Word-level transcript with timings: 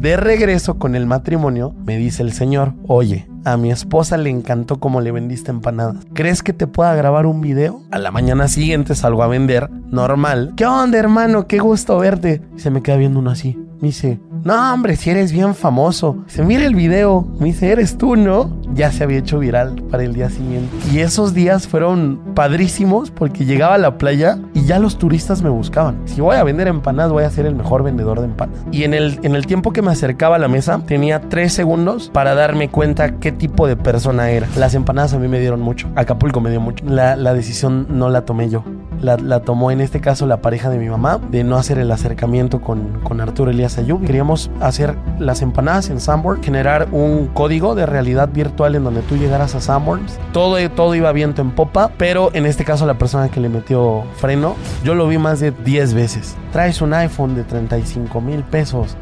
De 0.00 0.16
regreso 0.16 0.78
con 0.78 0.94
el 0.94 1.04
matrimonio, 1.04 1.74
me 1.84 1.98
dice 1.98 2.22
el 2.22 2.32
señor, 2.32 2.72
oye, 2.88 3.28
a 3.44 3.58
mi 3.58 3.70
esposa 3.70 4.16
le 4.16 4.30
encantó 4.30 4.80
cómo 4.80 5.02
le 5.02 5.12
vendiste 5.12 5.50
empanadas. 5.50 6.06
¿Crees 6.14 6.42
que 6.42 6.54
te 6.54 6.66
pueda 6.66 6.94
grabar 6.94 7.26
un 7.26 7.42
video? 7.42 7.82
A 7.90 7.98
la 7.98 8.10
mañana 8.10 8.48
siguiente 8.48 8.94
salgo 8.94 9.22
a 9.22 9.26
vender, 9.26 9.68
normal. 9.70 10.54
¿Qué 10.56 10.64
onda, 10.64 10.96
hermano? 10.96 11.46
Qué 11.46 11.58
gusto 11.58 11.98
verte. 11.98 12.40
Y 12.56 12.60
se 12.60 12.70
me 12.70 12.82
queda 12.82 12.96
viendo 12.96 13.18
uno 13.18 13.30
así. 13.30 13.58
Me 13.82 13.88
dice, 13.88 14.18
no, 14.42 14.72
hombre, 14.72 14.96
si 14.96 15.10
eres 15.10 15.32
bien 15.32 15.54
famoso. 15.54 16.16
Se 16.26 16.42
mira 16.42 16.64
el 16.64 16.74
video. 16.74 17.26
Me 17.38 17.46
dice, 17.46 17.70
eres 17.70 17.98
tú, 17.98 18.16
¿no? 18.16 18.58
Ya 18.72 18.90
se 18.90 19.04
había 19.04 19.18
hecho 19.18 19.38
viral 19.38 19.82
para 19.90 20.02
el 20.02 20.14
día 20.14 20.30
siguiente. 20.30 20.74
Y 20.90 21.00
esos 21.00 21.34
días 21.34 21.68
fueron 21.68 22.20
padrísimos 22.34 23.10
porque 23.10 23.44
llegaba 23.44 23.74
a 23.74 23.78
la 23.78 23.98
playa 23.98 24.38
y 24.54 24.64
ya 24.64 24.78
los 24.78 24.96
turistas 24.96 25.42
me 25.42 25.50
buscaban. 25.50 26.00
Si 26.06 26.20
voy 26.20 26.36
a 26.36 26.44
vender 26.44 26.68
empanadas, 26.68 27.12
voy 27.12 27.24
a 27.24 27.30
ser 27.30 27.46
el 27.46 27.54
mejor 27.54 27.82
vendedor 27.82 28.20
de 28.20 28.26
empanadas. 28.26 28.64
Y 28.72 28.84
en 28.84 28.94
el, 28.94 29.18
en 29.22 29.34
el 29.34 29.46
tiempo 29.46 29.72
que 29.72 29.82
me 29.82 29.90
acercaba 29.90 30.36
a 30.36 30.38
la 30.38 30.48
mesa, 30.48 30.80
tenía 30.86 31.20
tres 31.28 31.52
segundos 31.52 32.10
para 32.12 32.34
darme 32.34 32.70
cuenta 32.70 33.18
qué 33.18 33.32
tipo 33.32 33.66
de 33.66 33.76
persona 33.76 34.30
era. 34.30 34.48
Las 34.56 34.74
empanadas 34.74 35.12
a 35.12 35.18
mí 35.18 35.28
me 35.28 35.40
dieron 35.40 35.60
mucho. 35.60 35.88
Acapulco 35.96 36.40
me 36.40 36.50
dio 36.50 36.60
mucho. 36.60 36.84
La, 36.86 37.16
la 37.16 37.34
decisión 37.34 37.86
no 37.90 38.08
la 38.08 38.24
tomé 38.24 38.48
yo. 38.48 38.64
La, 39.00 39.40
tomó 39.40 39.70
en 39.70 39.80
este 39.80 40.00
caso 40.00 40.26
la 40.26 40.42
pareja 40.42 40.68
de 40.68 40.78
mi 40.78 40.88
mamá 40.88 41.18
de 41.30 41.42
no 41.42 41.56
hacer 41.56 41.78
el 41.78 41.90
acercamiento 41.90 42.60
con, 42.60 43.00
con 43.00 43.20
Arturo 43.20 43.50
Elías 43.50 43.78
Ayub. 43.78 44.04
Queríamos 44.04 44.50
hacer 44.60 44.96
las 45.18 45.42
empanadas 45.42 45.88
en 45.88 46.00
Sanborn, 46.00 46.42
generar 46.42 46.88
un 46.92 47.28
código 47.28 47.74
de 47.74 47.86
realidad 47.86 48.28
virtual 48.28 48.74
en 48.74 48.84
donde 48.84 49.02
tú 49.02 49.16
llegaras 49.16 49.54
a 49.54 49.60
Sanborn. 49.60 50.04
Todo, 50.32 50.58
todo 50.70 50.94
iba 50.94 51.12
viento 51.12 51.40
en 51.40 51.50
popa, 51.52 51.90
pero 51.96 52.30
en 52.34 52.46
este 52.46 52.64
caso 52.64 52.86
la 52.86 52.98
persona 52.98 53.30
que 53.30 53.40
le 53.40 53.48
metió 53.48 54.04
freno, 54.16 54.54
yo 54.84 54.94
lo 54.94 55.08
vi 55.08 55.18
más 55.18 55.40
de 55.40 55.50
10 55.50 55.94
veces. 55.94 56.36
Traes 56.52 56.82
un 56.82 56.92
iPhone 56.92 57.34
de 57.34 57.44
35 57.44 58.20
mil 58.20 58.42
pesos. 58.44 58.96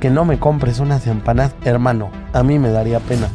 Que 0.00 0.10
no 0.10 0.24
me 0.24 0.38
compres 0.38 0.78
unas 0.78 1.06
empanadas, 1.08 1.56
hermano, 1.64 2.10
a 2.32 2.44
mí 2.44 2.60
me 2.60 2.70
daría 2.70 3.00
pena. 3.00 3.28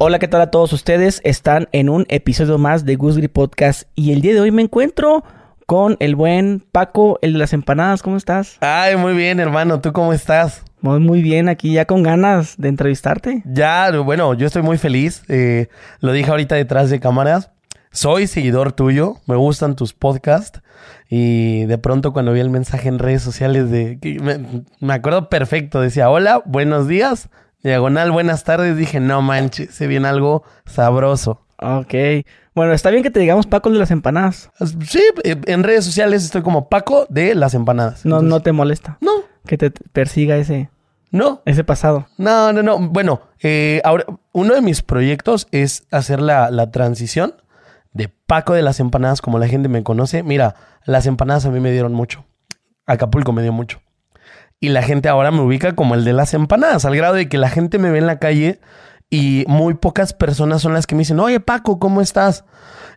Hola, 0.00 0.20
¿qué 0.20 0.28
tal 0.28 0.40
a 0.42 0.52
todos 0.52 0.72
ustedes? 0.72 1.20
Están 1.24 1.68
en 1.72 1.88
un 1.88 2.06
episodio 2.08 2.56
más 2.56 2.84
de 2.84 2.94
Gusgri 2.94 3.26
Podcast 3.26 3.82
y 3.96 4.12
el 4.12 4.20
día 4.20 4.32
de 4.32 4.40
hoy 4.40 4.52
me 4.52 4.62
encuentro 4.62 5.24
con 5.66 5.96
el 5.98 6.14
buen 6.14 6.64
Paco, 6.70 7.18
el 7.20 7.32
de 7.32 7.40
las 7.40 7.52
empanadas. 7.52 8.04
¿Cómo 8.04 8.16
estás? 8.16 8.58
Ay, 8.60 8.94
muy 8.94 9.14
bien, 9.14 9.40
hermano. 9.40 9.80
¿Tú 9.80 9.92
cómo 9.92 10.12
estás? 10.12 10.62
Muy, 10.82 11.00
muy 11.00 11.20
bien, 11.20 11.48
aquí 11.48 11.72
ya 11.72 11.84
con 11.84 12.04
ganas 12.04 12.54
de 12.58 12.68
entrevistarte. 12.68 13.42
Ya, 13.44 13.90
bueno, 13.90 14.34
yo 14.34 14.46
estoy 14.46 14.62
muy 14.62 14.78
feliz. 14.78 15.24
Eh, 15.26 15.66
lo 15.98 16.12
dije 16.12 16.30
ahorita 16.30 16.54
detrás 16.54 16.90
de 16.90 17.00
cámaras. 17.00 17.50
Soy 17.90 18.28
seguidor 18.28 18.70
tuyo, 18.70 19.16
me 19.26 19.34
gustan 19.34 19.74
tus 19.74 19.94
podcasts. 19.94 20.62
Y 21.08 21.64
de 21.64 21.76
pronto 21.76 22.12
cuando 22.12 22.32
vi 22.32 22.38
el 22.38 22.50
mensaje 22.50 22.88
en 22.88 23.00
redes 23.00 23.22
sociales 23.22 23.68
de... 23.68 23.98
Me, 24.22 24.62
me 24.78 24.94
acuerdo 24.94 25.28
perfecto, 25.28 25.80
decía, 25.80 26.08
hola, 26.08 26.40
buenos 26.46 26.86
días. 26.86 27.30
Diagonal, 27.62 28.12
buenas 28.12 28.44
tardes. 28.44 28.76
Dije, 28.76 29.00
no 29.00 29.22
manches, 29.22 29.74
se 29.74 29.86
viene 29.86 30.08
algo 30.08 30.44
sabroso. 30.64 31.44
Ok. 31.60 31.94
Bueno, 32.54 32.72
está 32.72 32.90
bien 32.90 33.02
que 33.02 33.10
te 33.10 33.20
digamos 33.20 33.46
Paco 33.46 33.70
de 33.70 33.78
las 33.78 33.90
empanadas. 33.90 34.50
Sí, 34.86 35.02
en 35.24 35.62
redes 35.64 35.84
sociales 35.84 36.24
estoy 36.24 36.42
como 36.42 36.68
Paco 36.68 37.06
de 37.08 37.34
las 37.34 37.54
empanadas. 37.54 38.04
No, 38.04 38.16
Entonces, 38.16 38.30
no 38.30 38.40
te 38.42 38.52
molesta. 38.52 38.98
No. 39.00 39.12
Que 39.46 39.58
te 39.58 39.70
persiga 39.70 40.36
ese. 40.36 40.70
No. 41.10 41.42
Ese 41.46 41.64
pasado. 41.64 42.06
No, 42.16 42.52
no, 42.52 42.62
no. 42.62 42.78
Bueno, 42.78 43.22
eh, 43.42 43.80
ahora, 43.84 44.04
uno 44.32 44.54
de 44.54 44.60
mis 44.60 44.82
proyectos 44.82 45.48
es 45.50 45.84
hacer 45.90 46.20
la, 46.20 46.50
la 46.50 46.70
transición 46.70 47.34
de 47.92 48.08
Paco 48.08 48.54
de 48.54 48.62
las 48.62 48.78
empanadas, 48.78 49.20
como 49.20 49.38
la 49.38 49.48
gente 49.48 49.68
me 49.68 49.82
conoce. 49.82 50.22
Mira, 50.22 50.54
las 50.84 51.06
empanadas 51.06 51.46
a 51.46 51.50
mí 51.50 51.60
me 51.60 51.72
dieron 51.72 51.92
mucho. 51.92 52.24
Acapulco 52.86 53.32
me 53.32 53.42
dio 53.42 53.52
mucho. 53.52 53.80
Y 54.60 54.70
la 54.70 54.82
gente 54.82 55.08
ahora 55.08 55.30
me 55.30 55.40
ubica 55.40 55.74
como 55.74 55.94
el 55.94 56.04
de 56.04 56.12
las 56.12 56.34
empanadas, 56.34 56.84
al 56.84 56.96
grado 56.96 57.14
de 57.14 57.28
que 57.28 57.38
la 57.38 57.48
gente 57.48 57.78
me 57.78 57.90
ve 57.90 57.98
en 57.98 58.06
la 58.06 58.18
calle 58.18 58.60
y 59.10 59.44
muy 59.48 59.74
pocas 59.74 60.12
personas 60.12 60.62
son 60.62 60.74
las 60.74 60.86
que 60.86 60.94
me 60.94 61.00
dicen, 61.00 61.20
oye 61.20 61.40
Paco, 61.40 61.78
¿cómo 61.78 62.00
estás? 62.00 62.44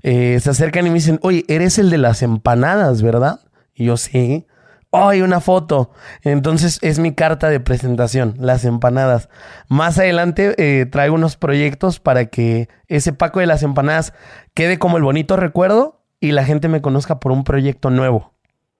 Eh, 0.03 0.39
se 0.41 0.49
acercan 0.49 0.85
y 0.87 0.89
me 0.89 0.95
dicen, 0.95 1.19
oye, 1.21 1.45
eres 1.47 1.77
el 1.77 1.89
de 1.89 1.97
las 1.97 2.21
empanadas, 2.21 3.01
¿verdad? 3.01 3.39
Y 3.73 3.85
yo 3.85 3.97
sí. 3.97 4.47
Oye, 4.89 5.23
una 5.23 5.39
foto. 5.39 5.91
Entonces 6.23 6.77
es 6.81 6.99
mi 6.99 7.13
carta 7.13 7.49
de 7.49 7.61
presentación, 7.61 8.35
las 8.39 8.65
empanadas. 8.65 9.29
Más 9.69 9.97
adelante 9.97 10.53
eh, 10.57 10.85
traigo 10.85 11.15
unos 11.15 11.37
proyectos 11.37 12.01
para 12.01 12.25
que 12.25 12.67
ese 12.87 13.13
Paco 13.13 13.39
de 13.39 13.45
las 13.45 13.63
empanadas 13.63 14.13
quede 14.53 14.79
como 14.79 14.97
el 14.97 15.03
bonito 15.03 15.37
recuerdo 15.37 16.03
y 16.19 16.33
la 16.33 16.43
gente 16.43 16.67
me 16.67 16.81
conozca 16.81 17.21
por 17.21 17.31
un 17.31 17.45
proyecto 17.45 17.89
nuevo. 17.89 18.33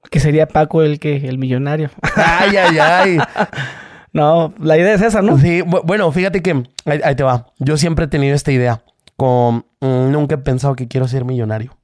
Que 0.09 0.19
sería 0.19 0.47
Paco 0.47 0.81
el 0.81 0.99
que, 0.99 1.27
el 1.27 1.37
millonario. 1.37 1.89
Ay, 2.15 2.57
ay, 2.57 2.79
ay. 2.79 3.17
no, 4.13 4.53
la 4.59 4.77
idea 4.77 4.93
es 4.93 5.01
esa, 5.01 5.21
¿no? 5.21 5.37
Sí, 5.37 5.61
bueno, 5.61 6.11
fíjate 6.11 6.41
que 6.41 6.63
ahí, 6.85 7.01
ahí 7.03 7.15
te 7.15 7.23
va. 7.23 7.47
Yo 7.59 7.77
siempre 7.77 8.05
he 8.05 8.07
tenido 8.07 8.35
esta 8.35 8.51
idea. 8.51 8.81
Con, 9.15 9.65
mm, 9.79 10.11
nunca 10.11 10.35
he 10.35 10.39
pensado 10.39 10.75
que 10.75 10.87
quiero 10.87 11.07
ser 11.07 11.25
millonario. 11.25 11.77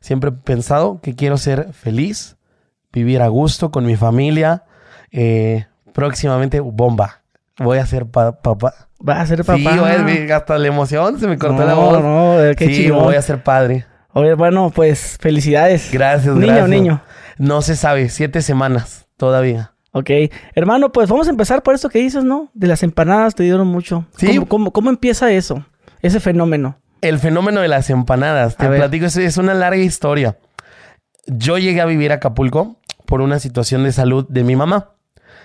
Siempre 0.00 0.30
he 0.30 0.32
pensado 0.32 1.00
que 1.00 1.14
quiero 1.14 1.38
ser 1.38 1.72
feliz, 1.72 2.36
vivir 2.92 3.22
a 3.22 3.28
gusto 3.28 3.70
con 3.70 3.86
mi 3.86 3.96
familia. 3.96 4.64
Eh, 5.10 5.66
próximamente, 5.92 6.60
bomba. 6.60 7.22
Voy 7.58 7.78
a 7.78 7.86
ser 7.86 8.06
papá. 8.06 8.74
Va 9.06 9.20
a 9.20 9.26
ser 9.26 9.44
papá. 9.44 9.58
Sí, 9.58 10.30
hasta 10.30 10.58
la 10.58 10.68
emoción 10.68 11.18
se 11.18 11.26
me 11.26 11.38
cortó 11.38 11.60
no, 11.60 11.66
la 11.66 11.74
voz. 11.74 12.02
No, 12.02 12.54
qué 12.56 12.66
sí, 12.66 12.90
voy 12.90 13.14
a 13.14 13.22
ser 13.22 13.42
padre. 13.42 13.86
Oye, 14.12 14.34
bueno, 14.34 14.70
pues 14.74 15.16
felicidades. 15.20 15.90
Gracias, 15.92 16.34
niño, 16.34 16.46
gracias. 16.46 16.68
niño. 16.68 17.02
No 17.38 17.62
se 17.62 17.76
sabe, 17.76 18.08
siete 18.08 18.42
semanas 18.42 19.06
todavía. 19.16 19.72
Ok, 19.92 20.10
hermano, 20.54 20.90
pues 20.90 21.08
vamos 21.10 21.26
a 21.26 21.30
empezar 21.30 21.62
por 21.62 21.74
esto 21.74 21.90
que 21.90 21.98
dices, 21.98 22.24
¿no? 22.24 22.48
De 22.54 22.66
las 22.66 22.82
empanadas 22.82 23.34
te 23.34 23.42
dieron 23.42 23.66
mucho. 23.66 24.06
Sí. 24.16 24.26
¿Cómo, 24.28 24.48
cómo, 24.48 24.72
cómo 24.72 24.90
empieza 24.90 25.30
eso? 25.30 25.66
Ese 26.00 26.18
fenómeno. 26.18 26.78
El 27.02 27.18
fenómeno 27.18 27.60
de 27.60 27.68
las 27.68 27.90
empanadas. 27.90 28.56
Te 28.56 28.66
A 28.66 28.70
platico, 28.70 29.06
es, 29.06 29.16
es 29.16 29.36
una 29.36 29.52
larga 29.52 29.82
historia. 29.82 30.38
Yo 31.26 31.58
llegué 31.58 31.80
a 31.80 31.84
vivir 31.84 32.10
a 32.10 32.16
Acapulco 32.16 32.76
por 33.06 33.20
una 33.20 33.38
situación 33.38 33.84
de 33.84 33.92
salud 33.92 34.26
de 34.28 34.44
mi 34.44 34.56
mamá. 34.56 34.92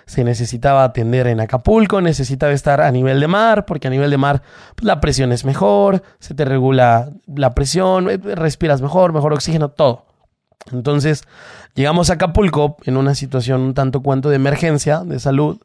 Se 0.05 0.23
necesitaba 0.23 0.85
atender 0.85 1.27
en 1.27 1.41
Acapulco, 1.41 1.99
necesitaba 1.99 2.53
estar 2.53 2.79
a 2.79 2.89
nivel 2.91 3.19
de 3.19 3.27
mar, 3.27 3.65
porque 3.65 3.87
a 3.87 3.91
nivel 3.91 4.09
de 4.09 4.17
mar 4.17 4.41
pues, 4.75 4.85
la 4.85 5.01
presión 5.01 5.33
es 5.33 5.43
mejor, 5.43 6.01
se 6.19 6.33
te 6.33 6.45
regula 6.45 7.09
la 7.27 7.53
presión, 7.53 8.09
eh, 8.09 8.17
respiras 8.17 8.81
mejor, 8.81 9.11
mejor 9.11 9.33
oxígeno, 9.33 9.69
todo. 9.69 10.06
Entonces, 10.71 11.23
llegamos 11.75 12.09
a 12.09 12.13
Acapulco 12.13 12.77
en 12.83 12.97
una 12.97 13.15
situación 13.15 13.61
un 13.61 13.73
tanto 13.73 14.01
cuanto 14.01 14.29
de 14.29 14.35
emergencia 14.35 14.99
de 14.99 15.19
salud. 15.19 15.59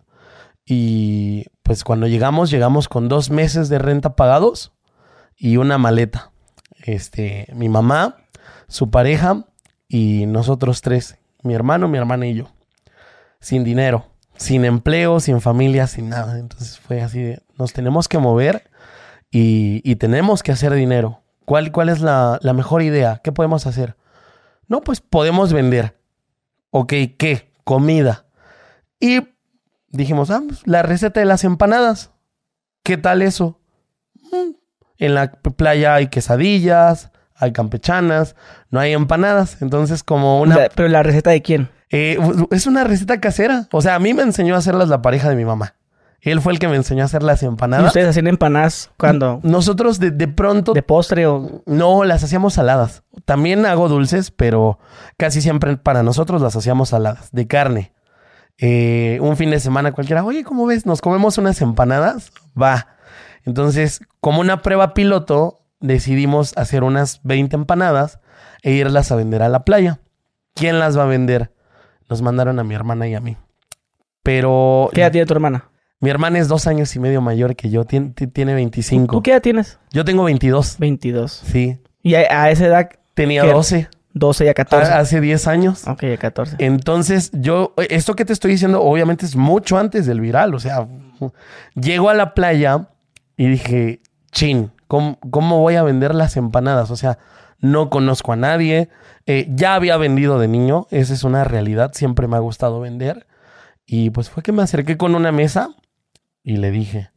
Y 0.65 1.47
pues 1.63 1.85
cuando 1.85 2.07
llegamos, 2.07 2.51
llegamos 2.51 2.89
con 2.89 3.09
dos 3.09 3.31
meses 3.31 3.69
de 3.69 3.79
renta 3.79 4.15
pagados 4.15 4.73
y 5.37 5.57
una 5.57 5.79
maleta. 5.79 6.31
Este, 6.85 7.47
mi 7.55 7.69
mamá, 7.69 8.17
su 8.69 8.91
pareja 8.91 9.45
y 9.89 10.27
nosotros 10.27 10.81
tres, 10.81 11.19
mi 11.43 11.55
hermano, 11.55 11.89
mi 11.89 11.99
hermana 11.99 12.27
y 12.27 12.35
yo. 12.35 12.51
Sin 13.41 13.65
dinero, 13.65 14.07
sin 14.37 14.65
empleo, 14.65 15.19
sin 15.21 15.41
familia, 15.41 15.87
sin 15.87 16.09
nada. 16.09 16.39
Entonces 16.39 16.79
fue 16.79 17.03
así 17.03 17.21
de, 17.21 17.43
nos 17.59 17.73
tenemos 17.73 18.09
que 18.09 18.19
mover 18.19 18.71
y, 19.31 19.81
y 19.85 19.97
tenemos 19.97 20.43
que 20.43 20.53
hacer 20.53 20.73
dinero. 20.75 21.23
¿Cuál, 21.45 21.73
cuál 21.73 21.89
es 21.89 22.01
la, 22.01 22.39
la 22.41 22.53
mejor 22.53 22.83
idea? 22.83 23.21
¿Qué 23.23 23.33
podemos 23.33 23.67
hacer? 23.67 23.97
No, 24.69 24.81
pues 24.81 25.01
podemos 25.01 25.53
vender. 25.53 25.99
Ok, 26.71 26.93
¿qué? 27.19 27.53
Comida. 27.65 28.27
Y 29.01 29.21
dijimos, 29.89 30.31
ah, 30.31 30.43
pues, 30.47 30.61
la 30.67 30.83
receta 30.83 31.21
de 31.21 31.27
las 31.27 31.45
empanadas. 31.45 32.11
¿Qué 32.83 32.97
tal 32.97 33.23
eso? 33.23 33.61
Mm, 34.33 34.53
En 34.99 35.15
la 35.15 35.33
playa 35.33 35.95
hay 35.95 36.07
quesadillas, 36.09 37.11
hay 37.35 37.53
campechanas, 37.53 38.37
no 38.71 38.81
hay 38.81 38.93
empanadas. 38.93 39.61
Entonces, 39.63 40.03
como 40.03 40.41
una... 40.41 40.57
La- 40.57 40.69
Pero 40.75 40.89
la 40.89 41.03
receta 41.03 41.31
de 41.31 41.43
quién? 41.43 41.71
Eh, 41.91 42.19
es 42.51 42.67
una 42.67 42.85
receta 42.85 43.21
casera. 43.21 43.69
O 43.73 43.83
sea, 43.83 43.97
a 43.97 43.99
mí 43.99 44.15
me 44.15 44.23
enseñó 44.23 44.55
a 44.55 44.59
hacerlas 44.59 44.89
la 44.89 45.03
pareja 45.03 45.29
de 45.29 45.37
mi 45.37 45.45
mamá. 45.45 45.75
Él 46.25 46.41
fue 46.41 46.53
el 46.53 46.61
que 46.61 46.69
me 46.69 46.77
enseñó 46.77 47.03
a 47.03 47.07
hacer 47.07 47.25
las 47.25 47.43
¿Y 47.43 47.47
empanadas. 47.47 47.89
ustedes 47.89 48.09
hacían 48.09 48.29
empanadas 48.29 48.93
cuando? 48.97 49.41
Nosotros 49.43 49.99
de, 49.99 50.13
de 50.13 50.29
pronto 50.29 50.73
¿De 50.73 50.83
postre 50.83 51.27
o...? 51.27 51.63
no 51.67 52.05
las 52.05 52.23
hacíamos 52.23 52.55
saladas. 52.55 53.03
También 53.25 53.67
hago 53.67 53.89
dulces, 53.89 54.31
pero 54.31 54.79
casi 55.17 55.41
siempre 55.43 55.77
para 55.77 56.05
nosotros 56.05 56.41
las 56.41 56.55
hacíamos 56.55 56.91
saladas, 56.91 57.31
de 57.33 57.49
carne. 57.49 57.93
Eh, 58.59 59.19
un 59.21 59.37
fin 59.37 59.51
de 59.51 59.59
semana 59.59 59.91
cualquiera, 59.91 60.25
oye, 60.25 60.45
¿cómo 60.45 60.65
ves? 60.67 60.87
¿Nos 60.87 61.01
comemos 61.01 61.39
unas 61.39 61.61
empanadas? 61.61 62.31
Va. 62.61 62.87
Entonces, 63.45 64.01
como 64.21 64.41
una 64.41 64.63
prueba 64.63 64.95
piloto, 64.95 65.65
decidimos 65.81 66.57
hacer 66.57 66.85
unas 66.85 67.21
20 67.25 67.57
empanadas 67.57 68.21
e 68.63 68.71
irlas 68.71 69.11
a 69.11 69.17
vender 69.17 69.43
a 69.43 69.49
la 69.49 69.65
playa. 69.65 69.99
¿Quién 70.55 70.79
las 70.79 70.97
va 70.97 71.03
a 71.03 71.07
vender? 71.07 71.53
Nos 72.09 72.23
mandaron 72.23 72.61
a 72.61 72.65
mi 72.65 72.75
hermana 72.77 73.09
y 73.09 73.15
a 73.15 73.21
mí. 73.21 73.37
Pero 74.23 74.89
¿Qué 74.93 75.01
edad 75.01 75.11
tiene 75.11 75.27
tu 75.27 75.35
hermana? 75.35 75.65
Mi 76.03 76.11
hermana 76.11 76.39
es 76.39 76.49
dos 76.49 76.67
años 76.67 76.95
y 76.95 76.99
medio 76.99 77.23
mayor 77.23 77.57
que 77.57 77.71
yo, 77.71 77.85
tiene, 77.85 78.11
tiene 78.11 78.55
25. 78.55 79.17
¿Tú 79.17 79.23
qué 79.23 79.31
edad 79.31 79.41
tienes? 79.41 79.79
Yo 79.93 80.05
tengo 80.05 80.25
22. 80.25 80.77
22. 80.79 81.43
Sí. 81.47 81.79
Y 82.03 82.17
a, 82.17 82.43
a 82.43 82.51
esa 82.51 82.67
edad, 82.67 82.91
Tenía 83.15 83.43
¿Qué? 83.43 83.53
12. 83.53 83.89
12 84.15 84.45
y 84.45 84.49
a 84.49 84.55
14. 84.55 84.93
hace 84.93 85.21
10 85.21 85.47
años. 85.47 85.87
Ok, 85.87 86.05
a 86.05 86.17
14. 86.19 86.57
Entonces, 86.59 87.31
yo, 87.33 87.73
esto 87.89 88.15
que 88.15 88.25
te 88.25 88.33
estoy 88.33 88.53
diciendo, 88.53 88.83
obviamente 88.83 89.25
es 89.25 89.37
mucho 89.37 89.79
antes 89.79 90.05
del 90.07 90.21
viral. 90.21 90.55
O 90.55 90.61
sea, 90.61 90.87
llego 91.75 92.11
a 92.11 92.15
la 92.15 92.35
playa 92.35 92.89
y 93.37 93.47
dije, 93.47 94.01
chin, 94.31 94.71
¿cómo, 94.89 95.19
cómo 95.31 95.61
voy 95.61 95.77
a 95.77 95.83
vender 95.83 96.15
las 96.15 96.37
empanadas? 96.37 96.91
O 96.91 96.97
sea, 96.97 97.19
no 97.61 97.91
conozco 97.91 98.33
a 98.33 98.37
nadie. 98.37 98.91
Eh, 99.27 99.47
ya 99.51 99.75
había 99.75 99.97
vendido 99.97 100.39
de 100.39 100.49
niño, 100.49 100.87
esa 100.91 101.15
es 101.15 101.23
una 101.23 101.45
realidad, 101.45 101.93
siempre 101.95 102.27
me 102.27 102.37
ha 102.37 102.41
gustado 102.41 102.81
vender. 102.81 103.27
Y 103.87 104.11
pues 104.11 104.31
fue 104.31 104.43
que 104.43 104.53
me 104.53 104.63
acerqué 104.63 104.97
con 104.97 105.15
una 105.15 105.33
mesa 105.33 105.71
y 106.45 106.57
le 106.57 106.71
dije, 106.71 107.11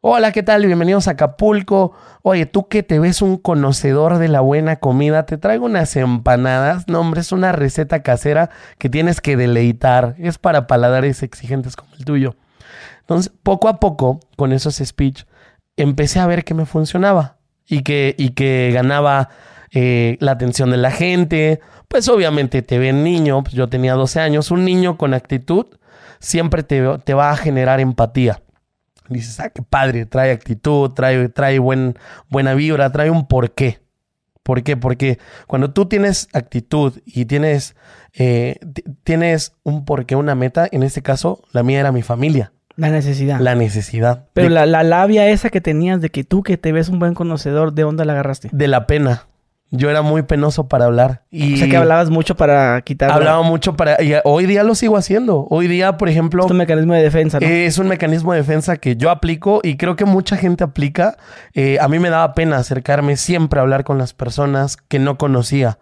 hola, 0.00 0.32
¿qué 0.32 0.42
tal? 0.42 0.64
Bienvenidos 0.66 1.08
a 1.08 1.12
Acapulco. 1.12 1.92
Oye, 2.22 2.46
tú 2.46 2.68
que 2.68 2.82
te 2.82 2.98
ves 2.98 3.22
un 3.22 3.36
conocedor 3.36 4.18
de 4.18 4.28
la 4.28 4.40
buena 4.40 4.76
comida, 4.76 5.26
te 5.26 5.38
traigo 5.38 5.66
unas 5.66 5.96
empanadas. 5.96 6.86
No, 6.88 7.00
hombre, 7.00 7.20
es 7.20 7.32
una 7.32 7.52
receta 7.52 8.02
casera 8.02 8.50
que 8.78 8.88
tienes 8.88 9.20
que 9.20 9.36
deleitar. 9.36 10.14
Es 10.18 10.38
para 10.38 10.66
paladares 10.66 11.22
exigentes 11.22 11.76
como 11.76 11.94
el 11.96 12.04
tuyo. 12.04 12.36
Entonces, 13.00 13.32
poco 13.42 13.68
a 13.68 13.80
poco, 13.80 14.20
con 14.36 14.52
esos 14.52 14.76
speech, 14.76 15.24
empecé 15.76 16.20
a 16.20 16.26
ver 16.26 16.44
que 16.44 16.54
me 16.54 16.66
funcionaba 16.66 17.38
y 17.66 17.82
que, 17.82 18.14
y 18.18 18.30
que 18.30 18.70
ganaba 18.72 19.30
eh, 19.72 20.18
la 20.20 20.32
atención 20.32 20.70
de 20.70 20.76
la 20.76 20.90
gente. 20.90 21.60
Pues 21.88 22.08
obviamente 22.08 22.62
te 22.62 22.78
ven 22.78 23.02
niño, 23.02 23.42
pues 23.42 23.54
yo 23.54 23.68
tenía 23.68 23.94
12 23.94 24.20
años, 24.20 24.50
un 24.50 24.64
niño 24.64 24.98
con 24.98 25.14
actitud 25.14 25.66
siempre 26.20 26.62
te, 26.62 26.82
te 27.04 27.14
va 27.14 27.30
a 27.30 27.36
generar 27.36 27.80
empatía. 27.80 28.42
Dices, 29.08 29.40
ah, 29.40 29.50
qué 29.50 29.62
padre, 29.62 30.06
trae 30.06 30.32
actitud, 30.32 30.90
trae, 30.90 31.28
trae 31.28 31.58
buen, 31.58 31.96
buena 32.28 32.54
vibra, 32.54 32.90
trae 32.92 33.10
un 33.10 33.26
porqué. 33.26 33.80
¿Por 34.42 34.62
qué? 34.62 34.76
Porque 34.76 35.18
cuando 35.46 35.72
tú 35.72 35.86
tienes 35.86 36.28
actitud 36.32 37.00
y 37.04 37.26
tienes, 37.26 37.76
eh, 38.14 38.58
tienes 39.04 39.52
un 39.62 39.84
porqué, 39.84 40.16
una 40.16 40.34
meta, 40.34 40.66
en 40.70 40.82
este 40.82 41.02
caso, 41.02 41.42
la 41.52 41.62
mía 41.62 41.80
era 41.80 41.92
mi 41.92 42.02
familia. 42.02 42.52
La 42.76 42.90
necesidad. 42.90 43.40
La 43.40 43.54
necesidad. 43.54 44.26
Pero 44.34 44.48
la, 44.48 44.64
la, 44.64 44.84
labia 44.84 45.28
esa 45.28 45.50
que 45.50 45.60
tenías 45.60 46.00
de 46.00 46.10
que 46.10 46.24
tú 46.24 46.42
que 46.42 46.56
te 46.56 46.72
ves 46.72 46.88
un 46.88 46.98
buen 46.98 47.12
conocedor, 47.12 47.72
¿de 47.72 47.82
dónde 47.82 48.04
la 48.04 48.12
agarraste? 48.12 48.48
De 48.52 48.68
la 48.68 48.86
pena. 48.86 49.26
Yo 49.70 49.90
era 49.90 50.00
muy 50.00 50.22
penoso 50.22 50.66
para 50.66 50.86
hablar. 50.86 51.24
Y 51.30 51.54
o 51.54 51.56
sea 51.58 51.68
que 51.68 51.76
hablabas 51.76 52.08
mucho 52.08 52.36
para 52.36 52.80
quitar. 52.80 53.10
Hablaba 53.10 53.42
mucho 53.42 53.76
para. 53.76 54.02
Y 54.02 54.14
hoy 54.24 54.46
día 54.46 54.62
lo 54.62 54.74
sigo 54.74 54.96
haciendo. 54.96 55.46
Hoy 55.50 55.68
día, 55.68 55.98
por 55.98 56.08
ejemplo. 56.08 56.46
Es 56.46 56.50
un 56.50 56.56
mecanismo 56.56 56.94
de 56.94 57.02
defensa, 57.02 57.38
¿no? 57.38 57.46
es 57.46 57.76
un 57.76 57.88
mecanismo 57.88 58.32
de 58.32 58.38
defensa 58.38 58.78
que 58.78 58.96
yo 58.96 59.10
aplico 59.10 59.60
y 59.62 59.76
creo 59.76 59.94
que 59.94 60.06
mucha 60.06 60.38
gente 60.38 60.64
aplica. 60.64 61.18
Eh, 61.52 61.78
a 61.80 61.88
mí 61.88 61.98
me 61.98 62.08
daba 62.08 62.34
pena 62.34 62.56
acercarme 62.56 63.18
siempre 63.18 63.60
a 63.60 63.62
hablar 63.62 63.84
con 63.84 63.98
las 63.98 64.14
personas 64.14 64.78
que 64.78 64.98
no 64.98 65.18
conocía. 65.18 65.78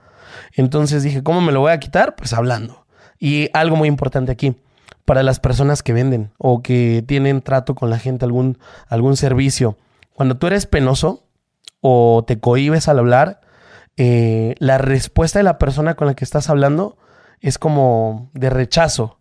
Entonces 0.55 1.05
dije, 1.05 1.23
¿cómo 1.23 1.41
me 1.41 1.53
lo 1.53 1.61
voy 1.61 1.71
a 1.71 1.79
quitar? 1.79 2.17
Pues 2.17 2.33
hablando. 2.33 2.87
Y 3.21 3.50
algo 3.53 3.77
muy 3.77 3.87
importante 3.87 4.33
aquí. 4.33 4.56
Para 5.05 5.23
las 5.23 5.38
personas 5.38 5.85
que 5.85 5.93
venden 5.93 6.33
o 6.38 6.61
que 6.61 7.05
tienen 7.06 7.41
trato 7.41 7.77
con 7.77 7.88
la 7.91 8.00
gente, 8.00 8.25
algún, 8.25 8.59
algún 8.88 9.17
servicio. 9.17 9.77
Cuando 10.12 10.37
tú 10.37 10.49
eres 10.49 10.67
penoso 10.67 11.23
o 11.81 12.25
te 12.27 12.41
cohibes 12.41 12.88
al 12.88 12.99
hablar 12.99 13.46
eh, 13.97 14.55
la 14.59 14.79
respuesta 14.79 15.39
de 15.39 15.45
la 15.45 15.59
persona 15.59 15.95
con 15.95 16.07
la 16.07 16.15
que 16.15 16.25
estás 16.25 16.51
hablando 16.51 16.97
es 17.41 17.59
como 17.59 18.31
de 18.35 18.51
rechazo. 18.51 19.19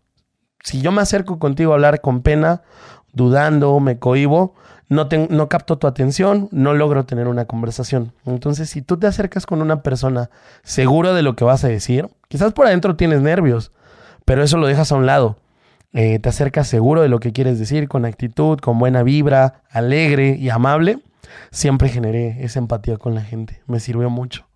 Si 0.62 0.80
yo 0.80 0.92
me 0.92 1.02
acerco 1.02 1.38
contigo 1.38 1.72
a 1.72 1.74
hablar 1.76 2.00
con 2.00 2.22
pena, 2.22 2.62
dudando, 3.12 3.78
me 3.80 3.98
cohibo, 3.98 4.54
no, 4.88 5.48
capto 5.48 5.78
tu 5.78 5.86
atención, 5.86 6.48
no 6.52 6.74
logro 6.74 7.06
tener 7.06 7.28
una 7.28 7.46
conversación. 7.46 8.12
Entonces, 8.24 8.70
si 8.70 8.82
tú 8.82 8.98
te 8.98 9.06
acercas 9.06 9.46
con 9.46 9.62
una 9.62 9.82
persona 9.82 10.30
seguro 10.62 11.14
de 11.14 11.22
lo 11.22 11.34
que 11.34 11.44
vas 11.44 11.64
a 11.64 11.68
decir, 11.68 12.08
quizás 12.28 12.52
por 12.52 12.66
adentro 12.66 12.96
tienes 12.96 13.20
nervios, 13.20 13.72
pero 14.24 14.42
eso 14.42 14.58
lo 14.58 14.66
dejas 14.66 14.92
a 14.92 14.96
un 14.96 15.06
lado. 15.06 15.36
Eh, 15.92 16.18
te 16.18 16.28
acercas 16.28 16.68
seguro 16.68 17.00
de 17.00 17.08
lo 17.08 17.20
que 17.20 17.32
quieres 17.32 17.58
decir, 17.58 17.88
con 17.88 18.04
actitud, 18.04 18.58
con 18.58 18.78
buena 18.78 19.02
vibra, 19.02 19.62
alegre 19.70 20.36
y 20.38 20.50
amable. 20.50 20.98
Siempre 21.50 21.88
generé 21.88 22.44
esa 22.44 22.58
empatía 22.58 22.96
con 22.96 23.14
la 23.14 23.22
gente. 23.22 23.62
Me 23.66 23.80
sirvió 23.80 24.10
mucho. 24.10 24.46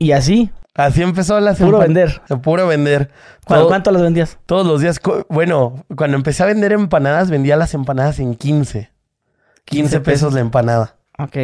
Y 0.00 0.12
así. 0.12 0.50
Así 0.74 1.02
empezó 1.02 1.38
la 1.40 1.52
Puro 1.54 1.78
vender. 1.78 2.22
Puro 2.42 2.66
vender. 2.66 3.10
¿Cuánto 3.44 3.90
las 3.90 4.00
vendías? 4.00 4.38
Todos 4.46 4.66
los 4.66 4.80
días. 4.80 4.98
Bueno, 5.28 5.84
cuando 5.94 6.16
empecé 6.16 6.42
a 6.42 6.46
vender 6.46 6.72
empanadas, 6.72 7.30
vendía 7.30 7.56
las 7.56 7.74
empanadas 7.74 8.18
en 8.18 8.34
15. 8.34 8.90
15 9.66 10.00
pesos 10.00 10.32
la 10.32 10.40
empanada. 10.40 10.96
Ok. 11.18 11.36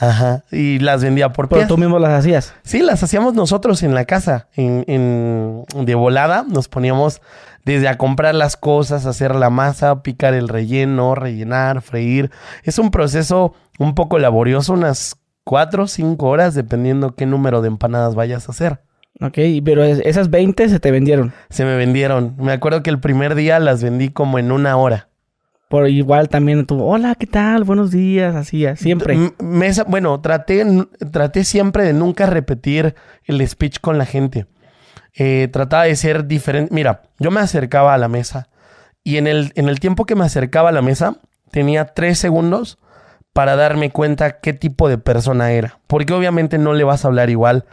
Ajá. 0.00 0.44
Y 0.50 0.78
las 0.78 1.02
vendía 1.02 1.32
por 1.32 1.50
Pero 1.50 1.66
tú 1.66 1.76
mismo 1.76 1.98
las 1.98 2.12
hacías. 2.12 2.54
Sí, 2.62 2.80
las 2.80 3.02
hacíamos 3.02 3.34
nosotros 3.34 3.82
en 3.82 3.94
la 3.94 4.06
casa. 4.06 4.48
En, 4.54 4.84
en, 4.86 5.66
de 5.84 5.94
volada 5.94 6.46
nos 6.48 6.68
poníamos 6.68 7.20
desde 7.66 7.88
a 7.88 7.98
comprar 7.98 8.34
las 8.34 8.56
cosas, 8.56 9.04
hacer 9.04 9.34
la 9.34 9.50
masa, 9.50 10.02
picar 10.02 10.32
el 10.32 10.48
relleno, 10.48 11.14
rellenar, 11.14 11.82
freír. 11.82 12.30
Es 12.62 12.78
un 12.78 12.90
proceso 12.90 13.54
un 13.78 13.94
poco 13.94 14.18
laborioso, 14.18 14.72
unas 14.72 15.17
cuatro 15.48 15.84
o 15.84 15.86
cinco 15.86 16.28
horas, 16.28 16.54
dependiendo 16.54 17.14
qué 17.14 17.24
número 17.24 17.62
de 17.62 17.68
empanadas 17.68 18.14
vayas 18.14 18.46
a 18.46 18.52
hacer. 18.52 18.80
Ok, 19.18 19.38
pero 19.64 19.82
esas 19.82 20.28
20 20.28 20.68
se 20.68 20.78
te 20.78 20.90
vendieron. 20.90 21.32
Se 21.48 21.64
me 21.64 21.74
vendieron. 21.74 22.34
Me 22.36 22.52
acuerdo 22.52 22.82
que 22.82 22.90
el 22.90 23.00
primer 23.00 23.34
día 23.34 23.58
las 23.58 23.82
vendí 23.82 24.10
como 24.10 24.38
en 24.38 24.52
una 24.52 24.76
hora. 24.76 25.08
Por 25.70 25.88
igual 25.88 26.28
también 26.28 26.66
tú, 26.66 26.84
hola, 26.84 27.14
¿qué 27.14 27.26
tal? 27.26 27.64
Buenos 27.64 27.90
días, 27.90 28.36
así, 28.36 28.66
siempre. 28.76 29.32
Mesa, 29.38 29.84
bueno, 29.84 30.20
traté, 30.20 30.66
traté 31.10 31.44
siempre 31.44 31.82
de 31.82 31.94
nunca 31.94 32.26
repetir 32.26 32.94
el 33.24 33.46
speech 33.48 33.80
con 33.80 33.96
la 33.96 34.04
gente. 34.04 34.44
Eh, 35.14 35.48
trataba 35.50 35.84
de 35.84 35.96
ser 35.96 36.26
diferente. 36.26 36.74
Mira, 36.74 37.04
yo 37.18 37.30
me 37.30 37.40
acercaba 37.40 37.94
a 37.94 37.98
la 37.98 38.08
mesa 38.08 38.50
y 39.02 39.16
en 39.16 39.26
el, 39.26 39.52
en 39.54 39.70
el 39.70 39.80
tiempo 39.80 40.04
que 40.04 40.14
me 40.14 40.26
acercaba 40.26 40.68
a 40.68 40.72
la 40.72 40.82
mesa 40.82 41.16
tenía 41.50 41.86
tres 41.86 42.18
segundos 42.18 42.78
para 43.38 43.54
darme 43.54 43.90
cuenta 43.90 44.40
qué 44.40 44.52
tipo 44.52 44.88
de 44.88 44.98
persona 44.98 45.52
era. 45.52 45.78
Porque 45.86 46.12
obviamente 46.12 46.58
no 46.58 46.72
le 46.72 46.82
vas 46.82 47.04
a 47.04 47.06
hablar 47.06 47.30
igual 47.30 47.66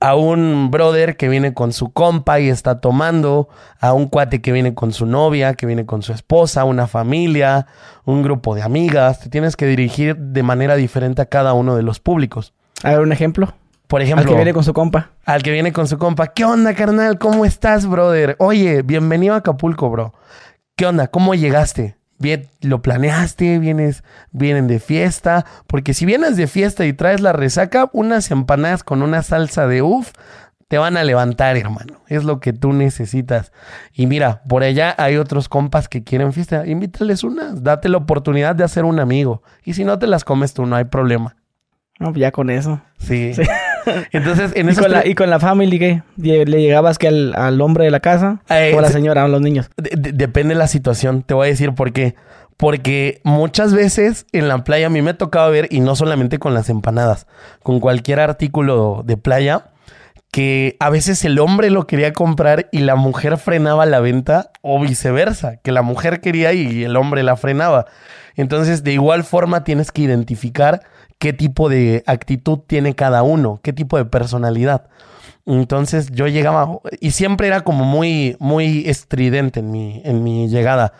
a 0.00 0.16
un 0.16 0.72
brother 0.72 1.16
que 1.16 1.28
viene 1.28 1.54
con 1.54 1.72
su 1.72 1.92
compa 1.92 2.40
y 2.40 2.48
está 2.48 2.80
tomando, 2.80 3.48
a 3.78 3.92
un 3.92 4.08
cuate 4.08 4.42
que 4.42 4.50
viene 4.50 4.74
con 4.74 4.92
su 4.92 5.06
novia, 5.06 5.54
que 5.54 5.64
viene 5.64 5.86
con 5.86 6.02
su 6.02 6.12
esposa, 6.12 6.64
una 6.64 6.88
familia, 6.88 7.68
un 8.04 8.24
grupo 8.24 8.56
de 8.56 8.62
amigas. 8.62 9.20
Te 9.20 9.28
tienes 9.28 9.54
que 9.54 9.66
dirigir 9.66 10.16
de 10.16 10.42
manera 10.42 10.74
diferente 10.74 11.22
a 11.22 11.26
cada 11.26 11.52
uno 11.52 11.76
de 11.76 11.84
los 11.84 12.00
públicos. 12.00 12.52
A 12.82 12.90
ver, 12.90 12.98
un 12.98 13.12
ejemplo. 13.12 13.54
Por 13.86 14.02
ejemplo. 14.02 14.24
Al 14.24 14.28
que 14.28 14.34
viene 14.34 14.52
con 14.52 14.64
su 14.64 14.74
compa. 14.74 15.10
Al 15.24 15.44
que 15.44 15.52
viene 15.52 15.72
con 15.72 15.86
su 15.86 15.98
compa. 15.98 16.32
¿Qué 16.32 16.44
onda, 16.44 16.74
carnal? 16.74 17.20
¿Cómo 17.20 17.44
estás, 17.44 17.86
brother? 17.86 18.34
Oye, 18.40 18.82
bienvenido 18.82 19.34
a 19.34 19.36
Acapulco, 19.36 19.88
bro. 19.88 20.14
¿Qué 20.74 20.84
onda? 20.84 21.06
¿Cómo 21.06 21.36
llegaste? 21.36 21.95
Bien, 22.18 22.48
lo 22.62 22.80
planeaste, 22.80 23.58
vienes, 23.58 24.02
vienen 24.30 24.68
de 24.68 24.78
fiesta, 24.78 25.44
porque 25.66 25.92
si 25.92 26.06
vienes 26.06 26.36
de 26.36 26.46
fiesta 26.46 26.86
y 26.86 26.92
traes 26.92 27.20
la 27.20 27.32
resaca, 27.32 27.90
unas 27.92 28.30
empanadas 28.30 28.84
con 28.84 29.02
una 29.02 29.22
salsa 29.22 29.66
de 29.66 29.82
uff, 29.82 30.12
te 30.68 30.78
van 30.78 30.96
a 30.96 31.04
levantar, 31.04 31.56
hermano. 31.56 32.00
Es 32.08 32.24
lo 32.24 32.40
que 32.40 32.52
tú 32.52 32.72
necesitas. 32.72 33.52
Y 33.92 34.06
mira, 34.06 34.42
por 34.48 34.62
allá 34.62 34.94
hay 34.98 35.16
otros 35.16 35.48
compas 35.48 35.88
que 35.88 36.02
quieren 36.02 36.32
fiesta. 36.32 36.66
Invítales 36.66 37.22
unas, 37.22 37.62
date 37.62 37.88
la 37.88 37.98
oportunidad 37.98 38.56
de 38.56 38.64
hacer 38.64 38.84
un 38.84 38.98
amigo. 38.98 39.42
Y 39.64 39.74
si 39.74 39.84
no 39.84 39.98
te 39.98 40.06
las 40.06 40.24
comes 40.24 40.54
tú, 40.54 40.66
no 40.66 40.74
hay 40.76 40.84
problema. 40.84 41.36
No, 41.98 42.12
ya 42.14 42.32
con 42.32 42.50
eso. 42.50 42.80
Sí. 42.98 43.32
Entonces, 44.12 44.52
en 44.54 44.70
¿Y, 44.70 44.74
con 44.74 44.90
la, 44.90 45.06
¿Y 45.06 45.14
con 45.14 45.30
la 45.30 45.40
family 45.40 45.78
qué? 45.78 46.02
¿Le 46.16 46.44
llegabas 46.44 46.98
que 46.98 47.08
al, 47.08 47.60
hombre 47.60 47.84
de 47.84 47.90
la 47.90 48.00
casa? 48.00 48.40
Eh, 48.48 48.72
¿O 48.74 48.78
a 48.78 48.82
la 48.82 48.88
señora, 48.88 49.24
a 49.24 49.28
los 49.28 49.40
niños? 49.40 49.70
depende 49.76 50.54
de 50.54 50.58
la 50.58 50.68
situación. 50.68 51.22
Te 51.22 51.34
voy 51.34 51.46
a 51.46 51.50
decir 51.50 51.74
por 51.74 51.92
qué. 51.92 52.14
Porque 52.56 53.20
muchas 53.22 53.74
veces 53.74 54.26
en 54.32 54.48
la 54.48 54.64
playa 54.64 54.86
a 54.86 54.90
mí 54.90 55.02
me 55.02 55.14
tocaba 55.14 55.48
ver, 55.48 55.68
y 55.70 55.80
no 55.80 55.94
solamente 55.94 56.38
con 56.38 56.54
las 56.54 56.70
empanadas, 56.70 57.26
con 57.62 57.80
cualquier 57.80 58.18
artículo 58.20 59.02
de 59.04 59.18
playa, 59.18 59.66
que 60.30 60.76
a 60.80 60.90
veces 60.90 61.24
el 61.24 61.38
hombre 61.38 61.70
lo 61.70 61.86
quería 61.86 62.12
comprar 62.12 62.68
y 62.72 62.78
la 62.78 62.96
mujer 62.96 63.36
frenaba 63.36 63.84
la 63.84 64.00
venta, 64.00 64.50
o 64.62 64.80
viceversa, 64.80 65.56
que 65.58 65.70
la 65.70 65.82
mujer 65.82 66.20
quería 66.20 66.52
y 66.54 66.84
el 66.84 66.96
hombre 66.96 67.22
la 67.22 67.36
frenaba. 67.36 67.86
Entonces, 68.36 68.84
de 68.84 68.92
igual 68.92 69.24
forma, 69.24 69.64
tienes 69.64 69.92
que 69.92 70.02
identificar 70.02 70.82
qué 71.18 71.32
tipo 71.32 71.68
de 71.68 72.02
actitud 72.06 72.60
tiene 72.66 72.94
cada 72.94 73.22
uno, 73.22 73.60
qué 73.62 73.72
tipo 73.72 73.96
de 73.96 74.04
personalidad. 74.04 74.88
Entonces 75.44 76.10
yo 76.10 76.26
llegaba 76.26 76.80
y 77.00 77.12
siempre 77.12 77.46
era 77.46 77.62
como 77.62 77.84
muy, 77.84 78.36
muy 78.40 78.88
estridente 78.88 79.60
en 79.60 79.70
mi, 79.70 80.02
en 80.04 80.24
mi 80.24 80.48
llegada. 80.48 80.92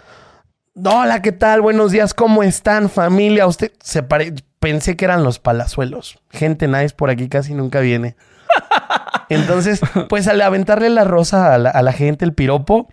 Hola, 0.85 1.23
¿qué 1.23 1.33
tal? 1.33 1.63
Buenos 1.63 1.91
días, 1.91 2.15
¿cómo 2.15 2.43
están, 2.43 2.89
familia? 2.89 3.47
Usted 3.47 3.73
se 3.81 4.03
pensé 4.61 4.97
que 4.97 5.05
eran 5.05 5.25
los 5.25 5.39
palazuelos. 5.39 6.19
Gente 6.31 6.69
nice 6.69 6.95
por 6.95 7.11
aquí 7.11 7.29
casi 7.29 7.55
nunca 7.55 7.81
viene. 7.81 8.17
Entonces, 9.29 9.81
pues 10.09 10.29
al 10.29 10.41
aventarle 10.41 10.91
la 10.91 11.05
rosa 11.05 11.55
a 11.55 11.59
la, 11.59 11.71
a 11.71 11.83
la 11.83 11.93
gente, 11.93 12.25
el 12.25 12.35
piropo, 12.35 12.89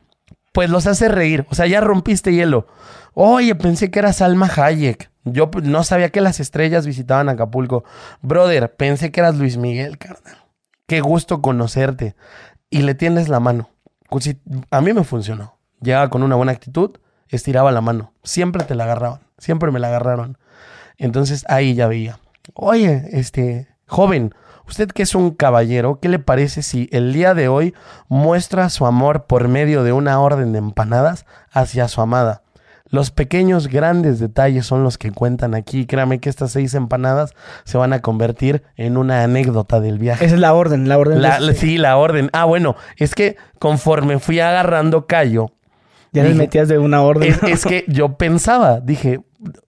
pues 0.54 0.70
los 0.70 0.88
hace 0.88 1.10
reír. 1.10 1.46
O 1.50 1.56
sea, 1.56 1.68
ya 1.68 1.82
rompiste 1.82 2.32
hielo. 2.32 2.68
Oye, 3.14 3.54
pensé 3.56 3.92
que 3.92 4.00
era 4.00 4.14
Salma 4.14 4.50
Hayek. 4.56 5.12
Yo 5.26 5.50
no 5.64 5.84
sabía 5.84 6.10
que 6.10 6.22
las 6.22 6.40
estrellas 6.40 6.86
visitaban 6.86 7.28
Acapulco. 7.28 7.84
Brother, 8.22 8.74
pensé 8.76 9.12
que 9.12 9.20
eras 9.20 9.36
Luis 9.36 9.58
Miguel, 9.58 9.98
carnal. 9.98 10.38
qué 10.88 11.02
gusto 11.02 11.42
conocerte. 11.42 12.16
Y 12.70 12.84
le 12.84 12.96
tienes 12.96 13.30
la 13.30 13.40
mano. 13.40 13.70
Pues 14.10 14.36
A 14.70 14.82
mí 14.82 14.94
me 14.94 15.04
funcionó. 15.04 15.58
Llegaba 15.82 16.10
con 16.10 16.24
una 16.24 16.36
buena 16.36 16.52
actitud, 16.52 16.98
estiraba 17.28 17.72
la 17.72 17.82
mano. 17.82 18.14
Siempre 18.24 18.64
te 18.64 18.76
la 18.76 18.86
agarraban. 18.86 19.22
Siempre 19.38 19.72
me 19.72 19.80
la 19.80 19.88
agarraron. 19.88 20.38
Entonces 20.98 21.46
ahí 21.50 21.74
ya 21.74 21.88
veía. 21.88 22.20
Oye, 22.54 23.04
este, 23.12 23.68
joven, 23.88 24.34
usted 24.74 24.90
que 24.90 25.04
es 25.04 25.14
un 25.14 25.32
caballero, 25.32 26.00
¿qué 26.02 26.10
le 26.10 26.18
parece 26.20 26.64
si 26.64 26.90
el 26.92 27.14
día 27.14 27.34
de 27.36 27.48
hoy 27.48 27.76
muestra 28.10 28.70
su 28.70 28.86
amor 28.88 29.26
por 29.28 29.48
medio 29.48 29.84
de 29.84 29.92
una 29.94 30.20
orden 30.20 30.52
de 30.52 30.58
empanadas 30.60 31.26
hacia 31.52 31.88
su 31.88 32.02
amada? 32.02 32.42
Los 32.90 33.12
pequeños, 33.12 33.68
grandes 33.68 34.20
detalles 34.20 34.66
son 34.66 34.84
los 34.84 34.98
que 34.98 35.12
cuentan 35.12 35.54
aquí. 35.56 35.86
Créame 35.88 36.20
que 36.20 36.30
estas 36.30 36.52
seis 36.52 36.74
empanadas 36.76 37.34
se 37.66 37.78
van 37.78 37.94
a 37.94 38.02
convertir 38.02 38.64
en 38.76 38.98
una 38.98 39.24
anécdota 39.24 39.80
del 39.80 39.98
viaje. 40.00 40.26
Esa 40.26 40.36
es 40.36 40.42
la 40.42 40.54
orden, 40.54 40.88
la 40.90 40.98
orden. 40.98 41.22
La- 41.22 41.40
de- 41.40 41.54
sí, 41.56 41.78
la 41.78 41.98
orden. 41.98 42.30
Ah, 42.34 42.46
bueno, 42.46 42.76
es 42.98 43.16
que 43.16 43.36
conforme 43.60 44.20
fui 44.20 44.40
agarrando 44.40 45.06
callo, 45.08 45.52
ya 46.12 46.22
les 46.24 46.34
dije- 46.34 46.38
metías 46.44 46.68
de 46.68 46.78
una 46.80 47.02
orden. 47.02 47.32
es, 47.32 47.42
es 47.44 47.66
que 47.66 47.86
yo 47.88 48.18
pensaba, 48.18 48.80
dije, 48.80 49.22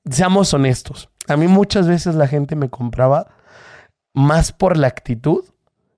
seamos 0.09 0.53
honestos. 0.53 1.09
A 1.27 1.35
mí 1.37 1.47
muchas 1.47 1.87
veces 1.87 2.13
la 2.15 2.27
gente 2.27 2.55
me 2.55 2.69
compraba 2.69 3.27
más 4.15 4.51
por 4.51 4.77
la 4.77 4.87
actitud 4.87 5.45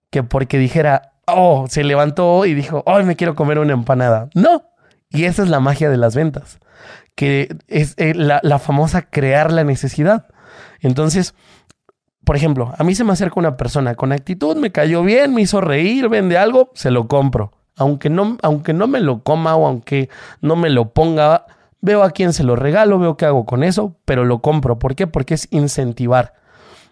que 0.10 0.24
porque 0.24 0.58
dijera, 0.58 1.14
oh, 1.28 1.66
se 1.70 1.84
levantó 1.84 2.46
y 2.46 2.54
dijo, 2.54 2.84
oh, 2.86 3.02
me 3.04 3.16
quiero 3.16 3.36
comer 3.36 3.60
una 3.60 3.74
empanada. 3.74 4.30
No. 4.34 4.64
Y 5.10 5.26
esa 5.26 5.44
es 5.44 5.50
la 5.50 5.60
magia 5.60 5.90
de 5.90 5.98
las 5.98 6.16
ventas, 6.16 6.60
que 7.16 7.56
es 7.68 7.94
eh, 7.98 8.14
la, 8.14 8.42
la 8.44 8.60
famosa 8.60 9.04
crear 9.04 9.52
la 9.52 9.64
necesidad. 9.64 10.28
Entonces, 10.82 11.34
por 12.26 12.36
ejemplo, 12.36 12.74
a 12.78 12.84
mí 12.84 12.94
se 12.94 13.06
me 13.06 13.14
acerca 13.14 13.40
una 13.40 13.56
persona 13.56 13.96
con 13.96 14.12
actitud, 14.12 14.58
me 14.58 14.72
cayó 14.72 15.02
bien, 15.04 15.34
me 15.34 15.42
hizo 15.42 15.62
reír, 15.62 16.10
vende 16.10 16.38
algo, 16.38 16.72
se 16.74 16.92
lo 16.92 17.08
compro. 17.08 17.54
Aunque 17.78 18.10
no, 18.10 18.38
aunque 18.42 18.74
no 18.74 18.88
me 18.88 19.00
lo 19.00 19.24
coma 19.24 19.56
o 19.56 19.68
aunque 19.68 20.10
no 20.42 20.56
me 20.56 20.70
lo 20.70 20.90
ponga, 20.94 21.46
veo 21.80 22.04
a 22.04 22.12
quién 22.12 22.34
se 22.34 22.44
lo 22.44 22.56
regalo, 22.56 23.00
veo 23.00 23.16
qué 23.16 23.26
hago 23.26 23.46
con 23.46 23.64
eso, 23.64 23.96
pero 24.04 24.26
lo 24.26 24.42
compro. 24.42 24.78
¿Por 24.80 24.96
qué? 24.96 25.08
Porque 25.08 25.36
es 25.36 25.48
incentivar. 25.52 26.34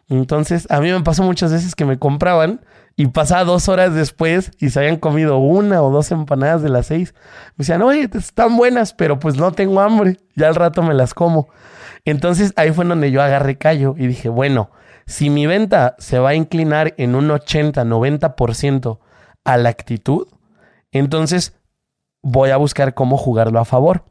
Entonces, 0.08 0.68
a 0.70 0.80
mí 0.80 0.92
me 0.92 1.02
pasó 1.02 1.24
muchas 1.24 1.52
veces 1.52 1.76
que 1.76 1.86
me 1.86 1.98
compraban 1.98 2.62
y 2.96 3.08
pasaba 3.08 3.44
dos 3.44 3.68
horas 3.68 3.94
después 3.94 4.52
y 4.60 4.70
se 4.70 4.80
habían 4.80 4.98
comido 4.98 5.38
una 5.38 5.82
o 5.82 5.92
dos 5.92 6.12
empanadas 6.12 6.62
de 6.62 6.70
las 6.70 6.88
seis. 6.88 7.14
Me 7.56 7.64
decían, 7.64 7.82
oye, 7.82 8.10
están 8.14 8.56
buenas, 8.56 8.94
pero 8.94 9.20
pues 9.20 9.36
no 9.36 9.52
tengo 9.52 9.82
hambre. 9.82 10.18
Ya 10.36 10.48
al 10.48 10.56
rato 10.56 10.84
me 10.84 10.94
las 10.94 11.14
como. 11.14 11.50
Entonces 12.06 12.54
ahí 12.56 12.72
fue 12.72 12.86
donde 12.86 13.12
yo 13.12 13.22
agarré 13.22 13.58
callo 13.58 13.96
y 13.98 14.08
dije, 14.08 14.30
bueno, 14.30 14.70
si 15.08 15.30
mi 15.30 15.48
venta 15.48 15.96
se 15.98 16.20
va 16.20 16.30
a 16.30 16.36
inclinar 16.36 16.94
en 16.98 17.16
un 17.16 17.30
80-90% 17.30 19.00
a 19.44 19.58
la 19.58 19.70
actitud, 19.70 20.28
entonces 20.92 21.58
voy 22.22 22.52
a 22.52 22.58
buscar 22.58 22.94
cómo 22.94 23.18
jugarlo 23.18 23.60
a 23.60 23.66
favor. 23.66 24.06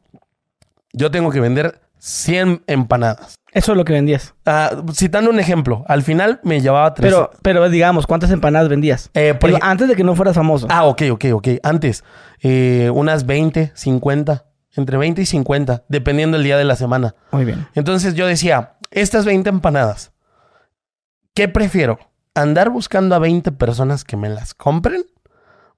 Yo 0.93 1.11
tengo 1.11 1.31
que 1.31 1.39
vender 1.39 1.81
100 2.05 2.63
empanadas. 2.67 3.35
Eso 3.51 3.71
es 3.71 3.77
lo 3.77 3.83
que 3.85 3.93
vendías. 3.93 4.35
Ah, 4.45 4.69
citando 4.93 5.31
un 5.31 5.39
ejemplo, 5.39 5.83
al 5.87 6.03
final 6.03 6.39
me 6.43 6.61
llevaba 6.61 6.93
tres. 6.93 7.11
Pero, 7.11 7.31
pero 7.41 7.67
digamos, 7.69 8.05
¿cuántas 8.05 8.29
empanadas 8.29 8.69
vendías? 8.69 9.09
Eh, 9.15 9.33
por 9.33 9.49
Digo, 9.49 9.57
ej- 9.57 9.63
antes 9.67 9.87
de 9.87 9.95
que 9.95 10.03
no 10.03 10.13
fueras 10.13 10.35
famoso. 10.35 10.67
Ah, 10.69 10.83
ok, 10.85 11.01
ok, 11.11 11.25
ok. 11.33 11.47
Antes, 11.63 12.03
eh, 12.41 12.91
unas 12.93 13.25
20, 13.25 13.71
50, 13.73 14.45
entre 14.75 14.97
20 14.97 15.21
y 15.23 15.25
50, 15.25 15.83
dependiendo 15.89 16.37
el 16.37 16.43
día 16.43 16.57
de 16.57 16.65
la 16.65 16.75
semana. 16.75 17.15
Muy 17.31 17.43
bien. 17.45 17.65
Entonces 17.73 18.13
yo 18.13 18.27
decía, 18.27 18.75
estas 18.91 19.25
20 19.25 19.49
empanadas, 19.49 20.11
¿qué 21.33 21.47
prefiero? 21.47 21.97
¿Andar 22.35 22.69
buscando 22.69 23.15
a 23.15 23.19
20 23.19 23.51
personas 23.53 24.03
que 24.03 24.15
me 24.17 24.29
las 24.29 24.53
compren? 24.53 25.05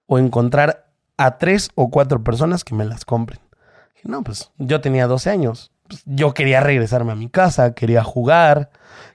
¿O 0.07 0.17
encontrar 0.19 0.89
a 1.15 1.37
3 1.37 1.69
o 1.75 1.89
4 1.89 2.23
personas 2.23 2.63
que 2.65 2.75
me 2.75 2.83
las 2.85 3.05
compren? 3.05 3.39
Dije, 3.95 4.09
No, 4.09 4.23
pues 4.23 4.51
yo 4.57 4.81
tenía 4.81 5.07
12 5.07 5.29
años. 5.29 5.71
Pues, 5.87 6.03
yo 6.05 6.33
quería 6.33 6.59
regresarme 6.61 7.11
a 7.11 7.15
mi 7.15 7.29
casa, 7.29 7.73
quería 7.73 8.03
jugar, 8.03 8.69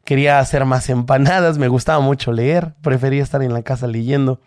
quería 0.05 0.39
hacer 0.39 0.65
más 0.65 0.89
empanadas, 0.89 1.59
me 1.59 1.69
gustaba 1.69 2.01
mucho 2.01 2.33
leer, 2.33 2.75
prefería 2.83 3.23
estar 3.23 3.43
en 3.43 3.53
la 3.53 3.63
casa 3.63 3.87
leyendo. 3.87 4.41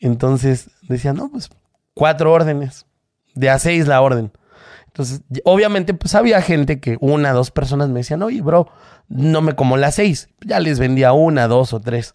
Entonces 0.00 0.70
decía, 0.82 1.12
no, 1.12 1.30
pues 1.30 1.50
cuatro 1.94 2.32
órdenes, 2.32 2.86
de 3.34 3.50
a 3.50 3.58
seis 3.58 3.86
la 3.86 4.00
orden. 4.00 4.32
Entonces, 4.86 5.22
obviamente, 5.44 5.92
pues 5.92 6.14
había 6.14 6.40
gente 6.40 6.80
que 6.80 6.96
una, 7.00 7.32
dos 7.32 7.50
personas 7.50 7.90
me 7.90 8.00
decían, 8.00 8.22
oye, 8.22 8.40
bro, 8.40 8.68
no 9.08 9.42
me 9.42 9.54
como 9.54 9.76
las 9.76 9.96
seis. 9.96 10.30
Ya 10.40 10.58
les 10.58 10.78
vendía 10.78 11.12
una, 11.12 11.48
dos 11.48 11.74
o 11.74 11.80
tres. 11.80 12.14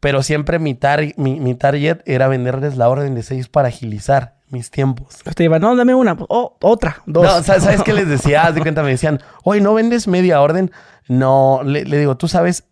Pero 0.00 0.22
siempre 0.22 0.58
mi, 0.60 0.74
tar- 0.74 1.12
mi, 1.16 1.40
mi 1.40 1.54
target 1.56 2.02
era 2.06 2.28
venderles 2.28 2.76
la 2.76 2.88
orden 2.88 3.14
de 3.14 3.22
seis 3.24 3.48
para 3.48 3.68
agilizar 3.68 4.39
mis 4.50 4.70
tiempos. 4.70 5.18
Te 5.34 5.44
iban, 5.44 5.62
no, 5.62 5.74
dame 5.74 5.94
una. 5.94 6.16
Oh, 6.28 6.56
otra, 6.60 7.02
dos. 7.06 7.24
No, 7.24 7.42
¿sabes, 7.42 7.64
¿sabes 7.64 7.82
qué 7.82 7.92
les 7.92 8.08
decía? 8.08 8.46
Haz 8.46 8.54
de 8.54 8.60
cuenta, 8.60 8.82
me 8.82 8.90
decían, 8.90 9.20
oye, 9.44 9.60
¿no 9.60 9.74
vendes 9.74 10.08
media 10.08 10.40
orden? 10.40 10.70
No, 11.08 11.62
le, 11.64 11.84
le 11.84 11.98
digo, 11.98 12.16
tú 12.16 12.28
sabes, 12.28 12.64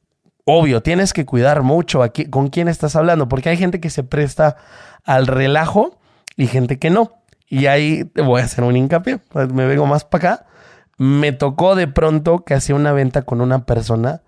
obvio, 0.44 0.82
tienes 0.82 1.12
que 1.12 1.26
cuidar 1.26 1.62
mucho 1.62 2.02
aquí, 2.02 2.26
con 2.26 2.48
quién 2.48 2.68
estás 2.68 2.96
hablando, 2.96 3.28
porque 3.28 3.50
hay 3.50 3.56
gente 3.56 3.80
que 3.80 3.90
se 3.90 4.02
presta 4.02 4.56
al 5.04 5.26
relajo 5.26 5.98
y 6.36 6.46
gente 6.46 6.78
que 6.78 6.90
no. 6.90 7.12
Y 7.48 7.66
ahí 7.66 8.04
te 8.04 8.22
voy 8.22 8.40
a 8.40 8.44
hacer 8.44 8.64
un 8.64 8.76
hincapié, 8.76 9.18
pues, 9.18 9.52
me 9.52 9.66
vengo 9.66 9.86
más 9.86 10.04
para 10.04 10.34
acá. 10.34 10.46
Me 10.98 11.32
tocó 11.32 11.74
de 11.74 11.86
pronto 11.86 12.44
que 12.44 12.54
hacía 12.54 12.74
una 12.74 12.92
venta 12.92 13.22
con 13.22 13.40
una 13.40 13.64
persona 13.64 14.22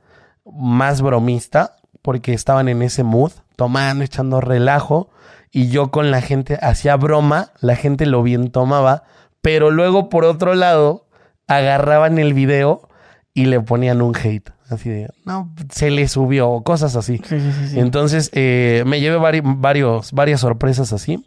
más 0.45 1.02
bromista, 1.02 1.76
porque 2.02 2.33
estaban 2.33 2.69
en 2.69 2.83
ese 2.83 3.02
mood, 3.02 3.33
tomando, 3.57 4.04
echando 4.04 4.40
relajo, 4.40 5.11
y 5.52 5.69
yo 5.69 5.90
con 5.90 6.11
la 6.11 6.21
gente 6.21 6.59
hacía 6.62 6.97
broma, 6.97 7.50
la 7.61 7.76
gente 7.76 8.07
lo 8.07 8.23
bien 8.23 8.50
tomaba, 8.50 9.04
pero 9.40 9.71
luego 9.71 10.09
por 10.09 10.25
otro 10.25 10.54
lado 10.54 11.07
agarraban 11.47 12.19
el 12.19 12.35
video 12.35 12.88
y 13.35 13.47
le 13.47 13.61
ponían 13.61 14.02
un 14.02 14.14
hate, 14.16 14.50
así 14.69 14.88
de, 14.90 15.09
no, 15.25 15.52
se 15.73 15.90
le 15.90 16.07
subió, 16.09 16.61
cosas 16.62 16.97
así. 16.97 17.19
Sí, 17.19 17.40
sí, 17.40 17.52
sí, 17.52 17.69
sí. 17.71 17.80
Entonces 17.80 18.30
eh, 18.35 18.85
me 18.87 19.00
llevé 19.00 19.19
vari- 19.19 19.42
varios, 19.45 20.12
varias 20.12 20.40
sorpresas 20.40 20.92
así, 20.92 21.25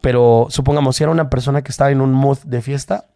pero 0.00 0.46
supongamos 0.50 0.96
si 0.96 1.04
era 1.04 1.12
una 1.12 1.30
persona 1.30 1.62
que 1.62 1.70
estaba 1.70 1.90
en 1.90 2.00
un 2.00 2.12
mood 2.12 2.38
de 2.44 2.60
fiesta, 2.60 3.06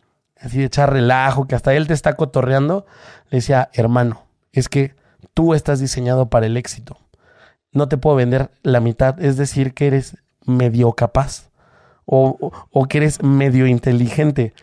así 0.40 0.58
de 0.58 0.64
echar 0.66 0.92
relajo, 0.92 1.46
que 1.46 1.54
hasta 1.54 1.74
él 1.74 1.86
te 1.86 1.94
está 1.94 2.14
cotorreando, 2.16 2.86
le 3.30 3.38
decía, 3.38 3.68
hermano, 3.74 4.22
es 4.52 4.68
que 4.68 4.94
tú 5.34 5.52
estás 5.52 5.80
diseñado 5.80 6.30
para 6.30 6.46
el 6.46 6.56
éxito. 6.56 6.96
No 7.72 7.88
te 7.88 7.98
puedo 7.98 8.16
vender 8.16 8.50
la 8.62 8.80
mitad, 8.80 9.20
es 9.22 9.36
decir, 9.36 9.74
que 9.74 9.88
eres 9.88 10.16
medio 10.48 10.92
capaz 10.92 11.50
o, 12.06 12.36
o- 12.40 12.52
o 12.70 12.84
que 12.86 12.98
eres 12.98 13.22
medio 13.22 13.66
inteligente. 13.66 14.54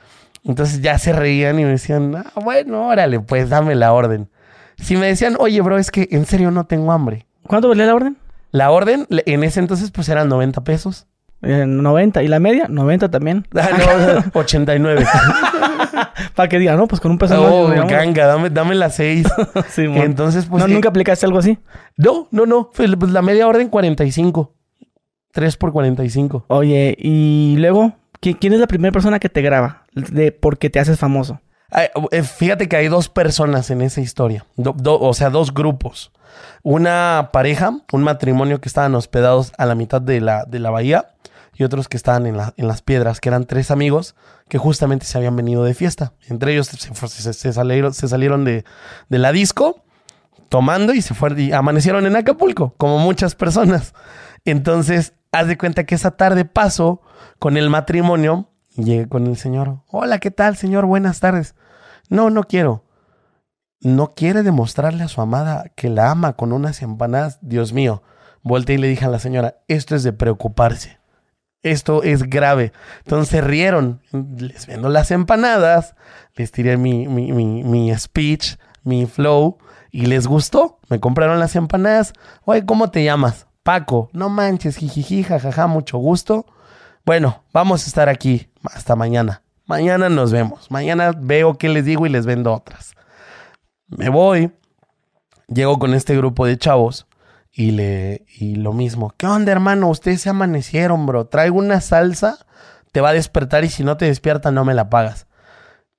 Entonces 0.43 0.81
ya 0.81 0.97
se 0.99 1.13
reían 1.13 1.59
y 1.59 1.63
me 1.63 1.71
decían, 1.71 2.15
ah, 2.15 2.31
bueno, 2.43 2.87
órale, 2.87 3.19
pues 3.19 3.49
dame 3.49 3.75
la 3.75 3.93
orden. 3.93 4.29
Si 4.77 4.97
me 4.97 5.07
decían, 5.07 5.35
oye, 5.39 5.61
bro, 5.61 5.77
es 5.77 5.89
que 5.91 6.07
en 6.11 6.25
serio 6.25 6.51
no 6.51 6.65
tengo 6.65 6.91
hambre. 6.91 7.25
¿Cuánto 7.47 7.69
valía 7.69 7.85
la 7.85 7.95
orden? 7.95 8.17
La 8.51 8.71
orden 8.71 9.07
en 9.09 9.43
ese 9.43 9.59
entonces 9.59 9.91
pues 9.91 10.09
eran 10.09 10.27
90 10.29 10.63
pesos. 10.63 11.07
Eh, 11.41 11.65
90. 11.67 12.23
¿Y 12.23 12.27
la 12.27 12.39
media? 12.39 12.65
90 12.69 13.11
también. 13.11 13.45
Ah, 13.55 13.69
no, 14.33 14.39
89. 14.39 15.05
Para 16.35 16.49
que 16.49 16.59
digan, 16.59 16.77
no, 16.77 16.87
pues 16.87 17.01
con 17.01 17.11
un 17.11 17.17
peso 17.17 17.41
oh, 17.41 17.67
más, 17.67 17.87
ganga, 17.87 18.25
dame, 18.25 18.49
dame 18.49 18.75
las 18.75 18.95
6. 18.95 19.27
Sí. 19.69 19.83
Entonces, 19.83 20.45
pues... 20.45 20.63
no, 20.63 20.69
eh, 20.69 20.73
¿Nunca 20.73 20.89
aplicaste 20.89 21.25
algo 21.25 21.37
así? 21.39 21.59
No, 21.97 22.27
no, 22.31 22.45
no. 22.45 22.71
Pues, 22.71 22.89
la 22.89 23.21
media 23.21 23.47
orden 23.47 23.69
45. 23.69 24.54
3 25.35 25.57
por 25.57 25.73
45. 25.73 26.45
Oye, 26.47 26.95
y 26.97 27.57
luego, 27.59 27.93
¿qui- 28.21 28.37
¿quién 28.39 28.53
es 28.53 28.59
la 28.61 28.67
primera 28.67 28.93
persona 28.93 29.19
que 29.19 29.27
te 29.27 29.41
graba? 29.41 29.83
De 29.93 30.31
porque 30.31 30.69
te 30.69 30.79
haces 30.79 30.97
famoso. 30.97 31.41
Eh, 32.11 32.23
fíjate 32.23 32.69
que 32.69 32.77
hay 32.77 32.87
dos 32.87 33.09
personas 33.09 33.69
en 33.69 33.81
esa 33.81 33.99
historia. 33.99 34.45
Do- 34.55 34.73
do- 34.77 34.97
o 34.99 35.13
sea, 35.13 35.29
dos 35.29 35.53
grupos. 35.53 36.13
Una 36.63 37.31
pareja, 37.33 37.77
un 37.91 38.03
matrimonio 38.03 38.61
que 38.61 38.69
estaban 38.69 38.95
hospedados 38.95 39.51
a 39.57 39.65
la 39.65 39.75
mitad 39.75 40.01
de 40.01 40.21
la, 40.21 40.45
de 40.45 40.59
la 40.59 40.69
bahía 40.71 41.09
y 41.53 41.63
otros 41.65 41.89
que 41.89 41.97
estaban 41.97 42.25
en, 42.27 42.37
la- 42.37 42.53
en 42.55 42.67
las 42.69 42.81
piedras, 42.81 43.19
que 43.19 43.27
eran 43.27 43.43
tres 43.45 43.71
amigos 43.71 44.15
que 44.47 44.57
justamente 44.57 45.05
se 45.05 45.17
habían 45.17 45.35
venido 45.35 45.65
de 45.65 45.73
fiesta. 45.73 46.13
Entre 46.29 46.53
ellos 46.53 46.67
se- 46.67 47.33
se 47.33 47.51
salieron, 47.53 47.93
se 47.93 48.07
salieron 48.07 48.45
de, 48.45 48.63
de 49.09 49.19
la 49.19 49.33
disco 49.33 49.83
tomando 50.47 50.93
y 50.93 51.01
se 51.01 51.13
fueron 51.13 51.39
y 51.41 51.51
amanecieron 51.51 52.05
en 52.05 52.15
Acapulco, 52.15 52.73
como 52.77 52.99
muchas 52.99 53.35
personas. 53.35 53.93
Entonces, 54.45 55.13
haz 55.35 55.47
de 55.47 55.57
cuenta 55.57 55.85
que 55.85 55.95
esa 55.95 56.11
tarde 56.11 56.45
paso 56.45 57.01
con 57.39 57.57
el 57.57 57.69
matrimonio 57.69 58.49
y 58.75 58.83
llegué 58.83 59.07
con 59.07 59.27
el 59.27 59.37
señor. 59.37 59.81
Hola, 59.87 60.19
¿qué 60.19 60.31
tal, 60.31 60.55
señor? 60.55 60.85
Buenas 60.85 61.19
tardes. 61.19 61.55
No, 62.09 62.29
no 62.29 62.43
quiero. 62.43 62.83
No 63.81 64.13
quiere 64.13 64.43
demostrarle 64.43 65.03
a 65.03 65.07
su 65.07 65.21
amada 65.21 65.71
que 65.75 65.89
la 65.89 66.09
ama 66.09 66.33
con 66.33 66.53
unas 66.53 66.81
empanadas. 66.81 67.39
Dios 67.41 67.73
mío. 67.73 68.01
Volteé 68.41 68.75
y 68.75 68.77
le 68.79 68.87
dije 68.87 69.05
a 69.05 69.09
la 69.09 69.19
señora, 69.19 69.57
esto 69.67 69.95
es 69.95 70.03
de 70.03 70.13
preocuparse. 70.13 70.99
Esto 71.61 72.03
es 72.03 72.23
grave. 72.23 72.73
Entonces 72.99 73.43
rieron. 73.43 74.01
Les 74.11 74.67
vendo 74.67 74.89
las 74.89 75.11
empanadas. 75.11 75.95
Les 76.35 76.51
tiré 76.51 76.77
mi, 76.77 77.07
mi, 77.07 77.31
mi, 77.31 77.63
mi 77.63 77.93
speech, 77.95 78.57
mi 78.83 79.05
flow. 79.05 79.57
Y 79.91 80.05
les 80.05 80.27
gustó. 80.27 80.79
Me 80.89 80.99
compraron 80.99 81.39
las 81.39 81.55
empanadas. 81.55 82.13
Oye, 82.43 82.65
¿cómo 82.65 82.91
te 82.91 83.03
llamas? 83.03 83.44
Paco, 83.65 84.11
no 84.13 84.29
manches, 84.29 84.77
jijiji, 84.77 85.23
jajaja, 85.23 85.65
mucho 85.65 85.97
gusto. 85.97 86.45
Bueno, 87.03 87.43
vamos 87.51 87.83
a 87.83 87.87
estar 87.87 88.09
aquí 88.09 88.47
hasta 88.63 88.95
mañana. 88.95 89.41
Mañana 89.65 90.07
nos 90.07 90.31
vemos. 90.31 90.69
Mañana 90.69 91.13
veo 91.17 91.57
qué 91.57 91.69
les 91.69 91.83
digo 91.83 92.05
y 92.05 92.09
les 92.09 92.27
vendo 92.27 92.53
otras. 92.53 92.93
Me 93.87 94.09
voy, 94.09 94.51
llego 95.47 95.79
con 95.79 95.95
este 95.95 96.15
grupo 96.15 96.45
de 96.45 96.59
chavos 96.59 97.07
y 97.51 97.71
le 97.71 98.27
y 98.37 98.53
lo 98.53 98.71
mismo. 98.71 99.15
¿Qué 99.17 99.25
onda, 99.25 99.51
hermano? 99.51 99.89
Ustedes 99.89 100.21
se 100.21 100.29
amanecieron, 100.29 101.07
bro. 101.07 101.25
Traigo 101.25 101.57
una 101.57 101.81
salsa, 101.81 102.45
te 102.91 103.01
va 103.01 103.09
a 103.09 103.13
despertar 103.13 103.63
y 103.63 103.69
si 103.69 103.83
no 103.83 103.97
te 103.97 104.05
despierta 104.05 104.51
no 104.51 104.63
me 104.63 104.75
la 104.75 104.91
pagas. 104.91 105.25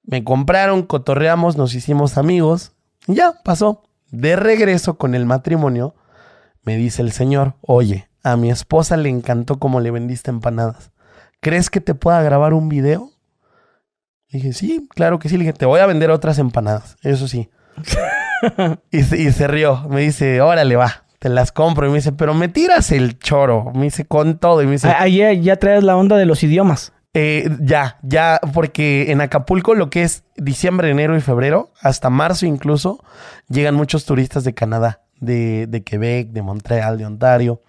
Me 0.04 0.22
compraron, 0.22 0.84
cotorreamos, 0.84 1.56
nos 1.56 1.74
hicimos 1.74 2.16
amigos. 2.16 2.74
Y 3.08 3.14
ya, 3.14 3.42
pasó. 3.42 3.82
De 4.12 4.36
regreso 4.36 4.98
con 4.98 5.16
el 5.16 5.26
matrimonio, 5.26 5.96
me 6.66 6.76
dice 6.76 7.00
el 7.00 7.12
señor, 7.12 7.54
oye, 7.62 8.08
a 8.22 8.36
mi 8.36 8.50
esposa 8.50 8.96
le 8.98 9.08
encantó 9.08 9.58
cómo 9.58 9.80
le 9.80 9.90
vendiste 9.90 10.30
empanadas. 10.30 10.90
¿Crees 11.40 11.70
que 11.70 11.80
te 11.80 11.94
pueda 11.94 12.20
grabar 12.22 12.52
un 12.52 12.68
video? 12.68 13.12
dije, 14.30 14.52
sí, 14.52 14.88
claro 14.94 15.18
que 15.18 15.28
sí. 15.28 15.36
Le 15.36 15.44
dije, 15.44 15.52
te 15.52 15.64
voy 15.64 15.80
a 15.80 15.86
vender 15.86 16.10
otras 16.10 16.38
empanadas, 16.38 16.96
eso 17.02 17.28
sí. 17.28 17.48
y, 18.90 18.98
y, 18.98 19.32
se 19.32 19.46
rió. 19.46 19.86
Me 19.88 20.00
dice, 20.00 20.40
órale, 20.40 20.76
va, 20.76 21.04
te 21.18 21.28
las 21.28 21.52
compro. 21.52 21.86
Y 21.86 21.90
me 21.90 21.96
dice, 21.96 22.12
pero 22.12 22.34
me 22.34 22.48
tiras 22.48 22.90
el 22.90 23.18
choro. 23.18 23.70
Me 23.74 23.84
dice, 23.84 24.04
con 24.04 24.38
todo. 24.38 24.60
Y 24.60 24.66
me 24.66 24.72
dice, 24.72 24.88
ahí 24.88 25.18
ya, 25.18 25.32
ya 25.32 25.56
traes 25.56 25.84
la 25.84 25.96
onda 25.96 26.16
de 26.16 26.26
los 26.26 26.42
idiomas. 26.42 26.92
Eh, 27.14 27.48
ya, 27.60 27.98
ya, 28.02 28.40
porque 28.52 29.10
en 29.10 29.22
Acapulco 29.22 29.74
lo 29.74 29.88
que 29.88 30.02
es 30.02 30.24
diciembre, 30.36 30.90
enero 30.90 31.16
y 31.16 31.22
febrero, 31.22 31.72
hasta 31.80 32.10
marzo 32.10 32.44
incluso, 32.44 33.02
llegan 33.48 33.74
muchos 33.74 34.04
turistas 34.04 34.44
de 34.44 34.52
Canadá, 34.52 35.05
de, 35.20 35.82
Quebec, 35.84 36.30
de 36.30 36.42
Montreal, 36.42 36.98
de 36.98 37.06
Ontario. 37.06 37.62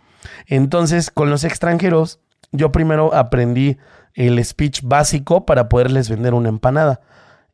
Entonces, 0.45 1.11
con 1.11 1.29
los 1.29 1.43
extranjeros, 1.43 2.19
yo 2.51 2.71
primero 2.71 3.13
aprendí 3.13 3.77
el 4.13 4.43
speech 4.43 4.81
básico 4.83 5.45
para 5.45 5.69
poderles 5.69 6.09
vender 6.09 6.33
una 6.33 6.49
empanada. 6.49 7.01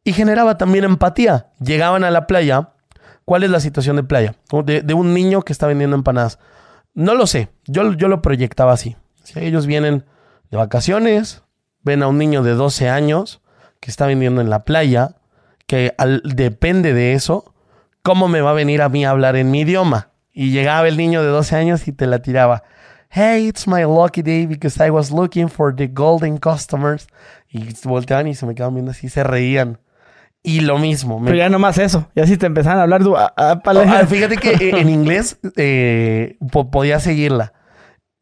Y 0.04 0.14
generaba 0.14 0.58
también 0.58 0.84
empatía. 0.84 1.48
Llegaban 1.60 2.04
a 2.04 2.12
la 2.12 2.28
playa. 2.28 2.70
¿Cuál 3.26 3.44
es 3.44 3.50
la 3.50 3.60
situación 3.60 3.96
de 3.96 4.04
playa? 4.04 4.36
De, 4.66 4.82
de 4.82 4.94
un 4.94 5.14
niño 5.14 5.42
que 5.42 5.54
está 5.54 5.68
vendiendo 5.68 5.96
empanadas. 5.96 6.40
No 6.94 7.16
lo 7.16 7.26
sé. 7.28 7.50
Yo, 7.66 7.94
yo 7.94 8.08
lo 8.08 8.22
proyectaba 8.22 8.74
así. 8.74 8.98
Si 9.24 9.40
ellos 9.40 9.66
vienen 9.66 10.06
de 10.52 10.58
vacaciones, 10.58 11.44
ven 11.82 12.04
a 12.04 12.08
un 12.08 12.18
niño 12.18 12.44
de 12.44 12.54
12 12.54 12.90
años 12.90 13.42
que 13.80 13.92
está 13.92 14.06
vendiendo 14.06 14.42
en 14.42 14.50
la 14.50 14.64
playa, 14.64 15.16
que 15.68 15.94
depende 16.24 16.94
de 16.94 17.14
eso, 17.14 17.53
¿cómo 18.04 18.28
me 18.28 18.42
va 18.42 18.52
a 18.52 18.54
venir 18.54 18.82
a 18.82 18.90
mí 18.90 19.06
a 19.06 19.10
hablar 19.10 19.36
en 19.36 19.50
mi 19.50 19.62
idioma? 19.62 20.10
Y 20.32 20.52
llegaba 20.52 20.88
el 20.88 20.98
niño 20.98 21.24
de 21.24 21.30
12 21.30 21.56
años 21.56 21.88
y 21.88 21.94
te 21.94 22.06
la 22.06 22.20
tiraba. 22.22 22.64
Hey, 23.10 23.48
it's 23.48 23.68
my 23.68 23.84
lucky 23.84 24.22
day 24.22 24.46
because 24.46 24.84
I 24.84 24.90
was 24.90 25.12
looking 25.12 25.48
for 25.48 25.76
the 25.76 25.88
golden 25.88 26.38
customers. 26.38 27.08
Y 27.50 27.68
volteaban 27.84 28.28
y 28.28 28.36
se 28.36 28.46
me 28.46 28.56
quedaban 28.56 28.74
viendo 28.74 28.92
así, 28.92 29.10
se 29.10 29.24
reían. 29.24 29.80
Y 30.42 30.60
lo 30.60 30.78
mismo. 30.78 31.22
Pero 31.24 31.38
ya 31.38 31.50
nomás 31.50 31.78
eso. 31.78 32.10
Y 32.16 32.20
así 32.20 32.36
te 32.36 32.48
empezaron 32.48 32.80
a 32.80 32.84
hablar. 32.84 33.02
Ah, 33.38 34.06
fíjate 34.08 34.38
que 34.38 34.52
eh, 34.54 34.80
en 34.80 34.90
inglés 34.90 35.38
eh, 35.56 36.38
podía 36.72 37.00
seguirla. 37.00 37.54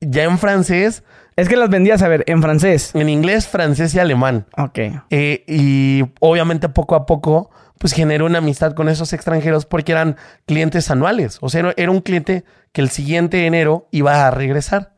Ya 0.01 0.23
en 0.23 0.38
francés. 0.38 1.03
Es 1.38 1.47
que 1.47 1.55
las 1.55 1.69
vendías, 1.69 2.03
a 2.03 2.09
ver, 2.09 2.23
en 2.27 2.41
francés. 2.41 2.91
En 2.93 3.09
inglés, 3.09 3.47
francés 3.47 3.95
y 3.95 4.00
alemán. 4.00 4.45
Ok. 4.57 4.79
Eh, 5.09 5.43
y 5.47 6.03
obviamente 6.19 6.67
poco 6.69 6.95
a 6.95 7.05
poco, 7.05 7.50
pues 7.81 7.93
generó 7.93 8.27
una 8.27 8.38
amistad 8.38 8.73
con 8.73 8.89
esos 8.89 9.11
extranjeros 9.11 9.65
porque 9.65 9.91
eran 9.91 10.15
clientes 10.45 10.91
anuales. 10.91 11.39
O 11.41 11.50
sea, 11.50 11.73
era 11.75 11.91
un 11.91 12.01
cliente 12.01 12.45
que 12.71 12.81
el 12.81 12.89
siguiente 12.89 13.47
enero 13.47 13.88
iba 13.89 14.27
a 14.27 14.31
regresar. 14.31 14.93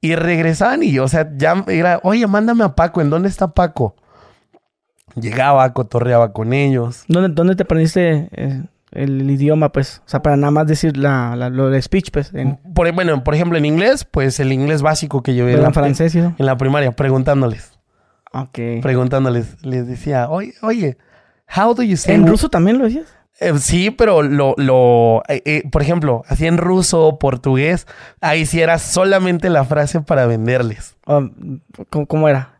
Y 0.00 0.16
regresaban 0.16 0.82
y, 0.82 0.98
o 0.98 1.08
sea, 1.08 1.30
ya 1.34 1.64
era, 1.68 2.00
oye, 2.02 2.26
mándame 2.26 2.64
a 2.64 2.74
Paco, 2.74 3.00
¿en 3.00 3.08
dónde 3.08 3.28
está 3.28 3.54
Paco? 3.54 3.94
Llegaba, 5.14 5.72
cotorreaba 5.72 6.32
con 6.32 6.52
ellos. 6.52 7.04
¿Dónde, 7.08 7.30
dónde 7.30 7.54
te 7.54 7.62
aprendiste 7.62 8.28
eh, 8.32 8.62
el 8.90 9.30
idioma, 9.30 9.70
pues? 9.70 10.02
O 10.04 10.08
sea, 10.08 10.20
para 10.20 10.36
nada 10.36 10.50
más 10.50 10.66
decir 10.66 10.96
la, 10.96 11.36
lo 11.48 11.70
de 11.70 11.80
speech, 11.80 12.10
pues. 12.10 12.32
Por, 12.74 12.92
bueno, 12.92 13.22
por 13.22 13.34
ejemplo, 13.34 13.56
en 13.56 13.64
inglés, 13.64 14.04
pues 14.04 14.40
el 14.40 14.52
inglés 14.52 14.82
básico 14.82 15.22
que 15.22 15.36
yo 15.36 15.48
en, 15.48 15.62
la, 15.62 15.72
francés, 15.72 16.14
en, 16.16 16.34
en 16.36 16.46
la 16.46 16.56
primaria, 16.58 16.90
preguntándoles. 16.90 17.78
Ok. 18.34 18.58
Preguntándoles. 18.82 19.64
Les 19.64 19.86
decía, 19.86 20.28
oye, 20.28 20.52
oye, 20.60 20.98
how 21.48 21.74
do 21.74 21.82
you 21.82 21.96
say... 21.96 22.14
¿En 22.14 22.26
ruso 22.26 22.48
también 22.48 22.78
lo 22.78 22.84
decías? 22.84 23.06
Eh, 23.40 23.58
sí, 23.58 23.90
pero 23.90 24.22
lo, 24.22 24.54
lo 24.56 25.22
eh, 25.28 25.42
eh, 25.44 25.68
por 25.70 25.82
ejemplo, 25.82 26.22
así 26.28 26.46
en 26.46 26.56
ruso 26.56 27.06
o 27.06 27.18
portugués, 27.18 27.86
ahí 28.20 28.46
sí 28.46 28.60
era 28.60 28.78
solamente 28.78 29.50
la 29.50 29.64
frase 29.64 30.00
para 30.00 30.26
venderles. 30.26 30.96
Ah, 31.06 31.28
¿cómo, 31.90 32.28
era? 32.28 32.50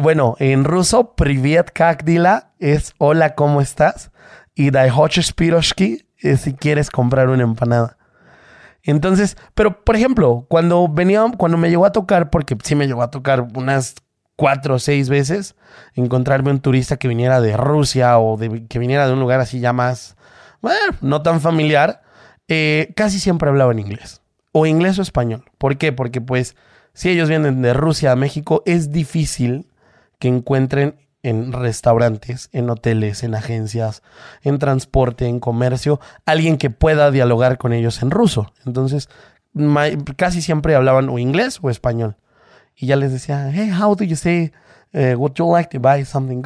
Bueno, 0.00 0.34
en 0.38 0.64
ruso, 0.64 1.14
Privet 1.14 1.70
kak 1.72 2.04
dila 2.04 2.52
es 2.58 2.94
hola, 2.96 3.34
¿cómo 3.34 3.60
estás? 3.60 4.12
Y 4.54 4.70
dai 4.70 4.90
hoches 4.94 5.34
piroshki 5.34 6.06
es 6.18 6.40
si 6.40 6.54
quieres 6.54 6.90
comprar 6.90 7.28
una 7.28 7.42
empanada. 7.42 7.98
Entonces, 8.82 9.36
pero 9.54 9.84
por 9.84 9.96
ejemplo, 9.96 10.46
cuando 10.48 10.88
venía, 10.88 11.24
cuando 11.36 11.58
me 11.58 11.68
llegó 11.68 11.84
a 11.84 11.92
tocar, 11.92 12.30
porque 12.30 12.56
sí 12.62 12.74
me 12.74 12.86
llegó 12.86 13.02
a 13.02 13.10
tocar 13.10 13.46
unas 13.54 13.94
cuatro 14.38 14.76
o 14.76 14.78
seis 14.78 15.08
veces, 15.08 15.56
encontrarme 15.94 16.52
un 16.52 16.60
turista 16.60 16.96
que 16.96 17.08
viniera 17.08 17.40
de 17.40 17.56
Rusia 17.56 18.20
o 18.20 18.36
de, 18.36 18.68
que 18.68 18.78
viniera 18.78 19.08
de 19.08 19.12
un 19.12 19.18
lugar 19.18 19.40
así 19.40 19.58
ya 19.58 19.72
más, 19.72 20.16
bueno, 20.62 20.96
no 21.00 21.22
tan 21.22 21.40
familiar, 21.40 22.02
eh, 22.46 22.92
casi 22.94 23.18
siempre 23.18 23.48
hablaba 23.48 23.72
en 23.72 23.80
inglés. 23.80 24.22
O 24.52 24.64
inglés 24.64 24.96
o 25.00 25.02
español. 25.02 25.42
¿Por 25.58 25.76
qué? 25.76 25.92
Porque 25.92 26.20
pues 26.20 26.54
si 26.94 27.08
ellos 27.10 27.28
vienen 27.28 27.62
de 27.62 27.74
Rusia 27.74 28.12
a 28.12 28.16
México, 28.16 28.62
es 28.64 28.92
difícil 28.92 29.66
que 30.20 30.28
encuentren 30.28 30.94
en 31.24 31.52
restaurantes, 31.52 32.48
en 32.52 32.70
hoteles, 32.70 33.24
en 33.24 33.34
agencias, 33.34 34.04
en 34.42 34.60
transporte, 34.60 35.26
en 35.26 35.40
comercio, 35.40 35.98
alguien 36.26 36.58
que 36.58 36.70
pueda 36.70 37.10
dialogar 37.10 37.58
con 37.58 37.72
ellos 37.72 38.02
en 38.02 38.12
ruso. 38.12 38.52
Entonces, 38.64 39.08
casi 40.16 40.42
siempre 40.42 40.76
hablaban 40.76 41.08
o 41.08 41.18
inglés 41.18 41.58
o 41.60 41.70
español. 41.70 42.14
Y 42.80 42.86
ya 42.86 42.96
les 42.96 43.12
decía, 43.12 43.50
hey, 43.52 43.70
how 43.70 43.96
do 43.96 44.04
you 44.04 44.14
say, 44.14 44.52
uh, 44.94 45.14
would 45.16 45.34
you 45.34 45.52
like 45.52 45.68
to 45.70 45.80
buy 45.80 46.04
something? 46.04 46.42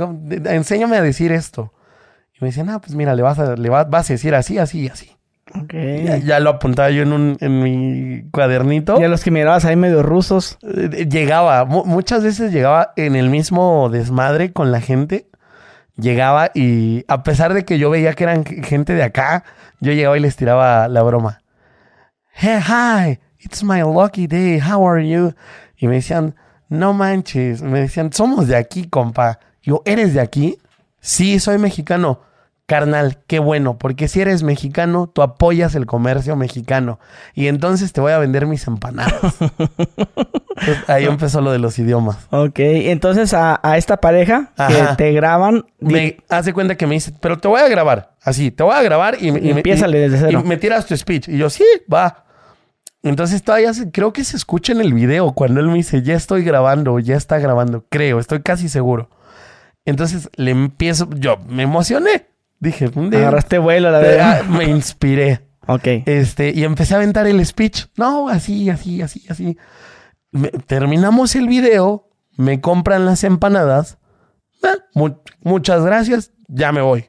enséñame 0.46 0.96
a 0.96 1.02
decir 1.02 1.30
esto. 1.30 1.72
Y 2.34 2.38
me 2.40 2.48
decían, 2.48 2.70
ah, 2.70 2.80
pues 2.80 2.94
mira, 2.94 3.14
le 3.14 3.22
vas 3.22 3.38
a, 3.38 3.54
le 3.54 3.68
vas 3.68 4.10
a 4.10 4.12
decir 4.12 4.34
así, 4.34 4.56
así 4.56 4.80
y 4.80 4.88
así. 4.88 5.16
Ya, 6.24 6.40
lo 6.40 6.50
apuntaba 6.50 6.90
yo 6.90 7.02
en, 7.02 7.12
un, 7.12 7.36
en 7.40 7.62
mi 7.62 8.30
cuadernito. 8.30 8.98
Y 8.98 9.04
a 9.04 9.08
los 9.08 9.22
que 9.22 9.30
mirabas 9.30 9.66
ahí 9.66 9.76
medio 9.76 10.02
rusos. 10.02 10.58
Eh, 10.62 11.06
llegaba, 11.10 11.66
muchas 11.66 12.24
veces 12.24 12.52
llegaba 12.52 12.92
en 12.96 13.16
el 13.16 13.28
mismo 13.28 13.90
desmadre 13.90 14.52
con 14.52 14.72
la 14.72 14.80
gente. 14.80 15.28
Llegaba 15.96 16.50
y 16.54 17.04
a 17.08 17.22
pesar 17.22 17.52
de 17.52 17.66
que 17.66 17.78
yo 17.78 17.90
veía 17.90 18.14
que 18.14 18.24
eran 18.24 18.44
gente 18.44 18.94
de 18.94 19.02
acá, 19.02 19.44
yo 19.80 19.92
llegaba 19.92 20.16
y 20.16 20.20
les 20.20 20.36
tiraba 20.36 20.88
la 20.88 21.02
broma. 21.02 21.42
Hey, 22.32 22.60
hi, 22.66 23.20
it's 23.38 23.62
my 23.62 23.82
lucky 23.82 24.26
day, 24.26 24.58
how 24.58 24.88
are 24.88 25.06
you? 25.06 25.34
Y 25.82 25.88
me 25.88 25.96
decían, 25.96 26.36
no 26.68 26.92
manches, 26.92 27.60
me 27.60 27.80
decían, 27.80 28.12
somos 28.12 28.46
de 28.46 28.54
aquí, 28.54 28.86
compa. 28.86 29.40
Yo, 29.62 29.82
¿eres 29.84 30.14
de 30.14 30.20
aquí? 30.20 30.58
Sí, 31.00 31.40
soy 31.40 31.58
mexicano 31.58 32.20
carnal, 32.66 33.18
qué 33.26 33.40
bueno, 33.40 33.76
porque 33.78 34.06
si 34.06 34.20
eres 34.20 34.44
mexicano, 34.44 35.10
tú 35.12 35.22
apoyas 35.22 35.74
el 35.74 35.86
comercio 35.86 36.36
mexicano 36.36 37.00
y 37.34 37.48
entonces 37.48 37.92
te 37.92 38.00
voy 38.00 38.12
a 38.12 38.18
vender 38.18 38.46
mis 38.46 38.64
empanadas. 38.68 39.34
ahí 40.86 41.04
empezó 41.04 41.40
lo 41.40 41.50
de 41.50 41.58
los 41.58 41.76
idiomas. 41.80 42.18
Ok, 42.30 42.60
entonces 42.60 43.34
a, 43.34 43.60
esta 43.76 43.96
pareja 43.96 44.52
que 44.68 44.86
te 44.96 45.12
graban... 45.12 45.66
Me 45.80 46.18
hace 46.28 46.52
cuenta 46.52 46.76
que 46.76 46.86
me 46.86 46.94
dice, 46.94 47.12
pero 47.20 47.38
te 47.38 47.48
voy 47.48 47.60
a 47.60 47.68
grabar, 47.68 48.12
así, 48.22 48.52
te 48.52 48.62
voy 48.62 48.76
a 48.76 48.82
grabar 48.82 49.16
y, 49.20 49.30
y, 49.30 49.52
desde 49.52 50.18
cero. 50.18 50.42
y 50.44 50.48
me 50.48 50.56
tiras 50.58 50.86
tu 50.86 50.96
speech. 50.96 51.28
Y 51.28 51.38
yo, 51.38 51.50
sí, 51.50 51.64
va. 51.92 52.24
Entonces 53.02 53.42
todavía 53.42 53.72
creo 53.92 54.12
que 54.12 54.22
se 54.24 54.36
escucha 54.36 54.72
en 54.72 54.80
el 54.80 54.94
video 54.94 55.32
cuando 55.32 55.60
él 55.60 55.66
me 55.66 55.74
dice, 55.74 56.02
ya 56.02 56.14
estoy 56.14 56.44
grabando, 56.44 56.98
ya 57.00 57.16
está 57.16 57.38
grabando, 57.38 57.84
creo, 57.88 58.20
estoy 58.20 58.42
casi 58.42 58.68
seguro. 58.68 59.10
Entonces 59.84 60.30
le 60.36 60.52
empiezo, 60.52 61.08
yo 61.10 61.38
me 61.48 61.64
emocioné. 61.64 62.26
Dije, 62.60 62.90
agarraste 62.94 63.58
vuelo, 63.58 63.90
la 63.90 63.98
verdad. 63.98 64.44
Me 64.44 64.64
inspiré. 64.64 65.40
ok. 65.66 65.86
Este, 66.06 66.50
y 66.50 66.62
empecé 66.62 66.94
a 66.94 66.98
aventar 66.98 67.26
el 67.26 67.44
speech. 67.44 67.86
No, 67.96 68.28
así, 68.28 68.70
así, 68.70 69.02
así, 69.02 69.24
así. 69.28 69.58
terminamos 70.66 71.34
el 71.34 71.48
video, 71.48 72.08
me 72.36 72.60
compran 72.60 73.04
las 73.04 73.24
empanadas. 73.24 73.98
Eh, 74.62 75.12
muchas 75.42 75.84
gracias, 75.84 76.30
ya 76.46 76.70
me 76.70 76.82
voy. 76.82 77.06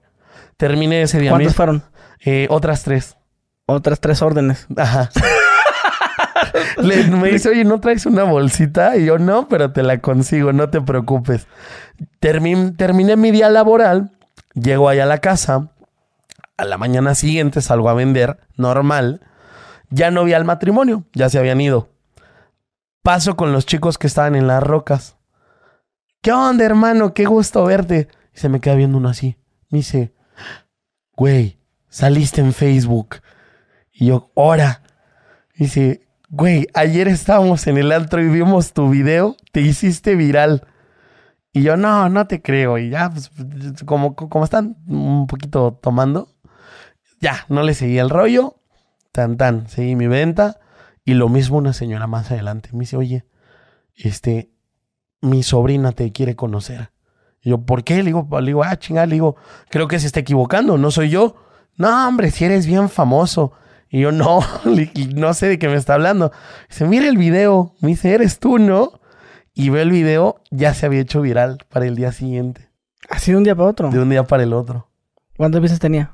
Terminé 0.57 1.03
ese 1.03 1.19
día. 1.19 1.29
¿Cuántas 1.29 1.55
fueron? 1.55 1.83
Eh, 2.25 2.47
otras 2.49 2.83
tres. 2.83 3.17
Otras 3.67 3.99
tres 3.99 4.23
órdenes. 4.23 4.65
Ajá. 4.75 5.11
me 6.83 7.29
dice, 7.31 7.49
oye, 7.49 7.63
¿no 7.63 7.79
traes 7.79 8.05
una 8.05 8.23
bolsita? 8.23 8.97
Y 8.97 9.05
yo, 9.05 9.17
no, 9.19 9.47
pero 9.47 9.71
te 9.71 9.83
la 9.83 9.99
consigo, 9.99 10.53
no 10.53 10.69
te 10.69 10.81
preocupes. 10.81 11.47
terminé 12.19 13.15
mi 13.15 13.31
día 13.31 13.49
laboral 13.49 14.11
Llego 14.53 14.87
allá 14.87 15.03
a 15.03 15.07
la 15.07 15.17
casa, 15.17 15.71
a 16.57 16.65
la 16.65 16.77
mañana 16.77 17.15
siguiente 17.15 17.61
salgo 17.61 17.89
a 17.89 17.95
vender, 17.95 18.39
normal. 18.55 19.21
Ya 19.89 20.11
no 20.11 20.23
vi 20.23 20.33
al 20.33 20.45
matrimonio, 20.45 21.05
ya 21.13 21.29
se 21.29 21.39
habían 21.39 21.59
ido. 21.59 21.89
Paso 23.01 23.35
con 23.35 23.51
los 23.51 23.65
chicos 23.65 23.97
que 23.97 24.07
estaban 24.07 24.35
en 24.35 24.47
las 24.47 24.61
rocas. 24.61 25.17
¿Qué 26.21 26.31
onda, 26.31 26.63
hermano? 26.63 27.13
Qué 27.13 27.25
gusto 27.25 27.65
verte. 27.65 28.07
Y 28.33 28.39
se 28.39 28.47
me 28.47 28.59
queda 28.61 28.75
viendo 28.75 28.97
uno 28.97 29.09
así. 29.09 29.37
Me 29.69 29.79
dice, 29.79 30.13
güey, 31.15 31.59
saliste 31.89 32.41
en 32.41 32.53
Facebook. 32.53 33.17
Y 33.91 34.07
yo, 34.07 34.31
ora. 34.35 34.83
Dice, 35.55 36.07
güey, 36.33 36.67
ayer 36.73 37.07
estábamos 37.07 37.67
en 37.67 37.77
el 37.77 37.91
antro 37.91 38.19
y 38.19 38.27
vimos 38.27 38.73
tu 38.73 38.89
video, 38.89 39.37
te 39.51 39.61
hiciste 39.61 40.15
viral. 40.15 40.65
Y 41.51 41.61
yo, 41.61 41.77
no, 41.77 42.09
no 42.09 42.25
te 42.25 42.41
creo. 42.41 42.79
Y 42.79 42.89
ya, 42.89 43.11
pues, 43.11 43.29
como, 43.85 44.15
están 44.43 44.75
un 44.87 45.27
poquito 45.27 45.79
tomando, 45.79 46.33
ya, 47.21 47.45
no 47.49 47.61
le 47.61 47.75
seguí 47.75 47.99
el 47.99 48.09
rollo. 48.09 48.55
Tan, 49.11 49.37
tan, 49.37 49.67
seguí 49.67 49.95
mi 49.95 50.07
venta. 50.07 50.59
Y 51.05 51.13
lo 51.13 51.29
mismo 51.29 51.57
una 51.57 51.71
señora 51.71 52.07
más 52.07 52.31
adelante. 52.31 52.69
Me 52.73 52.79
dice, 52.79 52.97
oye, 52.97 53.25
este, 53.95 54.49
mi 55.21 55.43
sobrina 55.43 55.91
te 55.91 56.11
quiere 56.11 56.35
conocer. 56.35 56.89
Y 57.43 57.51
yo, 57.51 57.59
¿por 57.59 57.83
qué? 57.83 57.97
Le 57.97 58.05
digo, 58.05 58.27
le 58.39 58.47
digo, 58.47 58.63
ah, 58.63 58.75
chingada, 58.79 59.05
le 59.05 59.13
digo, 59.13 59.35
creo 59.69 59.87
que 59.87 59.99
se 59.99 60.07
está 60.07 60.21
equivocando, 60.21 60.79
no 60.79 60.89
soy 60.89 61.11
yo. 61.11 61.35
No, 61.77 62.07
hombre, 62.07 62.31
si 62.31 62.45
eres 62.45 62.65
bien 62.65 62.89
famoso. 62.89 63.53
Y 63.93 63.99
yo, 63.99 64.11
no, 64.11 64.39
no 65.15 65.33
sé 65.35 65.47
de 65.47 65.59
qué 65.59 65.67
me 65.69 65.75
está 65.75 65.93
hablando. 65.93 66.31
Dice, 66.67 66.85
mira 66.85 67.07
el 67.07 67.15
video. 67.15 67.75
Me 67.79 67.89
dice, 67.89 68.11
eres 68.11 68.39
tú, 68.39 68.57
¿no? 68.57 68.99
Y 69.53 69.69
ve 69.69 69.83
el 69.83 69.91
video, 69.91 70.41
ya 70.49 70.73
se 70.73 70.87
había 70.87 70.99
hecho 70.99 71.21
viral 71.21 71.59
para 71.69 71.85
el 71.85 71.95
día 71.95 72.11
siguiente. 72.11 72.69
¿Así 73.07 73.31
de 73.31 73.37
un 73.37 73.43
día 73.43 73.55
para 73.55 73.69
otro? 73.69 73.91
De 73.91 73.99
un 73.99 74.09
día 74.09 74.23
para 74.23 74.41
el 74.41 74.53
otro. 74.53 74.89
¿Cuántas 75.37 75.61
veces 75.61 75.79
tenía? 75.79 76.11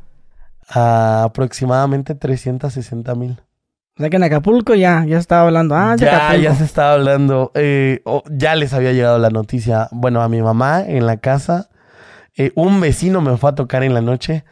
aproximadamente 0.71 2.13
360 2.13 3.15
mil. 3.15 3.41
O 3.97 4.01
sea 4.01 4.09
que 4.11 4.17
en 4.17 4.23
Acapulco 4.23 4.75
ya, 4.75 5.03
ya 5.05 5.17
estaba 5.17 5.47
hablando. 5.47 5.73
Ah, 5.73 5.95
ya, 5.97 6.35
ya 6.35 6.53
se 6.53 6.65
estaba 6.65 6.93
hablando. 6.93 7.51
Eh, 7.55 8.03
ya 8.29 8.55
les 8.55 8.73
había 8.73 8.91
llegado 8.91 9.17
la 9.17 9.31
noticia. 9.31 9.87
Bueno, 9.91 10.21
a 10.21 10.29
mi 10.29 10.41
mamá 10.41 10.83
en 10.85 11.07
la 11.07 11.17
casa. 11.17 11.69
Eh, 12.35 12.51
un 12.55 12.81
vecino 12.81 13.21
me 13.21 13.35
fue 13.37 13.49
a 13.49 13.55
tocar 13.55 13.83
en 13.83 13.93
la 13.93 14.01
noche 14.01 14.43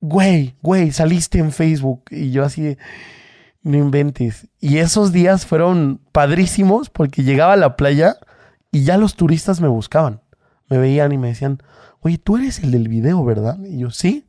güey, 0.00 0.54
güey, 0.62 0.92
saliste 0.92 1.38
en 1.38 1.52
Facebook. 1.52 2.04
Y 2.10 2.30
yo 2.30 2.44
así 2.44 2.76
no 3.62 3.76
inventes. 3.76 4.48
Y 4.60 4.78
esos 4.78 5.12
días 5.12 5.46
fueron 5.46 6.00
padrísimos 6.12 6.90
porque 6.90 7.22
llegaba 7.22 7.54
a 7.54 7.56
la 7.56 7.76
playa 7.76 8.16
y 8.70 8.84
ya 8.84 8.96
los 8.96 9.14
turistas 9.14 9.60
me 9.60 9.68
buscaban. 9.68 10.20
Me 10.68 10.78
veían 10.78 11.12
y 11.12 11.18
me 11.18 11.28
decían, 11.28 11.58
oye, 12.00 12.18
tú 12.18 12.36
eres 12.36 12.60
el 12.60 12.70
del 12.70 12.88
video, 12.88 13.24
¿verdad? 13.24 13.58
Y 13.64 13.78
yo, 13.78 13.90
sí. 13.90 14.26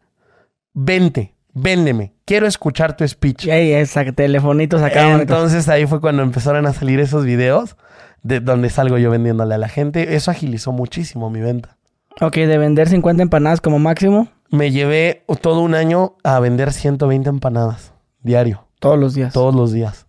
Vente, 0.74 1.36
véndeme. 1.54 2.14
Quiero 2.26 2.48
escuchar 2.48 2.96
tu 2.96 3.08
speech. 3.08 3.46
Y 3.46 3.52
ahí, 3.52 3.72
esa 3.74 4.10
telefonitos 4.12 4.82
acaban. 4.82 5.22
Entonces 5.22 5.68
ahí 5.68 5.86
fue 5.86 6.00
cuando 6.00 6.24
empezaron 6.24 6.66
a 6.66 6.74
salir 6.74 7.00
esos 7.00 7.26
videos 7.26 7.76
de 8.24 8.40
donde 8.40 8.70
salgo 8.70 8.98
yo 8.98 9.12
vendiéndole 9.12 9.56
a 9.56 9.58
la 9.58 9.70
gente. 9.70 10.16
Eso 10.16 10.32
agilizó 10.32 10.72
muchísimo 10.72 11.30
mi 11.30 11.42
venta. 11.42 11.78
Ok, 12.22 12.36
de 12.36 12.58
vender 12.58 12.90
50 12.90 13.24
empanadas 13.24 13.62
como 13.62 13.80
máximo 13.80 14.30
me 14.52 14.72
llevé 14.72 15.24
todo 15.42 15.62
un 15.62 15.76
año 15.76 16.16
a 16.24 16.40
vender 16.40 16.74
120 16.74 17.30
empanadas 17.30 17.94
diario. 18.22 18.66
Todos 18.80 18.98
los 18.98 19.14
días. 19.14 19.34
Todos 19.34 19.56
los 19.56 19.72
días. 19.72 20.08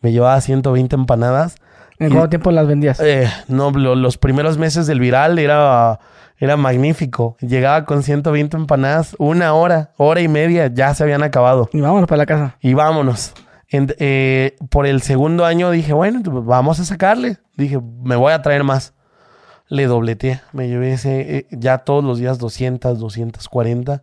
Me 0.00 0.12
llevaba 0.12 0.40
120 0.40 0.94
empanadas. 0.94 1.56
¿En 1.98 2.10
cuánto 2.10 2.30
tiempo 2.30 2.50
las 2.50 2.66
vendías? 2.66 2.98
Eh, 3.00 3.28
no, 3.48 3.70
los 3.70 4.18
primeros 4.18 4.58
meses 4.58 4.86
del 4.86 4.98
viral 4.98 5.38
era, 5.38 6.00
era 6.38 6.56
magnífico. 6.56 7.36
Llegaba 7.40 7.84
con 7.84 8.02
120 8.02 8.56
empanadas, 8.56 9.14
una 9.18 9.54
hora, 9.54 9.92
hora 9.96 10.20
y 10.20 10.28
media, 10.28 10.66
ya 10.66 10.92
se 10.94 11.04
habían 11.04 11.22
acabado. 11.22 11.70
Y 11.72 11.80
vámonos 11.80 12.08
para 12.08 12.18
la 12.18 12.26
casa. 12.26 12.56
Y 12.60 12.74
vámonos. 12.74 13.32
Eh, 13.70 14.56
por 14.68 14.86
el 14.86 15.00
segundo 15.00 15.44
año 15.44 15.70
dije, 15.70 15.92
bueno, 15.92 16.20
pues 16.24 16.44
vamos 16.44 16.80
a 16.80 16.84
sacarle. 16.84 17.38
Dije, 17.56 17.80
me 18.02 18.16
voy 18.16 18.32
a 18.32 18.42
traer 18.42 18.64
más 18.64 18.94
le 19.72 19.86
dobleteé. 19.86 20.42
Me 20.52 20.68
llevé 20.68 20.92
ese, 20.92 21.38
eh, 21.38 21.46
ya 21.50 21.78
todos 21.78 22.04
los 22.04 22.18
días 22.18 22.38
200, 22.38 22.98
240. 22.98 24.02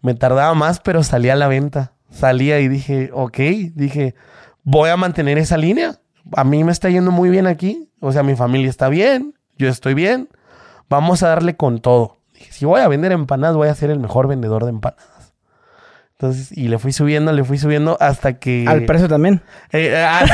Me 0.00 0.14
tardaba 0.14 0.54
más, 0.54 0.78
pero 0.78 1.02
salía 1.02 1.32
a 1.32 1.36
la 1.36 1.48
venta. 1.48 1.92
Salía 2.08 2.60
y 2.60 2.68
dije, 2.68 3.10
ok, 3.12 3.36
dije, 3.74 4.14
voy 4.62 4.90
a 4.90 4.96
mantener 4.96 5.36
esa 5.36 5.56
línea. 5.56 5.96
A 6.36 6.44
mí 6.44 6.62
me 6.62 6.70
está 6.70 6.88
yendo 6.88 7.10
muy 7.10 7.30
bien 7.30 7.48
aquí. 7.48 7.90
O 8.00 8.12
sea, 8.12 8.22
mi 8.22 8.36
familia 8.36 8.70
está 8.70 8.88
bien, 8.88 9.34
yo 9.56 9.68
estoy 9.68 9.94
bien. 9.94 10.28
Vamos 10.88 11.24
a 11.24 11.28
darle 11.30 11.56
con 11.56 11.80
todo. 11.80 12.18
Dije, 12.34 12.52
si 12.52 12.64
voy 12.64 12.80
a 12.80 12.86
vender 12.86 13.10
empanadas, 13.10 13.56
voy 13.56 13.68
a 13.68 13.74
ser 13.74 13.90
el 13.90 13.98
mejor 13.98 14.28
vendedor 14.28 14.64
de 14.64 14.70
empanadas. 14.70 15.17
Entonces, 16.20 16.50
y 16.50 16.66
le 16.66 16.80
fui 16.80 16.92
subiendo, 16.92 17.30
le 17.30 17.44
fui 17.44 17.58
subiendo 17.58 17.96
hasta 18.00 18.40
que. 18.40 18.64
¿Al 18.66 18.86
precio 18.86 19.08
también? 19.08 19.40
Eh, 19.70 19.94
ah, 19.96 20.24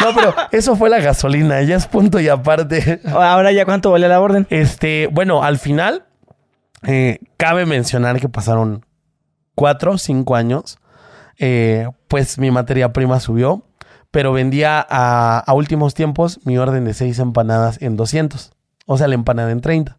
no, 0.00 0.14
pero 0.14 0.34
eso 0.50 0.76
fue 0.76 0.88
la 0.88 0.98
gasolina, 0.98 1.60
ya 1.60 1.76
es 1.76 1.86
punto 1.86 2.18
y 2.20 2.28
aparte. 2.28 3.02
Ahora 3.04 3.52
ya 3.52 3.66
cuánto 3.66 3.90
valía 3.90 4.08
la 4.08 4.18
orden. 4.18 4.46
Este, 4.48 5.10
bueno, 5.12 5.42
al 5.42 5.58
final, 5.58 6.04
eh, 6.86 7.18
cabe 7.36 7.66
mencionar 7.66 8.18
que 8.18 8.30
pasaron 8.30 8.86
cuatro, 9.54 9.92
o 9.92 9.98
cinco 9.98 10.36
años. 10.36 10.78
Eh, 11.38 11.86
pues 12.08 12.38
mi 12.38 12.50
materia 12.50 12.94
prima 12.94 13.20
subió, 13.20 13.62
pero 14.10 14.32
vendía 14.32 14.86
a, 14.88 15.52
últimos 15.52 15.92
tiempos 15.92 16.40
mi 16.46 16.56
orden 16.56 16.86
de 16.86 16.94
seis 16.94 17.18
empanadas 17.18 17.82
en 17.82 17.98
200. 17.98 18.52
O 18.86 18.96
sea, 18.96 19.06
la 19.06 19.16
empanada 19.16 19.50
en 19.50 19.60
30. 19.60 19.98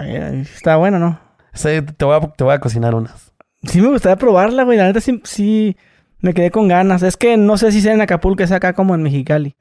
Está 0.00 0.74
bueno, 0.74 0.98
¿no? 0.98 1.20
te, 1.52 2.04
voy 2.04 2.16
a, 2.16 2.20
te 2.32 2.42
voy 2.42 2.54
a 2.54 2.58
cocinar 2.58 2.96
unas. 2.96 3.29
Sí 3.62 3.80
me 3.80 3.88
gustaría 3.88 4.16
probarla, 4.16 4.64
güey. 4.64 4.78
La 4.78 4.86
neta 4.86 5.00
sí, 5.00 5.20
sí 5.24 5.76
me 6.20 6.34
quedé 6.34 6.50
con 6.50 6.68
ganas. 6.68 7.02
Es 7.02 7.16
que 7.16 7.36
no 7.36 7.56
sé 7.56 7.72
si 7.72 7.80
sea 7.80 7.92
en 7.92 8.00
Acapulco, 8.00 8.42
es 8.42 8.52
acá 8.52 8.72
como 8.72 8.94
en 8.94 9.02
Mexicali. 9.02 9.56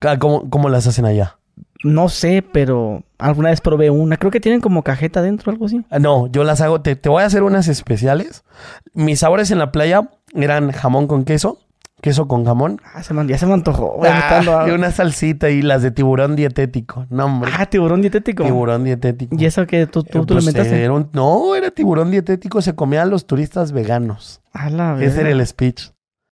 Ah, 0.00 0.18
¿Cómo, 0.18 0.48
¿Cómo 0.48 0.68
las 0.68 0.86
hacen 0.86 1.04
allá? 1.04 1.38
No 1.82 2.08
sé, 2.08 2.42
pero 2.42 3.02
alguna 3.18 3.50
vez 3.50 3.60
probé 3.60 3.90
una. 3.90 4.16
Creo 4.16 4.30
que 4.30 4.40
tienen 4.40 4.60
como 4.60 4.82
cajeta 4.82 5.22
dentro 5.22 5.50
o 5.50 5.52
algo 5.52 5.66
así. 5.66 5.84
Ah, 5.90 5.98
no, 5.98 6.26
yo 6.28 6.44
las 6.44 6.60
hago. 6.60 6.80
Te, 6.80 6.96
te 6.96 7.08
voy 7.08 7.22
a 7.22 7.26
hacer 7.26 7.42
unas 7.42 7.68
especiales. 7.68 8.44
Mis 8.92 9.20
sabores 9.20 9.50
en 9.50 9.58
la 9.58 9.72
playa 9.72 10.10
eran 10.34 10.72
jamón 10.72 11.06
con 11.06 11.24
queso 11.24 11.58
queso 12.00 12.28
con 12.28 12.44
jamón. 12.44 12.80
Ah, 12.94 13.02
se 13.02 13.14
ya 13.26 13.38
se 13.38 13.46
me 13.46 13.54
antojó. 13.54 14.00
Ah, 14.04 14.66
y 14.66 14.70
una 14.70 14.90
salsita 14.90 15.50
y 15.50 15.62
las 15.62 15.82
de 15.82 15.90
tiburón 15.90 16.36
dietético. 16.36 17.06
No, 17.10 17.26
hombre. 17.26 17.50
Ah, 17.56 17.66
tiburón 17.66 18.00
dietético. 18.00 18.44
Tiburón 18.44 18.84
dietético. 18.84 19.36
¿Y 19.38 19.44
eso 19.44 19.66
que 19.66 19.86
tú, 19.86 20.02
tú, 20.02 20.24
tú 20.26 20.34
lo 20.34 20.40
inventaste? 20.40 20.88
no, 21.12 21.54
era 21.54 21.70
tiburón 21.70 22.10
dietético. 22.10 22.62
Se 22.62 22.74
comía 22.74 23.02
a 23.02 23.06
los 23.06 23.26
turistas 23.26 23.72
veganos. 23.72 24.40
Ah, 24.52 24.70
la 24.70 24.92
verdad. 24.92 25.02
Ese 25.08 25.20
era 25.20 25.30
el 25.30 25.46
speech. 25.46 25.90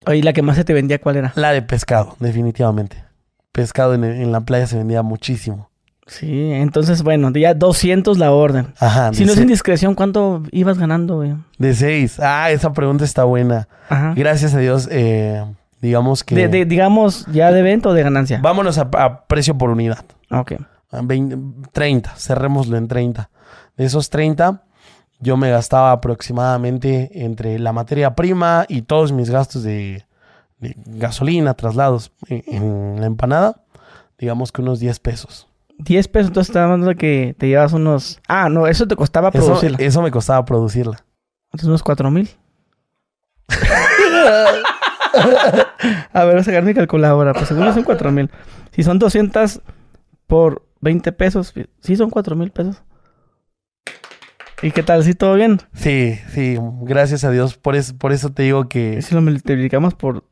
Oye, 0.06 0.22
¿la 0.22 0.32
que 0.32 0.42
más 0.42 0.56
se 0.56 0.64
te 0.64 0.72
vendía 0.72 1.00
cuál 1.00 1.16
era? 1.16 1.32
La 1.36 1.52
de 1.52 1.62
pescado, 1.62 2.16
definitivamente. 2.18 3.04
Pescado 3.52 3.94
en, 3.94 4.04
en 4.04 4.32
la 4.32 4.40
playa 4.40 4.66
se 4.66 4.76
vendía 4.76 5.02
muchísimo. 5.02 5.71
Sí, 6.06 6.50
entonces, 6.52 7.02
bueno, 7.02 7.30
ya 7.30 7.54
200 7.54 8.18
la 8.18 8.32
orden. 8.32 8.74
Ajá. 8.80 9.12
Si 9.12 9.24
no 9.24 9.32
es 9.32 9.38
indiscreción, 9.38 9.94
¿cuánto 9.94 10.42
ibas 10.50 10.78
ganando, 10.78 11.16
güey? 11.16 11.34
De 11.58 11.74
6. 11.74 12.18
Ah, 12.20 12.50
esa 12.50 12.72
pregunta 12.72 13.04
está 13.04 13.24
buena. 13.24 13.68
Ajá. 13.88 14.12
Gracias 14.16 14.54
a 14.54 14.58
Dios, 14.58 14.88
eh, 14.90 15.44
digamos 15.80 16.24
que... 16.24 16.48
De, 16.48 16.64
digamos, 16.64 17.26
¿ya 17.32 17.52
de 17.52 17.62
venta 17.62 17.88
o 17.88 17.94
de 17.94 18.02
ganancia? 18.02 18.40
Vámonos 18.42 18.78
a, 18.78 19.26
precio 19.26 19.56
por 19.56 19.70
unidad. 19.70 20.04
Ok. 20.30 20.54
30, 21.72 22.16
cerrémoslo 22.16 22.76
en 22.76 22.88
30. 22.88 23.30
De 23.76 23.84
esos 23.84 24.10
30, 24.10 24.62
yo 25.20 25.36
me 25.36 25.50
gastaba 25.50 25.92
aproximadamente 25.92 27.24
entre 27.24 27.58
la 27.60 27.72
materia 27.72 28.14
prima 28.16 28.66
y 28.68 28.82
todos 28.82 29.12
mis 29.12 29.30
gastos 29.30 29.62
de, 29.62 30.04
gasolina, 30.60 31.54
traslados 31.54 32.12
en, 32.26 32.42
en, 32.46 33.00
la 33.00 33.06
empanada, 33.06 33.62
digamos 34.18 34.50
que 34.50 34.62
unos 34.62 34.80
10 34.80 34.98
pesos. 34.98 35.48
10 35.84 36.08
pesos, 36.08 36.28
entonces 36.28 36.50
estás 36.50 36.64
hablando 36.64 36.94
que 36.94 37.34
te 37.38 37.48
llevas 37.48 37.72
unos. 37.72 38.20
Ah, 38.28 38.48
no, 38.48 38.66
eso 38.66 38.86
te 38.86 38.96
costaba 38.96 39.30
producirla. 39.30 39.78
Eso, 39.80 40.02
me 40.02 40.10
costaba 40.10 40.44
producirla. 40.44 41.04
Entonces 41.46 41.68
unos 41.68 41.82
4 41.82 42.10
mil. 42.10 42.30
a 46.12 46.24
ver, 46.24 46.32
voy 46.32 46.40
a 46.40 46.44
sacar 46.44 46.62
mi 46.62 46.74
calculadora. 46.74 47.34
Pues 47.34 47.48
según 47.48 47.72
son 47.72 47.82
4 47.82 48.12
mil. 48.12 48.30
Si 48.70 48.82
son 48.82 48.98
200 48.98 49.60
por 50.26 50.66
20 50.80 51.12
pesos, 51.12 51.52
sí 51.80 51.96
son 51.96 52.10
4 52.10 52.36
mil 52.36 52.50
pesos. 52.50 52.82
¿Y 54.62 54.70
qué 54.70 54.84
tal? 54.84 55.02
¿Sí 55.02 55.14
todo 55.14 55.34
bien? 55.34 55.60
Sí, 55.74 56.18
sí, 56.32 56.56
gracias 56.82 57.24
a 57.24 57.30
Dios. 57.30 57.56
Por 57.56 57.74
eso, 57.74 57.96
por 57.98 58.12
eso 58.12 58.30
te 58.30 58.44
digo 58.44 58.68
que. 58.68 58.96
¿Y 58.98 59.02
si 59.02 59.14
lo 59.14 59.20
multiplicamos 59.20 59.94
por 59.94 60.24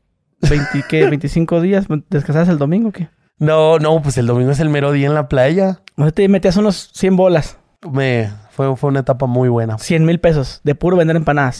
20, 0.49 0.85
¿qué? 0.87 1.07
25 1.07 1.59
días, 1.59 1.87
¿descansas 2.09 2.47
el 2.47 2.57
domingo 2.57 2.89
o 2.89 2.91
qué? 2.93 3.09
No, 3.41 3.79
no, 3.79 4.03
pues 4.03 4.19
el 4.19 4.27
domingo 4.27 4.51
es 4.51 4.59
el 4.59 4.69
mero 4.69 4.91
día 4.91 5.07
en 5.07 5.15
la 5.15 5.27
playa. 5.27 5.81
O 5.97 6.11
te 6.11 6.27
metías 6.27 6.57
unos 6.57 6.91
100 6.93 7.15
bolas. 7.15 7.57
Me, 7.91 8.31
fue, 8.51 8.77
fue 8.77 8.91
una 8.91 8.99
etapa 8.99 9.25
muy 9.25 9.49
buena. 9.49 9.79
100 9.79 10.05
mil 10.05 10.19
pesos 10.19 10.61
de 10.63 10.75
puro 10.75 10.95
vender 10.95 11.15
empanadas. 11.15 11.59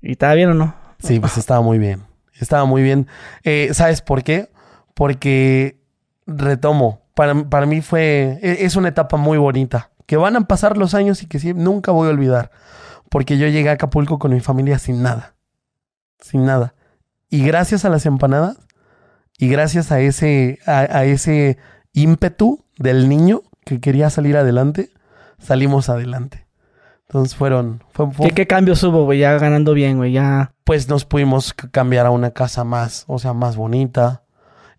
¿Y 0.00 0.12
estaba 0.12 0.32
bien 0.32 0.48
o 0.48 0.54
no? 0.54 0.74
Sí, 1.00 1.20
pues 1.20 1.36
estaba 1.36 1.60
muy 1.60 1.78
bien. 1.78 2.00
Estaba 2.40 2.64
muy 2.64 2.82
bien. 2.82 3.08
Eh, 3.44 3.68
¿Sabes 3.74 4.00
por 4.00 4.22
qué? 4.22 4.48
Porque, 4.94 5.82
retomo, 6.26 7.02
para, 7.14 7.34
para 7.44 7.66
mí 7.66 7.82
fue, 7.82 8.38
e, 8.40 8.64
es 8.64 8.76
una 8.76 8.88
etapa 8.88 9.18
muy 9.18 9.36
bonita. 9.36 9.90
Que 10.06 10.16
van 10.16 10.34
a 10.36 10.40
pasar 10.48 10.78
los 10.78 10.94
años 10.94 11.22
y 11.22 11.26
que 11.26 11.38
sí, 11.38 11.52
nunca 11.52 11.92
voy 11.92 12.08
a 12.08 12.12
olvidar. 12.12 12.52
Porque 13.10 13.36
yo 13.36 13.48
llegué 13.48 13.68
a 13.68 13.72
Acapulco 13.72 14.18
con 14.18 14.32
mi 14.32 14.40
familia 14.40 14.78
sin 14.78 15.02
nada. 15.02 15.34
Sin 16.20 16.46
nada. 16.46 16.74
Y 17.28 17.44
gracias 17.44 17.84
a 17.84 17.90
las 17.90 18.06
empanadas, 18.06 18.56
Y 19.42 19.48
gracias 19.48 19.90
a 19.90 19.98
ese, 19.98 20.60
a, 20.66 20.78
a 20.80 21.04
ese 21.04 21.58
ímpetu 21.92 22.64
del 22.78 23.08
niño 23.08 23.42
que 23.64 23.80
quería 23.80 24.08
salir 24.08 24.36
adelante, 24.36 24.90
salimos 25.40 25.88
adelante. 25.88 26.46
Entonces 27.08 27.34
fueron... 27.34 27.82
Fue, 27.92 28.08
fue- 28.12 28.28
¿Qué, 28.28 28.34
qué 28.34 28.46
cambios 28.46 28.80
hubo, 28.84 29.04
güey? 29.04 29.18
Ya 29.18 29.36
ganando 29.38 29.74
bien, 29.74 29.96
güey. 29.96 30.12
Ya. 30.12 30.52
pues 30.62 30.88
nos 30.88 31.04
pudimos 31.04 31.54
cambiar 31.54 32.06
a 32.06 32.10
una 32.10 32.30
casa 32.30 32.62
más, 32.62 33.04
o 33.08 33.18
sea, 33.18 33.32
más 33.32 33.56
bonita. 33.56 34.22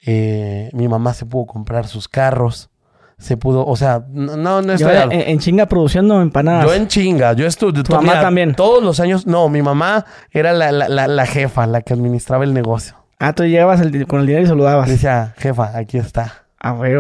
Eh, 0.06 0.70
mi 0.72 0.88
mamá 0.88 1.14
se 1.14 1.26
pudo 1.26 1.46
comprar 1.46 1.86
sus 1.88 2.08
carros. 2.08 2.70
Se 3.18 3.36
pudo, 3.36 3.66
o 3.66 3.76
sea, 3.76 4.06
no, 4.10 4.38
no, 4.38 4.62
no 4.62 4.76
Yo 4.78 4.90
estoy... 4.90 5.14
en, 5.14 5.30
en 5.30 5.40
chinga 5.40 5.66
produciendo 5.66 6.22
empanadas. 6.22 6.66
Yo 6.66 6.74
en 6.74 6.88
chinga, 6.88 7.34
yo 7.34 7.46
estuve... 7.46 7.84
¿Tu 7.84 7.94
mamá 7.94 8.22
también? 8.22 8.56
Todos 8.56 8.82
los 8.82 9.02
años, 9.02 9.28
no, 9.28 9.50
mi 9.50 9.62
mamá 9.62 10.06
era 10.32 10.54
la, 10.54 10.72
la, 10.72 10.88
la, 10.88 11.08
la 11.10 11.26
jefa, 11.26 11.68
la 11.68 11.82
que 11.82 11.92
administraba 11.94 12.46
el 12.46 12.54
negocio. 12.54 13.03
Ah, 13.24 13.34
tú 13.34 13.44
llegabas 13.46 13.80
el- 13.82 14.06
con 14.08 14.20
el 14.22 14.28
dinero 14.28 14.44
y 14.44 14.48
saludabas. 14.48 14.90
Decía, 14.90 15.34
jefa, 15.38 15.78
aquí 15.78 15.98
está. 15.98 16.44
Ah, 16.60 16.72
güey. 16.72 16.94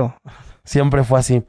Siempre 0.63 1.03
fue 1.03 1.19
así. 1.19 1.43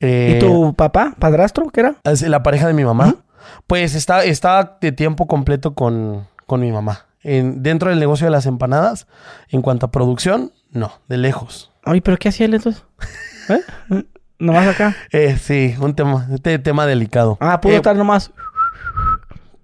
Eh, 0.00 0.34
¿Y 0.36 0.38
tu 0.38 0.74
papá, 0.74 1.14
padrastro, 1.18 1.68
qué 1.70 1.80
era? 1.80 1.96
es 2.04 2.22
La 2.22 2.42
pareja 2.42 2.66
de 2.66 2.72
mi 2.74 2.84
mamá, 2.84 3.16
pues 3.66 3.94
está, 3.94 4.24
estaba 4.24 4.78
de 4.80 4.92
tiempo 4.92 5.26
completo 5.26 5.74
con, 5.74 6.26
con 6.46 6.60
mi 6.60 6.72
mamá. 6.72 7.06
En, 7.22 7.62
dentro 7.62 7.90
del 7.90 7.98
negocio 8.00 8.26
de 8.26 8.30
las 8.30 8.46
empanadas, 8.46 9.06
en 9.50 9.62
cuanto 9.62 9.86
a 9.86 9.90
producción, 9.90 10.52
no, 10.70 10.92
de 11.08 11.16
lejos. 11.18 11.70
Ay, 11.84 12.00
pero 12.00 12.16
¿qué 12.18 12.28
hacía 12.30 12.46
él 12.46 12.54
entonces? 12.54 12.82
¿Eh? 13.48 13.60
Nomás 14.38 14.66
acá. 14.68 14.94
Eh, 15.12 15.36
sí, 15.40 15.74
un 15.80 15.94
tema, 15.94 16.26
te- 16.42 16.58
tema 16.58 16.86
delicado. 16.86 17.36
Ah, 17.40 17.60
pudo 17.60 17.72
Eh, 17.74 17.76
estar 17.76 17.96
nomás. 17.96 18.30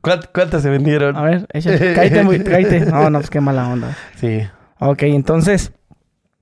¿Cuánt- 0.03 0.29
¿Cuántas 0.33 0.63
se 0.63 0.71
vendieron? 0.71 1.17
A 1.17 1.23
ver, 1.23 1.47
échale. 1.53 1.95
Cállate, 1.95 2.23
muy, 2.25 2.43
cállate. 2.43 2.81
No, 2.87 3.11
no, 3.11 3.19
pues 3.19 3.31
qué 3.31 3.41
mala 3.41 3.69
onda. 3.69 3.97
Sí. 4.17 4.41
Ok, 4.79 5.03
entonces, 5.05 5.73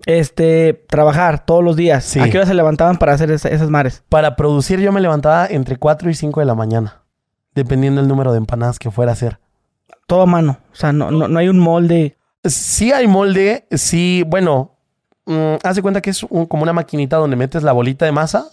este, 0.06 0.84
trabajar 0.88 1.44
todos 1.44 1.64
los 1.64 1.76
días. 1.76 2.04
Sí. 2.04 2.20
¿A 2.20 2.30
qué 2.30 2.38
hora 2.38 2.46
se 2.46 2.54
levantaban 2.54 2.98
para 2.98 3.12
hacer 3.12 3.30
esa- 3.30 3.48
esas 3.48 3.70
mares? 3.70 4.04
Para 4.08 4.36
producir 4.36 4.80
yo 4.80 4.92
me 4.92 5.00
levantaba 5.00 5.46
entre 5.46 5.76
4 5.76 6.08
y 6.10 6.14
5 6.14 6.40
de 6.40 6.46
la 6.46 6.54
mañana, 6.54 7.02
dependiendo 7.54 8.00
del 8.00 8.08
número 8.08 8.32
de 8.32 8.38
empanadas 8.38 8.78
que 8.78 8.90
fuera 8.90 9.12
a 9.12 9.14
hacer. 9.14 9.38
Todo 10.06 10.22
a 10.22 10.26
mano. 10.26 10.58
O 10.72 10.74
sea, 10.76 10.92
no, 10.92 11.10
no, 11.10 11.28
no 11.28 11.38
hay 11.38 11.48
un 11.48 11.58
molde. 11.58 12.16
Sí 12.44 12.92
hay 12.92 13.06
molde, 13.08 13.66
sí, 13.72 14.24
bueno, 14.26 14.76
mm, 15.26 15.56
haz 15.64 15.76
de 15.76 15.82
cuenta 15.82 16.00
que 16.00 16.10
es 16.10 16.22
un- 16.22 16.46
como 16.46 16.62
una 16.62 16.72
maquinita 16.72 17.16
donde 17.16 17.36
metes 17.36 17.62
la 17.62 17.72
bolita 17.72 18.04
de 18.06 18.12
masa, 18.12 18.46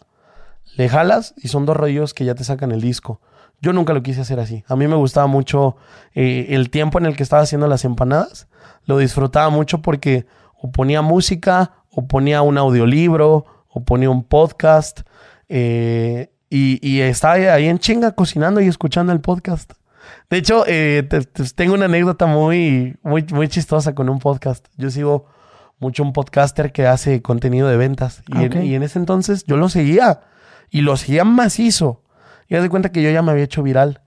le 0.75 0.89
jalas 0.89 1.33
y 1.37 1.47
son 1.47 1.65
dos 1.65 1.77
rollos 1.77 2.13
que 2.13 2.25
ya 2.25 2.35
te 2.35 2.43
sacan 2.43 2.71
el 2.71 2.81
disco. 2.81 3.21
Yo 3.65 3.73
nunca 3.73 3.93
lo 3.93 4.03
quise 4.03 4.21
hacer 4.21 4.39
así. 4.39 4.63
A 4.67 4.75
mí 4.75 4.87
me 4.87 4.95
gustaba 4.95 5.25
mucho 5.27 5.75
eh, 6.13 6.47
el 6.49 6.69
tiempo 6.69 6.99
en 6.99 7.07
el 7.07 7.15
que 7.15 7.23
estaba 7.23 7.41
haciendo 7.41 7.67
las 7.67 7.83
empanadas. 7.83 8.47
Lo 8.85 8.99
disfrutaba 8.99 9.49
mucho 9.49 9.81
porque 9.81 10.25
o 10.61 10.71
ponía 10.71 11.01
música, 11.01 11.71
o 11.91 12.07
ponía 12.07 12.41
un 12.43 12.57
audiolibro, 12.57 13.45
o 13.67 13.83
ponía 13.83 14.09
un 14.11 14.23
podcast. 14.23 15.01
eh, 15.49 16.31
y, 16.49 16.79
y 16.87 17.01
estaba 17.01 17.33
ahí 17.33 17.65
en 17.67 17.79
chinga 17.79 18.11
cocinando 18.11 18.61
y 18.61 18.67
escuchando 18.67 19.11
el 19.11 19.19
podcast. 19.19 19.73
De 20.29 20.37
hecho, 20.37 20.63
eh, 20.67 21.03
te- 21.09 21.21
te- 21.21 21.43
tengo 21.55 21.73
una 21.73 21.85
anécdota 21.85 22.27
muy, 22.27 22.95
muy, 23.01 23.25
muy 23.33 23.47
chistosa 23.47 23.93
con 23.95 24.09
un 24.09 24.19
podcast. 24.19 24.67
Yo 24.77 24.89
sigo 24.91 25.25
mucho 25.79 26.03
un 26.03 26.13
podcaster 26.13 26.71
que 26.71 26.85
hace 26.87 27.21
contenido 27.23 27.67
de 27.67 27.77
ventas. 27.77 28.21
Y, 28.27 28.43
en- 28.43 28.63
y 28.63 28.75
en, 28.75 28.83
ese 28.83 28.99
entonces 28.99 29.43
yo 29.45 29.57
lo 29.57 29.67
seguía. 29.69 30.21
Y 30.69 30.81
lo 30.81 30.95
seguía 30.97 31.25
macizo. 31.25 32.03
Y 32.47 32.55
haz 32.55 32.61
de 32.63 32.69
cuenta 32.69 32.91
que 32.91 33.01
yo 33.01 33.09
ya 33.09 33.21
me 33.21 33.31
había 33.31 33.43
hecho 33.43 33.63
viral. 33.63 34.01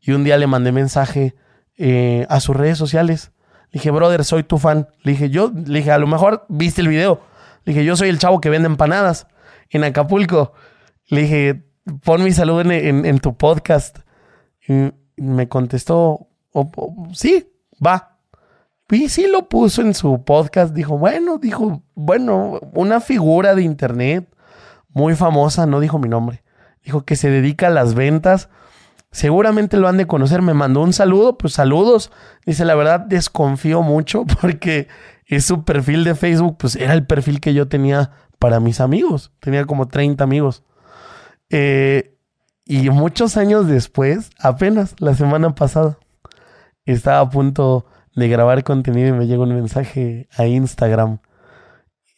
Y 0.00 0.12
un 0.12 0.24
día 0.24 0.36
le 0.38 0.46
mandé 0.46 0.72
mensaje 0.72 1.34
eh, 1.76 2.26
a 2.28 2.40
sus 2.40 2.54
redes 2.56 2.78
sociales. 2.78 3.32
Le 3.70 3.78
dije, 3.78 3.90
brother, 3.90 4.24
soy 4.24 4.42
tu 4.44 4.58
fan. 4.58 4.88
Le 5.02 5.12
dije, 5.12 5.30
yo, 5.30 5.50
le 5.54 5.78
dije, 5.80 5.90
a 5.92 5.98
lo 5.98 6.06
mejor 6.06 6.44
viste 6.48 6.80
el 6.80 6.88
video. 6.88 7.20
Le 7.64 7.72
dije, 7.72 7.84
yo 7.84 7.96
soy 7.96 8.08
el 8.08 8.18
chavo 8.18 8.40
que 8.40 8.50
vende 8.50 8.66
empanadas 8.66 9.26
en 9.70 9.84
Acapulco. 9.84 10.52
Le 11.08 11.22
dije, 11.22 11.64
pon 12.04 12.22
mi 12.22 12.32
saludo 12.32 12.60
en, 12.60 13.04
en- 13.06 13.18
tu 13.18 13.36
podcast. 13.36 13.98
Y 14.68 14.92
me 15.16 15.48
contestó, 15.48 16.28
"O- 16.52 16.70
o- 16.76 17.08
sí, 17.14 17.48
va. 17.84 18.18
Y 18.90 19.08
sí 19.08 19.26
lo 19.26 19.48
puso 19.48 19.80
en 19.82 19.94
su 19.94 20.22
podcast. 20.24 20.74
Dijo, 20.74 20.98
bueno, 20.98 21.38
dijo, 21.38 21.82
bueno, 21.94 22.60
una 22.74 23.00
figura 23.00 23.54
de 23.54 23.62
internet 23.62 24.28
muy 24.90 25.14
famosa, 25.16 25.66
no 25.66 25.80
dijo 25.80 25.98
mi 25.98 26.08
nombre. 26.08 26.43
Dijo 26.84 27.04
que 27.04 27.16
se 27.16 27.30
dedica 27.30 27.68
a 27.68 27.70
las 27.70 27.94
ventas. 27.94 28.48
Seguramente 29.10 29.76
lo 29.76 29.88
han 29.88 29.96
de 29.96 30.06
conocer. 30.06 30.42
Me 30.42 30.54
mandó 30.54 30.82
un 30.82 30.92
saludo, 30.92 31.38
pues 31.38 31.54
saludos. 31.54 32.12
Dice, 32.44 32.64
la 32.64 32.74
verdad 32.74 33.00
desconfío 33.00 33.82
mucho 33.82 34.24
porque 34.40 34.88
es 35.26 35.44
su 35.44 35.64
perfil 35.64 36.04
de 36.04 36.14
Facebook, 36.14 36.56
pues 36.58 36.76
era 36.76 36.92
el 36.92 37.06
perfil 37.06 37.40
que 37.40 37.54
yo 37.54 37.68
tenía 37.68 38.10
para 38.38 38.60
mis 38.60 38.80
amigos. 38.80 39.32
Tenía 39.40 39.64
como 39.64 39.88
30 39.88 40.22
amigos. 40.22 40.62
Eh, 41.50 42.16
y 42.66 42.90
muchos 42.90 43.36
años 43.36 43.66
después, 43.66 44.30
apenas 44.38 44.94
la 44.98 45.14
semana 45.14 45.54
pasada, 45.54 45.98
estaba 46.84 47.20
a 47.20 47.30
punto 47.30 47.86
de 48.14 48.28
grabar 48.28 48.64
contenido 48.64 49.08
y 49.08 49.12
me 49.12 49.26
llega 49.26 49.42
un 49.42 49.54
mensaje 49.54 50.28
a 50.36 50.46
Instagram. 50.46 51.18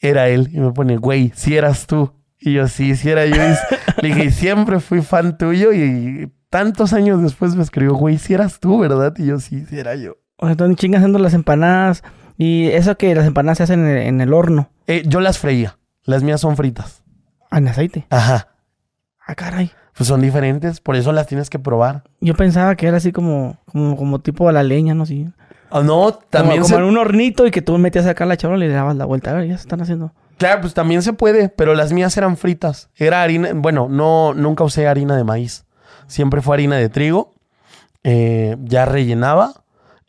Era 0.01 0.29
él 0.29 0.51
y 0.53 0.61
me 0.61 0.73
pone, 0.73 0.97
güey, 0.97 1.33
si 1.35 1.57
eras 1.57 1.87
tú. 1.87 2.13
Y 2.47 2.53
yo, 2.53 2.69
sí, 2.69 2.95
si 2.95 3.11
era 3.11 3.27
yo. 3.27 3.35
Y 3.35 4.03
le 4.03 4.15
dije, 4.15 4.31
siempre 4.31 4.79
fui 4.79 5.03
fan 5.03 5.37
tuyo 5.37 5.73
y 5.73 6.33
tantos 6.49 6.93
años 6.93 7.21
después 7.21 7.57
me 7.57 7.65
escribió, 7.65 7.95
güey, 7.95 8.19
si 8.19 8.35
eras 8.35 8.61
tú, 8.61 8.79
¿verdad? 8.79 9.13
Y 9.19 9.27
yo, 9.27 9.41
sí, 9.41 9.67
si 9.67 9.77
era 9.77 9.97
yo. 9.97 10.17
O 10.37 10.47
sea, 10.47 10.53
entonces 10.53 10.77
chingas 10.77 11.01
haciendo 11.01 11.19
las 11.19 11.35
empanadas. 11.35 12.05
Y 12.39 12.69
eso 12.69 12.97
que 12.97 13.13
las 13.17 13.27
empanadas 13.27 13.59
se 13.59 13.65
hacen 13.65 13.81
en 13.81 13.87
el, 13.97 13.99
en 14.07 14.21
el 14.21 14.33
horno. 14.33 14.71
Eh, 14.87 15.03
yo 15.07 15.19
las 15.19 15.39
freía. 15.39 15.77
Las 16.05 16.23
mías 16.23 16.41
son 16.41 16.57
fritas. 16.57 17.03
Ah, 17.51 17.59
En 17.59 17.67
aceite. 17.67 18.07
Ajá. 18.11 18.47
Ah, 19.27 19.35
caray. 19.35 19.73
Pues 19.97 20.07
son 20.07 20.21
diferentes, 20.21 20.81
por 20.81 20.95
eso 20.95 21.11
las 21.13 21.27
tienes 21.27 21.51
que 21.51 21.59
probar. 21.59 22.05
Yo 22.21 22.35
pensaba 22.35 22.77
que 22.77 22.87
era 22.87 22.99
así 22.99 23.11
como, 23.11 23.59
como, 23.65 23.97
como 23.97 24.21
tipo 24.21 24.49
a 24.49 24.53
la 24.53 24.63
leña, 24.63 24.95
no 24.95 25.05
sé. 25.05 25.33
Ah, 25.71 25.83
no, 25.83 26.13
también 26.13 26.63
como, 26.63 26.69
se... 26.69 26.75
como 26.75 26.87
en 26.87 26.91
un 26.93 26.99
hornito 26.99 27.47
y 27.47 27.51
que 27.51 27.63
tú 27.63 27.77
metías 27.79 28.07
acá 28.07 28.25
la 28.25 28.37
charola 28.37 28.65
y 28.65 28.69
le 28.69 28.75
dabas 28.75 28.97
la 28.97 29.05
vuelta. 29.05 29.31
A 29.31 29.35
ver, 29.35 29.49
ya 29.49 29.57
se 29.57 29.63
están 29.63 29.81
haciendo. 29.81 30.13
Claro, 30.39 30.61
pues 30.61 30.75
también 30.75 31.03
se 31.03 31.13
puede, 31.13 31.49
pero 31.49 31.75
las 31.75 31.93
mías 31.93 32.17
eran 32.17 32.37
fritas. 32.37 32.91
Era 32.95 33.23
harina, 33.23 33.51
bueno, 33.55 33.89
no, 33.89 34.35
nunca 34.35 34.65
usé 34.65 34.87
harina 34.87 35.17
de 35.17 35.25
maíz. 35.25 35.65
Siempre 36.07 36.43
fue 36.43 36.57
harina 36.57 36.77
de 36.77 36.89
trigo. 36.89 37.35
Eh, 38.05 38.57
ya 38.63 38.85
rellenaba 38.85 39.65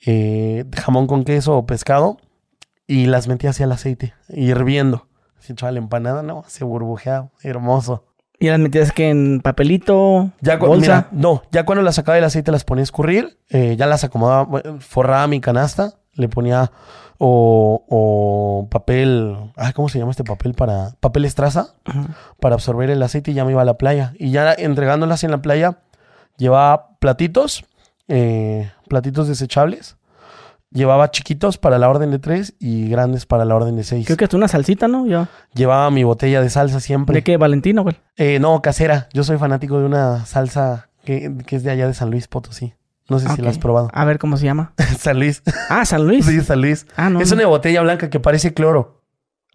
eh, 0.05 0.65
jamón 0.75 1.07
con 1.07 1.23
queso 1.23 1.57
o 1.57 1.65
pescado 1.65 2.17
y 2.85 3.07
las 3.07 3.27
metía 3.27 3.49
hacia 3.49 3.65
el 3.65 3.71
aceite, 3.71 4.13
hirviendo. 4.29 5.07
Se 5.39 5.53
echaba 5.53 5.71
la 5.71 5.79
empanada, 5.79 6.23
no, 6.23 6.43
se 6.47 6.63
burbujeaba, 6.63 7.29
hermoso. 7.41 8.05
Y 8.39 8.47
las 8.49 8.59
metías 8.59 8.91
que 8.91 9.09
en 9.09 9.41
papelito, 9.41 10.31
Ya 10.41 10.57
bolsa. 10.57 10.79
mira, 10.79 11.07
no, 11.11 11.41
ya 11.51 11.65
cuando 11.65 11.81
las 11.81 11.95
sacaba 11.95 12.15
del 12.15 12.23
aceite 12.25 12.51
las 12.51 12.63
ponía 12.63 12.81
a 12.81 12.83
escurrir, 12.83 13.39
eh, 13.49 13.75
ya 13.77 13.87
las 13.87 14.03
acomodaba, 14.03 14.61
forraba 14.79 15.25
mi 15.27 15.41
canasta, 15.41 15.93
le 16.13 16.29
ponía 16.29 16.71
o, 17.17 17.83
o 17.89 18.67
papel, 18.69 19.35
ah, 19.55 19.73
¿cómo 19.73 19.89
se 19.89 19.97
llama 19.97 20.11
este 20.11 20.23
papel 20.23 20.53
para 20.53 20.91
papel 20.99 21.25
estraza 21.25 21.73
para 22.39 22.53
absorber 22.53 22.91
el 22.91 23.01
aceite 23.01 23.31
y 23.31 23.33
ya 23.33 23.43
me 23.43 23.51
iba 23.53 23.63
a 23.63 23.65
la 23.65 23.77
playa. 23.79 24.13
Y 24.19 24.29
ya 24.31 24.53
entregándolas 24.53 25.23
en 25.23 25.31
la 25.31 25.41
playa 25.41 25.79
llevaba 26.37 26.89
platitos, 26.99 27.65
eh, 28.07 28.71
platitos 28.87 29.27
desechables, 29.27 29.96
llevaba 30.71 31.11
chiquitos 31.11 31.57
para 31.57 31.77
la 31.77 31.89
orden 31.89 32.11
de 32.11 32.19
tres 32.19 32.55
y 32.59 32.89
grandes 32.89 33.25
para 33.25 33.45
la 33.45 33.55
orden 33.55 33.75
de 33.75 33.83
seis. 33.83 34.05
Creo 34.05 34.17
que 34.17 34.25
hasta 34.25 34.37
una 34.37 34.47
salsita, 34.47 34.87
¿no? 34.87 35.05
Ya. 35.07 35.29
Llevaba 35.53 35.89
mi 35.91 36.03
botella 36.03 36.41
de 36.41 36.49
salsa 36.49 36.79
siempre. 36.79 37.15
¿De 37.15 37.23
qué? 37.23 37.37
Valentino, 37.37 37.83
güey. 37.83 37.95
Eh, 38.15 38.39
no, 38.39 38.61
casera. 38.61 39.07
Yo 39.13 39.23
soy 39.23 39.37
fanático 39.37 39.79
de 39.79 39.85
una 39.85 40.25
salsa 40.25 40.89
que, 41.03 41.33
que 41.45 41.55
es 41.55 41.63
de 41.63 41.71
allá 41.71 41.87
de 41.87 41.93
San 41.93 42.09
Luis 42.11 42.27
Potosí. 42.27 42.73
No 43.09 43.19
sé 43.19 43.29
si 43.29 43.41
la 43.41 43.49
has 43.51 43.57
probado. 43.59 43.89
A 43.93 44.03
ver 44.03 44.19
cómo 44.19 44.35
se 44.35 44.43
llama. 44.45 44.73
San 44.99 45.17
Luis. 45.19 45.41
Ah, 45.69 45.85
San 45.85 46.05
Luis. 46.05 46.25
Sí, 46.25 46.41
San 46.41 46.59
Luis. 46.59 46.85
Ah, 46.97 47.09
no. 47.09 47.21
es 47.21 47.29
no. 47.29 47.37
una 47.37 47.47
botella 47.47 47.81
blanca 47.81 48.09
que 48.09 48.19
parece 48.19 48.53
cloro. 48.53 49.01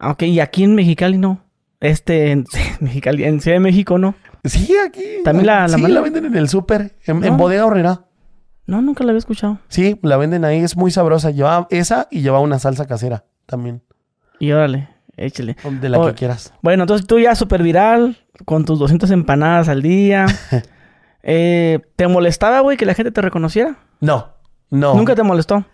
Ah, 0.01 0.13
Ok, 0.13 0.23
y 0.23 0.41
aquí 0.41 0.65
en 0.65 0.75
Mexicali 0.75 1.19
no. 1.19 1.45
Este, 1.79 2.31
en 2.31 2.47
Mexicali, 2.81 3.25
en 3.25 3.41
Ciudad 3.43 3.57
de 3.57 3.61
México 3.61 3.99
no. 3.99 4.15
Sí, 4.45 4.75
aquí. 4.87 5.03
¿También 5.23 5.47
la- 5.47 5.69
la 5.69 5.77
sí, 5.77 5.83
la 5.87 6.01
venden 6.01 6.25
en 6.25 6.35
el 6.37 6.49
súper. 6.49 6.97
En, 7.05 7.23
en. 7.23 7.37
Bodega 7.37 7.67
Horrera. 7.67 8.07
No, 8.67 8.81
nunca 8.81 9.05
la 9.05 9.11
había 9.11 9.19
escuchado. 9.19 9.59
Sí, 9.69 9.99
la 10.03 10.17
venden 10.17 10.45
ahí. 10.45 10.59
Es 10.61 10.77
muy 10.77 10.91
sabrosa. 10.91 11.31
Lleva 11.31 11.67
esa 11.71 12.09
y 12.11 12.21
lleva 12.23 12.41
una 12.41 12.59
salsa 12.59 12.87
casera 12.87 13.25
también. 13.47 13.83
Y 14.39 14.53
órale, 14.53 14.89
échale. 15.17 15.57
De 15.81 15.89
la 15.89 16.05
que 16.07 16.15
quieras. 16.15 16.53
Bueno, 16.63 16.85
entonces 16.85 17.07
tú 17.07 17.19
ya 17.19 17.35
súper 17.35 17.63
viral, 17.63 18.19
con 18.45 18.65
tus 18.65 18.79
200 18.79 19.11
empanadas 19.11 19.69
al 19.69 19.83
día. 19.83 20.27
Eh, 21.25 21.79
¿Te 21.95 22.09
molestaba, 22.09 22.59
güey, 22.63 22.77
que 22.77 22.85
la 22.85 22.95
gente 22.95 23.13
te 23.13 23.21
reconociera? 23.21 23.77
No, 24.01 24.33
no. 24.71 24.95
¿Nunca 24.97 25.15
te 25.15 25.23
molestó? 25.23 25.65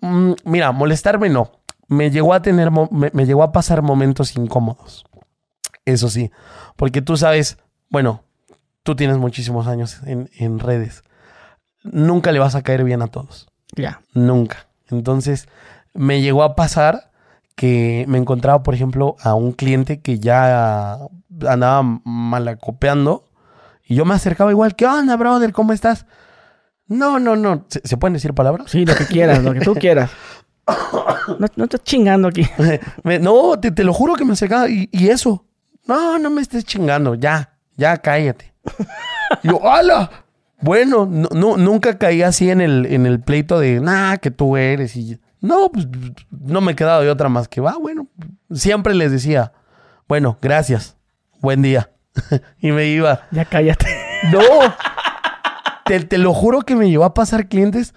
Mm, 0.00 0.32
mira, 0.44 0.72
molestarme 0.72 1.28
no. 1.28 1.52
Me 1.86 2.10
llegó 2.10 2.34
a 2.34 2.42
tener, 2.42 2.72
me, 2.72 3.10
me 3.12 3.24
llegó 3.24 3.44
a 3.44 3.52
pasar 3.52 3.82
momentos 3.82 4.36
incómodos. 4.36 5.04
Eso 5.84 6.10
sí, 6.10 6.32
porque 6.74 7.02
tú 7.02 7.16
sabes, 7.16 7.58
bueno, 7.88 8.24
tú 8.82 8.96
tienes 8.96 9.16
muchísimos 9.16 9.68
años 9.68 10.00
en, 10.04 10.28
en 10.36 10.58
redes. 10.58 11.04
Nunca 11.92 12.32
le 12.32 12.38
vas 12.38 12.54
a 12.54 12.62
caer 12.62 12.84
bien 12.84 13.02
a 13.02 13.06
todos. 13.08 13.48
Ya. 13.76 14.00
Nunca. 14.14 14.66
Entonces, 14.90 15.48
me 15.94 16.20
llegó 16.20 16.42
a 16.42 16.54
pasar 16.56 17.10
que 17.54 18.04
me 18.08 18.18
encontraba, 18.18 18.62
por 18.62 18.74
ejemplo, 18.74 19.16
a 19.22 19.34
un 19.34 19.52
cliente 19.52 20.00
que 20.00 20.18
ya 20.20 20.98
andaba 21.48 21.82
malacopeando 22.04 23.28
y 23.84 23.94
yo 23.96 24.04
me 24.04 24.14
acercaba 24.14 24.50
igual, 24.50 24.76
¿qué 24.76 24.86
onda, 24.86 25.16
brother? 25.16 25.52
¿Cómo 25.52 25.72
estás? 25.72 26.06
No, 26.86 27.18
no, 27.18 27.36
no. 27.36 27.64
¿Se, 27.68 27.80
se 27.84 27.96
pueden 27.96 28.14
decir 28.14 28.32
palabras? 28.34 28.70
Sí, 28.70 28.84
lo 28.86 28.94
que 28.94 29.06
quieras, 29.06 29.42
lo 29.42 29.52
que 29.52 29.60
tú 29.60 29.74
quieras. 29.74 30.10
No, 31.38 31.46
no 31.56 31.64
estás 31.64 31.82
chingando 31.82 32.28
aquí. 32.28 32.46
Me- 33.02 33.18
no, 33.18 33.58
te, 33.58 33.70
te 33.70 33.84
lo 33.84 33.92
juro 33.92 34.14
que 34.14 34.24
me 34.24 34.32
acercaba 34.34 34.68
y, 34.68 34.88
y 34.92 35.08
eso. 35.08 35.44
No, 35.86 36.18
no 36.18 36.30
me 36.30 36.42
estés 36.42 36.64
chingando, 36.64 37.14
ya, 37.14 37.56
ya 37.76 37.96
cállate. 37.98 38.52
Y 39.42 39.48
yo, 39.48 39.66
¡hala! 39.70 40.10
Bueno, 40.60 41.06
no, 41.10 41.28
no- 41.32 41.56
nunca 41.56 41.98
caí 41.98 42.22
así 42.22 42.50
en 42.50 42.60
el, 42.60 42.86
en 42.86 43.06
el 43.06 43.20
pleito 43.20 43.58
de, 43.60 43.80
nah, 43.80 44.16
que 44.16 44.30
tú 44.30 44.56
eres. 44.56 44.96
Y 44.96 45.18
no, 45.40 45.70
pues 45.72 45.86
no 46.30 46.60
me 46.60 46.72
he 46.72 46.76
quedado 46.76 47.02
de 47.02 47.10
otra 47.10 47.28
más 47.28 47.46
que, 47.48 47.60
va, 47.60 47.76
bueno. 47.78 48.06
Siempre 48.52 48.94
les 48.94 49.12
decía, 49.12 49.52
bueno, 50.08 50.36
gracias, 50.42 50.96
buen 51.40 51.62
día. 51.62 51.90
y 52.60 52.72
me 52.72 52.86
iba. 52.86 53.20
Ya 53.30 53.44
cállate. 53.44 53.86
No. 54.32 54.40
te, 55.84 56.00
te 56.00 56.18
lo 56.18 56.34
juro 56.34 56.62
que 56.62 56.74
me 56.76 56.90
llevó 56.90 57.04
a 57.04 57.14
pasar 57.14 57.46
clientes 57.48 57.94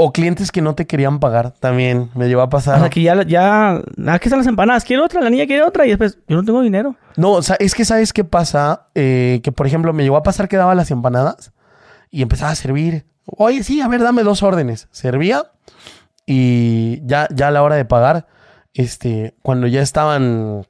o 0.00 0.12
clientes 0.12 0.52
que 0.52 0.62
no 0.62 0.74
te 0.74 0.86
querían 0.86 1.18
pagar 1.18 1.50
también. 1.52 2.10
Me 2.14 2.28
llevó 2.28 2.42
a 2.42 2.44
O 2.44 2.48
pasar. 2.48 2.78
sea, 2.78 2.88
que 2.88 3.02
ya, 3.02 3.20
ya... 3.24 3.72
Aquí 4.08 4.28
están 4.28 4.38
las 4.38 4.46
empanadas. 4.46 4.84
Quiero 4.84 5.04
otra, 5.04 5.20
la 5.20 5.28
niña 5.28 5.44
quiere 5.46 5.62
otra. 5.64 5.84
Y 5.86 5.88
después, 5.90 6.18
yo 6.28 6.36
no 6.36 6.44
tengo 6.44 6.62
dinero. 6.62 6.94
No, 7.16 7.32
o 7.32 7.42
sea, 7.42 7.56
es 7.58 7.74
que 7.74 7.84
sabes 7.84 8.12
qué 8.12 8.22
pasa, 8.24 8.86
Eh, 8.94 9.40
que 9.42 9.50
por 9.52 9.66
ejemplo 9.66 9.92
me 9.92 10.04
llegó 10.04 10.16
a 10.16 10.22
pasar 10.22 10.48
que 10.48 10.56
daba 10.56 10.74
las 10.76 10.90
empanadas 10.92 11.52
y 12.10 12.22
empezaba 12.22 12.52
a 12.52 12.56
servir. 12.56 13.06
Oye, 13.24 13.62
sí, 13.62 13.80
a 13.80 13.88
ver, 13.88 14.02
dame 14.02 14.22
dos 14.22 14.42
órdenes. 14.42 14.88
Servía 14.90 15.50
y 16.26 17.00
ya, 17.06 17.28
ya 17.34 17.48
a 17.48 17.50
la 17.50 17.62
hora 17.62 17.76
de 17.76 17.84
pagar, 17.84 18.26
este, 18.74 19.34
cuando 19.42 19.66
ya 19.66 19.82
estaban 19.82 20.66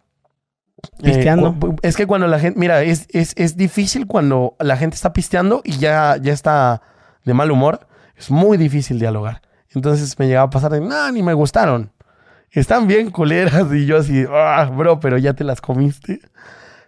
eh, 1.02 1.02
Pisteando. 1.02 1.56
es 1.82 1.96
que 1.96 2.06
cuando 2.06 2.26
la 2.26 2.38
gente, 2.38 2.58
mira, 2.58 2.82
es, 2.82 3.06
es, 3.10 3.32
es 3.36 3.56
difícil 3.56 4.06
cuando 4.06 4.56
la 4.60 4.76
gente 4.76 4.94
está 4.94 5.12
pisteando 5.12 5.62
y 5.64 5.78
ya, 5.78 6.16
ya 6.20 6.32
está 6.32 6.82
de 7.24 7.34
mal 7.34 7.50
humor. 7.50 7.86
Es 8.16 8.30
muy 8.30 8.56
difícil 8.56 8.98
dialogar. 8.98 9.42
Entonces 9.74 10.18
me 10.18 10.26
llegaba 10.26 10.46
a 10.46 10.50
pasar 10.50 10.72
de, 10.72 10.80
no, 10.80 11.12
ni 11.12 11.22
me 11.22 11.34
gustaron. 11.34 11.92
Están 12.50 12.86
bien 12.86 13.10
culeras. 13.10 13.66
Y 13.72 13.86
yo 13.86 13.98
así, 13.98 14.24
ah, 14.30 14.70
bro, 14.72 15.00
pero 15.00 15.18
ya 15.18 15.34
te 15.34 15.44
las 15.44 15.60
comiste. 15.60 16.20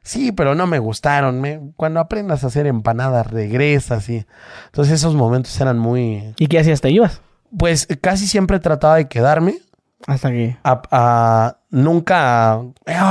Sí, 0.02 0.32
pero 0.32 0.54
no 0.54 0.66
me 0.66 0.78
gustaron. 0.78 1.40
me- 1.40 1.72
Cuando 1.76 2.00
aprendas 2.00 2.42
a 2.44 2.48
hacer 2.48 2.66
empanadas, 2.66 3.26
regresas 3.26 4.08
y... 4.08 4.24
Entonces 4.66 4.94
esos 4.94 5.14
momentos 5.14 5.58
eran 5.60 5.78
muy... 5.78 6.34
¿Y 6.38 6.46
qué 6.46 6.58
hacías? 6.58 6.80
¿Te 6.80 6.90
ibas? 6.90 7.20
Pues 7.56 7.86
casi 8.00 8.26
siempre 8.26 8.58
trataba 8.60 8.96
de 8.96 9.08
quedarme. 9.08 9.58
Hasta 10.06 10.30
que... 10.30 10.56
A, 10.64 10.82
a- 10.90 11.56
nunca... 11.70 12.60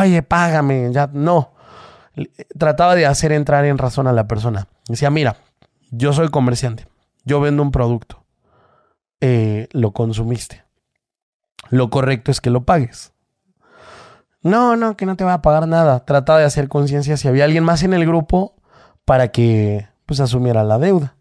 Oye, 0.01 0.23
págame. 0.23 0.91
Ya, 0.91 1.09
no. 1.13 1.53
Trataba 2.57 2.95
de 2.95 3.05
hacer 3.05 3.31
entrar 3.31 3.65
en 3.65 3.77
razón 3.77 4.07
a 4.07 4.11
la 4.13 4.27
persona. 4.27 4.67
Decía, 4.87 5.09
mira, 5.09 5.37
yo 5.91 6.11
soy 6.13 6.29
comerciante. 6.29 6.87
Yo 7.23 7.39
vendo 7.39 7.61
un 7.61 7.71
producto. 7.71 8.23
Eh, 9.21 9.67
lo 9.71 9.91
consumiste. 9.91 10.63
Lo 11.69 11.89
correcto 11.89 12.31
es 12.31 12.41
que 12.41 12.49
lo 12.49 12.63
pagues. 12.63 13.13
No, 14.41 14.75
no, 14.75 14.95
que 14.95 15.05
no 15.05 15.15
te 15.15 15.23
va 15.23 15.33
a 15.33 15.41
pagar 15.41 15.67
nada. 15.67 16.05
Trataba 16.05 16.39
de 16.39 16.45
hacer 16.45 16.67
conciencia 16.69 17.17
si 17.17 17.27
había 17.27 17.45
alguien 17.45 17.63
más 17.63 17.83
en 17.83 17.93
el 17.93 18.05
grupo 18.05 18.55
para 19.05 19.29
que 19.29 19.87
pues 20.05 20.19
asumiera 20.19 20.63
la 20.63 20.79
deuda. 20.79 21.15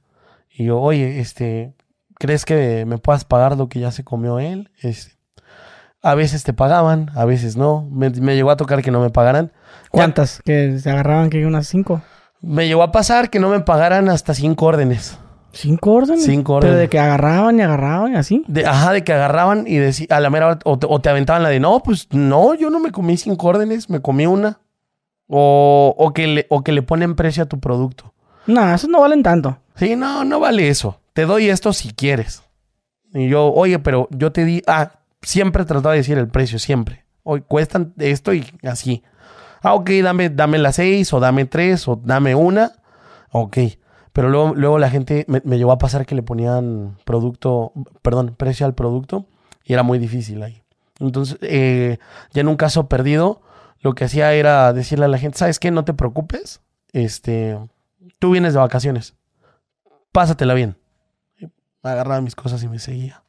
Y 0.51 0.65
yo, 0.65 0.81
oye, 0.81 1.21
este, 1.21 1.75
¿crees 2.19 2.45
que 2.45 2.85
me 2.87 2.99
puedas 2.99 3.25
pagar 3.25 3.57
lo 3.57 3.69
que 3.69 3.81
ya 3.81 3.91
se 3.91 4.05
comió 4.05 4.39
él? 4.39 4.71
Este, 4.81 5.13
a 6.03 6.15
veces 6.15 6.45
te 6.45 6.53
pagaban, 6.53 7.11
a 7.15 7.25
veces 7.25 7.57
no. 7.57 7.89
Me, 7.91 8.11
me 8.11 8.37
llegó 8.37 8.51
a 8.51 8.57
tocar 8.57 8.83
que 8.83 8.91
no 8.91 9.01
me 9.01 9.11
pagaran. 9.11 9.53
¿Cuántas? 9.91 10.41
Que 10.45 10.79
se 10.79 10.91
agarraban 10.91 11.31
que 11.31 11.45
unas 11.47 11.67
cinco. 11.67 12.03
Me 12.41 12.69
llegó 12.69 12.83
a 12.83 12.93
pasar 12.93 13.31
que 13.31 13.41
no 13.41 13.51
me 13.51 13.61
pagaran 13.61 14.09
hasta 14.09 14.33
cinco 14.33 14.67
órdenes. 14.67 15.19
¿Cinco 15.53 15.93
órdenes? 15.93 16.25
Cinco 16.25 16.59
Pero 16.61 16.73
órdenes. 16.73 16.79
de 16.81 16.89
que 16.89 16.99
agarraban 16.99 17.59
y 17.59 17.63
agarraban 17.63 18.13
y 18.13 18.17
así. 18.17 18.45
De, 18.47 18.67
ajá, 18.67 18.93
de 18.93 19.03
que 19.03 19.13
agarraban 19.13 19.65
y 19.67 19.77
decía, 19.77 20.07
a 20.11 20.21
la 20.21 20.31
mera 20.31 20.47
hora, 20.47 20.59
o 20.65 20.79
te, 20.79 20.87
o 20.89 21.01
te 21.01 21.09
aventaban 21.09 21.43
la 21.43 21.49
de, 21.49 21.59
no, 21.61 21.83
pues 21.83 22.07
no, 22.13 22.55
yo 22.55 22.71
no 22.71 22.81
me 22.81 22.93
comí 22.93 23.17
cinco 23.17 23.49
órdenes, 23.49 23.89
me 23.91 24.01
comí 24.01 24.27
una. 24.27 24.61
O, 25.27 25.95
o, 25.99 26.13
que, 26.15 26.27
le, 26.27 26.47
o 26.49 26.63
que 26.63 26.73
le 26.73 26.83
ponen 26.83 27.15
precio 27.15 27.43
a 27.43 27.47
tu 27.47 27.61
producto. 27.61 28.15
No, 28.47 28.73
esos 28.75 28.89
no 28.89 29.01
valen 29.01 29.23
tanto. 29.23 29.59
Sí, 29.77 29.95
no, 29.95 30.25
no 30.25 30.41
vale 30.41 30.69
eso. 30.69 31.01
Te 31.13 31.27
doy 31.27 31.49
esto 31.51 31.73
si 31.73 31.93
quieres. 31.93 32.43
Y 33.13 33.29
yo, 33.29 33.53
oye, 33.53 33.79
pero 33.79 34.09
yo 34.11 34.33
te 34.33 34.45
di, 34.45 34.63
ah, 34.67 34.93
siempre 35.23 35.65
trataba 35.65 35.93
de 35.93 35.99
decir 35.99 36.17
el 36.19 36.29
precio, 36.29 36.59
siempre. 36.59 37.05
Hoy 37.25 37.43
cuestan 37.47 37.93
esto 37.99 38.33
y 38.33 38.47
así. 38.63 39.03
Ah, 39.61 39.75
ok, 39.75 39.91
dame, 40.03 40.31
dame 40.31 40.59
las 40.59 40.77
seis, 40.77 41.13
o 41.13 41.21
dame 41.21 41.45
tres, 41.45 41.87
o 41.89 42.01
dame 42.03 42.35
una. 42.35 42.73
Ok. 43.33 43.59
Pero 44.13 44.29
luego, 44.29 44.55
luego 44.55 44.79
la 44.79 44.91
gente 44.91 45.25
me, 45.29 45.41
llevó 45.59 45.73
a 45.73 45.79
pasar 45.79 46.07
que 46.07 46.15
le 46.15 46.23
ponían 46.23 46.97
producto, 47.05 47.73
perdón, 48.03 48.35
precio 48.37 48.67
al 48.67 48.75
producto, 48.75 49.27
y 49.65 49.73
era 49.73 49.83
muy 49.83 49.99
difícil 49.99 50.43
ahí. 50.43 50.63
Entonces, 50.99 51.39
eh, 51.43 51.99
ya 52.33 52.41
en 52.41 52.49
un 52.49 52.57
caso 52.57 52.89
perdido, 52.89 53.43
lo 53.81 53.95
que 53.95 54.05
hacía 54.05 54.33
era 54.33 54.73
decirle 54.73 55.05
a 55.05 55.09
la 55.09 55.19
gente, 55.19 55.39
¿sabes 55.39 55.59
qué? 55.59 55.71
No 55.71 55.85
te 55.85 55.95
preocupes. 55.95 56.61
Este, 56.93 57.59
tú 58.19 58.33
vienes 58.33 58.55
de 58.55 58.59
vacaciones. 58.59 59.15
Pásatela 60.13 60.55
bien. 60.55 60.77
Agarraba 61.83 62.21
mis 62.21 62.35
cosas 62.35 62.63
y 62.63 62.69
me 62.69 62.79
seguía. 62.79 63.23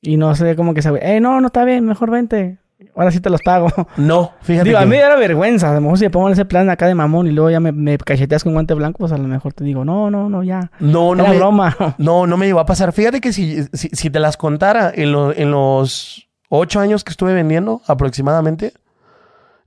Y 0.00 0.16
no 0.16 0.34
sé 0.34 0.56
cómo 0.56 0.74
que 0.74 0.82
se... 0.82 0.88
Eh, 1.02 1.20
no, 1.20 1.40
no 1.40 1.48
está 1.48 1.64
bien, 1.64 1.84
mejor 1.84 2.10
vente. 2.10 2.58
Ahora 2.94 3.10
sí 3.10 3.20
te 3.20 3.30
los 3.30 3.40
pago. 3.42 3.68
No, 3.96 4.32
fíjate 4.42 4.68
Digo, 4.68 4.78
que... 4.78 4.82
a 4.84 4.86
mí 4.86 4.90
me 4.96 5.02
da 5.02 5.16
vergüenza. 5.16 5.70
A 5.70 5.74
lo 5.74 5.80
mejor 5.80 5.98
si 5.98 6.04
me 6.04 6.10
pongo 6.10 6.28
en 6.28 6.32
ese 6.34 6.44
plan 6.44 6.68
acá 6.70 6.86
de 6.86 6.94
mamón 6.94 7.26
y 7.26 7.30
luego 7.30 7.50
ya 7.50 7.60
me, 7.60 7.72
me 7.72 7.98
cacheteas 7.98 8.44
con 8.44 8.52
guante 8.52 8.74
blanco, 8.74 8.98
pues 8.98 9.12
a 9.12 9.18
lo 9.18 9.28
mejor 9.28 9.52
te 9.52 9.64
digo, 9.64 9.84
no, 9.84 10.10
no, 10.10 10.28
no, 10.28 10.42
ya. 10.42 10.70
No, 10.80 11.14
no 11.14 11.22
Era 11.24 11.32
me, 11.32 11.38
broma. 11.38 11.76
no, 11.98 12.26
no 12.26 12.36
me 12.36 12.46
llegó 12.46 12.60
a 12.60 12.66
pasar. 12.66 12.92
Fíjate 12.92 13.20
que 13.20 13.32
si, 13.32 13.64
si, 13.72 13.88
si 13.90 14.10
te 14.10 14.18
las 14.20 14.36
contara 14.36 14.92
en, 14.94 15.12
lo- 15.12 15.32
en 15.34 15.50
los 15.50 16.28
ocho 16.48 16.80
años 16.80 17.04
que 17.04 17.10
estuve 17.10 17.32
vendiendo 17.34 17.80
aproximadamente, 17.86 18.72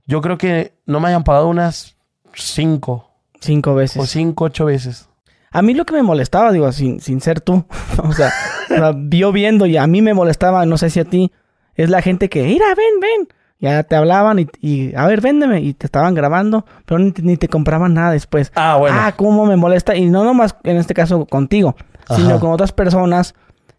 yo 0.06 0.20
creo 0.20 0.38
que 0.38 0.74
no 0.86 1.00
me 1.00 1.08
hayan 1.08 1.24
pagado 1.24 1.48
unas 1.48 1.96
cinco 2.34 3.10
Cinco 3.40 3.74
veces. 3.74 4.02
o 4.02 4.06
cinco, 4.06 4.44
ocho 4.44 4.64
veces. 4.66 5.08
A 5.52 5.62
mí 5.62 5.74
lo 5.74 5.84
que 5.84 5.94
me 5.94 6.02
molestaba, 6.02 6.52
digo, 6.52 6.70
sin, 6.72 7.00
sin 7.00 7.20
ser 7.20 7.40
tú, 7.40 7.64
o 8.02 8.12
sea, 8.12 8.30
o 8.70 8.74
sea, 8.74 8.94
yo 9.10 9.30
viendo 9.32 9.66
y 9.66 9.76
a 9.76 9.86
mí 9.86 10.02
me 10.02 10.14
molestaba, 10.14 10.64
no 10.66 10.76
sé 10.78 10.90
si 10.90 11.00
a 11.00 11.04
ti, 11.04 11.32
es 11.76 11.90
la 11.90 12.02
gente 12.02 12.28
que, 12.28 12.42
mira, 12.42 12.66
ven, 12.74 13.00
ven. 13.00 13.28
Ya 13.58 13.82
te 13.84 13.96
hablaban 13.96 14.38
y, 14.38 14.46
y, 14.60 14.94
a 14.94 15.06
ver, 15.06 15.22
véndeme. 15.22 15.60
Y 15.62 15.72
te 15.72 15.86
estaban 15.86 16.14
grabando, 16.14 16.66
pero 16.84 16.98
ni, 16.98 17.12
ni 17.22 17.36
te 17.36 17.48
compraban 17.48 17.94
nada 17.94 18.10
después. 18.10 18.52
Ah, 18.54 18.76
bueno. 18.78 18.98
Ah, 19.00 19.12
cómo 19.16 19.46
me 19.46 19.56
molesta. 19.56 19.96
Y 19.96 20.06
no 20.06 20.24
nomás 20.24 20.56
en 20.64 20.76
este 20.76 20.92
caso 20.92 21.24
contigo, 21.24 21.74
sino 22.14 22.38
con 22.38 22.50
otras 22.50 22.72
personas 22.72 23.34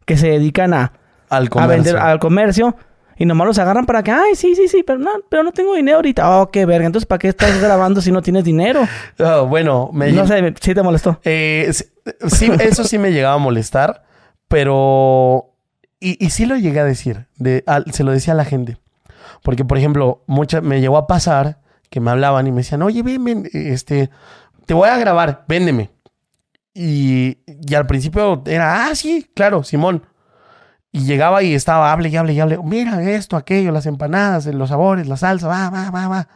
que 0.06 0.18
se 0.18 0.30
dedican 0.30 0.74
a, 0.74 0.94
al 1.30 1.46
a 1.46 1.50
comercio. 1.50 1.76
vender 1.76 1.98
al 1.98 2.20
comercio. 2.20 2.76
Y 3.20 3.26
nomás 3.26 3.48
los 3.48 3.58
agarran 3.60 3.86
para 3.88 4.04
que, 4.04 4.12
ay, 4.12 4.36
sí, 4.36 4.56
sí, 4.56 4.68
sí, 4.68 4.84
pero 4.86 5.00
no, 5.00 5.10
pero 5.30 5.42
no 5.44 5.52
tengo 5.52 5.74
dinero 5.74 5.98
ahorita. 5.98 6.40
Oh, 6.40 6.52
qué 6.52 6.66
verga. 6.66 6.86
Entonces, 6.86 7.08
¿para 7.08 7.20
qué 7.20 7.28
estás 7.30 7.60
grabando 7.62 8.00
si 8.02 8.12
no 8.12 8.22
tienes 8.22 8.44
dinero? 8.44 8.82
Ah, 9.20 9.42
bueno, 9.42 9.90
me 9.92 10.12
No 10.12 10.26
sé, 10.28 10.54
sí 10.62 10.74
te 10.74 10.84
molestó. 10.84 11.20
Eh, 11.24 11.72
sí, 12.28 12.52
eso 12.60 12.84
sí 12.84 12.98
me 12.98 13.12
llegaba 13.12 13.36
a 13.36 13.40
molestar, 13.40 14.04
pero... 14.48 15.54
Y, 16.00 16.24
y 16.24 16.30
sí 16.30 16.46
lo 16.46 16.56
llegué 16.58 16.80
a 16.80 16.86
decir, 16.86 17.28
se 17.92 18.04
lo 18.04 18.12
decía 18.12 18.34
a 18.34 18.38
la 18.38 18.46
gente. 18.46 18.78
Porque, 19.44 19.66
por 19.66 19.78
ejemplo, 19.78 20.24
mucha, 20.28 20.62
me 20.62 20.82
llegó 20.82 20.98
a 20.98 21.08
pasar 21.08 21.60
que 21.90 22.00
me 22.00 22.12
hablaban 22.12 22.48
y 22.48 22.52
me 22.52 22.58
decían, 22.58 22.82
oye, 22.82 23.02
ven, 23.02 23.50
este, 23.54 24.10
te 24.66 24.74
voy 24.74 24.90
a 24.90 24.98
grabar, 24.98 25.46
véndeme. 25.48 25.90
Y, 26.74 27.40
y 27.46 27.76
al 27.76 27.88
principio 27.88 28.44
era, 28.46 28.88
ah, 28.88 28.96
sí, 28.96 29.30
claro, 29.34 29.64
Simón. 29.64 30.04
Y 30.92 31.06
llegaba 31.06 31.44
y 31.44 31.54
estaba, 31.54 31.92
hable 31.92 32.10
y 32.10 32.16
hable 32.16 32.34
y 32.34 32.40
hable, 32.40 32.60
mira 32.64 33.02
esto, 33.04 33.36
aquello, 33.36 33.72
las 33.72 33.86
empanadas, 33.86 34.46
los 34.48 34.70
sabores, 34.70 35.08
la 35.08 35.18
salsa, 35.18 35.48
va, 35.48 35.70
va, 35.70 35.90
va, 35.92 36.08
va. 36.08 36.28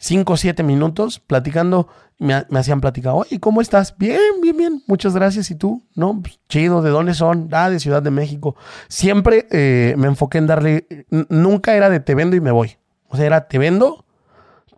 Cinco 0.00 0.34
o 0.34 0.36
siete 0.36 0.62
minutos 0.62 1.18
platicando, 1.18 1.88
me, 2.18 2.46
me 2.50 2.60
hacían 2.60 2.80
platicar, 2.80 3.14
oye, 3.16 3.40
¿cómo 3.40 3.60
estás? 3.60 3.96
Bien, 3.98 4.20
bien, 4.40 4.56
bien, 4.56 4.82
muchas 4.86 5.14
gracias. 5.14 5.50
¿Y 5.50 5.56
tú? 5.56 5.82
No, 5.94 6.20
pues, 6.22 6.38
chido, 6.48 6.82
¿de 6.82 6.90
dónde 6.90 7.14
son? 7.14 7.48
Ah, 7.52 7.68
de 7.68 7.80
Ciudad 7.80 8.02
de 8.02 8.12
México. 8.12 8.54
Siempre 8.88 9.48
eh, 9.50 9.94
me 9.96 10.06
enfoqué 10.06 10.38
en 10.38 10.46
darle, 10.46 10.86
nunca 11.28 11.74
era 11.74 11.90
de 11.90 11.98
te 11.98 12.14
vendo 12.14 12.36
y 12.36 12.40
me 12.40 12.52
voy. 12.52 12.76
O 13.08 13.16
sea, 13.16 13.26
era 13.26 13.48
te 13.48 13.58
vendo, 13.58 14.04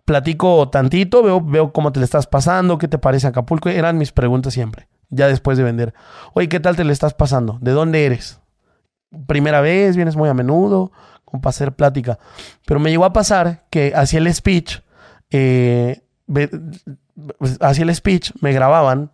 platico 0.05 0.69
tantito, 0.69 1.21
veo, 1.21 1.39
veo 1.39 1.71
cómo 1.71 1.91
te 1.91 1.99
le 1.99 2.05
estás 2.05 2.27
pasando, 2.27 2.77
qué 2.77 2.87
te 2.87 2.97
parece 2.97 3.27
Acapulco. 3.27 3.69
Eran 3.69 3.97
mis 3.97 4.11
preguntas 4.11 4.53
siempre, 4.53 4.87
ya 5.09 5.27
después 5.27 5.57
de 5.57 5.63
vender. 5.63 5.93
Oye, 6.33 6.49
¿qué 6.49 6.59
tal 6.59 6.75
te 6.75 6.83
le 6.83 6.93
estás 6.93 7.13
pasando? 7.13 7.59
¿De 7.61 7.71
dónde 7.71 8.05
eres? 8.05 8.39
Primera 9.27 9.61
vez, 9.61 9.95
vienes 9.95 10.15
muy 10.15 10.29
a 10.29 10.33
menudo, 10.33 10.91
como 11.25 11.41
para 11.41 11.51
hacer 11.51 11.73
plática. 11.73 12.17
Pero 12.65 12.79
me 12.79 12.89
llegó 12.89 13.05
a 13.05 13.13
pasar 13.13 13.65
que 13.69 13.93
hacía 13.95 14.19
el 14.19 14.33
speech, 14.33 14.81
eh, 15.31 16.01
ve- 16.27 16.49
hacía 17.59 17.83
el 17.83 17.95
speech, 17.95 18.31
me 18.41 18.53
grababan 18.53 19.11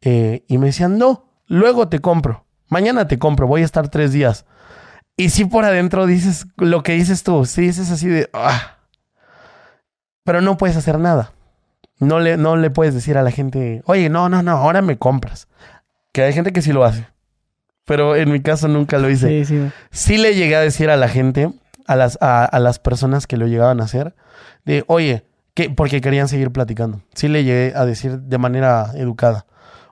eh, 0.00 0.44
y 0.48 0.58
me 0.58 0.66
decían, 0.66 0.98
no, 0.98 1.26
luego 1.46 1.88
te 1.88 2.00
compro, 2.00 2.44
mañana 2.68 3.06
te 3.08 3.18
compro, 3.18 3.46
voy 3.46 3.62
a 3.62 3.64
estar 3.66 3.88
tres 3.88 4.12
días. 4.12 4.44
Y 5.16 5.28
sí 5.30 5.44
por 5.44 5.64
adentro 5.64 6.06
dices 6.06 6.46
lo 6.56 6.82
que 6.82 6.92
dices 6.92 7.22
tú, 7.22 7.44
sí 7.44 7.62
dices 7.62 7.90
así 7.90 8.08
de... 8.08 8.30
"Ah". 8.32 8.78
Pero 10.24 10.40
no 10.40 10.56
puedes 10.56 10.76
hacer 10.76 10.98
nada. 10.98 11.32
No 11.98 12.18
le, 12.20 12.36
no 12.38 12.56
le 12.56 12.70
puedes 12.70 12.94
decir 12.94 13.18
a 13.18 13.22
la 13.22 13.30
gente, 13.30 13.82
oye, 13.84 14.08
no, 14.08 14.28
no, 14.28 14.42
no, 14.42 14.52
ahora 14.52 14.80
me 14.80 14.96
compras. 14.98 15.48
Que 16.12 16.22
hay 16.22 16.32
gente 16.32 16.52
que 16.52 16.62
sí 16.62 16.72
lo 16.72 16.84
hace. 16.84 17.06
Pero 17.84 18.16
en 18.16 18.30
mi 18.32 18.40
caso 18.40 18.68
nunca 18.68 18.98
lo 18.98 19.10
hice. 19.10 19.44
Sí, 19.44 19.44
sí. 19.44 19.70
Sí 19.90 20.16
le 20.16 20.34
llegué 20.34 20.56
a 20.56 20.60
decir 20.60 20.88
a 20.90 20.96
la 20.96 21.08
gente, 21.08 21.52
a 21.86 21.96
las, 21.96 22.16
a, 22.22 22.44
a 22.44 22.58
las 22.58 22.78
personas 22.78 23.26
que 23.26 23.36
lo 23.36 23.46
llegaban 23.46 23.80
a 23.80 23.84
hacer, 23.84 24.14
de, 24.64 24.84
oye, 24.86 25.24
que, 25.54 25.70
porque 25.70 26.00
querían 26.00 26.28
seguir 26.28 26.50
platicando. 26.50 27.00
Sí 27.14 27.28
le 27.28 27.44
llegué 27.44 27.72
a 27.76 27.84
decir 27.84 28.18
de 28.20 28.38
manera 28.38 28.90
educada, 28.94 29.46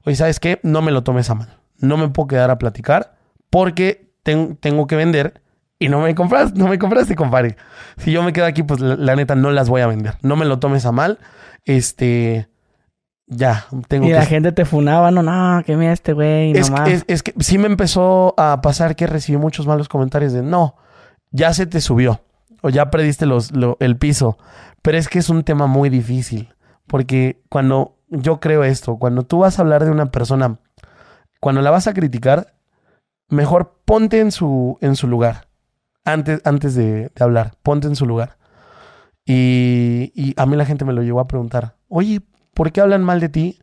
oye, 0.04 0.16
¿sabes 0.16 0.40
qué? 0.40 0.61
No 0.62 0.82
me 0.82 0.92
lo 0.92 1.02
tomes 1.02 1.28
a 1.30 1.34
mal. 1.34 1.56
No 1.78 1.96
me 1.96 2.09
puedo 2.09 2.28
quedar 2.28 2.50
a 2.50 2.59
platicar 2.59 3.16
porque 3.50 4.11
ten- 4.22 4.56
tengo 4.56 4.86
que 4.86 4.96
vender 4.96 5.40
y 5.78 5.88
no 5.88 6.00
me 6.00 6.14
compras, 6.14 6.54
no 6.54 6.66
me 6.68 6.78
compraste, 6.78 7.14
compadre. 7.14 7.56
Si 7.98 8.11
yo 8.12 8.22
me 8.22 8.32
quedo 8.32 8.46
aquí, 8.46 8.62
pues 8.64 8.80
la, 8.80 8.96
la 8.96 9.14
neta 9.16 9.34
no 9.36 9.50
las 9.52 9.68
voy 9.68 9.80
a 9.80 9.86
vender. 9.86 10.14
No 10.22 10.34
me 10.36 10.44
lo 10.44 10.59
tomes 10.59 10.84
a 10.86 10.92
mal. 10.92 11.18
Este, 11.64 12.48
ya, 13.26 13.66
tengo 13.88 14.06
Y 14.06 14.09
que 14.09 14.14
la 14.14 14.24
gente 14.26 14.52
te 14.52 14.64
funaba, 14.64 15.11
no, 15.11 15.22
no, 15.22 15.62
que 15.64 15.76
mira 15.76 15.92
este 15.92 16.14
güey, 16.14 16.52
es, 16.52 16.70
nomás. 16.70 16.88
es, 16.88 17.04
es 17.06 17.22
que 17.22 17.34
sí 17.38 17.59
me 17.59 17.66
empezó 17.66 18.34
a 18.38 18.61
pasar 18.62 18.96
que 18.96 19.06
recibí 19.06 19.38
muchos 19.38 19.66
malos 19.66 19.88
comentarios 19.88 20.32
de 20.32 20.42
no, 20.42 20.76
ya 21.30 21.52
se 21.52 21.66
te 21.66 21.80
subió 21.80 22.22
o 22.62 22.70
ya 22.70 22.90
perdiste 22.90 23.26
los, 23.26 23.52
lo- 23.52 23.76
el 23.80 23.96
piso. 23.98 24.38
Pero 24.82 24.98
es 24.98 25.08
que 25.08 25.18
es 25.18 25.28
un 25.28 25.44
tema 25.44 25.66
muy 25.66 25.90
difícil 25.90 26.54
porque 26.88 27.42
cuando 27.48 27.98
yo 28.08 28.40
creo 28.40 28.64
esto, 28.64 28.96
cuando 28.96 29.22
tú 29.22 29.38
vas 29.38 29.58
a 29.58 29.62
hablar 29.62 29.84
de 29.84 29.90
una 29.90 30.10
persona, 30.10 30.58
cuando 31.40 31.62
la 31.62 31.70
vas 31.70 31.86
a 31.86 31.94
criticar, 31.94 32.54
mejor 33.28 33.80
ponte 33.84 34.18
en 34.18 34.32
su, 34.32 34.78
en 34.80 34.96
su 34.96 35.06
lugar 35.06 35.48
antes, 36.04 36.40
antes 36.44 36.74
de, 36.74 37.12
hablar, 37.20 37.54
ponte 37.62 37.86
en 37.86 37.94
su 37.94 38.06
lugar. 38.06 38.38
Y, 39.24 40.34
a 40.38 40.46
mí 40.46 40.56
la 40.56 40.64
gente 40.64 40.86
me 40.86 40.94
lo 40.94 41.02
llegó 41.02 41.20
a 41.20 41.28
preguntar, 41.28 41.76
oye, 41.88 42.22
¿por 42.54 42.72
qué 42.72 42.80
hablan 42.80 43.04
mal 43.04 43.20
de 43.20 43.28
ti 43.28 43.58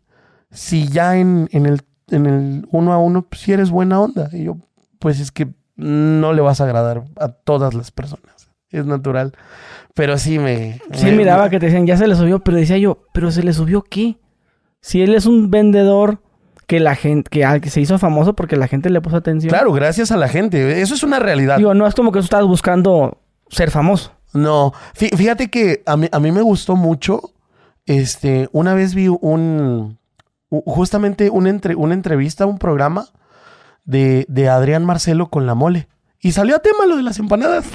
si 0.51 0.87
ya 0.87 1.17
en, 1.17 1.49
en 1.51 1.65
el, 1.65 1.81
en 2.09 2.27
el 2.27 2.67
uno 2.71 2.93
a 2.93 2.99
uno, 2.99 3.23
pues, 3.23 3.41
si 3.41 3.53
eres 3.53 3.71
buena 3.71 3.99
onda? 3.99 4.29
Y 4.31 4.43
yo, 4.43 4.57
pues 4.99 5.19
es 5.19 5.31
que 5.31 5.53
no 5.75 6.33
le 6.33 6.41
vas 6.41 6.61
a 6.61 6.65
agradar 6.65 7.05
a 7.17 7.29
todas 7.29 7.73
las 7.73 7.89
personas. 7.89 8.49
Es 8.69 8.85
natural. 8.85 9.33
Pero 9.95 10.17
sí 10.19 10.37
me... 10.37 10.79
Sí, 10.93 11.05
me- 11.07 11.13
miraba 11.13 11.49
que 11.49 11.59
te 11.59 11.65
decían, 11.67 11.87
ya 11.87 11.97
se 11.97 12.05
le 12.07 12.15
subió, 12.15 12.39
pero 12.39 12.57
decía 12.57 12.77
yo, 12.77 12.99
¿pero 13.13 13.31
se 13.31 13.41
le 13.41 13.53
subió 13.53 13.81
qué? 13.81 14.17
Si 14.81 15.01
él 15.01 15.15
es 15.15 15.25
un 15.25 15.49
vendedor 15.49 16.19
que 16.67 16.79
la 16.79 16.95
gente, 16.95 17.29
que, 17.29 17.43
al 17.45 17.61
que 17.61 17.69
se 17.71 17.81
hizo 17.81 17.97
famoso 17.97 18.35
porque 18.35 18.55
la 18.57 18.67
gente 18.67 18.89
le 18.91 19.01
puso 19.01 19.15
atención. 19.17 19.49
Claro, 19.49 19.71
gracias 19.71 20.11
a 20.11 20.17
la 20.17 20.27
gente. 20.27 20.81
Eso 20.81 20.93
es 20.95 21.01
una 21.03 21.17
realidad. 21.19 21.57
Digo, 21.57 21.73
no 21.73 21.87
es 21.87 21.95
como 21.95 22.11
que 22.11 22.19
tú 22.19 22.25
estabas 22.25 22.45
buscando 22.47 23.19
ser 23.49 23.71
famoso. 23.71 24.11
No, 24.33 24.73
fí- 24.95 25.15
fíjate 25.15 25.49
que 25.49 25.81
a 25.85 25.95
mí, 25.97 26.07
a 26.11 26.19
mí 26.19 26.31
me 26.31 26.41
gustó 26.41 26.75
mucho. 26.75 27.21
Este, 27.85 28.49
una 28.51 28.73
vez 28.73 28.93
vi 28.95 29.07
un, 29.07 29.97
justamente 30.49 31.29
una, 31.29 31.49
entre- 31.49 31.75
una 31.75 31.93
entrevista, 31.93 32.45
un 32.45 32.57
programa 32.57 33.07
de, 33.85 34.25
de 34.27 34.49
Adrián 34.49 34.83
Marcelo 34.85 35.27
con 35.29 35.45
la 35.45 35.53
mole. 35.55 35.87
Y 36.25 36.31
salió 36.31 36.55
a 36.55 36.59
tema 36.59 36.87
lo 36.87 36.97
de 36.97 37.03
las 37.03 37.19
empanadas. 37.19 37.65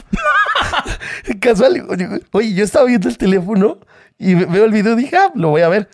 Casual. 1.40 1.86
oye, 2.32 2.52
yo 2.54 2.64
estaba 2.64 2.84
viendo 2.86 3.08
el 3.08 3.16
teléfono 3.16 3.78
y 4.18 4.34
ve- 4.34 4.46
veo 4.46 4.64
el 4.64 4.72
video 4.72 4.94
y 4.94 5.02
dije, 5.02 5.16
ah, 5.16 5.30
lo 5.36 5.50
voy 5.50 5.62
a 5.62 5.68
ver. 5.68 5.88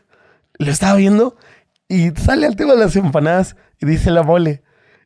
Lo 0.58 0.70
estaba 0.70 0.94
viendo 0.96 1.36
y 1.86 2.10
sale 2.12 2.46
al 2.46 2.56
tema 2.56 2.72
de 2.72 2.80
las 2.80 2.96
empanadas 2.96 3.56
y 3.78 3.84
dice 3.84 4.10
la 4.10 4.22
mole. 4.22 4.62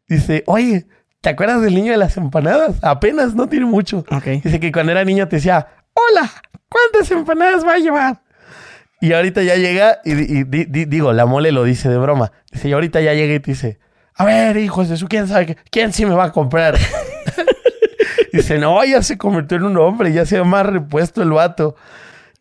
Dice, 0.08 0.44
oye, 0.46 0.86
¿te 1.22 1.30
acuerdas 1.30 1.60
del 1.62 1.74
niño 1.74 1.90
de 1.90 1.98
las 1.98 2.16
empanadas? 2.16 2.76
Apenas, 2.82 3.34
no 3.34 3.48
tiene 3.48 3.66
mucho. 3.66 4.04
Ok. 4.12 4.26
Dice 4.44 4.60
que 4.60 4.70
cuando 4.70 4.92
era 4.92 5.04
niño 5.04 5.26
te 5.26 5.36
decía, 5.36 5.66
hola, 5.92 6.30
¿cuántas 6.68 7.10
empanadas 7.10 7.66
va 7.66 7.74
a 7.74 7.78
llevar? 7.78 8.22
Y 9.00 9.12
ahorita 9.12 9.42
ya 9.42 9.56
llega 9.56 9.98
y, 10.04 10.12
y 10.12 10.44
di- 10.44 10.66
di- 10.66 10.84
digo, 10.84 11.12
la 11.12 11.26
mole 11.26 11.50
lo 11.50 11.64
dice 11.64 11.88
de 11.88 11.98
broma. 11.98 12.30
Dice, 12.52 12.68
y 12.68 12.72
ahorita 12.74 13.00
ya 13.00 13.12
llega 13.14 13.34
y 13.34 13.40
te 13.40 13.50
dice, 13.50 13.80
a 14.14 14.24
ver, 14.24 14.56
hijos 14.56 14.88
de 14.88 14.96
su, 14.96 15.08
¿quién 15.08 15.26
sabe 15.26 15.46
qué? 15.46 15.56
¿Quién 15.72 15.92
sí 15.92 16.06
me 16.06 16.14
va 16.14 16.26
a 16.26 16.32
comprar? 16.32 16.78
dice, 18.32 18.58
no, 18.58 18.84
ya 18.84 19.02
se 19.02 19.18
convirtió 19.18 19.56
en 19.56 19.64
un 19.64 19.76
hombre, 19.78 20.12
ya 20.12 20.24
se 20.26 20.36
ve 20.38 20.44
más 20.44 20.66
repuesto 20.66 21.22
el 21.22 21.30
vato. 21.30 21.76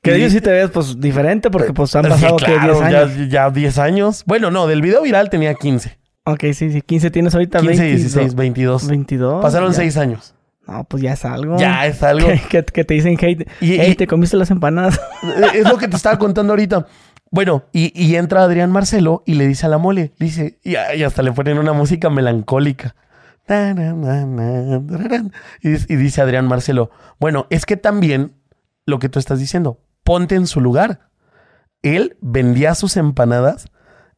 Que 0.02 0.16
ellos 0.16 0.32
sí 0.32 0.40
te 0.40 0.50
ves, 0.52 0.70
pues, 0.70 1.00
diferente 1.02 1.50
porque, 1.52 1.74
pues, 1.74 1.94
han 1.96 2.06
Sí, 2.06 2.10
pasado, 2.12 2.38
¿qué? 2.38 2.46
claro, 2.46 2.80
10 2.80 2.82
años. 2.94 3.18
Ya, 3.18 3.26
ya 3.28 3.50
10 3.50 3.78
años. 3.80 4.24
Bueno, 4.26 4.50
no, 4.50 4.66
del 4.66 4.82
video 4.82 5.02
viral 5.02 5.30
tenía 5.30 5.54
15. 5.54 5.98
Ok, 6.24 6.46
sí, 6.54 6.72
sí. 6.72 6.82
15 6.82 7.12
tienes 7.12 7.34
ahorita 7.34 7.60
15, 7.60 7.82
22. 7.84 8.02
16, 8.14 8.36
22. 8.36 8.88
22. 8.88 9.42
Pasaron 9.42 9.72
ya. 9.72 9.76
6 9.78 9.98
años. 9.98 10.36
No, 10.68 10.84
pues 10.86 11.04
ya 11.04 11.14
es 11.14 11.26
algo. 11.26 11.58
Ya 11.58 11.86
es 11.86 12.02
algo. 12.04 12.28
Que, 12.28 12.40
que- 12.50 12.64
que 12.64 12.84
te 12.86 12.94
dicen 12.94 13.18
hate. 13.20 13.42
Y- 13.60 13.74
hey, 13.80 13.92
y- 13.92 13.96
te 13.96 14.08
comiste 14.08 14.38
las 14.38 14.52
empanadas. 14.52 15.02
Es 15.54 15.68
lo 15.68 15.78
que 15.78 15.88
te 15.90 15.98
estaba 15.98 16.18
contando 16.18 16.54
ahorita. 16.54 16.86
Bueno, 17.32 17.64
y, 17.74 17.92
y 18.02 18.16
entra 18.16 18.44
Adrián 18.44 18.72
Marcelo 18.72 19.22
y 19.26 19.34
le 19.34 19.48
dice 19.48 19.66
a 19.66 19.70
la 19.70 19.78
mole, 19.80 20.14
dice, 20.18 20.60
y, 20.64 20.72
y 20.96 21.04
hasta 21.04 21.22
le 21.24 21.32
ponen 21.32 21.58
una 21.60 21.74
música 21.74 22.10
melancólica. 22.10 22.96
Y, 25.62 25.98
dice- 25.98 26.22
Adrián 26.22 26.48
Marcelo, 26.48 26.92
bueno, 27.20 27.48
es 27.50 27.66
que 27.66 27.78
también 27.78 28.34
lo 28.86 29.00
que 29.00 29.10
tú 29.10 29.20
estás 29.20 29.40
diciendo, 29.40 29.80
ponte 30.04 30.36
en 30.36 30.48
su 30.48 30.62
lugar. 30.62 31.10
Él 31.82 32.18
vendía 32.22 32.76
sus 32.76 32.98
empanadas 32.98 33.68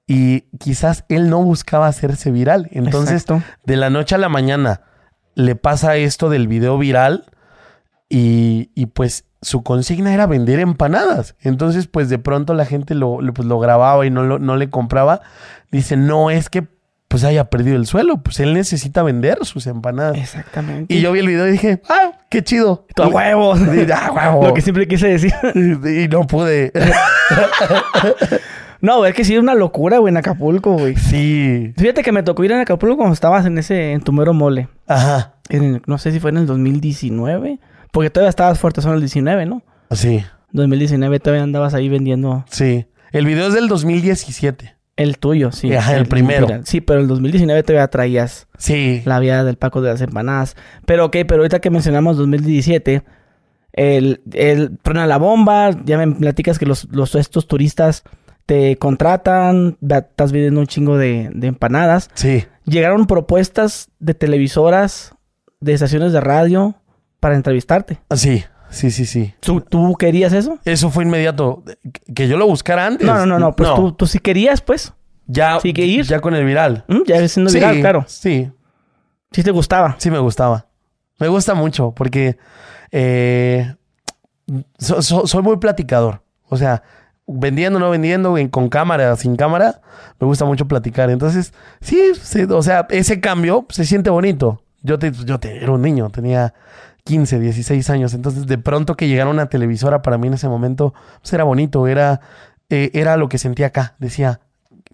y 0.08 0.42
quizás 0.60 1.06
él 1.10 1.30
no 1.30 1.44
buscaba 1.44 1.88
hacerse 1.88 2.32
viral. 2.32 2.68
Entonces, 2.72 3.22
Exacto. 3.24 3.44
de 3.66 3.76
la 3.78 3.90
noche 3.90 4.16
a 4.16 4.18
la 4.18 4.30
mañana 4.30 4.82
le 5.36 5.56
pasa 5.56 5.96
esto 5.96 6.30
del 6.30 6.48
video 6.48 6.78
viral 6.78 7.26
y, 8.10 8.72
y, 8.76 8.88
pues 8.88 9.26
su 9.42 9.64
consigna 9.64 10.14
era 10.14 10.28
vender 10.28 10.60
empanadas. 10.60 11.36
Entonces 11.40 11.88
pues 11.88 12.10
de 12.10 12.20
pronto 12.20 12.54
la 12.54 12.66
gente 12.66 12.94
lo, 12.94 13.22
lo- 13.22 13.34
pues, 13.34 13.48
lo 13.48 13.58
grababa 13.60 14.06
y 14.06 14.10
no, 14.12 14.24
lo- 14.24 14.38
no 14.40 14.56
le 14.56 14.70
compraba. 14.70 15.22
Dice, 15.72 15.98
no 15.98 16.30
es 16.30 16.50
que 16.50 16.68
pues 17.12 17.24
haya 17.26 17.44
perdido 17.50 17.76
el 17.76 17.86
suelo, 17.86 18.24
pues 18.24 18.40
él 18.40 18.54
necesita 18.54 19.04
vender 19.04 19.38
sus 19.46 19.68
empanadas. 19.68 20.18
Exactamente. 20.18 20.94
Y 20.96 21.02
yo 21.02 21.12
vi 21.12 21.20
el 21.20 21.28
video 21.28 21.46
y 21.48 21.52
dije, 21.52 21.82
ah, 21.90 22.14
qué 22.30 22.42
chido. 22.42 22.88
A 22.98 23.08
huevo. 23.10 23.56
Y- 23.58 23.92
ah, 23.92 24.12
huevo. 24.16 24.48
Lo 24.48 24.54
que 24.54 24.62
siempre 24.62 24.88
quise 24.88 25.08
decir. 25.10 25.34
Y 25.54 26.08
no 26.08 26.26
pude. 26.26 26.72
No, 28.82 29.06
es 29.06 29.14
que 29.14 29.24
sí 29.24 29.36
es 29.36 29.40
una 29.40 29.54
locura, 29.54 30.00
güey, 30.00 30.12
en 30.12 30.18
Acapulco, 30.18 30.74
güey. 30.74 30.96
sí. 30.96 31.72
Fíjate 31.78 32.02
que 32.02 32.12
me 32.12 32.24
tocó 32.24 32.44
ir 32.44 32.52
en 32.52 32.62
Acapulco 32.62 32.98
cuando 32.98 33.14
estabas 33.14 33.46
en 33.46 33.60
ese, 33.60 33.92
en 33.92 34.02
tu 34.02 34.12
mero 34.12 34.34
mole. 34.34 34.70
Ajá. 34.88 35.36
En 35.50 35.64
el- 35.64 35.82
no 35.86 36.00
sé 36.00 36.12
si 36.12 36.20
fue 36.20 36.32
en 36.32 36.38
el 36.38 36.48
2019. 36.48 37.60
Porque 37.92 38.10
todavía 38.10 38.30
estabas 38.30 38.58
fuerte, 38.58 38.82
son 38.82 38.94
el 38.96 39.00
19, 39.02 39.46
¿no? 39.46 39.62
Sí, 39.92 40.24
2019 40.52 41.20
todavía 41.20 41.44
andabas 41.44 41.74
ahí 41.76 41.90
vendiendo 41.90 42.44
sí. 42.50 42.88
El 43.12 43.26
video 43.28 43.50
es 43.50 43.54
del 43.54 43.68
2017. 43.68 44.74
El 45.02 45.18
tuyo, 45.18 45.52
sí. 45.52 45.74
Ajá, 45.74 45.98
el 45.98 46.06
primero. 46.06 46.48
Sí, 46.64 46.82
pero 46.82 47.00
el 47.02 47.08
2019 47.08 47.64
todavía 47.64 47.88
traías 47.90 48.48
Sí. 48.58 49.02
la 49.06 49.20
vida 49.20 49.44
del 49.44 49.58
Paco 49.58 49.82
de 49.82 49.90
las 49.92 50.02
empanadas. 50.02 50.56
Pero 50.86 51.06
ok, 51.06 51.18
pero 51.28 51.38
ahorita 51.42 51.60
que 51.60 51.70
mencionamos 51.70 52.18
2017, 52.18 53.04
el, 53.74 54.22
el 54.34 54.78
truena 54.82 55.08
la 55.08 55.18
bomba, 55.18 55.72
ya 55.86 55.98
me 55.98 56.08
platicas 56.16 56.60
que 56.60 56.66
los, 56.66 56.88
los 56.92 57.16
estos 57.16 57.48
turistas 57.48 58.04
te 58.46 58.76
contratan, 58.78 59.78
estás 59.82 60.32
vendiendo 60.32 60.60
un 60.60 60.68
chingo 60.68 60.98
de, 60.98 61.30
de 61.34 61.48
empanadas. 61.48 62.10
Sí. 62.16 62.46
Llegaron 62.66 63.08
propuestas 63.08 63.90
de 64.00 64.14
televisoras, 64.14 65.16
de 65.60 65.74
estaciones 65.74 66.12
de 66.12 66.22
radio 66.22 66.76
para 67.20 67.36
entrevistarte. 67.36 68.00
Sí, 68.16 68.44
sí, 68.72 68.90
sí, 68.92 69.06
sí. 69.06 69.34
¿Tú, 69.40 69.62
tú 69.62 69.96
querías 69.96 70.34
eso? 70.34 70.58
Eso 70.66 70.90
fue 70.90 71.04
inmediato. 71.04 71.64
Que 72.16 72.28
yo 72.28 72.38
lo 72.38 72.48
buscara 72.48 72.88
antes. 72.88 73.06
No, 73.06 73.14
no, 73.18 73.26
no, 73.26 73.38
no. 73.40 73.56
Pues 73.56 73.70
Tú, 73.76 73.92
tú 73.94 74.08
sí 74.08 74.18
querías, 74.20 74.62
pues. 74.62 74.94
Ya, 75.28 75.60
sí 75.60 75.72
que 75.74 75.86
ir. 75.86 76.06
ya 76.06 76.20
con 76.20 76.34
el 76.36 76.44
viral. 76.46 76.84
¿Mm? 76.88 77.02
Ya 77.06 77.28
siendo 77.28 77.50
sí, 77.52 77.58
viral, 77.58 77.80
claro. 77.80 78.06
Sí, 78.08 78.50
Sí 79.32 79.44
te 79.44 79.52
gustaba. 79.52 79.96
sí 80.00 80.10
me 80.12 80.20
gustaba. 80.20 80.66
Me 81.20 81.28
gusta 81.28 81.54
mucho 81.54 81.92
porque 81.92 82.38
eh, 82.92 83.76
so- 84.80 85.02
so- 85.02 85.28
soy 85.28 85.42
muy 85.42 85.58
platicador. 85.58 86.22
O 86.50 86.58
sea, 86.58 86.84
vendiendo, 87.28 87.80
no 87.80 87.90
vendiendo, 87.90 88.38
en- 88.38 88.50
con 88.50 88.68
cámara, 88.68 89.16
sin 89.16 89.36
cámara, 89.38 89.82
me 90.20 90.28
gusta 90.28 90.44
mucho 90.46 90.68
platicar. 90.68 91.10
Entonces, 91.10 91.54
sí, 91.80 92.12
sí, 92.22 92.42
o 92.50 92.62
sea, 92.62 92.88
ese 92.90 93.22
cambio 93.22 93.66
se 93.70 93.86
siente 93.86 94.10
bonito. 94.10 94.62
Yo, 94.84 95.00
te, 95.00 95.12
yo 95.12 95.40
te- 95.40 95.58
era 95.64 95.72
un 95.72 95.82
niño, 95.82 96.10
tenía 96.10 96.54
15, 97.04 97.40
16 97.40 97.90
años. 97.90 98.14
Entonces, 98.14 98.48
de 98.48 98.58
pronto 98.58 98.96
que 98.96 99.08
llegara 99.08 99.30
una 99.30 99.48
televisora 99.48 100.02
para 100.02 100.18
mí 100.18 100.28
en 100.28 100.36
ese 100.36 100.48
momento, 100.48 100.94
pues 101.22 101.34
era 101.34 101.44
bonito, 101.44 101.88
era, 101.88 102.22
eh, 102.70 102.92
era 102.94 103.18
lo 103.18 103.30
que 103.30 103.38
sentía 103.38 103.68
acá. 103.68 103.96
Decía, 104.00 104.42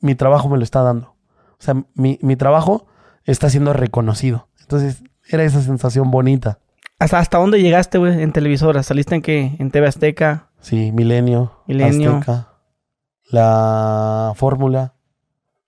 mi 0.01 0.15
trabajo 0.15 0.49
me 0.49 0.57
lo 0.57 0.63
está 0.63 0.81
dando. 0.81 1.15
O 1.59 1.63
sea, 1.63 1.75
mi, 1.95 2.19
mi 2.21 2.35
trabajo 2.35 2.87
está 3.25 3.49
siendo 3.49 3.73
reconocido. 3.73 4.47
Entonces, 4.61 5.03
era 5.29 5.43
esa 5.43 5.61
sensación 5.61 6.11
bonita. 6.11 6.59
¿Hasta, 6.99 7.19
hasta 7.19 7.37
dónde 7.37 7.61
llegaste, 7.61 7.97
güey, 7.97 8.21
en 8.21 8.31
televisoras? 8.31 8.87
¿Saliste 8.87 9.15
en 9.15 9.21
qué? 9.21 9.55
¿En 9.59 9.71
TV 9.71 9.87
Azteca? 9.87 10.49
Sí, 10.59 10.91
Milenio, 10.91 11.61
Milenio. 11.67 12.17
Azteca, 12.17 12.49
la 13.29 14.33
Fórmula. 14.35 14.93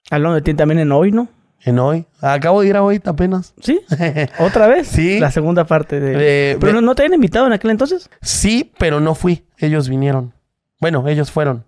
Hablando 0.10 0.36
de 0.36 0.42
ti 0.42 0.54
también 0.56 0.80
en 0.80 0.92
Hoy, 0.92 1.12
¿no? 1.12 1.28
En 1.64 1.78
hoy. 1.80 2.05
Acabo 2.22 2.62
de 2.62 2.68
ir 2.70 2.78
a 2.78 2.84
hoy 2.84 3.01
apenas. 3.03 3.53
¿Sí? 3.62 3.82
¿Otra 4.39 4.68
vez? 4.68 4.88
Sí. 4.88 5.20
La 5.20 5.32
segunda 5.32 5.66
parte 5.66 5.99
de... 5.99 6.51
Eh, 6.53 6.57
¿Pero 6.60 6.74
no, 6.74 6.82
no 6.82 6.95
te 6.95 7.01
habían 7.03 7.16
invitado 7.16 7.47
en 7.47 7.53
aquel 7.53 7.72
entonces? 7.72 8.10
Sí, 8.22 8.72
pero 8.78 8.99
no 8.99 9.14
fui. 9.16 9.45
Ellos 9.57 9.89
vinieron. 9.89 10.34
Bueno, 10.80 11.05
ellos 11.07 11.32
fueron. 11.32 11.66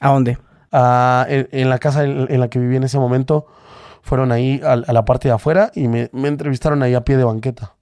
¿A 0.00 0.10
dónde? 0.10 0.38
Ah, 0.72 1.26
en, 1.28 1.48
en 1.52 1.70
la 1.70 1.78
casa 1.78 2.04
en, 2.04 2.26
en 2.30 2.40
la 2.40 2.48
que 2.48 2.58
viví 2.58 2.76
en 2.76 2.84
ese 2.84 2.98
momento, 2.98 3.46
fueron 4.02 4.30
ahí 4.30 4.60
a, 4.64 4.72
a 4.72 4.92
la 4.92 5.04
parte 5.04 5.28
de 5.28 5.34
afuera 5.34 5.70
y 5.74 5.88
me, 5.88 6.10
me 6.12 6.28
entrevistaron 6.28 6.82
ahí 6.82 6.94
a 6.94 7.02
pie 7.02 7.16
de 7.16 7.24
banqueta. 7.24 7.74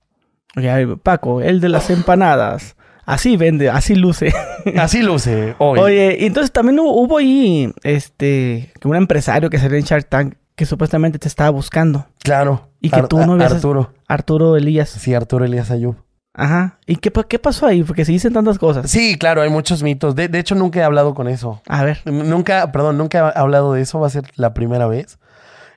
Oye, 0.56 0.96
Paco, 1.02 1.40
el 1.42 1.61
de 1.61 1.68
las 1.68 1.90
empanadas. 1.90 2.76
Así 3.04 3.36
vende, 3.36 3.70
así 3.70 3.94
luce. 3.94 4.32
Así 4.76 5.00
luce 5.02 5.54
hoy. 5.59 5.78
Oye, 5.78 6.26
entonces 6.26 6.52
también 6.52 6.78
hubo, 6.78 6.92
hubo 7.00 7.16
ahí, 7.18 7.72
este, 7.82 8.70
que 8.78 8.86
un 8.86 8.96
empresario 8.96 9.48
que 9.48 9.59
salió 9.59 9.78
en 9.78 9.84
Shark 9.84 10.09
Tank 10.11 10.34
que 10.59 10.66
supuestamente 10.66 11.18
te 11.18 11.28
estaba 11.28 11.50
buscando. 11.50 12.04
Claro. 12.22 12.68
Y 12.80 12.90
que 12.90 13.02
tú 13.04 13.16
no 13.24 13.32
habías- 13.34 13.52
Arturo. 13.52 13.92
Arturo 14.09 14.56
Elías. 14.56 14.88
Sí, 14.90 15.14
Arturo 15.14 15.44
Elías 15.44 15.70
Ayub. 15.70 15.94
Ajá. 16.34 16.78
¿Y 16.86 16.96
qué, 16.96 17.11
pa- 17.11 17.24
qué 17.24 17.38
pasó 17.38 17.66
ahí? 17.66 17.82
Porque 17.84 18.04
se 18.04 18.12
dicen 18.12 18.32
tantas 18.32 18.59
cosas. 18.59 18.90
Sí, 18.90 19.16
claro, 19.18 19.40
hay 19.40 19.50
muchos 19.50 19.82
mitos. 19.82 20.14
De, 20.16 20.28
de 20.28 20.38
hecho, 20.38 20.54
nunca 20.56 20.80
he 20.80 20.82
hablado 20.82 21.14
con 21.14 21.28
eso. 21.28 21.62
A 21.68 21.84
ver. 21.84 22.00
Nunca, 22.04 22.70
perdón, 22.72 22.98
nunca 22.98 23.32
he 23.34 23.38
hablado 23.38 23.72
de 23.72 23.82
eso. 23.82 24.00
Va 24.00 24.09
a 24.09 24.11
ser 24.11 24.24
la 24.36 24.52
primera 24.52 24.86
vez. 24.88 25.18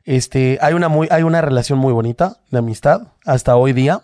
Este, 0.04 0.58
hay 0.62 0.74
una 0.74 0.90
muy, 0.90 1.08
hay 1.12 1.24
una 1.24 1.42
relación 1.42 1.78
muy 1.80 1.94
bonita 1.94 2.38
de 2.50 2.58
amistad 2.58 3.04
hasta 3.26 3.56
hoy 3.56 3.74
día. 3.74 4.02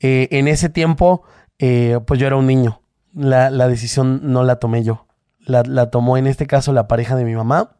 Eh, 0.00 0.28
en 0.30 0.46
ese 0.46 0.68
tiempo, 0.68 1.22
eh, 1.58 2.00
pues 2.06 2.20
yo 2.20 2.26
era 2.26 2.36
un 2.36 2.46
niño. 2.46 2.80
La, 3.14 3.48
la 3.50 3.66
decisión 3.66 4.20
no 4.32 4.44
la 4.44 4.56
tomé 4.56 4.82
yo. 4.84 5.06
La, 5.40 5.62
la 5.62 5.90
tomó 5.90 6.16
en 6.18 6.26
este 6.26 6.46
caso 6.46 6.72
la 6.72 6.86
pareja 6.88 7.16
de 7.16 7.24
mi 7.24 7.34
mamá 7.34 7.75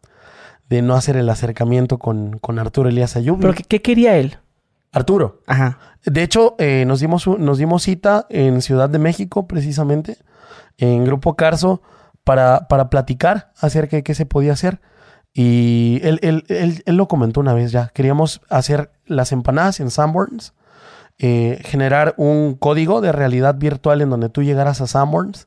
de 0.69 0.83
no 0.83 0.95
hacer 0.95 1.17
el 1.17 1.29
acercamiento 1.29 1.99
con, 1.99 2.39
con 2.39 2.59
Arturo 2.59 2.89
Elías 2.89 3.17
Ayub. 3.17 3.41
¿Pero 3.41 3.55
qué, 3.55 3.63
qué 3.65 3.83
quería 3.83 4.17
él? 4.17 4.39
Arturo. 4.93 5.41
Ajá. 5.47 5.79
De 6.05 6.23
hecho, 6.23 6.55
eh, 6.59 6.85
nos, 6.87 7.01
dimos, 7.01 7.27
nos 7.27 7.59
dimos 7.59 7.83
cita 7.83 8.27
en 8.31 8.63
Ciudad 8.63 8.89
de 8.89 8.99
México, 8.99 9.47
precisamente, 9.47 10.17
en 10.79 11.05
Grupo 11.05 11.37
Carso, 11.37 11.83
para, 12.25 12.67
para 12.69 12.89
platicar 12.91 13.53
acerca 13.61 13.97
de 13.97 14.03
qué 14.03 14.15
se 14.15 14.27
podía 14.27 14.53
hacer. 14.55 14.81
Y 15.33 16.01
él, 16.03 16.19
él- 16.23 16.45
él- 16.49 16.83
él 16.87 16.97
lo 16.97 17.09
comentó 17.09 17.41
una 17.41 17.53
vez 17.55 17.71
ya. 17.73 17.89
Queríamos 17.89 18.41
hacer 18.49 18.91
las 19.05 19.33
empanadas 19.33 19.81
en 19.81 19.91
Sanborns, 19.91 20.55
eh, 21.19 21.61
generar 21.65 22.15
un 22.17 22.55
código 22.55 23.01
de 23.01 23.13
realidad 23.13 23.55
virtual 23.57 24.01
en 24.01 24.11
donde 24.11 24.29
tú 24.31 24.43
llegaras 24.43 24.81
a 24.81 24.87
Sanborns 24.87 25.47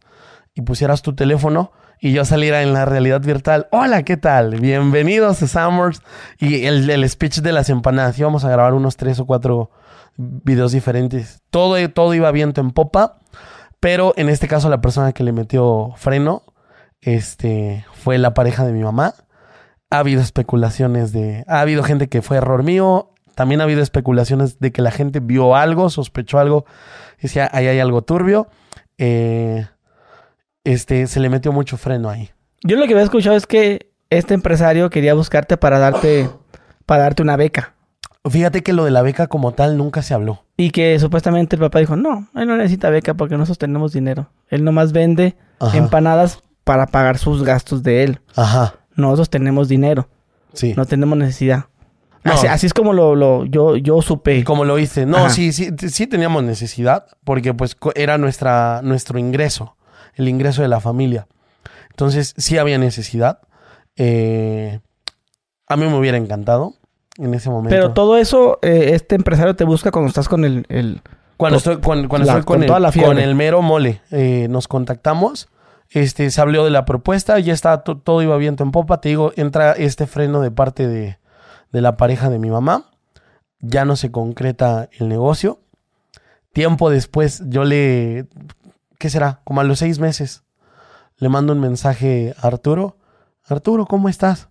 y 0.53 0.61
pusieras 0.61 1.01
tu 1.01 1.15
teléfono 1.15 1.71
y 2.01 2.13
yo 2.13 2.23
saliera 2.25 2.61
en 2.61 2.73
la 2.73 2.85
realidad 2.85 3.21
virtual. 3.21 3.67
Hola, 3.71 4.03
¿qué 4.03 4.15
tal? 4.15 4.59
Bienvenidos 4.59 5.41
a 5.43 5.47
Sanborns. 5.47 6.01
Y 6.39 6.65
el, 6.65 6.89
el 6.89 7.07
speech 7.09 7.39
de 7.39 7.51
las 7.51 7.69
empanadas. 7.69 8.17
Íbamos 8.17 8.45
a 8.45 8.49
grabar 8.49 8.73
unos 8.73 8.95
tres 8.95 9.19
o 9.19 9.25
cuatro 9.25 9.69
videos 10.15 10.71
diferentes. 10.71 11.41
Todo, 11.49 11.89
todo 11.89 12.13
iba 12.13 12.31
viento 12.31 12.61
en 12.61 12.71
popa. 12.71 13.19
Pero 13.79 14.13
en 14.15 14.29
este 14.29 14.47
caso 14.47 14.69
la 14.69 14.81
persona 14.81 15.11
que 15.11 15.23
le 15.23 15.33
metió 15.33 15.91
freno 15.95 16.43
este, 17.01 17.85
fue 17.93 18.17
la 18.17 18.33
pareja 18.33 18.65
de 18.65 18.71
mi 18.71 18.83
mamá. 18.83 19.13
Ha 19.89 19.99
habido 19.99 20.21
especulaciones 20.21 21.11
de... 21.11 21.43
Ha 21.47 21.61
habido 21.61 21.83
gente 21.83 22.07
que 22.07 22.21
fue 22.21 22.37
error 22.37 22.63
mío. 22.63 23.11
También 23.35 23.59
ha 23.59 23.65
habido 23.65 23.81
especulaciones 23.81 24.59
de 24.59 24.71
que 24.71 24.81
la 24.81 24.91
gente 24.91 25.19
vio 25.19 25.55
algo, 25.55 25.89
sospechó 25.89 26.39
algo. 26.39 26.65
Decía, 27.21 27.49
ahí 27.51 27.67
hay 27.67 27.79
algo 27.79 28.03
turbio. 28.03 28.47
Eh, 28.97 29.65
este, 30.63 31.07
se 31.07 31.19
le 31.19 31.29
metió 31.29 31.51
mucho 31.51 31.77
freno 31.77 32.09
ahí. 32.09 32.29
Yo 32.63 32.75
lo 32.77 32.85
que 32.85 32.93
había 32.93 33.03
escuchado 33.03 33.35
es 33.35 33.47
que 33.47 33.91
este 34.09 34.33
empresario 34.33 34.89
quería 34.89 35.13
buscarte 35.13 35.57
para 35.57 35.79
darte, 35.79 36.29
para 36.85 37.03
darte 37.03 37.21
una 37.21 37.35
beca. 37.37 37.73
Fíjate 38.29 38.63
que 38.63 38.73
lo 38.73 38.83
de 38.83 38.91
la 38.91 39.01
beca 39.01 39.27
como 39.27 39.53
tal 39.53 39.77
nunca 39.77 40.01
se 40.01 40.13
habló. 40.13 40.43
Y 40.57 40.71
que 40.71 40.99
supuestamente 40.99 41.55
el 41.55 41.61
papá 41.61 41.79
dijo, 41.79 41.95
no, 41.95 42.27
él 42.35 42.47
no 42.47 42.57
necesita 42.57 42.89
beca 42.89 43.13
porque 43.13 43.37
nosotros 43.37 43.57
tenemos 43.59 43.93
dinero. 43.93 44.29
Él 44.49 44.63
nomás 44.65 44.91
vende 44.91 45.37
Ajá. 45.59 45.77
empanadas 45.77 46.43
para 46.65 46.85
pagar 46.87 47.17
sus 47.17 47.43
gastos 47.43 47.81
de 47.81 48.03
él. 48.03 48.19
Ajá. 48.35 48.75
Nosotros 48.95 49.29
tenemos 49.29 49.69
dinero, 49.69 50.09
Sí. 50.53 50.73
no 50.75 50.85
tenemos 50.85 51.17
necesidad. 51.17 51.65
No. 52.25 52.33
Así, 52.33 52.47
así 52.47 52.65
es 52.67 52.73
como 52.73 52.91
lo, 52.91 53.15
lo- 53.15 53.45
yo, 53.45 53.77
yo 53.77 54.01
supe. 54.01 54.43
Como 54.43 54.65
lo 54.65 54.77
hice. 54.77 55.05
No, 55.05 55.17
Ajá. 55.17 55.29
sí, 55.29 55.53
sí, 55.53 55.69
sí 55.87 56.05
teníamos 56.05 56.43
necesidad 56.43 57.05
porque 57.23 57.53
pues 57.53 57.77
era 57.95 58.17
nuestra, 58.17 58.81
nuestro 58.83 59.17
ingreso, 59.17 59.77
el 60.19 60.27
ingreso 60.29 60.61
de 60.61 60.67
la 60.67 60.79
familia. 60.79 61.27
Entonces 61.89 62.33
sí 62.37 62.57
había 62.57 62.77
necesidad. 62.77 63.39
Eh, 63.95 64.79
a 65.67 65.75
mí 65.75 65.85
me 65.85 65.97
hubiera 65.97 66.17
encantado 66.17 66.73
en 67.17 67.33
ese 67.33 67.49
momento. 67.49 67.75
Pero 67.75 67.93
todo 67.93 68.17
eso, 68.17 68.59
eh, 68.61 68.91
este 68.93 69.15
empresario 69.15 69.55
te 69.55 69.63
busca 69.63 69.91
cuando 69.91 70.07
estás 70.09 70.29
con 70.29 70.45
el... 70.45 70.65
el- 70.69 71.01
Cuando 71.37 71.59
to- 71.59 71.71
estoy, 71.71 71.83
cuando, 71.83 72.07
cuando 72.09 72.25
la- 72.27 72.33
estoy 72.33 72.43
con, 72.45 72.55
con 72.57 72.63
el, 72.63 72.67
toda 72.67 72.79
la 72.79 72.91
fiebre. 72.91 73.09
con 73.09 73.19
el 73.19 73.35
mero 73.35 73.61
mole, 73.61 74.01
eh, 74.11 74.47
nos 74.49 74.67
contactamos. 74.67 75.49
Este, 75.89 76.29
se 76.29 76.39
habló 76.41 76.63
de 76.65 76.69
la 76.71 76.85
propuesta, 76.85 77.39
ya 77.39 77.53
está, 77.53 77.83
to- 77.83 77.97
todo 77.97 78.21
iba 78.21 78.37
viento 78.37 78.63
en 78.63 78.71
popa. 78.71 79.01
Te 79.01 79.09
digo, 79.09 79.31
entra 79.35 79.71
este 79.73 80.05
freno 80.07 80.39
de 80.41 80.51
parte 80.51 80.87
de, 80.87 81.17
de 81.71 81.81
la 81.81 81.97
pareja 81.97 82.29
de 82.29 82.39
mi 82.39 82.49
mamá. 82.49 82.85
Ya 83.59 83.83
no 83.85 83.95
se 83.95 84.11
concreta 84.11 84.87
el 84.99 85.09
negocio. 85.09 85.59
Tiempo 86.53 86.89
después, 86.89 87.43
yo 87.47 87.63
le. 87.63 88.25
¿Qué 88.99 89.09
será? 89.09 89.39
Como 89.45 89.61
a 89.61 89.63
los 89.63 89.79
seis 89.79 89.97
meses, 89.97 90.43
le 91.17 91.29
mando 91.29 91.53
un 91.53 91.61
mensaje 91.61 92.35
a 92.37 92.47
Arturo. 92.47 92.97
Arturo, 93.47 93.85
¿cómo 93.85 94.09
estás? 94.09 94.49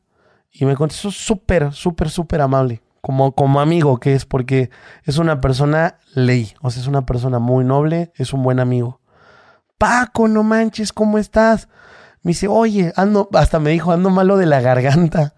Y 0.51 0.64
me 0.64 0.74
contestó 0.74 1.11
súper, 1.11 1.72
súper, 1.74 2.09
súper 2.09 2.40
amable. 2.40 2.82
Como, 3.03 3.32
como 3.32 3.61
amigo 3.61 4.01
que 4.01 4.14
es, 4.14 4.24
porque 4.24 4.70
es 5.05 5.18
una 5.18 5.42
persona 5.42 5.99
ley. 6.14 6.55
O 6.62 6.70
sea, 6.70 6.80
es 6.80 6.88
una 6.88 7.05
persona 7.05 7.38
muy 7.38 7.62
noble, 7.62 8.11
es 8.16 8.32
un 8.32 8.42
buen 8.42 8.59
amigo. 8.59 9.03
Paco, 9.76 10.28
no 10.28 10.42
manches, 10.42 10.94
¿cómo 10.94 11.18
estás? 11.18 11.68
Me 12.22 12.30
dice, 12.30 12.49
oye, 12.49 12.94
ando, 12.96 13.28
hasta 13.34 13.61
me 13.61 13.70
dijo, 13.70 13.92
ando 13.92 14.09
malo 14.09 14.38
de 14.38 14.46
la 14.46 14.62
garganta. 14.62 15.34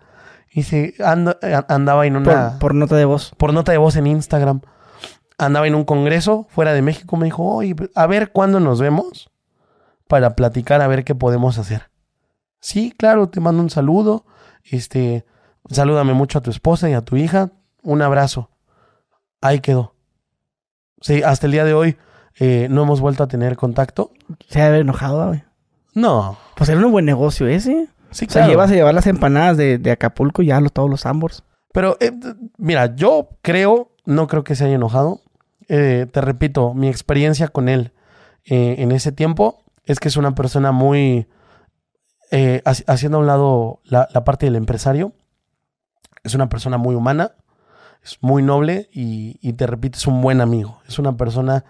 Dice, 0.54 0.94
ando, 1.04 1.36
eh, 1.42 1.60
andaba 1.68 2.06
en 2.06 2.14
por, 2.14 2.22
una, 2.22 2.50
por, 2.50 2.58
por 2.60 2.74
nota 2.76 2.94
de 2.94 3.04
voz. 3.04 3.34
nota 3.52 3.72
de 3.72 3.78
voz 3.78 3.96
en 3.96 4.06
Instagram. 4.06 4.60
Andaba 5.40 5.66
en 5.66 5.74
un 5.74 5.84
congreso 5.84 6.46
fuera 6.50 6.72
de 6.74 6.82
México. 6.82 7.16
Me 7.16 7.24
dijo, 7.24 7.44
oye, 7.44 7.74
a 7.94 8.06
ver 8.06 8.30
cuándo 8.30 8.60
nos 8.60 8.80
vemos 8.80 9.30
para 10.06 10.36
platicar, 10.36 10.82
a 10.82 10.86
ver 10.88 11.04
qué 11.04 11.14
podemos 11.14 11.56
hacer. 11.58 11.90
Sí, 12.60 12.92
claro, 12.96 13.28
te 13.30 13.40
mando 13.40 13.62
un 13.62 13.70
saludo. 13.70 14.26
Este, 14.64 15.24
salúdame 15.70 16.12
mucho 16.12 16.38
a 16.38 16.42
tu 16.42 16.50
esposa 16.50 16.90
y 16.90 16.92
a 16.92 17.00
tu 17.00 17.16
hija. 17.16 17.50
Un 17.82 18.02
abrazo. 18.02 18.50
Ahí 19.40 19.60
quedó. 19.60 19.94
Sí, 21.00 21.22
hasta 21.22 21.46
el 21.46 21.52
día 21.52 21.64
de 21.64 21.72
hoy 21.72 21.96
eh, 22.38 22.68
no 22.70 22.82
hemos 22.82 23.00
vuelto 23.00 23.22
a 23.22 23.28
tener 23.28 23.56
contacto. 23.56 24.12
Se 24.48 24.60
haber 24.60 24.82
enojado, 24.82 25.28
güey. 25.28 25.42
No. 25.94 26.36
Pues 26.56 26.68
era 26.68 26.84
un 26.84 26.92
buen 26.92 27.06
negocio 27.06 27.46
ese. 27.46 27.88
Sí, 28.10 28.26
O 28.26 28.30
sea, 28.30 28.42
claro. 28.42 28.48
llevas 28.50 28.70
a 28.70 28.74
llevar 28.74 28.92
las 28.94 29.06
empanadas 29.06 29.56
de, 29.56 29.78
de 29.78 29.90
Acapulco 29.90 30.42
y 30.42 30.46
ya 30.46 30.60
los, 30.60 30.72
todos 30.72 30.90
los 30.90 31.06
ambos. 31.06 31.44
Pero 31.72 31.96
eh, 32.00 32.12
mira, 32.58 32.94
yo 32.94 33.30
creo, 33.42 33.92
no 34.04 34.26
creo 34.26 34.44
que 34.44 34.54
se 34.56 34.64
haya 34.64 34.74
enojado. 34.74 35.20
Eh, 35.72 36.06
te 36.10 36.20
repito, 36.20 36.74
mi 36.74 36.88
experiencia 36.88 37.46
con 37.48 37.68
él 37.68 37.92
eh, 38.44 38.76
en 38.78 38.90
ese 38.90 39.12
tiempo 39.12 39.62
es 39.84 40.00
que 40.00 40.08
es 40.08 40.16
una 40.16 40.34
persona 40.34 40.72
muy, 40.72 41.28
eh, 42.32 42.60
haci- 42.64 42.84
haciendo 42.88 43.18
a 43.18 43.20
un 43.20 43.26
lado 43.28 43.80
la, 43.84 44.08
la 44.12 44.24
parte 44.24 44.46
del 44.46 44.56
empresario, 44.56 45.12
es 46.24 46.34
una 46.34 46.48
persona 46.48 46.76
muy 46.76 46.94
humana, 46.96 47.32
es 48.02 48.18
muy 48.20 48.42
noble 48.42 48.88
y, 48.92 49.38
y 49.42 49.52
te 49.52 49.66
repito, 49.66 49.96
es 49.98 50.06
un 50.06 50.20
buen 50.22 50.40
amigo. 50.40 50.80
Es 50.88 50.98
una 50.98 51.16
persona 51.16 51.64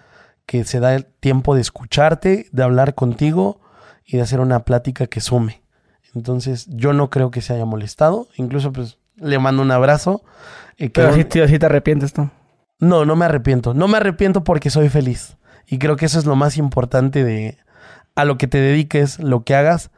que 0.47 0.65
se 0.65 0.81
da 0.81 0.95
el 0.95 1.05
tiempo 1.05 1.55
de 1.55 1.61
escucharte, 1.61 2.47
de 2.53 2.63
hablar 2.63 2.95
contigo 2.95 3.61
y 4.07 4.17
de 4.17 4.23
hacer 4.23 4.41
una 4.41 4.65
plática 4.65 5.07
que 5.09 5.21
sume. 5.21 5.63
Entonces, 6.15 6.67
yo 6.71 6.93
no 6.93 7.11
creo 7.11 7.31
que 7.31 7.41
se 7.43 7.53
haya 7.53 7.65
molestado. 7.65 8.27
Incluso, 8.37 8.73
pues, 8.73 8.99
le 9.17 9.39
mando 9.39 9.63
un 9.63 9.71
abrazo. 9.71 10.23
eh, 10.79 10.87
que 10.87 10.91
Pero 10.91 11.09
un- 11.11 11.15
sí, 11.15 11.25
tío, 11.25 11.47
sí 11.47 11.59
te 11.59 11.67
arrepientes 11.67 12.13
tú. 12.13 12.29
No, 12.81 13.05
no 13.05 13.15
me 13.15 13.27
arrepiento. 13.27 13.75
No 13.75 13.87
me 13.89 13.99
arrepiento 13.99 14.43
porque 14.43 14.71
soy 14.71 14.89
feliz. 14.89 15.37
Y 15.67 15.79
creo 15.79 15.97
que 15.97 16.07
eso 16.07 16.19
es 16.19 16.25
lo 16.25 16.35
más 16.35 16.57
importante 16.57 17.23
de 17.23 17.59
a 18.17 18.25
lo 18.25 18.39
que 18.39 18.49
te 18.49 18.59
dediques, 18.59 19.21
lo 19.21 19.45
que 19.45 19.55
hagas, 19.55 19.91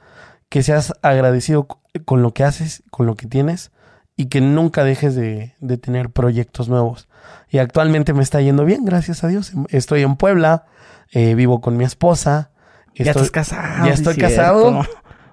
que 0.48 0.62
seas 0.62 0.92
agradecido 1.00 1.66
con 2.04 2.22
lo 2.22 2.34
que 2.34 2.44
haces, 2.44 2.82
con 2.90 3.06
lo 3.06 3.14
que 3.14 3.26
tienes 3.26 3.72
y 4.16 4.26
que 4.26 4.40
nunca 4.40 4.84
dejes 4.84 5.14
de, 5.14 5.54
de 5.60 5.78
tener 5.78 6.10
proyectos 6.10 6.68
nuevos. 6.68 7.08
Y 7.48 7.58
actualmente 7.58 8.12
me 8.12 8.22
está 8.22 8.40
yendo 8.40 8.64
bien, 8.64 8.84
gracias 8.84 9.24
a 9.24 9.28
Dios. 9.28 9.52
Estoy 9.68 10.02
en 10.02 10.16
Puebla, 10.16 10.66
eh, 11.10 11.34
vivo 11.34 11.60
con 11.60 11.76
mi 11.76 11.84
esposa. 11.84 12.50
Ya 12.94 13.10
estás 13.10 13.30
casado. 13.30 13.86
ya 13.86 13.92
estoy 13.92 14.16
casado. 14.16 14.82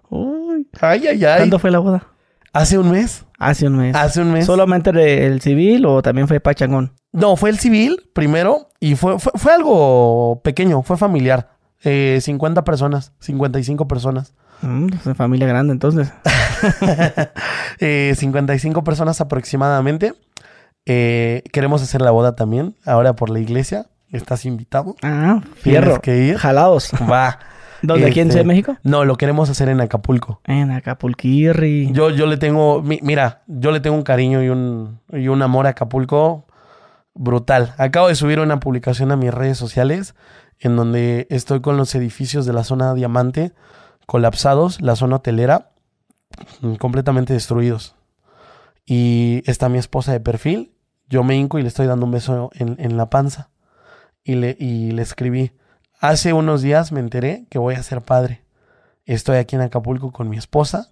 Uy. 0.10 0.68
Ay, 0.80 1.08
ay, 1.08 1.26
ay. 1.26 1.38
¿Cuándo 1.38 1.60
fue 1.60 1.72
la 1.72 1.80
boda? 1.80 2.08
Hace 2.54 2.78
un 2.78 2.92
mes. 2.92 3.26
Hace 3.38 3.68
un 3.68 3.78
mes. 3.78 3.96
Hace 3.96 4.22
un 4.22 4.32
mes. 4.32 4.46
¿Solamente 4.46 5.26
el 5.26 5.42
civil 5.42 5.86
o 5.86 6.02
también 6.02 6.28
fue 6.28 6.40
pachangón? 6.40 6.94
No, 7.12 7.36
fue 7.36 7.50
el 7.50 7.58
civil 7.60 8.10
primero 8.14 8.70
y 8.80 8.96
fue, 8.96 9.18
fue, 9.20 9.32
fue 9.36 9.54
algo 9.54 10.42
pequeño, 10.44 10.84
fue 10.84 10.98
familiar. 10.98 11.52
Eh, 11.84 12.20
50 12.22 12.64
personas, 12.64 13.14
55 13.20 13.88
personas. 13.88 14.34
Mm, 14.62 14.88
es 14.94 15.06
una 15.06 15.16
familia 15.16 15.48
grande 15.48 15.74
entonces. 15.74 16.12
Eh, 17.80 18.14
55 18.18 18.84
personas 18.84 19.22
aproximadamente. 19.22 20.14
Eh, 20.86 21.44
queremos 21.54 21.82
hacer 21.82 22.02
la 22.02 22.12
boda 22.12 22.36
también, 22.36 22.76
ahora 22.86 23.14
por 23.16 23.30
la 23.30 23.40
iglesia. 23.40 23.88
Estás 24.12 24.46
invitado. 24.46 24.96
Ah, 25.04 25.40
Tienes 25.42 25.60
fierro. 25.62 26.02
que 26.02 26.18
ir. 26.18 26.38
Jalados. 26.38 26.92
Va. 27.10 27.40
¿Dónde? 27.82 28.08
¿Aquí 28.08 28.20
en 28.20 28.28
Este, 28.28 28.34
Ciudad 28.34 28.44
de 28.44 28.48
México? 28.48 28.78
No, 28.84 29.06
lo 29.06 29.16
queremos 29.16 29.50
hacer 29.50 29.70
en 29.70 29.80
Acapulco. 29.80 30.42
En 30.46 30.72
Acapulquirri. 30.72 31.92
Yo, 31.94 32.10
yo 32.10 32.26
le 32.26 32.36
tengo, 32.38 32.82
mi- 32.82 33.00
mira, 33.04 33.44
yo 33.48 33.72
le 33.72 33.80
tengo 33.80 33.96
un 33.96 34.04
cariño 34.04 34.44
y 34.44 34.50
un, 34.50 35.00
y 35.14 35.30
un 35.30 35.42
amor 35.42 35.66
a 35.68 35.70
Acapulco 35.70 36.46
brutal. 37.14 37.74
Acabo 37.78 38.08
de 38.08 38.16
subir 38.16 38.40
una 38.40 38.60
publicación 38.60 39.12
a 39.12 39.16
mis 39.16 39.34
redes 39.34 39.58
sociales 39.58 40.16
en 40.60 40.76
donde 40.76 41.28
estoy 41.30 41.62
con 41.62 41.78
los 41.78 41.94
edificios 41.96 42.46
de 42.46 42.54
la 42.54 42.64
zona 42.64 42.94
diamante 42.94 43.54
colapsados, 44.06 44.82
la 44.82 44.96
zona 44.96 45.18
hotelera 45.18 45.72
mm, 46.62 46.76
completamente 46.76 47.34
destruidos. 47.34 47.96
Y 48.86 49.44
está 49.46 49.70
mi 49.70 49.78
esposa 49.78 50.12
de 50.12 50.20
perfil, 50.20 50.74
yo 51.08 51.24
me 51.24 51.36
hinco 51.36 51.60
y 51.60 51.62
le 51.62 51.68
estoy 51.68 51.88
dando 51.88 52.06
un 52.06 52.12
beso 52.12 52.50
en, 52.54 52.76
en 52.80 52.98
la 52.98 53.10
panza. 53.10 53.50
Y 54.24 54.36
le, 54.36 54.56
y 54.60 54.92
le 54.92 55.02
escribí, 55.02 55.54
hace 56.00 56.34
unos 56.34 56.62
días 56.62 56.92
me 56.92 57.00
enteré 57.00 57.46
que 57.50 57.60
voy 57.60 57.76
a 57.76 57.84
ser 57.84 58.02
padre. 58.02 58.44
Estoy 59.06 59.38
aquí 59.38 59.56
en 59.56 59.62
Acapulco 59.62 60.12
con 60.12 60.30
mi 60.30 60.38
esposa 60.38 60.90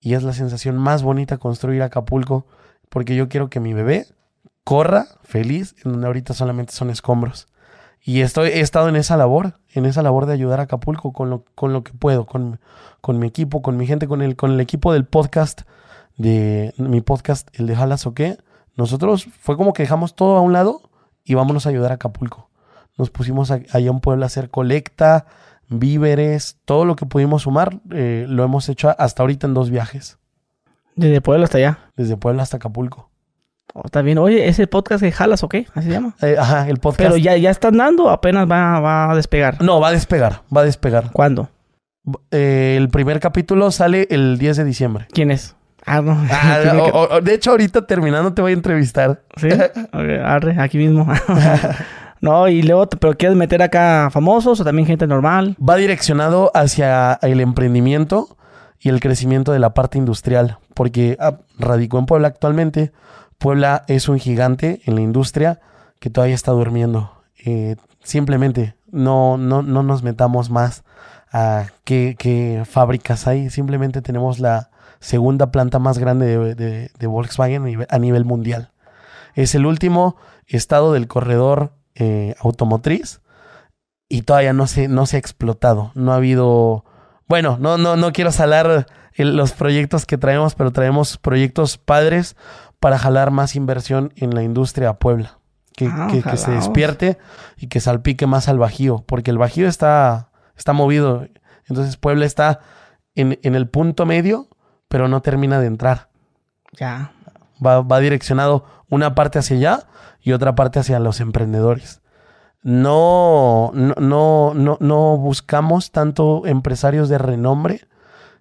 y 0.00 0.14
es 0.14 0.22
la 0.22 0.32
sensación 0.32 0.76
más 0.76 1.02
bonita 1.02 1.38
construir 1.38 1.82
Acapulco 1.82 2.46
porque 2.88 3.16
yo 3.16 3.28
quiero 3.28 3.48
que 3.50 3.60
mi 3.60 3.72
bebé 3.72 4.06
corra 4.64 5.06
feliz 5.22 5.74
en 5.84 5.92
donde 5.92 6.06
ahorita 6.06 6.34
solamente 6.34 6.72
son 6.72 6.90
escombros. 6.90 7.48
Y 8.04 8.20
estoy, 8.22 8.48
he 8.48 8.60
estado 8.60 8.88
en 8.88 8.96
esa 8.96 9.16
labor, 9.16 9.58
en 9.70 9.86
esa 9.86 10.02
labor 10.02 10.26
de 10.26 10.32
ayudar 10.32 10.58
a 10.60 10.64
Acapulco 10.64 11.12
con 11.12 11.30
lo, 11.30 11.44
con 11.54 11.72
lo 11.72 11.84
que 11.84 11.92
puedo, 11.92 12.26
con, 12.26 12.58
con 13.00 13.18
mi 13.18 13.28
equipo, 13.28 13.62
con 13.62 13.76
mi 13.76 13.86
gente, 13.86 14.08
con 14.08 14.22
el, 14.22 14.34
con 14.34 14.50
el 14.50 14.60
equipo 14.60 14.92
del 14.92 15.04
podcast, 15.04 15.62
de 16.16 16.74
mi 16.78 17.00
podcast, 17.00 17.48
el 17.58 17.66
de 17.68 17.76
Jalas 17.76 18.06
o 18.06 18.14
qué. 18.14 18.38
Nosotros 18.76 19.26
fue 19.40 19.56
como 19.56 19.72
que 19.72 19.84
dejamos 19.84 20.14
todo 20.16 20.36
a 20.36 20.40
un 20.40 20.52
lado 20.52 20.80
y 21.24 21.34
vámonos 21.34 21.66
a 21.66 21.68
ayudar 21.68 21.92
a 21.92 21.94
Acapulco. 21.94 22.50
Nos 22.98 23.10
pusimos 23.10 23.50
a- 23.52 23.60
allá 23.72 23.90
en 23.90 24.00
Puebla 24.00 24.26
a 24.26 24.28
hacer 24.28 24.50
colecta, 24.50 25.26
víveres, 25.68 26.58
todo 26.64 26.84
lo 26.84 26.96
que 26.96 27.06
pudimos 27.06 27.42
sumar, 27.42 27.80
eh, 27.92 28.26
lo 28.28 28.42
hemos 28.44 28.68
hecho 28.68 28.94
hasta 28.98 29.22
ahorita 29.22 29.46
en 29.46 29.54
dos 29.54 29.70
viajes, 29.70 30.18
Desde 30.96 31.20
Puebla 31.20 31.44
hasta 31.44 31.58
allá. 31.58 31.78
desde 31.96 32.16
Puebla 32.16 32.42
hasta 32.42 32.56
Acapulco. 32.58 33.10
Oh, 33.74 33.82
está 33.86 34.02
bien. 34.02 34.18
Oye, 34.18 34.48
¿ese 34.48 34.66
podcast 34.66 35.02
de 35.02 35.12
Jalas 35.12 35.42
o 35.42 35.48
qué? 35.48 35.66
Así 35.74 35.86
se 35.88 35.92
llama. 35.94 36.14
Eh, 36.20 36.36
ajá, 36.38 36.68
el 36.68 36.78
podcast. 36.78 36.98
Pero 37.08 37.16
ya, 37.16 37.36
ya 37.36 37.50
están 37.50 37.78
dando 37.78 38.04
o 38.04 38.10
apenas 38.10 38.50
va, 38.50 38.80
va 38.80 39.10
a 39.10 39.14
despegar. 39.16 39.62
No, 39.62 39.80
va 39.80 39.88
a 39.88 39.92
despegar, 39.92 40.42
va 40.54 40.60
a 40.60 40.64
despegar. 40.64 41.10
¿Cuándo? 41.12 41.48
Eh, 42.30 42.74
el 42.78 42.88
primer 42.90 43.18
capítulo 43.20 43.70
sale 43.70 44.06
el 44.10 44.36
10 44.38 44.58
de 44.58 44.64
diciembre. 44.64 45.06
¿Quién 45.12 45.30
es? 45.30 45.56
Ah, 45.86 46.00
no. 46.02 46.12
Ah, 46.30 46.58
Tiene 46.62 46.84
que- 46.84 46.90
o- 46.90 47.08
o- 47.16 47.20
de 47.22 47.34
hecho, 47.34 47.52
ahorita 47.52 47.86
terminando 47.86 48.34
te 48.34 48.42
voy 48.42 48.50
a 48.52 48.54
entrevistar. 48.54 49.22
¿Sí? 49.36 49.48
Arre, 49.92 50.60
aquí 50.60 50.76
mismo. 50.76 51.06
no, 52.20 52.48
y 52.48 52.62
luego, 52.62 52.88
¿pero 52.88 53.14
quieres 53.16 53.36
meter 53.38 53.62
acá 53.62 54.10
famosos 54.12 54.60
o 54.60 54.64
también 54.64 54.86
gente 54.86 55.06
normal? 55.06 55.56
Va 55.66 55.76
direccionado 55.76 56.50
hacia 56.54 57.18
el 57.22 57.40
emprendimiento 57.40 58.36
y 58.80 58.90
el 58.90 59.00
crecimiento 59.00 59.52
de 59.52 59.60
la 59.60 59.74
parte 59.74 59.96
industrial, 59.96 60.58
porque 60.74 61.16
ah, 61.20 61.38
radicó 61.58 61.98
en 61.98 62.06
Puebla 62.06 62.28
actualmente. 62.28 62.92
Puebla 63.42 63.84
es 63.88 64.08
un 64.08 64.18
gigante 64.18 64.80
en 64.84 64.94
la 64.94 65.00
industria 65.00 65.60
que 65.98 66.10
todavía 66.10 66.34
está 66.34 66.52
durmiendo. 66.52 67.12
Eh, 67.44 67.76
simplemente 68.02 68.76
no, 68.90 69.36
no, 69.36 69.62
no 69.62 69.82
nos 69.82 70.02
metamos 70.02 70.48
más 70.50 70.84
a 71.32 71.66
qué, 71.84 72.14
qué 72.18 72.62
fábricas 72.70 73.26
hay. 73.26 73.50
Simplemente 73.50 74.00
tenemos 74.00 74.38
la 74.38 74.70
segunda 75.00 75.50
planta 75.50 75.78
más 75.80 75.98
grande 75.98 76.54
de, 76.54 76.90
de- 76.98 77.06
Volkswagen 77.08 77.84
a 77.88 77.98
nivel- 77.98 78.24
mundial. 78.24 78.70
Es 79.34 79.54
el 79.54 79.66
último 79.66 80.16
estado 80.46 80.92
del 80.92 81.08
corredor 81.08 81.72
eh, 81.94 82.34
automotriz 82.40 83.20
y 84.08 84.22
todavía 84.22 84.52
no 84.52 84.66
se, 84.68 84.86
no 84.88 85.06
se 85.06 85.16
ha 85.16 85.18
explotado. 85.18 85.90
No 85.94 86.12
ha 86.12 86.16
habido. 86.16 86.84
Bueno, 87.26 87.56
no, 87.58 87.78
no, 87.78 87.96
no 87.96 88.12
quiero 88.12 88.30
salar 88.30 88.86
los 89.16 89.52
proyectos 89.52 90.06
que 90.06 90.18
traemos, 90.18 90.54
pero 90.54 90.70
traemos 90.70 91.16
proyectos 91.18 91.78
padres 91.78 92.36
para 92.82 92.98
jalar 92.98 93.30
más 93.30 93.54
inversión 93.54 94.12
en 94.16 94.34
la 94.34 94.42
industria 94.42 94.88
a 94.90 94.98
Puebla. 94.98 95.38
Que, 95.76 95.86
Ah, 95.90 96.08
que- 96.10 96.20
que 96.22 96.36
se 96.36 96.50
despierte 96.50 97.16
y 97.56 97.68
que 97.68 97.78
salpique 97.80 98.26
más 98.26 98.48
al 98.48 98.58
Bajío, 98.58 99.04
porque 99.06 99.30
el 99.30 99.38
Bajío 99.38 99.68
está, 99.68 100.30
está 100.56 100.72
movido. 100.72 101.26
Entonces 101.68 101.96
Puebla 101.96 102.26
está 102.26 102.58
en, 103.14 103.38
en 103.44 103.54
el 103.54 103.68
punto 103.68 104.04
medio, 104.04 104.48
pero 104.88 105.06
no 105.06 105.22
termina 105.22 105.60
de 105.60 105.66
entrar. 105.68 106.10
Ya. 106.72 107.12
Va, 107.64 107.82
va 107.82 108.00
direccionado 108.00 108.64
una 108.90 109.14
parte 109.14 109.38
hacia 109.38 109.56
allá 109.56 109.86
y 110.20 110.32
otra 110.32 110.54
parte 110.56 110.80
hacia 110.80 110.98
los 110.98 111.20
emprendedores. 111.20 112.02
No, 112.62 113.70
no, 113.74 113.94
no, 113.98 114.52
no, 114.54 114.76
no 114.80 115.16
buscamos 115.18 115.90
tanto 115.92 116.46
empresarios 116.46 117.08
de 117.08 117.18
renombre, 117.18 117.82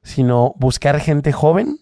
sino 0.04 0.54
buscar 0.58 1.00
gente 1.00 1.32
joven 1.32 1.80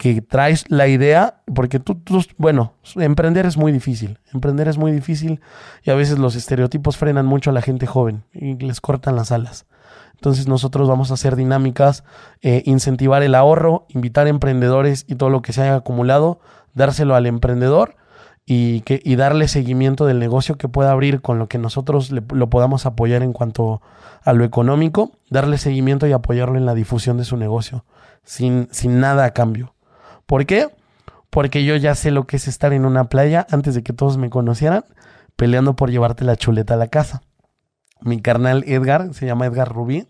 que 0.00 0.22
traes 0.22 0.64
la 0.70 0.88
idea, 0.88 1.42
porque 1.54 1.78
tú, 1.78 2.00
bueno, 2.38 2.72
emprender 2.96 3.44
es 3.44 3.58
muy 3.58 3.70
difícil, 3.70 4.18
emprender 4.32 4.66
es 4.66 4.78
muy 4.78 4.92
difícil 4.92 5.42
y 5.82 5.90
a 5.90 5.94
veces 5.94 6.18
los 6.18 6.36
estereotipos 6.36 6.96
frenan 6.96 7.26
mucho 7.26 7.50
a 7.50 7.52
la 7.52 7.60
gente 7.60 7.86
joven 7.86 8.24
y 8.32 8.54
les 8.56 8.80
cortan 8.80 9.14
las 9.14 9.30
alas. 9.30 9.66
Entonces 10.14 10.48
nosotros 10.48 10.88
vamos 10.88 11.10
a 11.10 11.14
hacer 11.14 11.36
dinámicas, 11.36 12.02
eh, 12.40 12.62
incentivar 12.64 13.22
el 13.22 13.34
ahorro, 13.34 13.84
invitar 13.90 14.26
emprendedores 14.26 15.04
y 15.06 15.16
todo 15.16 15.28
lo 15.28 15.42
que 15.42 15.52
se 15.52 15.60
haya 15.60 15.74
acumulado, 15.76 16.40
dárselo 16.72 17.14
al 17.14 17.26
emprendedor 17.26 17.96
y, 18.46 18.80
que, 18.80 19.02
y 19.04 19.16
darle 19.16 19.48
seguimiento 19.48 20.06
del 20.06 20.18
negocio 20.18 20.56
que 20.56 20.66
pueda 20.68 20.92
abrir 20.92 21.20
con 21.20 21.38
lo 21.38 21.46
que 21.46 21.58
nosotros 21.58 22.10
le- 22.10 22.22
lo 22.32 22.48
podamos 22.48 22.86
apoyar 22.86 23.22
en 23.22 23.34
cuanto 23.34 23.82
a 24.24 24.32
lo 24.32 24.44
económico, 24.44 25.12
darle 25.28 25.58
seguimiento 25.58 26.06
y 26.06 26.12
apoyarlo 26.12 26.56
en 26.56 26.64
la 26.64 26.74
difusión 26.74 27.18
de 27.18 27.24
su 27.24 27.36
negocio, 27.36 27.84
sin, 28.24 28.66
sin 28.70 28.98
nada 28.98 29.26
a 29.26 29.30
cambio. 29.32 29.74
¿Por 30.30 30.46
qué? 30.46 30.68
Porque 31.28 31.64
yo 31.64 31.74
ya 31.74 31.96
sé 31.96 32.12
lo 32.12 32.28
que 32.28 32.36
es 32.36 32.46
estar 32.46 32.72
en 32.72 32.84
una 32.84 33.08
playa 33.08 33.48
antes 33.50 33.74
de 33.74 33.82
que 33.82 33.92
todos 33.92 34.16
me 34.16 34.30
conocieran, 34.30 34.84
peleando 35.34 35.74
por 35.74 35.90
llevarte 35.90 36.24
la 36.24 36.36
chuleta 36.36 36.74
a 36.74 36.76
la 36.76 36.86
casa. 36.86 37.22
Mi 38.00 38.22
carnal 38.22 38.62
Edgar, 38.68 39.12
se 39.12 39.26
llama 39.26 39.46
Edgar 39.46 39.72
Rubí, 39.72 40.06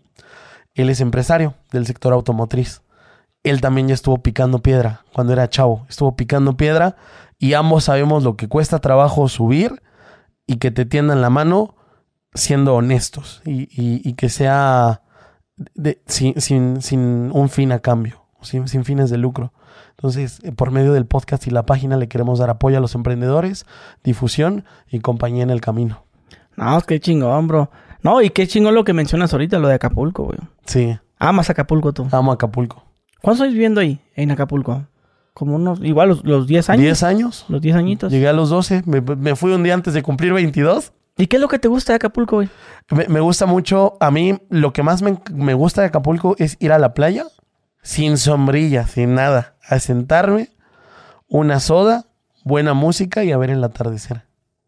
él 0.75 0.91
es 0.91 1.01
empresario 1.01 1.55
del 1.71 1.87
sector 1.87 2.13
automotriz. 2.13 2.83
Él 3.41 3.61
también 3.61 3.87
ya 3.87 3.95
estuvo 3.95 4.21
picando 4.21 4.59
piedra 4.59 5.05
cuando 5.11 5.33
era 5.33 5.49
chavo, 5.49 5.87
estuvo 5.89 6.15
picando 6.15 6.55
piedra 6.55 6.97
y 7.39 7.55
ambos 7.55 7.85
sabemos 7.85 8.23
lo 8.23 8.37
que 8.37 8.47
cuesta 8.47 8.77
trabajo 8.77 9.27
subir 9.27 9.81
y 10.45 10.57
que 10.57 10.69
te 10.69 10.85
tiendan 10.85 11.21
la 11.21 11.31
mano 11.31 11.73
siendo 12.35 12.75
honestos 12.75 13.41
y, 13.43 14.13
que 14.13 14.29
sea 14.29 15.01
sin, 16.05 17.31
un 17.33 17.49
fin 17.49 17.71
a 17.71 17.79
cambio, 17.79 18.21
sin 18.43 18.85
fines 18.85 19.09
de 19.09 19.17
lucro. 19.17 19.51
Entonces, 20.01 20.39
eh, 20.41 20.51
por 20.51 20.71
medio 20.71 20.93
del 20.93 21.05
podcast 21.05 21.45
y 21.45 21.51
la 21.51 21.67
página 21.67 21.95
le 21.95 22.07
queremos 22.07 22.39
dar 22.39 22.49
apoyo 22.49 22.75
a 22.75 22.81
los 22.81 22.95
emprendedores, 22.95 23.67
difusión 24.03 24.65
y 24.89 24.99
compañía 24.99 25.43
en 25.43 25.51
el 25.51 25.61
camino. 25.61 26.05
No, 26.57 26.81
qué 26.81 26.99
chingón, 26.99 27.47
bro. 27.47 27.69
No, 28.01 28.19
y 28.23 28.31
qué 28.31 28.47
chingón 28.47 28.73
lo 28.73 28.83
que 28.83 28.93
mencionas 28.93 29.31
ahorita, 29.31 29.59
lo 29.59 29.67
de 29.67 29.75
Acapulco, 29.75 30.23
güey. 30.23 30.39
Sí, 30.65 30.97
Amas 31.19 31.51
Acapulco 31.51 31.93
tú. 31.93 32.07
amo 32.11 32.31
Acapulco. 32.31 32.83
¿Cuántos 33.21 33.43
años 33.43 33.53
viviendo 33.53 33.79
ahí, 33.79 33.99
en 34.15 34.31
Acapulco? 34.31 34.87
Como 35.35 35.55
unos, 35.55 35.79
igual 35.83 36.09
los, 36.09 36.25
los 36.25 36.47
10 36.47 36.71
años. 36.71 36.99
¿10 36.99 37.07
años? 37.07 37.45
Los 37.47 37.61
10 37.61 37.75
añitos. 37.75 38.11
Llegué 38.11 38.27
a 38.27 38.33
los 38.33 38.49
12, 38.49 38.81
me, 38.87 39.01
me 39.01 39.35
fui 39.35 39.51
un 39.51 39.61
día 39.61 39.75
antes 39.75 39.93
de 39.93 40.01
cumplir 40.01 40.33
22. 40.33 40.93
¿Y 41.15 41.27
qué 41.27 41.35
es 41.35 41.41
lo 41.41 41.47
que 41.47 41.59
te 41.59 41.67
gusta 41.67 41.93
de 41.93 41.97
Acapulco, 41.97 42.37
güey? 42.37 42.49
Me, 42.89 43.07
me 43.07 43.19
gusta 43.19 43.45
mucho, 43.45 43.97
a 43.99 44.09
mí 44.09 44.39
lo 44.49 44.73
que 44.73 44.81
más 44.81 45.03
me, 45.03 45.19
me 45.31 45.53
gusta 45.53 45.81
de 45.81 45.87
Acapulco 45.89 46.35
es 46.39 46.57
ir 46.59 46.71
a 46.71 46.79
la 46.79 46.95
playa 46.95 47.25
sin 47.81 48.17
sombrilla, 48.17 48.87
sin 48.87 49.15
nada, 49.15 49.55
a 49.67 49.79
sentarme, 49.79 50.49
una 51.27 51.59
soda, 51.59 52.05
buena 52.43 52.73
música 52.73 53.23
y 53.23 53.31
a 53.31 53.37
ver 53.37 53.49
el 53.49 53.63
atardecer. 53.63 54.23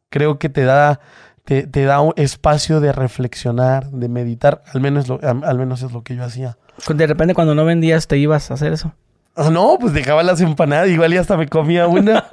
Creo 0.09 0.39
que 0.39 0.49
te 0.49 0.63
da, 0.63 0.99
te, 1.45 1.67
te 1.67 1.83
da 1.85 2.01
un 2.01 2.13
espacio 2.15 2.79
de 2.79 2.91
reflexionar, 2.91 3.89
de 3.91 4.07
meditar, 4.09 4.63
al 4.73 4.81
menos, 4.81 5.07
lo- 5.07 5.19
al, 5.23 5.43
al 5.43 5.57
menos 5.57 5.81
es 5.83 5.91
lo 5.91 6.03
que 6.03 6.15
yo 6.15 6.23
hacía. 6.23 6.57
De 6.87 7.07
repente 7.07 7.33
cuando 7.33 7.53
no 7.55 7.65
vendías 7.65 8.07
te 8.07 8.17
ibas 8.17 8.49
a 8.51 8.55
hacer 8.55 8.73
eso. 8.73 8.93
Ah, 9.35 9.49
No, 9.51 9.77
pues 9.79 9.93
dejaba 9.93 10.23
las 10.23 10.41
empanadas, 10.41 10.89
igual 10.89 11.13
y 11.13 11.17
hasta 11.17 11.37
me 11.37 11.47
comía 11.47 11.87
una. 11.87 12.25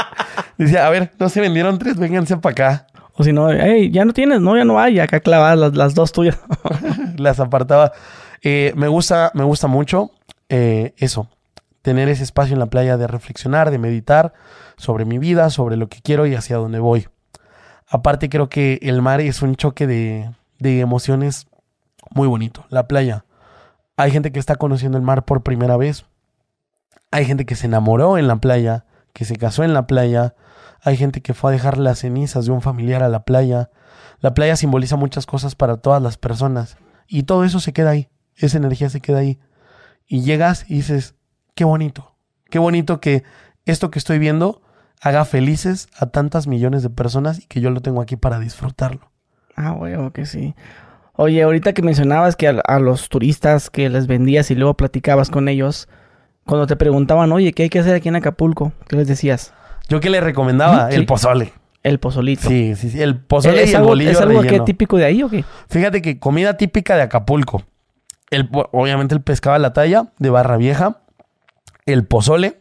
Decía, 0.58 0.86
a 0.86 0.90
ver, 0.90 1.10
no 1.18 1.28
se 1.28 1.40
vendieron 1.40 1.78
tres, 1.78 1.96
vénganse 1.96 2.36
para 2.36 2.52
acá. 2.52 2.86
O 3.14 3.22
si 3.24 3.32
no, 3.32 3.50
hey, 3.50 3.90
ya 3.92 4.04
no 4.04 4.12
tienes, 4.12 4.40
no, 4.40 4.56
ya 4.56 4.64
no 4.64 4.78
hay, 4.80 4.98
acá 5.00 5.20
clavadas 5.20 5.58
las, 5.58 5.74
las 5.76 5.94
dos 5.94 6.12
tuyas. 6.12 6.38
las 7.16 7.38
apartaba. 7.40 7.92
Eh, 8.42 8.72
me 8.76 8.88
gusta, 8.88 9.30
me 9.34 9.44
gusta 9.44 9.66
mucho 9.68 10.10
eh, 10.56 10.94
eso, 10.98 11.28
tener 11.82 12.08
ese 12.08 12.22
espacio 12.22 12.52
en 12.52 12.60
la 12.60 12.66
playa 12.66 12.96
de 12.96 13.08
reflexionar, 13.08 13.72
de 13.72 13.78
meditar 13.78 14.34
sobre 14.76 15.04
mi 15.04 15.18
vida, 15.18 15.50
sobre 15.50 15.76
lo 15.76 15.88
que 15.88 16.00
quiero 16.00 16.26
y 16.26 16.36
hacia 16.36 16.58
dónde 16.58 16.78
voy. 16.78 17.08
Aparte 17.88 18.28
creo 18.28 18.48
que 18.48 18.78
el 18.82 19.02
mar 19.02 19.20
es 19.20 19.42
un 19.42 19.56
choque 19.56 19.88
de, 19.88 20.30
de 20.60 20.78
emociones 20.78 21.48
muy 22.10 22.28
bonito. 22.28 22.66
La 22.68 22.86
playa. 22.86 23.24
Hay 23.96 24.12
gente 24.12 24.30
que 24.30 24.38
está 24.38 24.54
conociendo 24.54 24.96
el 24.96 25.02
mar 25.02 25.24
por 25.24 25.42
primera 25.42 25.76
vez. 25.76 26.06
Hay 27.10 27.24
gente 27.24 27.46
que 27.46 27.56
se 27.56 27.66
enamoró 27.66 28.16
en 28.16 28.28
la 28.28 28.36
playa, 28.36 28.84
que 29.12 29.24
se 29.24 29.34
casó 29.34 29.64
en 29.64 29.74
la 29.74 29.88
playa. 29.88 30.36
Hay 30.82 30.96
gente 30.96 31.20
que 31.20 31.34
fue 31.34 31.50
a 31.50 31.52
dejar 31.52 31.78
las 31.78 31.98
cenizas 31.98 32.46
de 32.46 32.52
un 32.52 32.62
familiar 32.62 33.02
a 33.02 33.08
la 33.08 33.24
playa. 33.24 33.70
La 34.20 34.34
playa 34.34 34.54
simboliza 34.54 34.94
muchas 34.94 35.26
cosas 35.26 35.56
para 35.56 35.78
todas 35.78 36.00
las 36.00 36.16
personas. 36.16 36.76
Y 37.08 37.24
todo 37.24 37.42
eso 37.42 37.58
se 37.58 37.72
queda 37.72 37.90
ahí. 37.90 38.08
Esa 38.36 38.58
energía 38.58 38.88
se 38.88 39.00
queda 39.00 39.18
ahí. 39.18 39.40
Y 40.06 40.22
llegas 40.22 40.64
y 40.68 40.74
dices, 40.76 41.14
qué 41.54 41.64
bonito. 41.64 42.14
Qué 42.50 42.58
bonito 42.58 43.00
que 43.00 43.22
esto 43.64 43.90
que 43.90 43.98
estoy 43.98 44.18
viendo 44.18 44.62
haga 45.00 45.24
felices 45.24 45.88
a 45.98 46.06
tantas 46.06 46.46
millones 46.46 46.82
de 46.82 46.90
personas 46.90 47.38
y 47.38 47.46
que 47.46 47.60
yo 47.60 47.70
lo 47.70 47.80
tengo 47.80 48.00
aquí 48.00 48.16
para 48.16 48.38
disfrutarlo. 48.38 49.10
Ah, 49.56 49.72
huevo, 49.72 50.12
que 50.12 50.26
sí. 50.26 50.54
Oye, 51.16 51.42
ahorita 51.42 51.72
que 51.74 51.82
mencionabas 51.82 52.36
que 52.36 52.48
a, 52.48 52.60
a 52.66 52.78
los 52.78 53.08
turistas 53.08 53.70
que 53.70 53.88
les 53.88 54.06
vendías 54.06 54.50
y 54.50 54.54
luego 54.54 54.74
platicabas 54.74 55.30
con 55.30 55.48
ellos, 55.48 55.88
cuando 56.44 56.66
te 56.66 56.76
preguntaban, 56.76 57.30
oye, 57.32 57.52
¿qué 57.52 57.64
hay 57.64 57.68
que 57.70 57.78
hacer 57.78 57.94
aquí 57.94 58.08
en 58.08 58.16
Acapulco? 58.16 58.72
¿Qué 58.88 58.96
les 58.96 59.06
decías? 59.08 59.52
Yo 59.88 60.00
que 60.00 60.10
le 60.10 60.20
recomendaba 60.20 60.90
Sí. 60.90 60.96
el 60.96 61.06
pozole. 61.06 61.52
El 61.82 62.00
pozolito. 62.00 62.48
Sí, 62.48 62.74
sí, 62.76 62.90
sí. 62.90 63.00
El 63.02 63.20
pozole 63.20 63.62
¿Es 63.62 63.72
y 63.72 63.74
el 63.74 63.82
bolillo 63.82 64.10
¿Es 64.12 64.20
algo 64.20 64.40
que 64.42 64.60
típico 64.60 64.96
de 64.96 65.04
ahí 65.04 65.22
o 65.22 65.28
qué? 65.28 65.44
Fíjate 65.68 66.00
que 66.00 66.18
comida 66.18 66.56
típica 66.56 66.96
de 66.96 67.02
Acapulco. 67.02 67.62
El, 68.30 68.48
obviamente 68.72 69.14
el 69.14 69.22
pescado 69.22 69.56
a 69.56 69.58
la 69.58 69.72
talla 69.72 70.12
de 70.18 70.30
Barra 70.30 70.56
Vieja, 70.56 71.02
el 71.86 72.04
pozole 72.06 72.60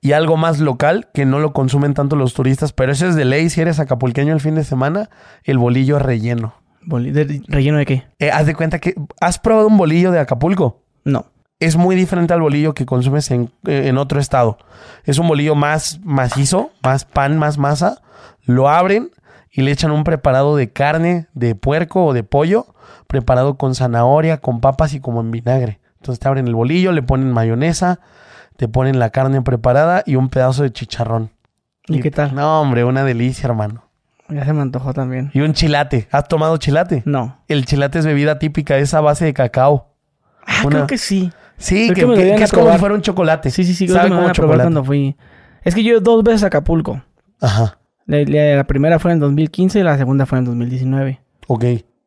y 0.00 0.12
algo 0.12 0.36
más 0.36 0.58
local 0.60 1.08
que 1.14 1.24
no 1.24 1.38
lo 1.38 1.52
consumen 1.52 1.94
tanto 1.94 2.16
los 2.16 2.34
turistas, 2.34 2.72
pero 2.72 2.92
eso 2.92 3.06
es 3.06 3.14
de 3.14 3.24
ley 3.24 3.50
si 3.50 3.60
eres 3.60 3.80
acapulqueño 3.80 4.32
el 4.32 4.40
fin 4.40 4.54
de 4.54 4.64
semana, 4.64 5.10
el 5.44 5.58
bolillo 5.58 5.98
relleno. 5.98 6.54
De- 6.84 7.42
¿Relleno 7.46 7.78
de 7.78 7.86
qué? 7.86 8.04
Eh, 8.18 8.30
haz 8.32 8.46
de 8.46 8.54
cuenta 8.54 8.80
que 8.80 8.94
has 9.20 9.38
probado 9.38 9.68
un 9.68 9.76
bolillo 9.76 10.10
de 10.10 10.18
Acapulco. 10.18 10.82
No. 11.04 11.26
Es 11.60 11.76
muy 11.76 11.94
diferente 11.94 12.34
al 12.34 12.40
bolillo 12.40 12.74
que 12.74 12.86
consumes 12.86 13.30
en, 13.30 13.52
eh, 13.68 13.84
en 13.86 13.96
otro 13.98 14.18
estado. 14.18 14.58
Es 15.04 15.18
un 15.18 15.28
bolillo 15.28 15.54
más 15.54 16.00
macizo, 16.02 16.72
más 16.82 17.04
pan, 17.04 17.38
más 17.38 17.56
masa. 17.56 18.02
Lo 18.44 18.68
abren 18.68 19.10
y 19.52 19.62
le 19.62 19.70
echan 19.70 19.90
un 19.90 20.02
preparado 20.04 20.56
de 20.56 20.72
carne, 20.72 21.28
de 21.34 21.54
puerco 21.54 22.06
o 22.06 22.12
de 22.14 22.24
pollo, 22.24 22.66
preparado 23.06 23.56
con 23.58 23.74
zanahoria, 23.74 24.38
con 24.38 24.60
papas 24.60 24.94
y 24.94 25.00
como 25.00 25.20
en 25.20 25.30
vinagre. 25.30 25.80
Entonces 25.98 26.18
te 26.18 26.26
abren 26.28 26.48
el 26.48 26.54
bolillo, 26.54 26.90
le 26.92 27.02
ponen 27.02 27.30
mayonesa, 27.32 28.00
te 28.56 28.66
ponen 28.68 28.98
la 28.98 29.10
carne 29.10 29.42
preparada 29.42 30.02
y 30.06 30.16
un 30.16 30.28
pedazo 30.30 30.62
de 30.62 30.72
chicharrón. 30.72 31.30
¿Y 31.86 32.00
qué 32.00 32.10
tal? 32.10 32.34
No, 32.34 32.60
hombre, 32.62 32.84
una 32.84 33.04
delicia, 33.04 33.46
hermano. 33.48 33.84
Ya 34.28 34.44
se 34.44 34.52
me 34.52 34.62
antojó 34.62 34.94
también. 34.94 35.30
Y 35.34 35.40
un 35.40 35.52
chilate. 35.52 36.08
¿Has 36.10 36.26
tomado 36.28 36.56
chilate? 36.56 37.02
No. 37.04 37.38
El 37.48 37.66
chilate 37.66 37.98
es 37.98 38.06
bebida 38.06 38.38
típica, 38.38 38.78
es 38.78 38.94
a 38.94 39.00
base 39.00 39.24
de 39.26 39.34
cacao. 39.34 39.88
Ah, 40.46 40.62
Una- 40.64 40.70
creo 40.76 40.86
que 40.86 40.98
sí. 40.98 41.30
Sí, 41.58 41.88
Creo 41.90 41.94
que, 41.94 42.00
que 42.00 42.06
me 42.06 42.10
lo 42.12 42.16
que- 42.16 42.22
deben 42.22 42.36
que 42.38 42.42
a 42.42 42.46
es 42.46 42.52
como 42.52 42.72
si 42.72 42.78
fuera 42.78 42.94
un 42.94 43.02
chocolate. 43.02 43.50
Sí, 43.50 43.64
sí, 43.64 43.74
sí. 43.74 43.84
Creo 43.86 43.96
Sabe 43.96 44.08
que 44.08 44.10
me 44.10 44.16
como 44.16 44.22
van 44.22 44.30
a 44.30 44.34
probar 44.34 44.48
chocolate. 44.56 44.64
cuando 44.66 44.84
fui. 44.84 45.16
Es 45.62 45.74
que 45.74 45.84
yo 45.84 46.00
dos 46.00 46.24
veces 46.24 46.44
a 46.44 46.46
Acapulco. 46.46 47.02
Ajá. 47.40 47.78
La, 48.06 48.18
la- 48.24 48.56
la 48.56 48.64
primera 48.66 48.98
fue 48.98 49.12
en 49.12 49.20
2015 49.20 49.80
y 49.80 49.82
la 49.82 49.96
segunda 49.96 50.26
fue 50.26 50.38
en 50.38 50.44
2019. 50.44 51.20
Ok. 51.48 51.64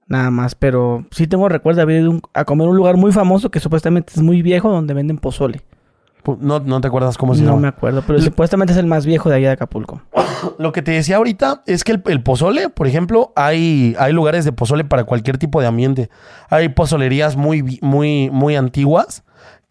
Nada 0.07 0.29
más, 0.29 0.53
pero 0.55 1.05
sí 1.11 1.25
tengo 1.25 1.49
recuerdo 1.49 1.77
de 1.77 1.81
haber 1.83 2.01
ido 2.01 2.19
a 2.33 2.45
comer 2.45 2.67
a 2.67 2.69
un 2.69 2.77
lugar 2.77 2.95
muy 2.95 3.11
famoso 3.11 3.49
que 3.49 3.59
supuestamente 3.59 4.13
es 4.15 4.21
muy 4.21 4.41
viejo 4.43 4.69
donde 4.69 4.93
venden 4.93 5.17
pozole. 5.17 5.61
No, 6.39 6.59
no 6.59 6.81
te 6.81 6.87
acuerdas 6.87 7.17
cómo 7.19 7.35
se 7.35 7.41
No 7.41 7.49
llama. 7.49 7.61
me 7.61 7.67
acuerdo, 7.67 8.03
pero 8.05 8.19
supuestamente 8.19 8.73
es 8.73 8.79
el 8.79 8.87
más 8.87 9.05
viejo 9.05 9.29
de 9.29 9.35
allá 9.35 9.47
de 9.49 9.53
Acapulco. 9.53 10.01
Lo 10.59 10.71
que 10.71 10.81
te 10.81 10.91
decía 10.91 11.17
ahorita 11.17 11.61
es 11.67 11.83
que 11.83 11.91
el, 11.91 12.03
el 12.07 12.21
pozole, 12.23 12.69
por 12.69 12.87
ejemplo, 12.87 13.31
hay, 13.35 13.95
hay 13.99 14.11
lugares 14.13 14.43
de 14.45 14.51
pozole 14.51 14.83
para 14.85 15.03
cualquier 15.03 15.37
tipo 15.37 15.61
de 15.61 15.67
ambiente. 15.67 16.09
Hay 16.49 16.69
pozolerías 16.69 17.35
muy, 17.35 17.79
muy, 17.81 18.29
muy 18.31 18.55
antiguas 18.55 19.23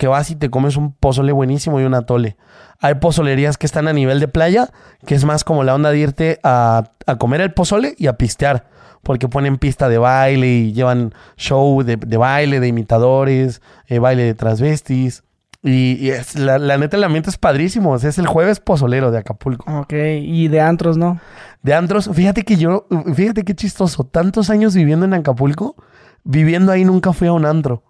que 0.05 0.09
vas 0.09 0.31
y 0.31 0.37
te 0.37 0.51
comes 0.51 0.77
un 0.77 0.93
pozole 0.93 1.33
buenísimo 1.33 1.81
y 1.81 1.85
un 1.85 1.95
atole. 1.95 2.37
Hay 2.79 2.97
pozolerías 2.97 3.57
que 3.57 3.65
están 3.65 3.89
a 3.89 3.95
nivel 3.95 4.21
de 4.21 4.29
playa, 4.29 4.69
que 5.07 5.15
es 5.15 5.25
más 5.25 5.45
como 5.45 5.65
la 5.65 5.75
onda 5.75 5.91
de 5.91 5.99
irte 5.99 6.41
a, 6.43 6.91
a 7.07 7.17
comer 7.17 7.41
el 7.41 7.55
pozole 7.55 7.95
y 7.97 8.07
a 8.07 8.19
pistear. 8.19 8.67
Porque 9.03 9.29
ponen 9.29 9.57
pista 9.57 9.89
de 9.89 9.97
baile 9.97 10.47
y 10.47 10.73
llevan 10.75 11.15
show 11.39 11.83
de, 11.83 11.97
de 11.97 12.17
baile, 12.19 12.61
de 12.61 12.69
imitadores, 12.69 13.63
eh, 13.87 13.99
baile 13.99 14.25
de 14.25 14.35
transvestis. 14.35 15.25
Y, 15.63 15.97
y 15.99 16.11
es- 16.11 16.39
la, 16.39 16.59
la 16.59 16.77
neta, 16.77 16.99
el 16.99 17.05
ambiente 17.05 17.31
es 17.31 17.39
padrísimo. 17.39 17.93
O 17.93 17.99
sea, 17.99 18.11
es 18.11 18.19
el 18.19 18.27
jueves 18.27 18.61
pozolero 18.61 19.11
de 19.11 19.17
Acapulco. 19.21 19.65
Ok, 19.79 19.95
y 20.21 20.49
de 20.49 20.61
antros, 20.61 20.99
¿no? 20.99 21.19
De 21.63 21.73
antros, 21.73 22.11
fíjate 22.13 22.43
que 22.43 22.57
yo, 22.57 22.87
fíjate 23.15 23.43
qué 23.45 23.55
chistoso, 23.55 24.05
tantos 24.05 24.51
años 24.51 24.75
viviendo 24.75 25.07
en 25.07 25.15
Acapulco, 25.15 25.77
viviendo 26.25 26.73
ahí 26.73 26.85
nunca 26.85 27.15
fui 27.15 27.29
a 27.29 27.33
un 27.33 27.47
antro. 27.47 27.83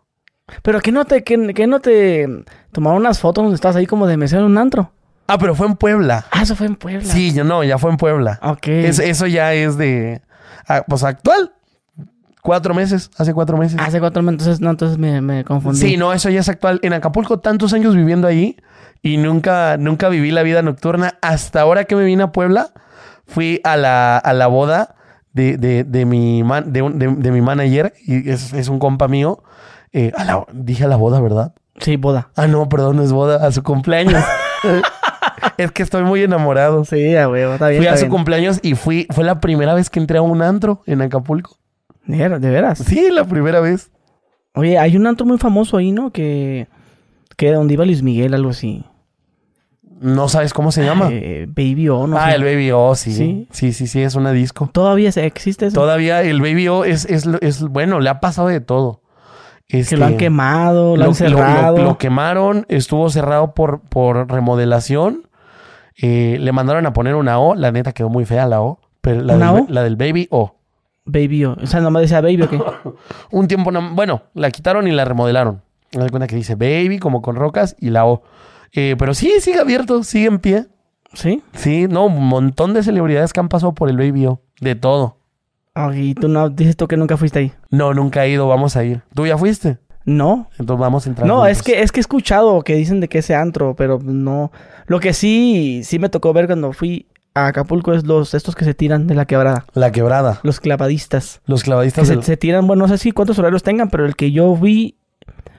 Pero 0.62 0.80
que 0.80 0.92
no 0.92 1.04
te, 1.04 1.22
que, 1.24 1.54
que 1.54 1.66
no 1.66 1.80
te 1.80 2.28
tomaron 2.72 2.98
unas 3.00 3.18
fotos 3.18 3.44
donde 3.44 3.54
estás 3.54 3.76
ahí 3.76 3.86
como 3.86 4.06
de 4.06 4.16
mesero 4.16 4.42
en 4.44 4.52
un 4.52 4.58
antro. 4.58 4.92
Ah, 5.26 5.38
pero 5.38 5.54
fue 5.54 5.66
en 5.66 5.74
Puebla. 5.76 6.26
Ah, 6.30 6.42
eso 6.42 6.54
fue 6.54 6.66
en 6.66 6.76
Puebla. 6.76 7.04
Sí, 7.04 7.32
yo 7.32 7.44
no, 7.44 7.64
ya 7.64 7.78
fue 7.78 7.90
en 7.90 7.96
Puebla. 7.96 8.38
Ok. 8.42 8.68
Es- 8.68 8.98
eso 8.98 9.26
ya 9.26 9.54
es 9.54 9.78
de, 9.78 10.20
ah, 10.68 10.84
pues 10.86 11.02
actual. 11.02 11.52
Cuatro 12.42 12.74
meses, 12.74 13.10
hace 13.16 13.32
cuatro 13.32 13.56
meses. 13.56 13.78
Hace 13.80 14.00
cuatro 14.00 14.22
meses, 14.22 14.34
entonces, 14.40 14.60
no, 14.60 14.68
entonces 14.70 14.98
me, 14.98 15.22
me 15.22 15.44
confundí. 15.44 15.78
Sí, 15.80 15.96
no, 15.96 16.12
eso 16.12 16.28
ya 16.28 16.40
es 16.40 16.48
actual. 16.50 16.78
En 16.82 16.92
Acapulco 16.92 17.38
tantos 17.40 17.72
años 17.72 17.96
viviendo 17.96 18.28
ahí 18.28 18.58
y 19.00 19.16
nunca, 19.16 19.78
nunca 19.78 20.10
viví 20.10 20.30
la 20.30 20.42
vida 20.42 20.60
nocturna. 20.60 21.14
Hasta 21.22 21.62
ahora 21.62 21.84
que 21.84 21.96
me 21.96 22.04
vine 22.04 22.22
a 22.22 22.32
Puebla, 22.32 22.68
fui 23.26 23.62
a 23.64 23.78
la, 23.78 24.18
a 24.18 24.34
la 24.34 24.46
boda 24.48 24.94
de, 25.32 25.56
de, 25.56 25.84
de 25.84 26.04
mi, 26.04 26.44
man- 26.44 26.70
de, 26.70 26.82
un- 26.82 26.98
de- 26.98 27.14
de 27.16 27.30
mi 27.30 27.40
manager 27.40 27.94
y 28.04 28.28
es, 28.28 28.52
es 28.52 28.68
un 28.68 28.78
compa 28.78 29.08
mío. 29.08 29.42
Eh, 29.94 30.12
a 30.16 30.24
la- 30.24 30.46
dije 30.52 30.84
a 30.84 30.88
la 30.88 30.96
boda, 30.96 31.20
¿verdad? 31.20 31.54
Sí, 31.78 31.96
boda. 31.96 32.28
Ah, 32.36 32.46
no, 32.48 32.68
perdón, 32.68 32.96
no 32.96 33.02
es 33.02 33.12
boda, 33.12 33.46
a 33.46 33.50
su 33.52 33.62
cumpleaños. 33.62 34.22
es 35.56 35.72
que 35.72 35.82
estoy 35.82 36.02
muy 36.02 36.22
enamorado. 36.22 36.84
Sí, 36.84 37.16
a 37.16 37.28
huevo, 37.28 37.54
está 37.54 37.68
bien. 37.68 37.80
Fui 37.80 37.86
a 37.88 37.96
su 37.96 38.02
bien. 38.02 38.10
cumpleaños 38.10 38.60
y 38.62 38.74
fui, 38.74 39.06
fue 39.10 39.24
la 39.24 39.40
primera 39.40 39.72
vez 39.72 39.88
que 39.90 40.00
entré 40.00 40.18
a 40.18 40.22
un 40.22 40.42
antro 40.42 40.82
en 40.86 41.00
Acapulco. 41.00 41.56
¿De 42.06 42.28
veras? 42.38 42.78
Sí, 42.80 43.08
la 43.10 43.24
primera 43.24 43.60
vez. 43.60 43.90
Oye, 44.54 44.78
hay 44.78 44.96
un 44.96 45.06
antro 45.06 45.26
muy 45.26 45.38
famoso 45.38 45.76
ahí, 45.76 45.90
¿no? 45.90 46.10
Que, 46.10 46.68
que 47.36 47.50
donde 47.52 47.74
iba 47.74 47.84
Luis 47.84 48.02
Miguel, 48.02 48.34
algo 48.34 48.50
así. 48.50 48.84
No 50.00 50.28
sabes 50.28 50.52
cómo 50.52 50.70
se 50.70 50.84
llama. 50.84 51.08
Eh, 51.10 51.46
Baby 51.48 51.88
O, 51.88 52.06
no 52.06 52.18
ah, 52.18 52.30
sé. 52.30 52.36
el 52.36 52.44
Baby 52.44 52.70
O, 52.72 52.94
sí. 52.94 53.12
Sí. 53.12 53.48
Sí, 53.50 53.72
sí, 53.72 53.86
sí, 53.86 54.02
es 54.02 54.16
una 54.16 54.32
disco. 54.32 54.68
¿Todavía 54.72 55.08
existe 55.10 55.66
eso? 55.66 55.74
Todavía 55.80 56.20
el 56.22 56.40
Baby 56.42 56.68
O 56.68 56.84
es, 56.84 57.06
es, 57.06 57.26
es- 57.40 57.62
bueno, 57.62 58.00
le 58.00 58.10
ha 58.10 58.20
pasado 58.20 58.48
de 58.48 58.60
todo. 58.60 59.00
Que 59.68 59.80
Este, 59.80 59.96
lo 59.96 60.04
han 60.06 60.16
quemado, 60.18 60.96
lo, 60.96 61.02
han 61.04 61.08
lo- 61.10 61.14
cerrado. 61.14 61.76
Lo, 61.78 61.84
lo 61.84 61.98
quemaron, 61.98 62.66
estuvo 62.68 63.08
cerrado 63.10 63.54
por, 63.54 63.80
por 63.80 64.30
remodelación. 64.30 65.26
Eh, 66.00 66.38
le 66.40 66.52
mandaron 66.52 66.86
a 66.86 66.92
poner 66.92 67.14
una 67.14 67.38
O, 67.38 67.54
la 67.54 67.70
neta 67.72 67.92
quedó 67.92 68.08
muy 68.08 68.24
fea 68.24 68.46
la 68.46 68.60
O. 68.60 68.80
Pero 69.00 69.22
la, 69.22 69.36
¿Una 69.36 69.52
del, 69.52 69.62
O? 69.62 69.66
la 69.68 69.82
del 69.82 69.96
Baby 69.96 70.28
O. 70.30 70.54
Baby 71.06 71.44
O. 71.46 71.56
O 71.62 71.66
sea, 71.66 71.80
nomás 71.80 72.02
decía 72.02 72.20
Baby 72.20 72.42
o 72.42 72.50
qué. 72.50 72.60
Un 73.30 73.48
tiempo, 73.48 73.70
no- 73.70 73.94
bueno, 73.94 74.22
la 74.34 74.50
quitaron 74.50 74.86
y 74.86 74.92
la 74.92 75.04
remodelaron. 75.04 75.62
Me 75.94 76.00
doy 76.00 76.10
cuenta 76.10 76.26
que 76.26 76.36
dice 76.36 76.56
Baby, 76.56 76.98
como 76.98 77.22
con 77.22 77.36
rocas, 77.36 77.76
y 77.78 77.90
la 77.90 78.04
O. 78.06 78.22
Eh, 78.72 78.96
pero 78.98 79.14
sí, 79.14 79.32
sigue 79.40 79.60
abierto, 79.60 80.02
sigue 80.02 80.26
en 80.26 80.38
pie. 80.40 80.66
¿Sí? 81.12 81.42
Sí, 81.52 81.86
no, 81.88 82.06
un 82.06 82.26
montón 82.26 82.74
de 82.74 82.82
celebridades 82.82 83.32
que 83.32 83.38
han 83.40 83.48
pasado 83.48 83.72
por 83.72 83.88
el 83.88 83.96
Baby 83.96 84.26
O. 84.26 84.40
De 84.60 84.74
todo. 84.74 85.18
Ah, 85.74 85.90
y 85.94 86.14
tú 86.14 86.28
no, 86.28 86.50
dices 86.50 86.76
tú 86.76 86.86
que 86.86 86.96
nunca 86.96 87.16
fuiste 87.16 87.38
ahí. 87.40 87.52
No, 87.70 87.92
nunca 87.94 88.24
he 88.24 88.30
ido, 88.30 88.46
vamos 88.46 88.76
a 88.76 88.84
ir. 88.84 89.02
¿Tú 89.14 89.26
ya 89.26 89.36
fuiste? 89.36 89.78
No. 90.04 90.48
Entonces 90.58 90.80
vamos 90.80 91.06
a 91.06 91.08
entrar. 91.08 91.26
No, 91.26 91.36
juntos. 91.38 91.50
es 91.52 91.62
que, 91.62 91.82
es 91.82 91.90
que 91.90 92.00
he 92.00 92.02
escuchado 92.02 92.62
que 92.62 92.74
dicen 92.76 93.00
de 93.00 93.08
que 93.08 93.18
ese 93.18 93.34
antro, 93.34 93.74
pero 93.74 93.98
no. 94.02 94.52
Lo 94.86 95.00
que 95.00 95.12
sí, 95.12 95.80
sí 95.84 95.98
me 95.98 96.08
tocó 96.10 96.32
ver 96.32 96.46
cuando 96.46 96.72
fui 96.72 97.06
a 97.34 97.46
Acapulco 97.48 97.92
es 97.92 98.04
los 98.04 98.34
estos 98.34 98.54
que 98.54 98.64
se 98.64 98.74
tiran 98.74 99.06
de 99.08 99.14
la 99.16 99.24
quebrada. 99.24 99.64
La 99.72 99.90
quebrada. 99.90 100.38
Los 100.44 100.60
clavadistas. 100.60 101.40
Los 101.46 101.62
Que 101.62 101.66
clavadistas 101.66 102.06
se, 102.06 102.14
del... 102.14 102.22
se 102.22 102.36
tiran, 102.36 102.66
bueno, 102.66 102.82
no 102.84 102.88
sé 102.88 102.98
si 102.98 103.10
cuántos 103.10 103.38
horarios 103.40 103.62
tengan, 103.64 103.88
pero 103.90 104.06
el 104.06 104.14
que 104.14 104.30
yo 104.30 104.54
vi 104.56 104.98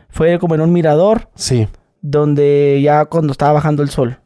fue 0.10 0.40
como 0.40 0.56
en 0.56 0.62
un 0.62 0.72
mirador 0.72 1.28
Sí. 1.36 1.68
donde 2.02 2.80
ya 2.82 3.04
cuando 3.06 3.32
estaba 3.34 3.52
bajando 3.52 3.84
el 3.84 3.90
sol. 3.90 4.20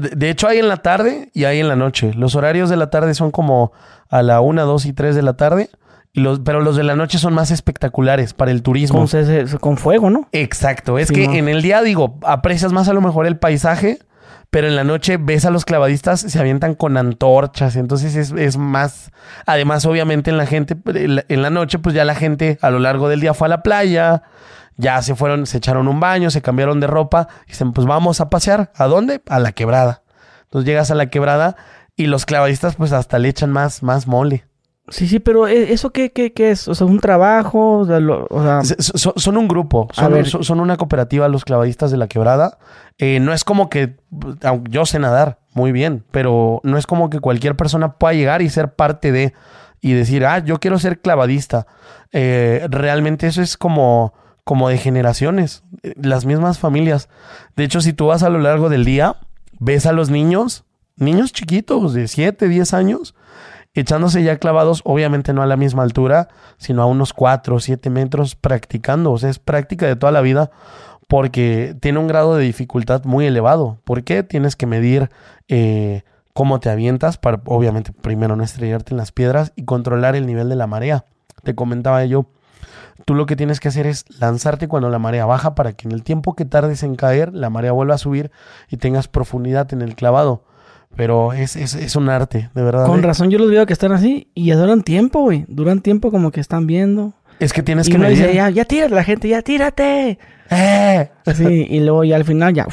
De, 0.00 0.30
hecho, 0.30 0.48
hay 0.48 0.58
en 0.58 0.68
la 0.68 0.78
tarde 0.78 1.30
y 1.34 1.44
hay 1.44 1.60
en 1.60 1.68
la 1.68 1.76
noche. 1.76 2.12
Los 2.14 2.34
horarios 2.34 2.68
de 2.70 2.76
la 2.76 2.90
tarde 2.90 3.14
son 3.14 3.30
como 3.30 3.72
a 4.08 4.22
la 4.22 4.40
1, 4.40 4.64
2 4.66 4.86
y 4.86 4.92
3 4.92 5.14
de 5.14 5.22
la 5.22 5.34
tarde. 5.36 5.70
Y 6.12 6.20
los, 6.20 6.40
pero 6.40 6.60
los 6.60 6.76
de 6.76 6.82
la 6.82 6.96
noche 6.96 7.18
son 7.18 7.34
más 7.34 7.50
espectaculares 7.50 8.32
para 8.32 8.50
el 8.50 8.62
turismo. 8.62 8.98
Con, 8.98 9.08
se- 9.08 9.46
se- 9.46 9.58
con 9.58 9.76
fuego, 9.76 10.08
¿no? 10.10 10.28
Exacto. 10.32 10.98
Es 10.98 11.08
Sí, 11.08 11.14
que 11.14 11.26
¿no? 11.28 11.34
en 11.34 11.48
el 11.48 11.60
día, 11.62 11.82
digo, 11.82 12.18
aprecias 12.24 12.72
más 12.72 12.88
a 12.88 12.94
lo 12.94 13.00
mejor 13.02 13.26
el 13.26 13.36
paisaje, 13.36 13.98
pero 14.48 14.66
en 14.66 14.76
la 14.76 14.84
noche 14.84 15.18
ves 15.20 15.44
a 15.44 15.50
los 15.50 15.64
clavadistas, 15.66 16.20
se 16.20 16.38
avientan 16.38 16.74
con 16.74 16.96
antorchas. 16.96 17.76
Entonces 17.76 18.16
es, 18.16 18.32
es 18.32 18.56
más. 18.56 19.10
Además, 19.44 19.84
obviamente, 19.84 20.30
en 20.30 20.38
la 20.38 20.46
gente, 20.46 20.74
en 20.94 21.42
la 21.42 21.50
noche, 21.50 21.78
pues 21.78 21.94
ya 21.94 22.04
la 22.06 22.14
gente 22.14 22.58
a 22.62 22.70
lo 22.70 22.78
largo 22.78 23.08
del 23.10 23.20
día 23.20 23.34
fue 23.34 23.48
a 23.48 23.50
la 23.50 23.62
playa. 23.62 24.22
Ya 24.76 25.00
se 25.02 25.14
fueron, 25.14 25.46
se 25.46 25.58
echaron 25.58 25.88
un 25.88 26.00
baño, 26.00 26.30
se 26.30 26.42
cambiaron 26.42 26.80
de 26.80 26.86
ropa. 26.86 27.28
Y 27.46 27.50
dicen, 27.50 27.72
pues 27.72 27.86
vamos 27.86 28.20
a 28.20 28.28
pasear. 28.30 28.72
¿A 28.76 28.86
dónde? 28.86 29.22
A 29.28 29.38
la 29.38 29.52
quebrada. 29.52 30.02
Entonces 30.44 30.66
llegas 30.66 30.90
a 30.90 30.94
la 30.94 31.06
quebrada 31.10 31.56
y 31.96 32.06
los 32.06 32.26
clavadistas, 32.26 32.76
pues 32.76 32.92
hasta 32.92 33.18
le 33.18 33.28
echan 33.28 33.50
más, 33.52 33.82
más 33.82 34.06
mole. 34.06 34.44
Sí, 34.88 35.08
sí, 35.08 35.18
pero 35.18 35.48
¿e- 35.48 35.72
¿eso 35.72 35.90
qué, 35.90 36.12
qué, 36.12 36.32
qué 36.32 36.52
es? 36.52 36.68
O 36.68 36.74
sea, 36.76 36.86
un 36.86 37.00
trabajo, 37.00 37.78
o 37.78 37.84
sea, 37.86 37.98
lo- 37.98 38.28
o 38.30 38.40
sea, 38.42 38.60
son 38.94 39.36
un 39.36 39.48
grupo, 39.48 39.88
A 39.90 39.94
son, 40.04 40.12
ver. 40.12 40.26
son- 40.28 40.60
una 40.60 40.76
cooperativa 40.76 41.26
los 41.26 41.44
clavadistas 41.44 41.90
de 41.90 41.96
la 41.96 42.06
quebrada. 42.06 42.58
Eh, 42.98 43.18
no 43.18 43.32
es 43.32 43.42
como 43.42 43.68
que, 43.68 43.96
yo 44.70 44.86
sé 44.86 45.00
nadar 45.00 45.40
muy 45.54 45.72
bien, 45.72 46.04
pero 46.12 46.60
no 46.62 46.78
es 46.78 46.86
como 46.86 47.10
que 47.10 47.18
cualquier 47.18 47.56
persona 47.56 47.94
pueda 47.94 48.14
llegar 48.14 48.42
y 48.42 48.48
ser 48.48 48.74
parte 48.74 49.10
de 49.10 49.32
y 49.80 49.92
decir, 49.94 50.24
ah, 50.24 50.38
yo 50.38 50.60
quiero 50.60 50.78
ser 50.78 51.00
clavadista. 51.00 51.66
Eh, 52.12 52.64
realmente 52.70 53.26
eso 53.26 53.42
es 53.42 53.56
como, 53.56 54.14
como 54.46 54.68
de 54.68 54.78
generaciones, 54.78 55.64
eh, 55.82 55.92
las 56.00 56.24
mismas 56.24 56.60
familias. 56.60 57.08
De 57.56 57.64
hecho, 57.64 57.80
si 57.80 57.92
tú 57.92 58.06
vas 58.06 58.22
a 58.22 58.30
lo 58.30 58.38
largo 58.38 58.68
del 58.68 58.84
día, 58.84 59.16
ves 59.58 59.86
a 59.86 59.92
los 59.92 60.08
niños, 60.08 60.64
niños 60.94 61.32
chiquitos 61.32 61.92
de 61.94 62.06
7, 62.06 62.46
10 62.46 62.72
años, 62.72 63.16
echándose 63.74 64.22
ya 64.22 64.38
clavados, 64.38 64.82
obviamente 64.84 65.32
no 65.32 65.42
a 65.42 65.46
la 65.46 65.56
misma 65.56 65.82
altura, 65.82 66.28
sino 66.58 66.80
a 66.82 66.86
unos 66.86 67.12
4 67.12 67.56
o 67.56 67.58
7 67.58 67.90
metros 67.90 68.36
practicando. 68.36 69.10
O 69.10 69.18
sea, 69.18 69.30
es 69.30 69.40
práctica 69.40 69.84
de 69.88 69.96
toda 69.96 70.12
la 70.12 70.20
vida 70.20 70.52
porque 71.08 71.74
tiene 71.80 71.98
un 71.98 72.06
grado 72.06 72.36
de 72.36 72.44
dificultad 72.44 73.02
muy 73.02 73.26
elevado. 73.26 73.78
¿Por 73.82 74.04
qué? 74.04 74.22
Tienes 74.22 74.54
que 74.54 74.66
medir 74.66 75.10
eh, 75.48 76.02
cómo 76.34 76.60
te 76.60 76.70
avientas 76.70 77.18
para, 77.18 77.42
obviamente, 77.46 77.90
primero 77.90 78.36
no 78.36 78.44
estrellarte 78.44 78.94
en 78.94 78.98
las 78.98 79.10
piedras 79.10 79.52
y 79.56 79.64
controlar 79.64 80.14
el 80.14 80.24
nivel 80.24 80.48
de 80.48 80.54
la 80.54 80.68
marea. 80.68 81.04
Te 81.42 81.56
comentaba 81.56 82.04
yo. 82.04 82.26
Tú 83.04 83.14
lo 83.14 83.26
que 83.26 83.36
tienes 83.36 83.60
que 83.60 83.68
hacer 83.68 83.86
es 83.86 84.04
lanzarte 84.20 84.68
cuando 84.68 84.88
la 84.88 84.98
marea 84.98 85.26
baja 85.26 85.54
para 85.54 85.72
que 85.72 85.86
en 85.86 85.92
el 85.92 86.02
tiempo 86.02 86.34
que 86.34 86.44
tardes 86.44 86.82
en 86.82 86.96
caer, 86.96 87.32
la 87.34 87.50
marea 87.50 87.72
vuelva 87.72 87.94
a 87.94 87.98
subir 87.98 88.30
y 88.68 88.78
tengas 88.78 89.08
profundidad 89.08 89.72
en 89.72 89.82
el 89.82 89.94
clavado. 89.94 90.44
Pero 90.96 91.32
es, 91.32 91.56
es, 91.56 91.74
es 91.74 91.94
un 91.94 92.08
arte, 92.08 92.50
de 92.54 92.62
verdad. 92.62 92.86
con 92.86 93.00
¿eh? 93.00 93.02
razón 93.02 93.30
yo 93.30 93.38
los 93.38 93.50
veo 93.50 93.66
que 93.66 93.72
están 93.72 93.92
así 93.92 94.30
y 94.34 94.46
ya 94.46 94.56
duran 94.56 94.82
tiempo, 94.82 95.20
güey. 95.20 95.44
Duran 95.48 95.80
tiempo 95.80 96.10
como 96.10 96.30
que 96.30 96.40
están 96.40 96.66
viendo. 96.66 97.12
Es 97.38 97.52
que 97.52 97.62
tienes 97.62 97.88
y 97.88 97.90
que 97.90 97.96
uno 97.96 98.06
medir. 98.06 98.18
dice, 98.18 98.34
ya, 98.34 98.48
ya 98.48 98.64
tírate, 98.64 98.94
la 98.94 99.04
gente, 99.04 99.28
ya 99.28 99.42
tírate. 99.42 100.18
¡Eh! 100.50 101.10
Sí, 101.34 101.66
y 101.68 101.80
luego 101.80 102.04
ya 102.04 102.16
al 102.16 102.24
final 102.24 102.54
ya, 102.54 102.66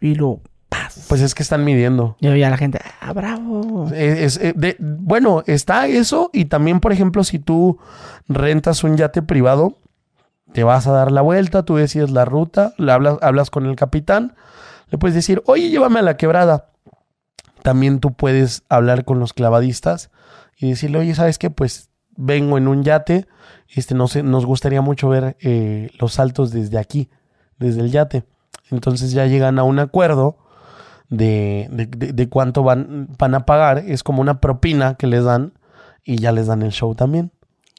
y 0.00 0.14
lo, 0.16 0.40
¡paz! 0.82 1.06
Pues 1.08 1.20
es 1.20 1.34
que 1.34 1.42
están 1.42 1.64
midiendo. 1.64 2.16
Y 2.20 2.38
ya 2.38 2.50
la 2.50 2.56
gente, 2.56 2.80
ah, 3.00 3.12
bravo. 3.12 3.88
Es- 3.92 4.36
es, 4.36 4.36
eh, 4.44 4.52
de- 4.56 4.76
bueno, 4.80 5.42
está 5.46 5.86
eso 5.86 6.30
y 6.32 6.46
también, 6.46 6.80
por 6.80 6.92
ejemplo, 6.92 7.24
si 7.24 7.38
tú 7.38 7.78
rentas 8.28 8.84
un 8.84 8.96
yate 8.96 9.22
privado, 9.22 9.78
te 10.52 10.62
vas 10.64 10.86
a 10.86 10.92
dar 10.92 11.10
la 11.12 11.20
vuelta, 11.20 11.64
tú 11.64 11.76
decides 11.76 12.10
la 12.10 12.24
ruta, 12.24 12.74
le 12.78 12.92
hablas, 12.92 13.18
hablas 13.22 13.50
con 13.50 13.66
el 13.66 13.76
capitán, 13.76 14.34
le 14.90 14.98
puedes 14.98 15.14
decir, 15.14 15.42
oye, 15.46 15.68
llévame 15.70 15.98
a 15.98 16.02
la 16.02 16.16
quebrada. 16.16 16.70
También 17.62 17.98
tú 17.98 18.12
puedes 18.12 18.62
hablar 18.68 19.04
con 19.04 19.18
los 19.18 19.32
clavadistas 19.32 20.10
y 20.56 20.70
decirle, 20.70 20.98
oye, 20.98 21.14
¿sabes 21.14 21.38
qué? 21.38 21.50
Pues 21.50 21.88
vengo 22.16 22.58
en 22.58 22.68
un 22.68 22.84
yate, 22.84 23.26
este, 23.68 23.94
no 23.94 24.06
sé, 24.06 24.22
nos 24.22 24.46
gustaría 24.46 24.82
mucho 24.82 25.08
ver 25.08 25.36
eh, 25.40 25.90
los 25.98 26.12
saltos 26.14 26.52
desde 26.52 26.78
aquí, 26.78 27.08
desde 27.58 27.80
el 27.80 27.90
yate. 27.90 28.24
Entonces 28.70 29.12
ya 29.12 29.26
llegan 29.26 29.58
a 29.58 29.64
un 29.64 29.78
acuerdo 29.78 30.36
de, 31.16 31.68
de- 31.70 32.12
de- 32.12 32.28
cuánto 32.28 32.62
van, 32.62 33.08
van 33.18 33.34
a 33.34 33.46
pagar. 33.46 33.78
Es 33.86 34.02
como 34.02 34.20
una 34.20 34.40
propina 34.40 34.94
que 34.94 35.06
les 35.06 35.24
dan 35.24 35.52
y 36.04 36.16
ya 36.18 36.32
les 36.32 36.46
dan 36.46 36.62
el 36.62 36.70
show 36.72 36.94
también. 36.94 37.30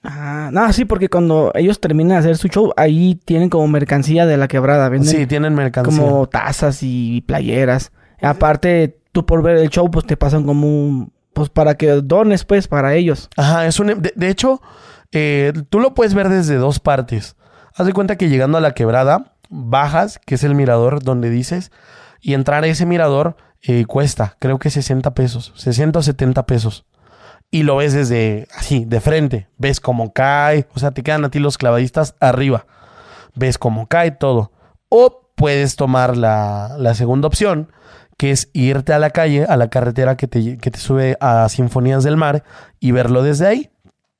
Ah, 0.03 0.49
no, 0.53 0.71
sí, 0.71 0.85
porque 0.85 1.09
cuando 1.09 1.51
ellos 1.55 1.79
terminan 1.79 2.09
de 2.11 2.17
hacer 2.17 2.37
su 2.37 2.47
show, 2.47 2.71
ahí 2.77 3.15
tienen 3.25 3.49
como 3.49 3.67
mercancía 3.67 4.25
de 4.27 4.37
la 4.37 4.47
quebrada, 4.47 4.87
venden 4.89 5.09
Sí, 5.09 5.25
tienen 5.25 5.55
mercancía. 5.55 5.99
como 5.99 6.27
tazas 6.27 6.79
y 6.83 7.21
playeras. 7.21 7.91
Aparte, 8.21 8.99
tú 9.11 9.25
por 9.25 9.41
ver 9.41 9.57
el 9.57 9.69
show, 9.69 9.89
pues 9.89 10.05
te 10.05 10.15
pasan 10.17 10.43
como 10.45 10.67
un, 10.67 11.11
pues 11.33 11.49
para 11.49 11.75
que 11.75 11.87
dones, 12.03 12.45
pues, 12.45 12.67
para 12.67 12.93
ellos. 12.93 13.29
Ajá, 13.35 13.65
es 13.65 13.79
un... 13.79 13.87
De, 14.01 14.13
de 14.15 14.29
hecho, 14.29 14.61
eh, 15.11 15.53
tú 15.69 15.79
lo 15.79 15.93
puedes 15.95 16.13
ver 16.13 16.29
desde 16.29 16.55
dos 16.55 16.79
partes. 16.79 17.35
Haz 17.75 17.87
de 17.87 17.93
cuenta 17.93 18.15
que 18.15 18.29
llegando 18.29 18.57
a 18.57 18.61
la 18.61 18.73
quebrada, 18.75 19.33
bajas, 19.49 20.19
que 20.25 20.35
es 20.35 20.43
el 20.43 20.55
mirador 20.55 21.03
donde 21.03 21.29
dices, 21.29 21.71
y 22.25 22.33
entrar 22.33 22.63
a 22.63 22.67
ese 22.67 22.87
mirador 22.87 23.37
eh, 23.61 23.85
cuesta, 23.85 24.35
creo 24.39 24.57
que 24.57 24.71
60 24.71 25.13
pesos, 25.13 25.53
60 25.57 25.99
o 25.99 26.01
70 26.01 26.47
pesos. 26.47 26.83
Y 27.51 27.61
lo 27.61 27.75
ves 27.75 27.93
desde 27.93 28.47
así, 28.57 28.83
de 28.83 28.99
frente. 28.99 29.47
Ves 29.59 29.79
cómo 29.79 30.11
cae, 30.11 30.67
o 30.73 30.79
sea, 30.79 30.89
te 30.89 31.03
quedan 31.03 31.23
a 31.23 31.29
ti 31.29 31.37
los 31.37 31.59
clavadistas 31.59 32.15
arriba. 32.19 32.65
Ves 33.35 33.59
cómo 33.59 33.85
cae 33.85 34.09
todo. 34.09 34.51
O 34.89 35.29
puedes 35.35 35.75
tomar 35.75 36.17
la, 36.17 36.75
la 36.79 36.95
segunda 36.95 37.27
opción, 37.27 37.71
que 38.17 38.31
es 38.31 38.49
irte 38.53 38.91
a 38.93 38.97
la 38.97 39.11
calle, 39.11 39.45
a 39.45 39.55
la 39.55 39.69
carretera 39.69 40.17
que 40.17 40.25
te, 40.25 40.57
que 40.57 40.71
te 40.71 40.79
sube 40.79 41.17
a 41.21 41.47
Sinfonías 41.47 42.03
del 42.03 42.17
Mar 42.17 42.43
y 42.79 42.89
verlo 42.89 43.21
desde 43.21 43.45
ahí. 43.45 43.69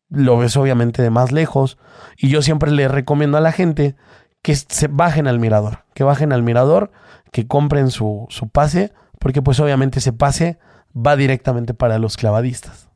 Lo 0.09 0.37
ves 0.37 0.55
obviamente 0.57 1.01
de 1.01 1.09
más 1.09 1.31
lejos. 1.31 1.79
Y 2.17 2.29
yo 2.29 2.43
siempre 2.43 2.69
le 2.69 2.87
recomiendo 2.87 3.39
a 3.39 3.41
la 3.41 3.51
gente 3.51 3.95
que 4.43 4.55
se 4.55 4.89
bajen 4.89 5.25
al 5.25 5.39
mirador, 5.39 5.85
que 5.95 6.03
bajen 6.03 6.31
al 6.31 6.43
mirador, 6.43 6.91
que 7.36 7.47
compren 7.47 7.91
su, 7.91 8.27
su 8.29 8.47
pase, 8.47 8.93
porque 9.19 9.41
pues 9.41 9.59
obviamente 9.59 9.99
ese 9.99 10.13
pase 10.13 10.57
va 10.95 11.17
directamente 11.17 11.73
para 11.73 11.99
los 11.99 12.15
clavadistas. 12.15 12.89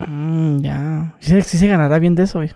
Mm, 0.00 0.62
ya. 0.62 1.14
Sí, 1.20 1.40
sí 1.42 1.58
se 1.58 1.68
ganará 1.68 2.00
bien 2.00 2.16
de 2.16 2.24
eso, 2.24 2.40
güey. 2.40 2.50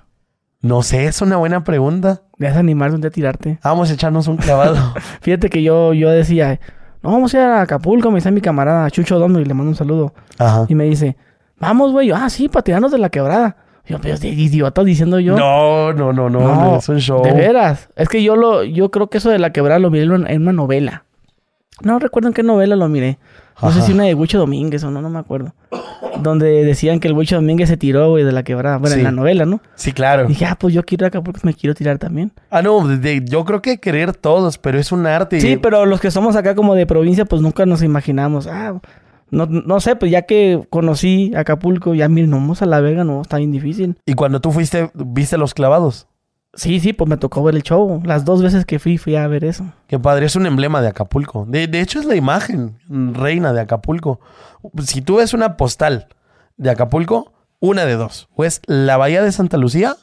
No 0.62 0.82
sé, 0.82 1.04
es 1.04 1.22
una 1.22 1.36
buena 1.36 1.62
pregunta. 1.62 2.22
Debes 2.38 2.56
animarte 2.56 2.96
un 2.96 3.02
día 3.02 3.10
a 3.10 3.12
tirarte. 3.12 3.60
Vamos 3.62 3.88
a 3.88 3.94
echarnos 3.94 4.26
un 4.26 4.36
clavado. 4.36 4.94
Fíjate 5.20 5.48
que 5.48 5.62
yo, 5.62 5.92
yo 5.94 6.10
decía, 6.10 6.58
no, 7.04 7.12
vamos 7.12 7.32
a 7.34 7.36
ir 7.36 7.44
a 7.44 7.60
Acapulco, 7.60 8.10
me 8.10 8.16
dice 8.16 8.32
mi 8.32 8.40
camarada 8.40 8.90
Chucho 8.90 9.20
Dondo 9.20 9.38
y 9.38 9.44
le 9.44 9.54
mando 9.54 9.70
un 9.70 9.76
saludo. 9.76 10.14
Ajá. 10.38 10.66
Y 10.68 10.74
me 10.74 10.86
dice, 10.86 11.16
vamos, 11.60 11.92
güey. 11.92 12.10
Ah, 12.10 12.28
sí, 12.30 12.48
para 12.48 12.64
tirarnos 12.64 12.90
de 12.90 12.98
la 12.98 13.10
quebrada. 13.10 13.58
Yo, 13.86 14.00
pero 14.00 14.18
de 14.18 14.26
idiota 14.26 14.82
diciendo 14.82 15.20
yo. 15.20 15.36
No, 15.36 15.92
no, 15.92 16.12
no, 16.12 16.28
no, 16.28 16.40
no, 16.40 16.78
es 16.78 16.88
un 16.88 16.98
show. 16.98 17.22
De 17.22 17.32
veras. 17.32 17.90
Es 17.94 18.08
que 18.08 18.24
yo 18.24 18.34
lo, 18.34 18.64
yo 18.64 18.90
creo 18.90 19.08
que 19.08 19.18
eso 19.18 19.30
de 19.30 19.38
la 19.38 19.52
quebrada 19.52 19.78
lo 19.78 19.88
miré 19.92 20.02
en 20.02 20.42
una 20.42 20.52
novela. 20.52 21.04
No 21.82 21.98
recuerdo 21.98 22.28
en 22.28 22.34
qué 22.34 22.42
novela 22.42 22.76
lo 22.76 22.88
miré. 22.88 23.18
No 23.60 23.72
sé 23.72 23.82
si 23.82 23.92
una 23.92 24.04
de 24.04 24.14
Huicho 24.14 24.38
Domínguez 24.38 24.84
o 24.84 24.90
no, 24.90 25.02
no 25.02 25.10
me 25.10 25.18
acuerdo. 25.18 25.52
Donde 26.22 26.64
decían 26.64 27.00
que 27.00 27.08
el 27.08 27.14
Huicho 27.14 27.36
Domínguez 27.36 27.68
se 27.68 27.76
tiró, 27.76 28.10
güey, 28.10 28.24
de 28.24 28.32
la 28.32 28.42
quebrada. 28.44 28.78
Bueno, 28.78 28.94
Sí. 28.94 29.00
en 29.00 29.04
la 29.04 29.10
novela, 29.12 29.46
¿no? 29.46 29.60
Sí, 29.74 29.92
claro. 29.92 30.24
Y 30.24 30.28
dije, 30.28 30.44
ah, 30.46 30.56
pues 30.58 30.74
yo 30.74 30.84
quiero 30.84 31.02
ir 31.02 31.06
a 31.06 31.08
Acapulco, 31.08 31.40
me 31.42 31.54
quiero 31.54 31.74
tirar 31.74 31.98
también. 31.98 32.32
Ah, 32.50 32.62
no, 32.62 32.86
de- 32.86 33.22
yo 33.24 33.44
creo 33.44 33.60
que 33.62 33.78
querer 33.78 34.12
todos, 34.14 34.58
pero 34.58 34.78
es 34.78 34.92
un 34.92 35.06
arte. 35.06 35.40
Sí, 35.40 35.56
pero 35.56 35.86
los 35.86 36.00
que 36.00 36.10
somos 36.10 36.36
acá 36.36 36.54
como 36.54 36.74
de 36.74 36.86
provincia, 36.86 37.24
pues 37.24 37.42
nunca 37.42 37.66
nos 37.66 37.82
imaginamos. 37.82 38.46
Ah, 38.46 38.80
no, 39.30 39.46
no 39.46 39.80
sé, 39.80 39.94
pues 39.94 40.10
ya 40.10 40.22
que 40.22 40.60
conocí 40.70 41.32
Acapulco, 41.36 41.94
ya 41.94 42.08
miren, 42.08 42.30
no 42.30 42.36
vamos 42.36 42.62
a 42.62 42.66
la 42.66 42.80
Vega, 42.80 43.04
no, 43.04 43.20
está 43.22 43.36
bien 43.36 43.52
difícil. 43.52 43.96
Y 44.06 44.14
cuando 44.14 44.40
tú 44.40 44.50
fuiste, 44.52 44.90
¿viste 44.94 45.36
los 45.36 45.52
clavados? 45.54 46.06
Sí, 46.58 46.80
sí, 46.80 46.92
pues 46.92 47.08
me 47.08 47.16
tocó 47.16 47.44
ver 47.44 47.54
el 47.54 47.62
show. 47.62 48.02
Las 48.04 48.24
dos 48.24 48.42
veces 48.42 48.66
que 48.66 48.80
fui, 48.80 48.98
fui 48.98 49.14
a 49.14 49.28
ver 49.28 49.44
eso. 49.44 49.64
Qué 49.86 49.96
padre, 50.00 50.26
es 50.26 50.34
un 50.34 50.44
emblema 50.44 50.82
de 50.82 50.88
Acapulco. 50.88 51.46
De, 51.46 51.68
de 51.68 51.80
hecho, 51.80 52.00
es 52.00 52.04
la 52.04 52.16
imagen 52.16 52.80
reina 52.88 53.52
de 53.52 53.60
Acapulco. 53.60 54.18
Si 54.84 55.00
tú 55.00 55.18
ves 55.18 55.34
una 55.34 55.56
postal 55.56 56.08
de 56.56 56.70
Acapulco, 56.70 57.32
una 57.60 57.84
de 57.84 57.94
dos. 57.94 58.28
O 58.34 58.44
es 58.44 58.60
la 58.66 58.96
Bahía 58.96 59.22
de 59.22 59.30
Santa 59.30 59.56
Lucía 59.56 59.96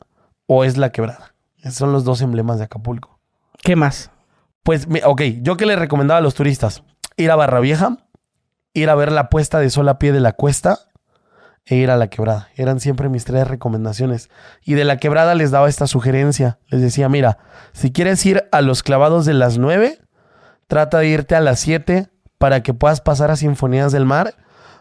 o 0.47 0.63
es 0.63 0.77
la 0.77 0.93
Quebrada. 0.93 1.35
Esos 1.57 1.75
son 1.75 1.91
los 1.91 2.05
dos 2.05 2.21
emblemas 2.21 2.57
de 2.57 2.63
Acapulco. 2.63 3.19
¿Qué 3.61 3.75
más? 3.75 4.11
Pues, 4.63 4.87
ok, 5.03 5.21
yo 5.41 5.57
que 5.57 5.65
le 5.65 5.75
recomendaba 5.75 6.19
a 6.19 6.21
los 6.21 6.35
turistas 6.35 6.83
ir 7.17 7.31
a 7.31 7.35
Barra 7.35 7.59
Vieja, 7.59 7.97
ir 8.73 8.89
a 8.89 8.95
ver 8.95 9.11
la 9.11 9.29
puesta 9.29 9.59
de 9.59 9.69
sol 9.69 9.89
a 9.89 9.99
pie 9.99 10.13
de 10.13 10.21
la 10.21 10.31
cuesta 10.31 10.79
e 11.65 11.75
ir 11.75 11.89
a 11.89 11.97
la 11.97 12.07
quebrada. 12.07 12.49
Eran 12.55 12.79
siempre 12.79 13.09
mis 13.09 13.25
tres 13.25 13.47
recomendaciones. 13.47 14.29
Y 14.63 14.75
de 14.75 14.85
la 14.85 14.97
quebrada 14.97 15.33
les 15.35 15.51
daba 15.51 15.67
esta 15.67 15.87
sugerencia. 15.87 16.59
Les 16.67 16.81
decía, 16.81 17.09
mira, 17.09 17.39
si 17.73 17.91
quieres 17.91 18.23
ir 18.25 18.47
a 18.51 18.61
los 18.61 18.83
clavados 18.83 19.25
de 19.25 19.33
las 19.33 19.57
9, 19.57 19.99
trata 20.67 20.99
de 20.99 21.07
irte 21.07 21.35
a 21.35 21.41
las 21.41 21.59
7 21.59 22.09
para 22.37 22.61
que 22.61 22.73
puedas 22.73 23.01
pasar 23.01 23.31
a 23.31 23.35
Sinfonías 23.35 23.91
del 23.91 24.05
Mar. 24.05 24.35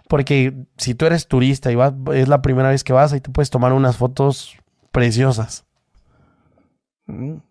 Porque 0.08 0.66
si 0.76 0.94
tú 0.94 1.06
eres 1.06 1.26
turista 1.26 1.72
y 1.72 1.74
vas, 1.74 1.94
es 2.12 2.28
la 2.28 2.42
primera 2.42 2.68
vez 2.68 2.84
que 2.84 2.92
vas, 2.92 3.14
ahí 3.14 3.20
te 3.20 3.30
puedes 3.30 3.48
tomar 3.48 3.72
unas 3.72 3.96
fotos 3.96 4.54
preciosas. 4.92 5.64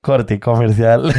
Corte 0.00 0.38
comercial. 0.38 1.12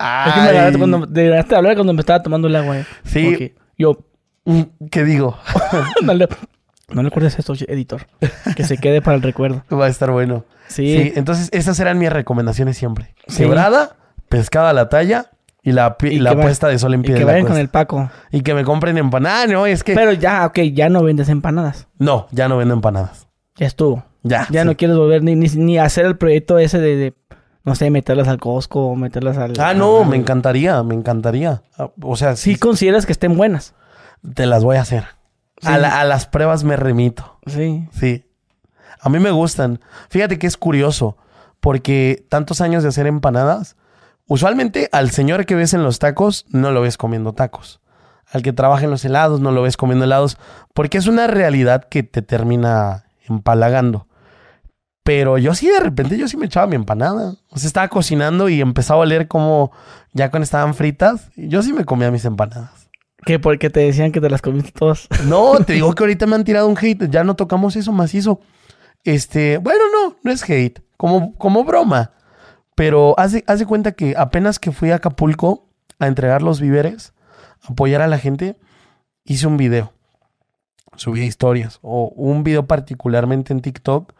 Es 0.00 0.34
que 0.34 0.72
me 0.72 0.78
cuando, 0.78 1.56
hablar 1.56 1.74
cuando 1.74 1.92
me 1.92 2.00
estaba 2.00 2.22
tomando 2.22 2.48
el 2.48 2.56
agua. 2.56 2.78
eh. 2.78 2.86
Sí. 3.04 3.34
Ok. 3.34 3.60
Yo, 3.78 3.98
Mm, 4.44 4.62
¿Qué 4.90 5.04
digo? 5.04 5.38
no 6.02 6.14
le, 6.14 6.28
no 6.88 7.02
le 7.02 7.08
acuerdes 7.08 7.38
esto, 7.38 7.54
editor. 7.68 8.06
Que 8.56 8.64
se 8.64 8.78
quede 8.78 9.02
para 9.02 9.16
el 9.16 9.22
recuerdo. 9.22 9.62
Va 9.72 9.86
a 9.86 9.88
estar 9.88 10.10
bueno. 10.10 10.44
Sí. 10.68 10.96
Sí, 10.96 11.12
entonces 11.14 11.48
esas 11.52 11.78
eran 11.80 11.98
mis 11.98 12.10
recomendaciones 12.10 12.76
siempre. 12.76 13.14
Sí. 13.28 13.42
Quebrada, 13.42 13.96
pescado 14.28 14.68
a 14.68 14.72
la 14.72 14.88
talla 14.88 15.30
y 15.62 15.72
la, 15.72 15.96
Y 16.02 16.20
la 16.20 16.30
que 16.30 16.42
puesta 16.42 16.68
de 16.68 16.78
sol 16.78 16.94
en 16.94 17.00
Y 17.00 17.04
pie 17.04 17.14
que 17.14 17.20
de 17.20 17.26
la 17.26 17.32
vayan 17.32 17.46
con 17.46 17.58
el 17.58 17.68
Paco. 17.68 18.10
Y 18.30 18.40
que 18.40 18.54
me 18.54 18.64
compren 18.64 18.96
empanadas. 18.96 19.48
No, 19.48 19.66
es 19.66 19.84
que... 19.84 19.94
Pero 19.94 20.12
ya, 20.12 20.46
ok, 20.46 20.58
ya 20.72 20.88
no 20.88 21.02
vendes 21.02 21.28
empanadas. 21.28 21.86
No, 21.98 22.26
ya 22.30 22.48
no 22.48 22.56
vendo 22.56 22.74
empanadas. 22.74 23.28
Ya 23.56 23.66
estuvo. 23.66 24.04
Ya. 24.22 24.46
Ya 24.50 24.62
sí. 24.62 24.66
no 24.66 24.76
quieres 24.76 24.96
volver 24.96 25.22
ni, 25.22 25.34
ni, 25.34 25.48
ni 25.48 25.78
hacer 25.78 26.06
el 26.06 26.16
proyecto 26.16 26.58
ese 26.58 26.78
de, 26.78 26.96
de, 26.96 27.14
no 27.64 27.74
sé, 27.74 27.90
meterlas 27.90 28.28
al 28.28 28.38
Costco 28.38 28.86
o 28.86 28.96
meterlas 28.96 29.36
al... 29.38 29.52
Ah, 29.60 29.74
no, 29.74 30.00
al- 30.02 30.08
me 30.08 30.16
encantaría, 30.16 30.82
me 30.82 30.94
encantaría. 30.94 31.62
Ah, 31.78 31.90
O 32.02 32.16
sea, 32.16 32.36
sí. 32.36 32.56
consideras 32.56 33.06
que 33.06 33.12
estén 33.12 33.36
buenas. 33.36 33.74
te 34.34 34.46
las 34.46 34.64
voy 34.64 34.76
a 34.76 34.82
hacer. 34.82 35.04
A, 35.62 35.76
la- 35.78 36.00
a 36.00 36.04
las 36.04 36.26
pruebas 36.26 36.64
me 36.64 36.76
remito. 36.76 37.38
Sí. 37.46 37.86
Sí. 37.92 38.24
A 39.00 39.08
mí 39.08 39.18
me 39.18 39.30
gustan. 39.30 39.80
Fíjate 40.08 40.38
que 40.38 40.46
es 40.46 40.56
curioso, 40.56 41.16
porque 41.60 42.24
tantos 42.28 42.60
años 42.60 42.82
de 42.82 42.88
hacer 42.90 43.06
empanadas, 43.06 43.76
usualmente 44.26 44.88
al 44.92 45.10
señor 45.10 45.44
que 45.46 45.54
ves 45.54 45.74
en 45.74 45.82
los 45.82 45.98
tacos 45.98 46.46
no 46.48 46.70
lo 46.70 46.80
ves 46.82 46.96
comiendo 46.96 47.32
tacos. 47.34 47.80
Al 48.32 48.42
que 48.42 48.52
trabaja 48.52 48.84
en 48.84 48.90
los 48.90 49.04
helados 49.04 49.40
no 49.40 49.50
lo 49.52 49.62
ves 49.62 49.76
comiendo 49.76 50.04
helados, 50.04 50.38
porque 50.72 50.98
es 50.98 51.06
una 51.08 51.26
realidad 51.26 51.84
que 51.84 52.02
te 52.04 52.22
termina 52.22 53.04
empalagando. 53.28 54.06
Pero 55.10 55.38
yo 55.38 55.56
sí, 55.56 55.66
de 55.66 55.80
repente, 55.80 56.16
yo 56.16 56.28
sí 56.28 56.36
me 56.36 56.46
echaba 56.46 56.68
mi 56.68 56.76
empanada. 56.76 57.34
O 57.48 57.58
sea, 57.58 57.66
estaba 57.66 57.88
cocinando 57.88 58.48
y 58.48 58.60
empezaba 58.60 59.00
a 59.00 59.02
oler 59.02 59.26
como 59.26 59.72
ya 60.12 60.30
cuando 60.30 60.44
estaban 60.44 60.72
fritas. 60.72 61.32
Yo 61.34 61.64
sí 61.64 61.72
me 61.72 61.84
comía 61.84 62.12
mis 62.12 62.24
empanadas. 62.24 62.88
Que 63.26 63.40
porque 63.40 63.70
te 63.70 63.80
decían 63.80 64.12
que 64.12 64.20
te 64.20 64.30
las 64.30 64.40
comiste 64.40 64.70
todas. 64.70 65.08
No, 65.24 65.54
te 65.66 65.72
digo 65.72 65.92
que 65.96 66.04
ahorita 66.04 66.28
me 66.28 66.36
han 66.36 66.44
tirado 66.44 66.68
un 66.68 66.78
hate. 66.78 67.10
Ya 67.10 67.24
no 67.24 67.34
tocamos 67.34 67.74
eso 67.74 67.90
macizo. 67.90 68.38
Este, 69.02 69.58
bueno, 69.58 69.80
no, 69.92 70.16
no 70.22 70.30
es 70.30 70.48
hate. 70.48 70.80
Como, 70.96 71.34
como 71.34 71.64
broma. 71.64 72.12
Pero 72.76 73.16
haz 73.18 73.32
de 73.32 73.66
cuenta 73.66 73.90
que 73.90 74.14
apenas 74.16 74.60
que 74.60 74.70
fui 74.70 74.92
a 74.92 74.94
Acapulco 74.94 75.66
a 75.98 76.06
entregar 76.06 76.40
los 76.40 76.60
víveres, 76.60 77.14
apoyar 77.64 78.00
a 78.00 78.06
la 78.06 78.18
gente, 78.18 78.56
hice 79.24 79.48
un 79.48 79.56
video. 79.56 79.92
Subí 80.94 81.22
historias. 81.22 81.80
O 81.82 82.12
un 82.14 82.44
video 82.44 82.68
particularmente 82.68 83.52
en 83.52 83.60
TikTok. 83.60 84.19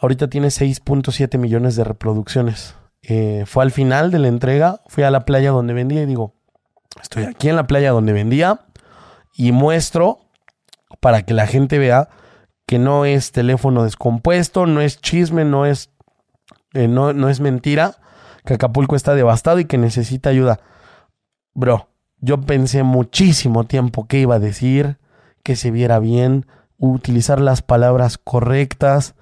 Ahorita 0.00 0.28
tiene 0.28 0.48
6.7 0.48 1.38
millones 1.38 1.76
de 1.76 1.84
reproducciones. 1.84 2.74
Eh, 3.02 3.44
fue 3.46 3.62
al 3.62 3.70
final 3.70 4.10
de 4.10 4.18
la 4.18 4.28
entrega. 4.28 4.80
Fui 4.86 5.04
a 5.04 5.10
la 5.10 5.24
playa 5.24 5.50
donde 5.50 5.74
vendía 5.74 6.02
y 6.02 6.06
digo, 6.06 6.34
estoy 7.00 7.24
aquí 7.24 7.48
en 7.48 7.56
la 7.56 7.66
playa 7.66 7.90
donde 7.90 8.12
vendía 8.12 8.60
y 9.34 9.52
muestro 9.52 10.20
para 11.00 11.22
que 11.22 11.34
la 11.34 11.46
gente 11.46 11.78
vea 11.78 12.08
que 12.66 12.78
no 12.78 13.04
es 13.04 13.32
teléfono 13.32 13.84
descompuesto, 13.84 14.66
no 14.66 14.80
es 14.80 15.00
chisme, 15.00 15.44
no 15.44 15.66
es, 15.66 15.90
eh, 16.72 16.88
no, 16.88 17.12
no 17.12 17.28
es 17.28 17.40
mentira, 17.40 17.96
que 18.44 18.54
Acapulco 18.54 18.96
está 18.96 19.14
devastado 19.14 19.58
y 19.58 19.64
que 19.64 19.76
necesita 19.76 20.30
ayuda. 20.30 20.60
Bro, 21.52 21.88
yo 22.18 22.40
pensé 22.40 22.84
muchísimo 22.84 23.64
tiempo 23.64 24.06
qué 24.06 24.20
iba 24.20 24.36
a 24.36 24.40
decir, 24.40 24.98
que 25.42 25.56
se 25.56 25.70
viera 25.70 25.98
bien, 25.98 26.46
utilizar 26.78 27.40
las 27.40 27.62
palabras 27.62 28.18
correctas, 28.18 29.14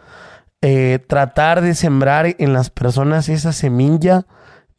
eh, 0.63 0.99
tratar 1.07 1.61
de 1.61 1.75
sembrar 1.75 2.35
en 2.39 2.53
las 2.53 2.71
personas 2.71 3.29
esa 3.29 3.53
semilla 3.53 4.27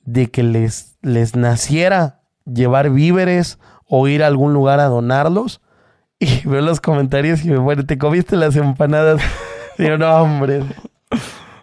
de 0.04 0.28
que 0.28 0.44
les, 0.44 0.98
les 1.02 1.36
naciera 1.36 2.22
llevar 2.46 2.90
víveres 2.90 3.60
o 3.86 4.08
ir 4.08 4.24
a 4.24 4.28
algún 4.28 4.54
lugar 4.54 4.80
a 4.80 4.86
donarlos. 4.86 5.62
Y 6.22 6.46
veo 6.46 6.60
los 6.60 6.82
comentarios 6.82 7.46
y 7.46 7.50
me 7.50 7.60
bueno, 7.60 7.86
¿te 7.86 7.98
comiste 7.98 8.36
las 8.36 8.58
empanadas? 8.58 9.22
Digo, 9.78 9.98
no, 9.98 10.14
hombre. 10.18 10.64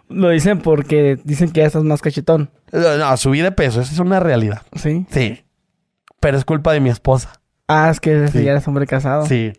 Lo 0.09 0.29
dicen 0.29 0.57
porque 0.61 1.19
dicen 1.23 1.51
que 1.51 1.59
ya 1.59 1.67
estás 1.67 1.83
más 1.83 2.01
cachetón. 2.01 2.49
No, 2.71 2.97
no, 2.97 3.17
subí 3.17 3.41
de 3.41 3.51
peso, 3.51 3.81
esa 3.81 3.93
es 3.93 3.99
una 3.99 4.19
realidad. 4.19 4.63
Sí. 4.73 5.05
Sí. 5.11 5.45
Pero 6.19 6.37
es 6.37 6.43
culpa 6.45 6.73
de 6.73 6.79
mi 6.79 6.89
esposa. 6.89 7.33
Ah, 7.67 7.89
es 7.91 7.99
que 7.99 8.29
Sí. 8.29 8.43
ya 8.45 8.53
eres 8.53 8.67
hombre 8.67 8.87
casado. 8.87 9.27
Sí. 9.27 9.53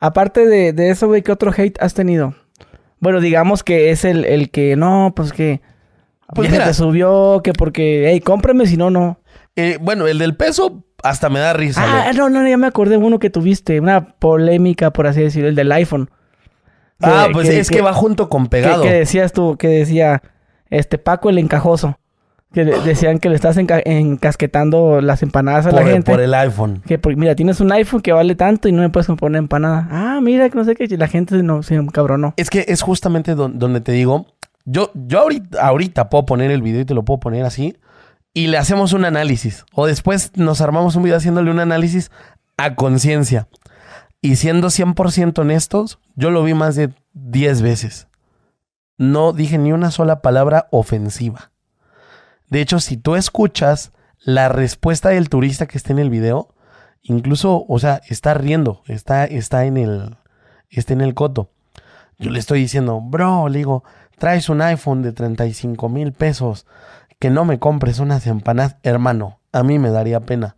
Aparte 0.00 0.44
de, 0.46 0.72
de 0.72 0.90
eso, 0.90 1.06
güey, 1.06 1.22
¿qué 1.22 1.30
otro 1.30 1.52
hate 1.56 1.80
has 1.80 1.94
tenido? 1.94 2.34
Bueno, 3.04 3.20
digamos 3.20 3.62
que 3.62 3.90
es 3.90 4.06
el, 4.06 4.24
el 4.24 4.50
que 4.50 4.76
no, 4.76 5.12
pues 5.14 5.34
que. 5.34 5.60
Pues 6.34 6.50
mira. 6.50 6.64
te 6.64 6.72
subió, 6.72 7.42
que 7.44 7.52
porque, 7.52 8.08
hey, 8.08 8.20
cómprame, 8.20 8.66
si 8.66 8.78
no, 8.78 8.90
no. 8.90 9.20
Eh, 9.56 9.76
bueno, 9.78 10.06
el 10.06 10.18
del 10.18 10.34
peso 10.34 10.84
hasta 11.02 11.28
me 11.28 11.38
da 11.38 11.52
risa. 11.52 11.82
Ah, 11.84 12.12
no, 12.14 12.30
no, 12.30 12.48
ya 12.48 12.56
me 12.56 12.66
acordé 12.66 12.92
de 12.92 13.04
uno 13.04 13.18
que 13.18 13.28
tuviste, 13.28 13.78
una 13.78 14.06
polémica, 14.06 14.90
por 14.90 15.06
así 15.06 15.20
decirlo, 15.20 15.50
el 15.50 15.54
del 15.54 15.70
iPhone. 15.72 16.06
Que- 16.98 17.10
ah, 17.10 17.28
pues 17.30 17.50
es 17.50 17.68
que, 17.68 17.82
va 17.82 17.92
junto 17.92 18.30
con 18.30 18.44
que, 18.44 18.48
pegado. 18.48 18.82
que 18.82 18.90
decías 18.90 19.34
tú, 19.34 19.58
que 19.58 19.68
decía, 19.68 20.22
este 20.70 20.96
Paco 20.96 21.28
el 21.28 21.36
encajoso. 21.36 21.98
Que 22.54 22.64
de- 22.64 22.80
decían 22.82 23.18
que 23.18 23.28
le 23.28 23.34
estás 23.34 23.56
enca- 23.58 23.82
encasquetando 23.84 25.00
las 25.00 25.22
empanadas 25.22 25.66
a 25.66 25.70
por, 25.70 25.80
la 25.84 25.86
gente. 25.90 26.10
por 26.12 26.20
el 26.20 26.32
iPhone. 26.34 26.82
Que 26.86 26.98
porque, 26.98 27.16
mira, 27.16 27.34
tienes 27.34 27.60
un 27.60 27.70
iPhone 27.72 28.00
que 28.00 28.12
vale 28.12 28.34
tanto 28.36 28.68
y 28.68 28.72
no 28.72 28.80
me 28.80 28.90
puedes 28.90 29.08
poner 29.18 29.38
empanada. 29.40 29.88
Ah, 29.90 30.20
mira, 30.22 30.48
que 30.48 30.56
no 30.56 30.64
sé 30.64 30.74
qué. 30.74 30.84
y 30.84 30.96
La 30.96 31.08
gente 31.08 31.42
no, 31.42 31.62
se 31.62 31.84
cabronó. 31.92 32.32
Es 32.36 32.48
que 32.50 32.64
es 32.68 32.80
justamente 32.82 33.34
don- 33.34 33.58
donde 33.58 33.80
te 33.80 33.92
digo, 33.92 34.26
yo, 34.64 34.90
yo 34.94 35.20
ahorita, 35.20 35.66
ahorita 35.66 36.08
puedo 36.08 36.24
poner 36.26 36.50
el 36.50 36.62
video 36.62 36.80
y 36.80 36.84
te 36.84 36.94
lo 36.94 37.04
puedo 37.04 37.20
poner 37.20 37.44
así 37.44 37.76
y 38.32 38.46
le 38.46 38.56
hacemos 38.58 38.92
un 38.92 39.04
análisis. 39.04 39.64
O 39.74 39.86
después 39.86 40.32
nos 40.36 40.60
armamos 40.60 40.96
un 40.96 41.02
video 41.02 41.16
haciéndole 41.18 41.50
un 41.50 41.58
análisis 41.60 42.10
a 42.56 42.74
conciencia. 42.76 43.48
Y 44.22 44.36
siendo 44.36 44.68
100% 44.70 45.38
honestos, 45.42 45.98
yo 46.14 46.30
lo 46.30 46.42
vi 46.44 46.54
más 46.54 46.76
de 46.76 46.90
10 47.12 47.60
veces. 47.62 48.06
No 48.96 49.32
dije 49.32 49.58
ni 49.58 49.72
una 49.72 49.90
sola 49.90 50.22
palabra 50.22 50.68
ofensiva. 50.70 51.50
De 52.48 52.60
hecho, 52.60 52.80
si 52.80 52.96
tú 52.96 53.16
escuchas 53.16 53.92
la 54.20 54.48
respuesta 54.48 55.10
del 55.10 55.28
turista 55.28 55.66
que 55.66 55.78
está 55.78 55.92
en 55.92 55.98
el 55.98 56.10
video, 56.10 56.54
incluso, 57.02 57.64
o 57.68 57.78
sea, 57.78 58.00
está 58.08 58.34
riendo, 58.34 58.82
está, 58.86 59.24
está 59.24 59.64
en 59.64 59.76
el, 59.76 60.16
está 60.70 60.92
en 60.92 61.00
el 61.00 61.14
coto. 61.14 61.50
Yo 62.18 62.30
le 62.30 62.38
estoy 62.38 62.60
diciendo, 62.60 63.00
bro, 63.00 63.48
le 63.48 63.58
digo, 63.58 63.84
traes 64.18 64.48
un 64.48 64.62
iPhone 64.62 65.02
de 65.02 65.12
35 65.12 65.88
mil 65.88 66.12
pesos, 66.12 66.66
que 67.18 67.30
no 67.30 67.44
me 67.44 67.58
compres 67.58 67.98
unas 67.98 68.26
empanadas, 68.26 68.76
hermano, 68.82 69.40
a 69.52 69.62
mí 69.62 69.78
me 69.78 69.90
daría 69.90 70.20
pena. 70.20 70.56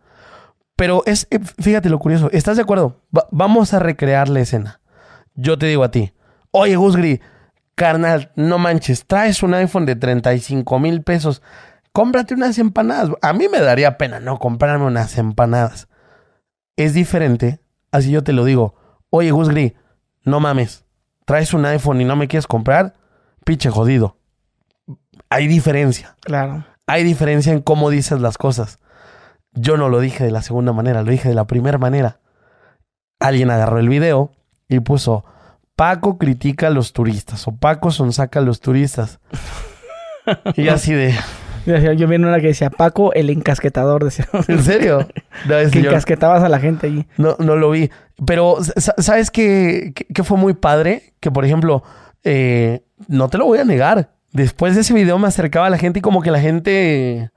Pero 0.75 1.01
es, 1.05 1.27
eh, 1.31 1.39
fíjate 1.39 1.89
lo 1.89 1.97
curioso, 1.99 2.29
¿estás 2.31 2.57
de 2.57 2.63
acuerdo? 2.63 3.01
Va- 3.15 3.27
vamos 3.31 3.73
a 3.73 3.79
recrear 3.79 4.29
la 4.29 4.41
escena. 4.41 4.79
Yo 5.33 5.57
te 5.57 5.65
digo 5.65 5.83
a 5.83 5.91
ti, 5.91 6.13
oye, 6.51 6.75
Gusgri, 6.75 7.19
carnal, 7.75 8.31
no 8.35 8.57
manches, 8.59 9.05
traes 9.05 9.41
un 9.43 9.53
iPhone 9.55 9.85
de 9.85 9.95
35 9.95 10.79
mil 10.79 11.01
pesos, 11.01 11.41
cómprate 11.97 12.35
unas 12.35 12.59
empanadas. 12.59 13.09
A 13.23 13.33
mí 13.33 13.47
me 13.49 13.59
daría 13.59 13.97
pena 13.97 14.19
no 14.19 14.37
comprarme 14.37 14.85
unas 14.85 15.17
empanadas. 15.17 15.87
Es 16.75 16.93
diferente, 16.93 17.59
así 17.91 18.11
yo 18.11 18.23
te 18.23 18.33
lo 18.33 18.45
digo, 18.45 18.75
oye, 19.09 19.31
Gusgri, 19.31 19.75
no 20.21 20.39
mames, 20.39 20.85
traes 21.25 21.55
un 21.55 21.65
iPhone 21.65 21.99
y 21.99 22.05
no 22.05 22.15
me 22.15 22.27
quieres 22.27 22.45
comprar, 22.45 22.93
pinche 23.43 23.71
jodido. 23.71 24.15
Hay 25.31 25.47
diferencia. 25.47 26.15
Claro. 26.21 26.67
Hay 26.85 27.03
diferencia 27.03 27.51
en 27.51 27.63
cómo 27.63 27.89
dices 27.89 28.21
las 28.21 28.37
cosas. 28.37 28.77
Yo 29.53 29.75
no 29.75 29.89
lo 29.89 29.99
dije 29.99 30.23
de 30.23 30.29
la 30.29 30.43
segunda 30.43 30.73
manera, 30.73 31.01
lo 31.01 31.09
dije 31.09 31.29
de 31.29 31.33
la 31.33 31.47
primera 31.47 31.79
manera. 31.79 32.19
Alguien 33.19 33.49
agarró 33.49 33.79
el 33.79 33.89
video 33.89 34.33
y 34.69 34.81
puso 34.81 35.25
Paco 35.75 36.19
critica 36.19 36.67
a 36.67 36.69
los 36.69 36.93
turistas 36.93 37.47
o 37.47 37.55
Paco 37.55 37.89
sonsaca 37.89 38.37
a 38.37 38.43
los 38.43 38.59
turistas. 38.59 39.19
y 40.55 40.67
así 40.67 40.93
de, 40.93 41.15
Yo 41.67 42.07
vi 42.07 42.15
en 42.15 42.25
una 42.25 42.39
que 42.39 42.47
decía 42.47 42.69
Paco 42.69 43.13
el 43.13 43.29
encasquetador. 43.29 44.03
Decía. 44.03 44.25
¿en 44.47 44.63
serio? 44.63 45.07
No, 45.47 45.55
es 45.57 45.69
que 45.71 45.79
encasquetabas 45.79 46.41
a 46.43 46.49
la 46.49 46.59
gente 46.59 46.87
allí. 46.87 47.05
No, 47.17 47.35
no 47.39 47.55
lo 47.55 47.69
vi. 47.69 47.91
Pero, 48.25 48.57
sa- 48.63 48.95
¿sabes 48.97 49.29
qué, 49.29 49.93
qué- 50.13 50.23
fue 50.23 50.37
muy 50.37 50.53
padre? 50.55 51.13
Que, 51.19 51.29
por 51.29 51.45
ejemplo, 51.45 51.83
eh, 52.23 52.81
no 53.07 53.29
te 53.29 53.37
lo 53.37 53.45
voy 53.45 53.59
a 53.59 53.63
negar. 53.63 54.09
Después 54.31 54.73
de 54.75 54.81
ese 54.81 54.93
video 54.93 55.19
me 55.19 55.27
acercaba 55.27 55.67
a 55.67 55.69
la 55.69 55.77
gente 55.77 55.99
y 55.99 56.01
como 56.01 56.21
que 56.21 56.31
la 56.31 56.39
gente... 56.39 57.29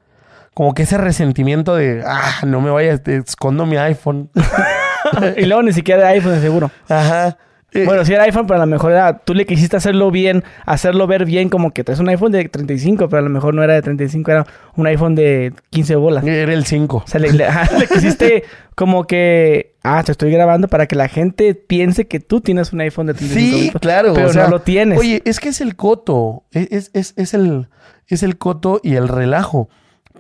Como 0.55 0.75
que 0.75 0.83
ese 0.83 0.99
resentimiento 0.99 1.75
de... 1.77 2.03
Ah, 2.07 2.41
no 2.47 2.61
me 2.61 2.71
vayas, 2.71 3.03
te 3.03 3.17
escondo 3.17 3.67
mi 3.67 3.77
iPhone. 3.77 4.31
y 5.37 5.45
luego 5.47 5.63
ni 5.63 5.73
siquiera 5.73 6.01
era 6.03 6.11
iPhone, 6.11 6.33
de 6.35 6.41
seguro. 6.41 6.71
Ajá. 6.89 7.37
Eh, 7.73 7.85
Bueno, 7.85 8.05
sí 8.05 8.13
era 8.13 8.25
iPhone, 8.25 8.47
pero 8.47 8.57
a 8.61 8.67
lo 8.67 8.71
mejor 8.71 8.93
era, 8.93 9.19
tú 9.19 9.33
le 9.33 9.47
quisiste 9.47 9.77
hacerlo 9.77 10.11
bien, 10.11 10.43
hacerlo 10.67 11.07
ver 11.07 11.25
bien 11.25 11.49
como 11.49 11.73
que 11.73 11.85
es 11.87 11.99
un 12.01 12.09
iPhone 12.09 12.33
de 12.33 12.49
35, 12.49 13.09
pero 13.09 13.21
a 13.21 13.23
lo 13.23 13.31
mejor 13.31 13.55
no 13.55 13.63
era 13.63 13.75
de 13.75 13.83
35, 13.83 14.31
era 14.31 14.47
un 14.77 14.87
iPhone 14.87 15.15
de 15.15 15.53
15 15.71 15.95
bolas. 15.97 16.25
era 16.27 16.53
el 16.53 16.65
5. 16.65 16.97
O 16.97 17.07
sea, 17.07 17.21
le, 17.21 17.33
le- 17.33 17.47
ajá, 17.47 17.79
le 17.79 17.87
quisiste 17.87 18.43
como 18.75 19.05
que, 19.07 19.75
ah, 19.85 20.03
te 20.05 20.13
estoy 20.13 20.33
grabando 20.33 20.67
para 20.69 20.87
que 20.87 20.97
la 20.97 21.09
gente 21.09 21.55
piense 21.55 22.09
que 22.09 22.19
tú 22.19 22.41
tienes 22.41 22.73
un 22.73 22.81
iPhone 22.81 23.07
de 23.07 23.15
35 23.15 23.57
Sí, 23.59 23.71
claro. 23.81 24.15
pero 24.15 24.29
o 24.29 24.33
sea, 24.33 24.45
no 24.45 24.51
lo 24.51 24.61
tienes. 24.63 24.99
Oye, 24.99 25.23
es 25.25 25.39
que 25.39 25.51
es 25.51 25.61
el 25.61 25.77
coto. 25.77 26.45
Es, 26.51 26.69
es, 26.73 26.91
es, 26.95 27.15
es 27.17 27.35
el, 27.35 27.69
es 28.09 28.23
el 28.25 28.37
coto 28.39 28.81
y 28.83 28.97
el 28.97 29.07
relajo. 29.07 29.69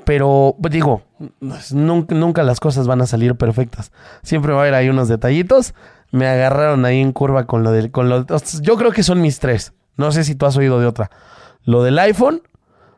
Pero 0.05 0.57
pues, 0.61 0.73
digo, 0.73 1.03
nunca, 1.73 2.15
nunca 2.15 2.43
las 2.43 2.61
cosas 2.61 2.87
van 2.87 3.01
a 3.03 3.07
salir 3.07 3.35
perfectas. 3.35 3.93
Siempre 4.23 4.53
va 4.53 4.59
a 4.59 4.63
haber 4.63 4.75
ahí 4.75 4.89
unos 4.89 5.09
detallitos. 5.09 5.75
Me 6.13 6.27
agarraron 6.27 6.85
ahí 6.85 7.01
en 7.01 7.13
curva 7.13 7.47
con 7.47 7.63
lo 7.63 7.71
del... 7.73 7.91
Con 7.91 8.09
lo, 8.09 8.27
yo 8.63 8.77
creo 8.77 8.91
que 8.93 9.03
son 9.03 9.21
mis 9.21 9.39
tres. 9.39 9.73
No 9.97 10.11
sé 10.13 10.25
si 10.25 10.35
tú 10.35 10.47
has 10.47 10.57
oído 10.57 10.81
de 10.81 10.87
otra. 10.87 11.11
Lo 11.65 11.83
del 11.83 11.99
iPhone, 11.99 12.43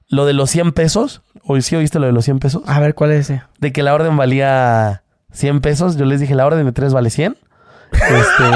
lo 0.09 0.25
de 0.25 0.33
los 0.33 0.51
100 0.51 0.73
pesos. 0.73 1.23
¿O 1.45 1.61
sí 1.61 1.77
oíste 1.77 1.99
lo 1.99 2.07
de 2.07 2.13
los 2.13 2.25
100 2.25 2.39
pesos? 2.39 2.63
A 2.67 2.81
ver, 2.81 2.95
¿cuál 2.95 3.11
es 3.13 3.29
ese? 3.31 3.43
De 3.59 3.73
que 3.73 3.83
la 3.83 3.93
orden 3.95 4.17
valía 4.17 5.03
100 5.33 5.61
pesos. 5.61 5.97
Yo 5.97 6.05
les 6.07 6.21
dije, 6.21 6.35
la 6.35 6.47
orden 6.47 6.65
de 6.65 6.73
tres 6.73 6.93
vale 6.95 7.11
100. 7.11 7.37
Este... 7.93 8.45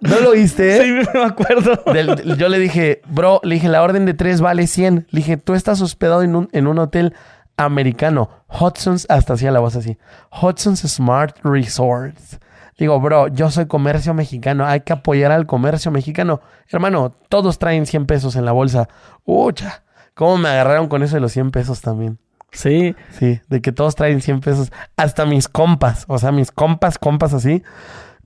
¿No 0.00 0.20
lo 0.20 0.30
oíste? 0.30 0.82
Sí, 0.84 0.90
me 1.18 1.24
acuerdo. 1.24 1.82
Del- 1.92 2.14
del- 2.16 2.36
yo 2.38 2.48
le 2.48 2.58
dije, 2.58 3.02
bro, 3.08 3.40
le 3.42 3.56
dije, 3.56 3.68
la 3.68 3.82
orden 3.82 4.06
de 4.06 4.14
tres 4.14 4.40
vale 4.40 4.66
100. 4.66 5.06
Le 5.10 5.16
dije, 5.18 5.36
tú 5.36 5.54
estás 5.54 5.80
hospedado 5.80 6.22
en 6.22 6.36
un, 6.36 6.48
en 6.52 6.66
un 6.66 6.78
hotel 6.78 7.14
americano. 7.56 8.30
Hudson's, 8.48 9.06
hasta 9.10 9.34
hacía 9.34 9.50
la 9.50 9.58
voz 9.60 9.74
así. 9.76 9.98
Hudson's 10.40 10.80
Smart 10.80 11.36
Resorts. 11.42 12.38
Digo, 12.78 13.00
bro, 13.00 13.26
yo 13.28 13.50
soy 13.50 13.66
comercio 13.66 14.14
mexicano, 14.14 14.64
hay 14.64 14.80
que 14.80 14.92
apoyar 14.92 15.32
al 15.32 15.46
comercio 15.46 15.90
mexicano. 15.90 16.40
Hermano, 16.68 17.10
todos 17.28 17.58
traen 17.58 17.86
100 17.86 18.06
pesos 18.06 18.36
en 18.36 18.44
la 18.44 18.52
bolsa. 18.52 18.88
Ucha, 19.24 19.82
¿cómo 20.14 20.38
me 20.38 20.48
agarraron 20.48 20.86
con 20.88 21.02
eso 21.02 21.16
de 21.16 21.20
los 21.20 21.32
100 21.32 21.50
pesos 21.50 21.80
también? 21.80 22.18
Sí. 22.52 22.94
Sí, 23.10 23.40
de 23.48 23.60
que 23.60 23.72
todos 23.72 23.94
traen 23.96 24.20
100 24.22 24.40
pesos. 24.40 24.72
Hasta 24.96 25.26
mis 25.26 25.48
compas, 25.48 26.04
o 26.08 26.18
sea, 26.18 26.30
mis 26.32 26.50
compas, 26.52 26.98
compas 26.98 27.34
así, 27.34 27.62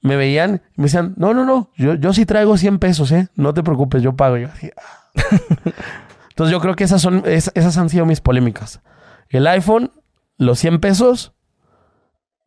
me 0.03 0.17
veían 0.17 0.61
y 0.77 0.81
me 0.81 0.85
decían, 0.85 1.15
no, 1.17 1.33
no, 1.33 1.45
no, 1.45 1.71
yo, 1.77 1.95
yo 1.95 2.13
sí 2.13 2.27
traigo 2.27 2.57
100 2.59 2.79
pesos, 2.79 3.11
¿eh? 3.11 3.29
No 3.35 3.55
te 3.55 3.63
preocupes, 3.63 4.03
yo 4.03 4.15
pago. 4.17 4.37
Yo 4.37 4.49
así, 4.53 4.71
ah. 4.77 5.13
Entonces 6.31 6.53
yo 6.53 6.61
creo 6.61 6.77
que 6.77 6.85
esas, 6.85 7.01
son, 7.03 7.23
es- 7.27 7.51
esas 7.55 7.77
han 7.79 7.89
sido 7.89 8.07
mis 8.07 8.21
polémicas. 8.21 8.81
El 9.29 9.47
iPhone, 9.47 9.91
los 10.37 10.59
100 10.59 10.81
pesos 10.81 11.33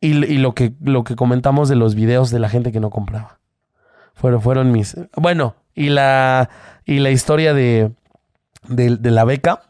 y, 0.06 0.24
y 0.24 0.38
lo, 0.38 0.54
que, 0.54 0.72
lo 0.80 1.04
que 1.04 1.16
comentamos 1.16 1.68
de 1.68 1.76
los 1.76 1.94
videos 1.94 2.30
de 2.30 2.38
la 2.38 2.48
gente 2.48 2.72
que 2.72 2.80
no 2.80 2.90
compraba. 2.90 3.38
Fueron, 4.14 4.40
fueron 4.40 4.72
mis... 4.72 4.96
Bueno, 5.16 5.54
y 5.74 5.90
la, 5.90 6.48
y 6.84 7.00
la 7.00 7.10
historia 7.10 7.52
de, 7.52 7.92
de, 8.68 8.96
de 8.96 9.10
la 9.10 9.24
beca 9.24 9.60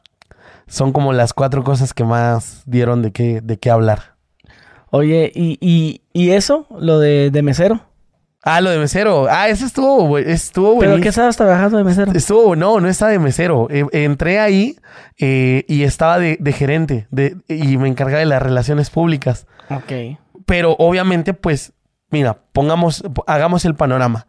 son 0.69 0.93
como 0.93 1.13
las 1.13 1.33
cuatro 1.33 1.65
cosas 1.65 1.95
que 1.95 2.05
más 2.05 2.63
dieron 2.67 3.03
de 3.03 3.13
qué, 3.13 3.41
de 3.41 3.59
qué 3.59 3.71
hablar. 3.71 4.17
Oye, 4.91 5.33
¿y, 5.35 5.59
y, 5.61 6.03
y 6.13 6.31
eso? 6.31 6.67
Lo 6.79 7.01
de, 7.01 7.31
de 7.31 7.43
mesero. 7.43 7.81
Ah, 8.43 8.61
lo 8.61 8.71
de 8.71 8.79
mesero. 8.79 9.27
Ah, 9.29 9.49
ese 9.49 9.65
estuvo, 9.65 10.17
estuvo 10.19 10.79
¿Pero 10.79 11.01
qué 11.01 11.09
estabas 11.09 11.37
trabajando 11.37 11.79
de 11.79 11.83
mesero? 11.85 12.13
Estuvo, 12.13 12.55
no, 12.55 12.79
no 12.79 12.89
estaba 12.89 13.11
de 13.11 13.19
mesero. 13.19 13.67
Eh, 13.69 13.85
entré 13.91 14.39
ahí 14.39 14.77
eh, 15.19 15.65
y 15.67 15.83
estaba 15.83 16.21
de, 16.21 16.37
de 16.39 16.53
gerente 16.53 17.09
de, 17.11 17.37
y 17.49 17.77
me 17.77 17.89
encargaba 17.89 18.21
de 18.21 18.27
las 18.27 18.41
relaciones 18.41 18.91
públicas. 18.91 19.49
Ok. 19.69 20.19
Pero 20.47 20.77
obviamente, 20.79 21.35
pues, 21.35 21.73
mira, 22.11 22.39
pongamos, 22.53 23.05
hagamos 23.27 23.65
el 23.65 23.75
panorama. 23.75 24.27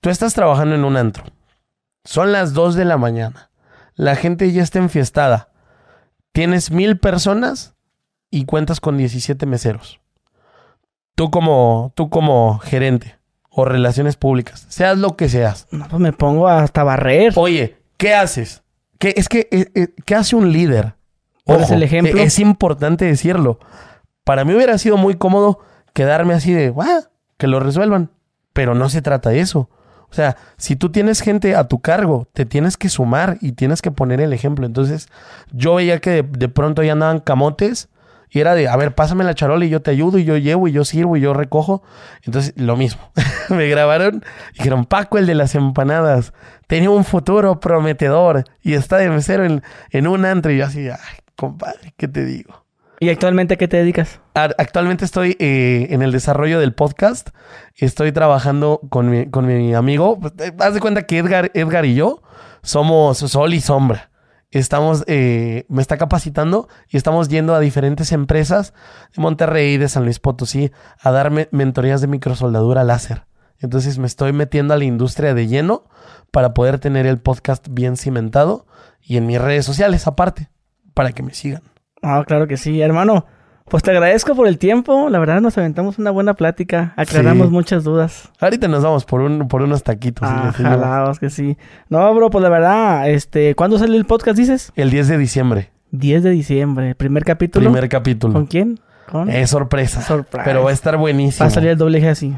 Tú 0.00 0.10
estás 0.10 0.34
trabajando 0.34 0.74
en 0.74 0.84
un 0.84 0.96
antro. 0.96 1.24
Son 2.04 2.32
las 2.32 2.52
2 2.52 2.74
de 2.74 2.84
la 2.84 2.96
mañana. 2.96 3.50
La 3.94 4.16
gente 4.16 4.50
ya 4.52 4.62
está 4.62 4.78
enfiestada. 4.78 5.50
Tienes 6.32 6.70
mil 6.70 6.98
personas 6.98 7.74
y 8.30 8.44
cuentas 8.44 8.80
con 8.80 8.96
17 8.96 9.46
meseros. 9.46 10.00
Tú 11.14 11.30
como, 11.30 11.92
tú 11.94 12.08
como 12.08 12.58
gerente 12.58 13.18
o 13.50 13.64
relaciones 13.64 14.16
públicas, 14.16 14.64
seas 14.68 14.96
lo 14.96 15.16
que 15.16 15.28
seas. 15.28 15.66
No, 15.70 15.86
pues 15.88 16.00
me 16.00 16.12
pongo 16.12 16.48
hasta 16.48 16.82
barrer. 16.84 17.32
Oye, 17.36 17.76
¿qué 17.96 18.14
haces? 18.14 18.62
¿Qué, 18.98 19.14
es 19.16 19.28
que, 19.28 19.48
eh, 19.50 19.70
eh, 19.74 19.88
¿qué 20.04 20.14
hace 20.14 20.36
un 20.36 20.52
líder? 20.52 20.94
¿Pones 21.44 21.70
el 21.70 21.82
ejemplo? 21.82 22.20
Es 22.20 22.38
importante 22.38 23.04
decirlo. 23.04 23.58
Para 24.24 24.44
mí 24.44 24.54
hubiera 24.54 24.78
sido 24.78 24.96
muy 24.96 25.14
cómodo 25.14 25.60
quedarme 25.92 26.34
así 26.34 26.52
de, 26.52 26.72
"Ah, 26.78 27.00
que 27.36 27.46
lo 27.46 27.58
resuelvan. 27.60 28.10
Pero 28.52 28.74
no 28.74 28.88
se 28.88 29.02
trata 29.02 29.30
de 29.30 29.40
eso. 29.40 29.70
O 30.10 30.14
sea, 30.14 30.36
si 30.56 30.74
tú 30.74 30.90
tienes 30.90 31.20
gente 31.20 31.54
a 31.54 31.68
tu 31.68 31.80
cargo, 31.80 32.26
te 32.32 32.44
tienes 32.44 32.76
que 32.76 32.88
sumar 32.88 33.38
y 33.40 33.52
tienes 33.52 33.80
que 33.80 33.92
poner 33.92 34.20
el 34.20 34.32
ejemplo. 34.32 34.66
Entonces, 34.66 35.08
yo 35.52 35.76
veía 35.76 36.00
que 36.00 36.10
de, 36.10 36.22
de 36.22 36.48
pronto 36.48 36.82
ya 36.82 36.92
andaban 36.92 37.20
camotes 37.20 37.88
y 38.28 38.40
era 38.40 38.54
de, 38.54 38.68
a 38.68 38.76
ver, 38.76 38.94
pásame 38.94 39.22
la 39.24 39.34
charola 39.34 39.64
y 39.64 39.68
yo 39.70 39.82
te 39.82 39.92
ayudo 39.92 40.18
y 40.18 40.24
yo 40.24 40.36
llevo 40.36 40.66
y 40.68 40.72
yo 40.72 40.84
sirvo 40.84 41.16
y 41.16 41.20
yo 41.20 41.32
recojo. 41.32 41.82
Entonces, 42.24 42.52
lo 42.56 42.76
mismo. 42.76 43.00
Me 43.50 43.68
grabaron 43.68 44.24
y 44.52 44.58
dijeron, 44.58 44.84
Paco, 44.84 45.16
el 45.18 45.26
de 45.26 45.34
las 45.36 45.54
empanadas, 45.54 46.32
tenía 46.66 46.90
un 46.90 47.04
futuro 47.04 47.60
prometedor 47.60 48.44
y 48.62 48.74
está 48.74 48.96
de 48.98 49.10
mesero 49.10 49.44
en, 49.44 49.62
en 49.90 50.06
un 50.08 50.24
antro. 50.24 50.50
Y 50.52 50.58
yo 50.58 50.66
así, 50.66 50.88
ay, 50.88 50.98
compadre, 51.36 51.94
¿qué 51.96 52.08
te 52.08 52.24
digo? 52.24 52.64
¿Y 53.02 53.08
actualmente 53.08 53.56
qué 53.56 53.66
te 53.66 53.78
dedicas? 53.78 54.20
Actualmente 54.34 55.06
estoy 55.06 55.34
eh, 55.40 55.86
en 55.88 56.02
el 56.02 56.12
desarrollo 56.12 56.60
del 56.60 56.74
podcast. 56.74 57.30
Estoy 57.74 58.12
trabajando 58.12 58.82
con 58.90 59.08
mi, 59.08 59.30
con 59.30 59.46
mi 59.46 59.72
amigo. 59.72 60.20
Pues, 60.20 60.34
eh, 60.38 60.52
Haz 60.58 60.74
de 60.74 60.80
cuenta 60.80 61.06
que 61.06 61.16
Edgar, 61.16 61.50
Edgar 61.54 61.86
y 61.86 61.94
yo 61.94 62.20
somos 62.62 63.16
sol 63.16 63.54
y 63.54 63.62
sombra. 63.62 64.10
Estamos, 64.50 65.04
eh, 65.06 65.64
me 65.70 65.80
está 65.80 65.96
capacitando 65.96 66.68
y 66.90 66.98
estamos 66.98 67.30
yendo 67.30 67.54
a 67.54 67.60
diferentes 67.60 68.12
empresas 68.12 68.74
de 69.16 69.22
Monterrey, 69.22 69.78
de 69.78 69.88
San 69.88 70.04
Luis 70.04 70.18
Potosí, 70.18 70.70
a 71.00 71.10
darme 71.10 71.48
mentorías 71.52 72.02
de 72.02 72.06
microsoldadura 72.06 72.84
láser. 72.84 73.24
Entonces 73.60 73.96
me 73.96 74.08
estoy 74.08 74.34
metiendo 74.34 74.74
a 74.74 74.76
la 74.76 74.84
industria 74.84 75.32
de 75.32 75.46
lleno 75.46 75.88
para 76.30 76.52
poder 76.52 76.78
tener 76.78 77.06
el 77.06 77.18
podcast 77.18 77.66
bien 77.70 77.96
cimentado 77.96 78.66
y 79.00 79.16
en 79.16 79.26
mis 79.26 79.40
redes 79.40 79.64
sociales 79.64 80.06
aparte, 80.06 80.50
para 80.92 81.12
que 81.12 81.22
me 81.22 81.32
sigan. 81.32 81.62
Ah, 82.02 82.22
claro 82.26 82.46
que 82.46 82.56
sí, 82.56 82.80
hermano. 82.80 83.26
Pues 83.66 83.84
te 83.84 83.92
agradezco 83.92 84.34
por 84.34 84.48
el 84.48 84.58
tiempo. 84.58 85.08
La 85.10 85.20
verdad 85.20 85.40
nos 85.40 85.56
aventamos 85.56 85.98
una 85.98 86.10
buena 86.10 86.34
plática. 86.34 86.92
Aclaramos 86.96 87.46
Sí. 87.48 87.52
muchas 87.52 87.84
dudas. 87.84 88.28
Ahorita 88.40 88.66
nos 88.66 88.82
vamos 88.82 89.04
por, 89.04 89.20
un, 89.20 89.46
por 89.46 89.62
unos 89.62 89.84
taquitos. 89.84 90.28
Ah, 90.28 90.50
jalaos 90.52 91.20
que 91.20 91.30
sí. 91.30 91.56
No, 91.88 92.12
bro, 92.14 92.30
pues 92.30 92.42
la 92.42 92.48
verdad, 92.48 93.08
este, 93.08 93.54
¿cuándo 93.54 93.78
sale 93.78 93.96
el 93.96 94.06
podcast, 94.06 94.36
dices? 94.36 94.72
El 94.74 94.90
10 94.90 95.06
de 95.06 95.18
diciembre, 95.18 95.70
10 95.92 96.24
de 96.24 96.30
diciembre, 96.30 96.94
primer 96.96 97.24
capítulo. 97.24 97.70
primer 97.70 97.88
capítulo. 97.88 98.34
¿Con 98.34 98.46
quién? 98.46 98.80
Con... 99.08 99.30
Es 99.30 99.50
sorpresa. 99.50 100.02
Surprise. 100.02 100.42
Pero 100.44 100.64
va 100.64 100.70
a 100.70 100.72
estar 100.72 100.96
buenísimo. 100.96 101.44
Va 101.44 101.46
a 101.46 101.50
salir 101.50 101.70
el 101.70 101.78
doble 101.78 102.02
G 102.02 102.08
así. 102.08 102.36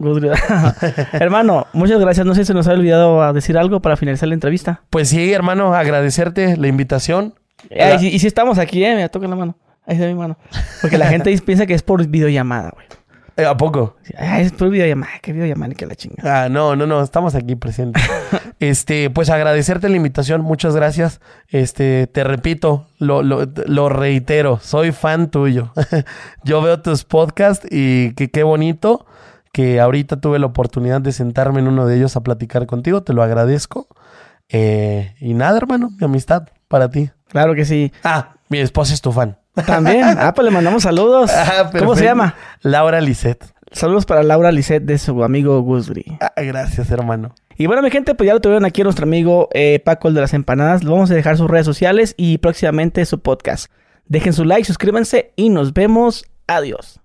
Hermano, 1.12 1.66
muchas 1.72 2.00
gracias. 2.00 2.24
No 2.26 2.34
sé 2.34 2.42
si 2.42 2.46
se 2.48 2.54
nos 2.54 2.68
ha 2.68 2.72
olvidado 2.72 3.32
decir 3.32 3.58
algo 3.58 3.80
para 3.80 3.96
finalizar 3.96 4.28
la 4.28 4.34
entrevista. 4.34 4.82
Pues 4.90 5.08
sí, 5.08 5.32
hermano, 5.32 5.74
agradecerte 5.74 6.56
la 6.56 6.68
invitación. 6.68 7.34
Eh, 7.70 7.94
y, 7.96 7.98
si- 7.98 8.08
y 8.14 8.18
si 8.18 8.26
estamos 8.26 8.58
aquí, 8.58 8.84
eh, 8.84 8.94
me 8.94 9.08
toca 9.08 9.26
la 9.28 9.36
mano. 9.36 9.56
Ahí 9.86 9.94
está 9.96 10.06
mi 10.06 10.14
mano. 10.14 10.36
Porque 10.82 10.98
la 10.98 11.06
gente 11.06 11.36
piensa 11.46 11.66
que 11.66 11.74
es 11.74 11.82
por 11.82 12.06
videollamada, 12.06 12.70
güey. 12.70 12.86
Eh, 13.36 13.46
¿A 13.46 13.56
poco? 13.56 13.96
Es 14.18 14.50
por 14.52 14.68
videollamada. 14.68 15.12
¿Qué 15.22 15.32
videollamada? 15.32 15.72
Que 15.74 15.86
la 15.86 15.94
chinga. 15.94 16.16
Ah, 16.44 16.48
no, 16.48 16.74
no, 16.74 16.86
no, 16.86 17.00
estamos 17.02 17.36
aquí 17.36 17.54
presentes. 17.54 18.02
este, 18.58 19.10
pues 19.10 19.30
agradecerte 19.30 19.88
la 19.88 19.96
invitación, 19.96 20.40
muchas 20.42 20.74
gracias. 20.74 21.20
Este, 21.46 22.08
te 22.08 22.24
repito, 22.24 22.88
lo, 22.98 23.22
lo, 23.22 23.46
lo 23.66 23.88
reitero, 23.88 24.58
soy 24.60 24.90
fan 24.90 25.30
tuyo. 25.30 25.72
Yo 26.44 26.60
veo 26.62 26.80
tus 26.82 27.04
podcasts 27.04 27.66
y 27.70 28.12
que 28.14 28.28
qué 28.28 28.42
bonito 28.42 29.06
que 29.52 29.80
ahorita 29.80 30.20
tuve 30.20 30.38
la 30.40 30.46
oportunidad 30.46 31.00
de 31.00 31.12
sentarme 31.12 31.60
en 31.60 31.68
uno 31.68 31.86
de 31.86 31.96
ellos 31.96 32.16
a 32.16 32.22
platicar 32.22 32.66
contigo, 32.66 33.02
te 33.04 33.12
lo 33.12 33.22
agradezco. 33.22 33.86
Eh, 34.48 35.14
y 35.20 35.34
nada, 35.34 35.56
hermano, 35.58 35.90
mi 35.98 36.04
amistad 36.04 36.48
para 36.66 36.90
ti. 36.90 37.10
Claro 37.28 37.54
que 37.54 37.64
sí. 37.64 37.92
Ah, 38.04 38.34
mi 38.48 38.58
esposa 38.58 38.94
es 38.94 39.00
tu 39.00 39.12
fan. 39.12 39.38
También. 39.66 40.04
Ah, 40.18 40.32
pues 40.34 40.44
le 40.44 40.50
mandamos 40.50 40.82
saludos. 40.82 41.30
Ah, 41.32 41.70
¿Cómo 41.78 41.94
se 41.96 42.04
llama? 42.04 42.34
Laura 42.62 43.00
Lisset. 43.00 43.44
Saludos 43.70 44.06
para 44.06 44.22
Laura 44.22 44.50
Lisset 44.50 44.82
de 44.82 44.98
su 44.98 45.22
amigo 45.22 45.60
Gusgri. 45.60 46.16
Ah, 46.20 46.32
gracias, 46.36 46.90
hermano. 46.90 47.34
Y 47.56 47.66
bueno, 47.66 47.82
mi 47.82 47.90
gente, 47.90 48.14
pues 48.14 48.26
ya 48.26 48.34
lo 48.34 48.40
tuvieron 48.40 48.64
aquí 48.64 48.80
a 48.80 48.84
nuestro 48.84 49.04
amigo 49.04 49.48
eh, 49.52 49.80
Paco, 49.84 50.08
el 50.08 50.14
de 50.14 50.20
las 50.22 50.32
empanadas. 50.32 50.84
Lo 50.84 50.92
vamos 50.92 51.10
a 51.10 51.14
dejar 51.14 51.36
sus 51.36 51.50
redes 51.50 51.66
sociales 51.66 52.14
y 52.16 52.38
próximamente 52.38 53.04
su 53.04 53.20
podcast. 53.20 53.70
Dejen 54.06 54.32
su 54.32 54.44
like, 54.44 54.64
suscríbanse 54.64 55.32
y 55.36 55.50
nos 55.50 55.74
vemos. 55.74 56.24
Adiós. 56.46 57.00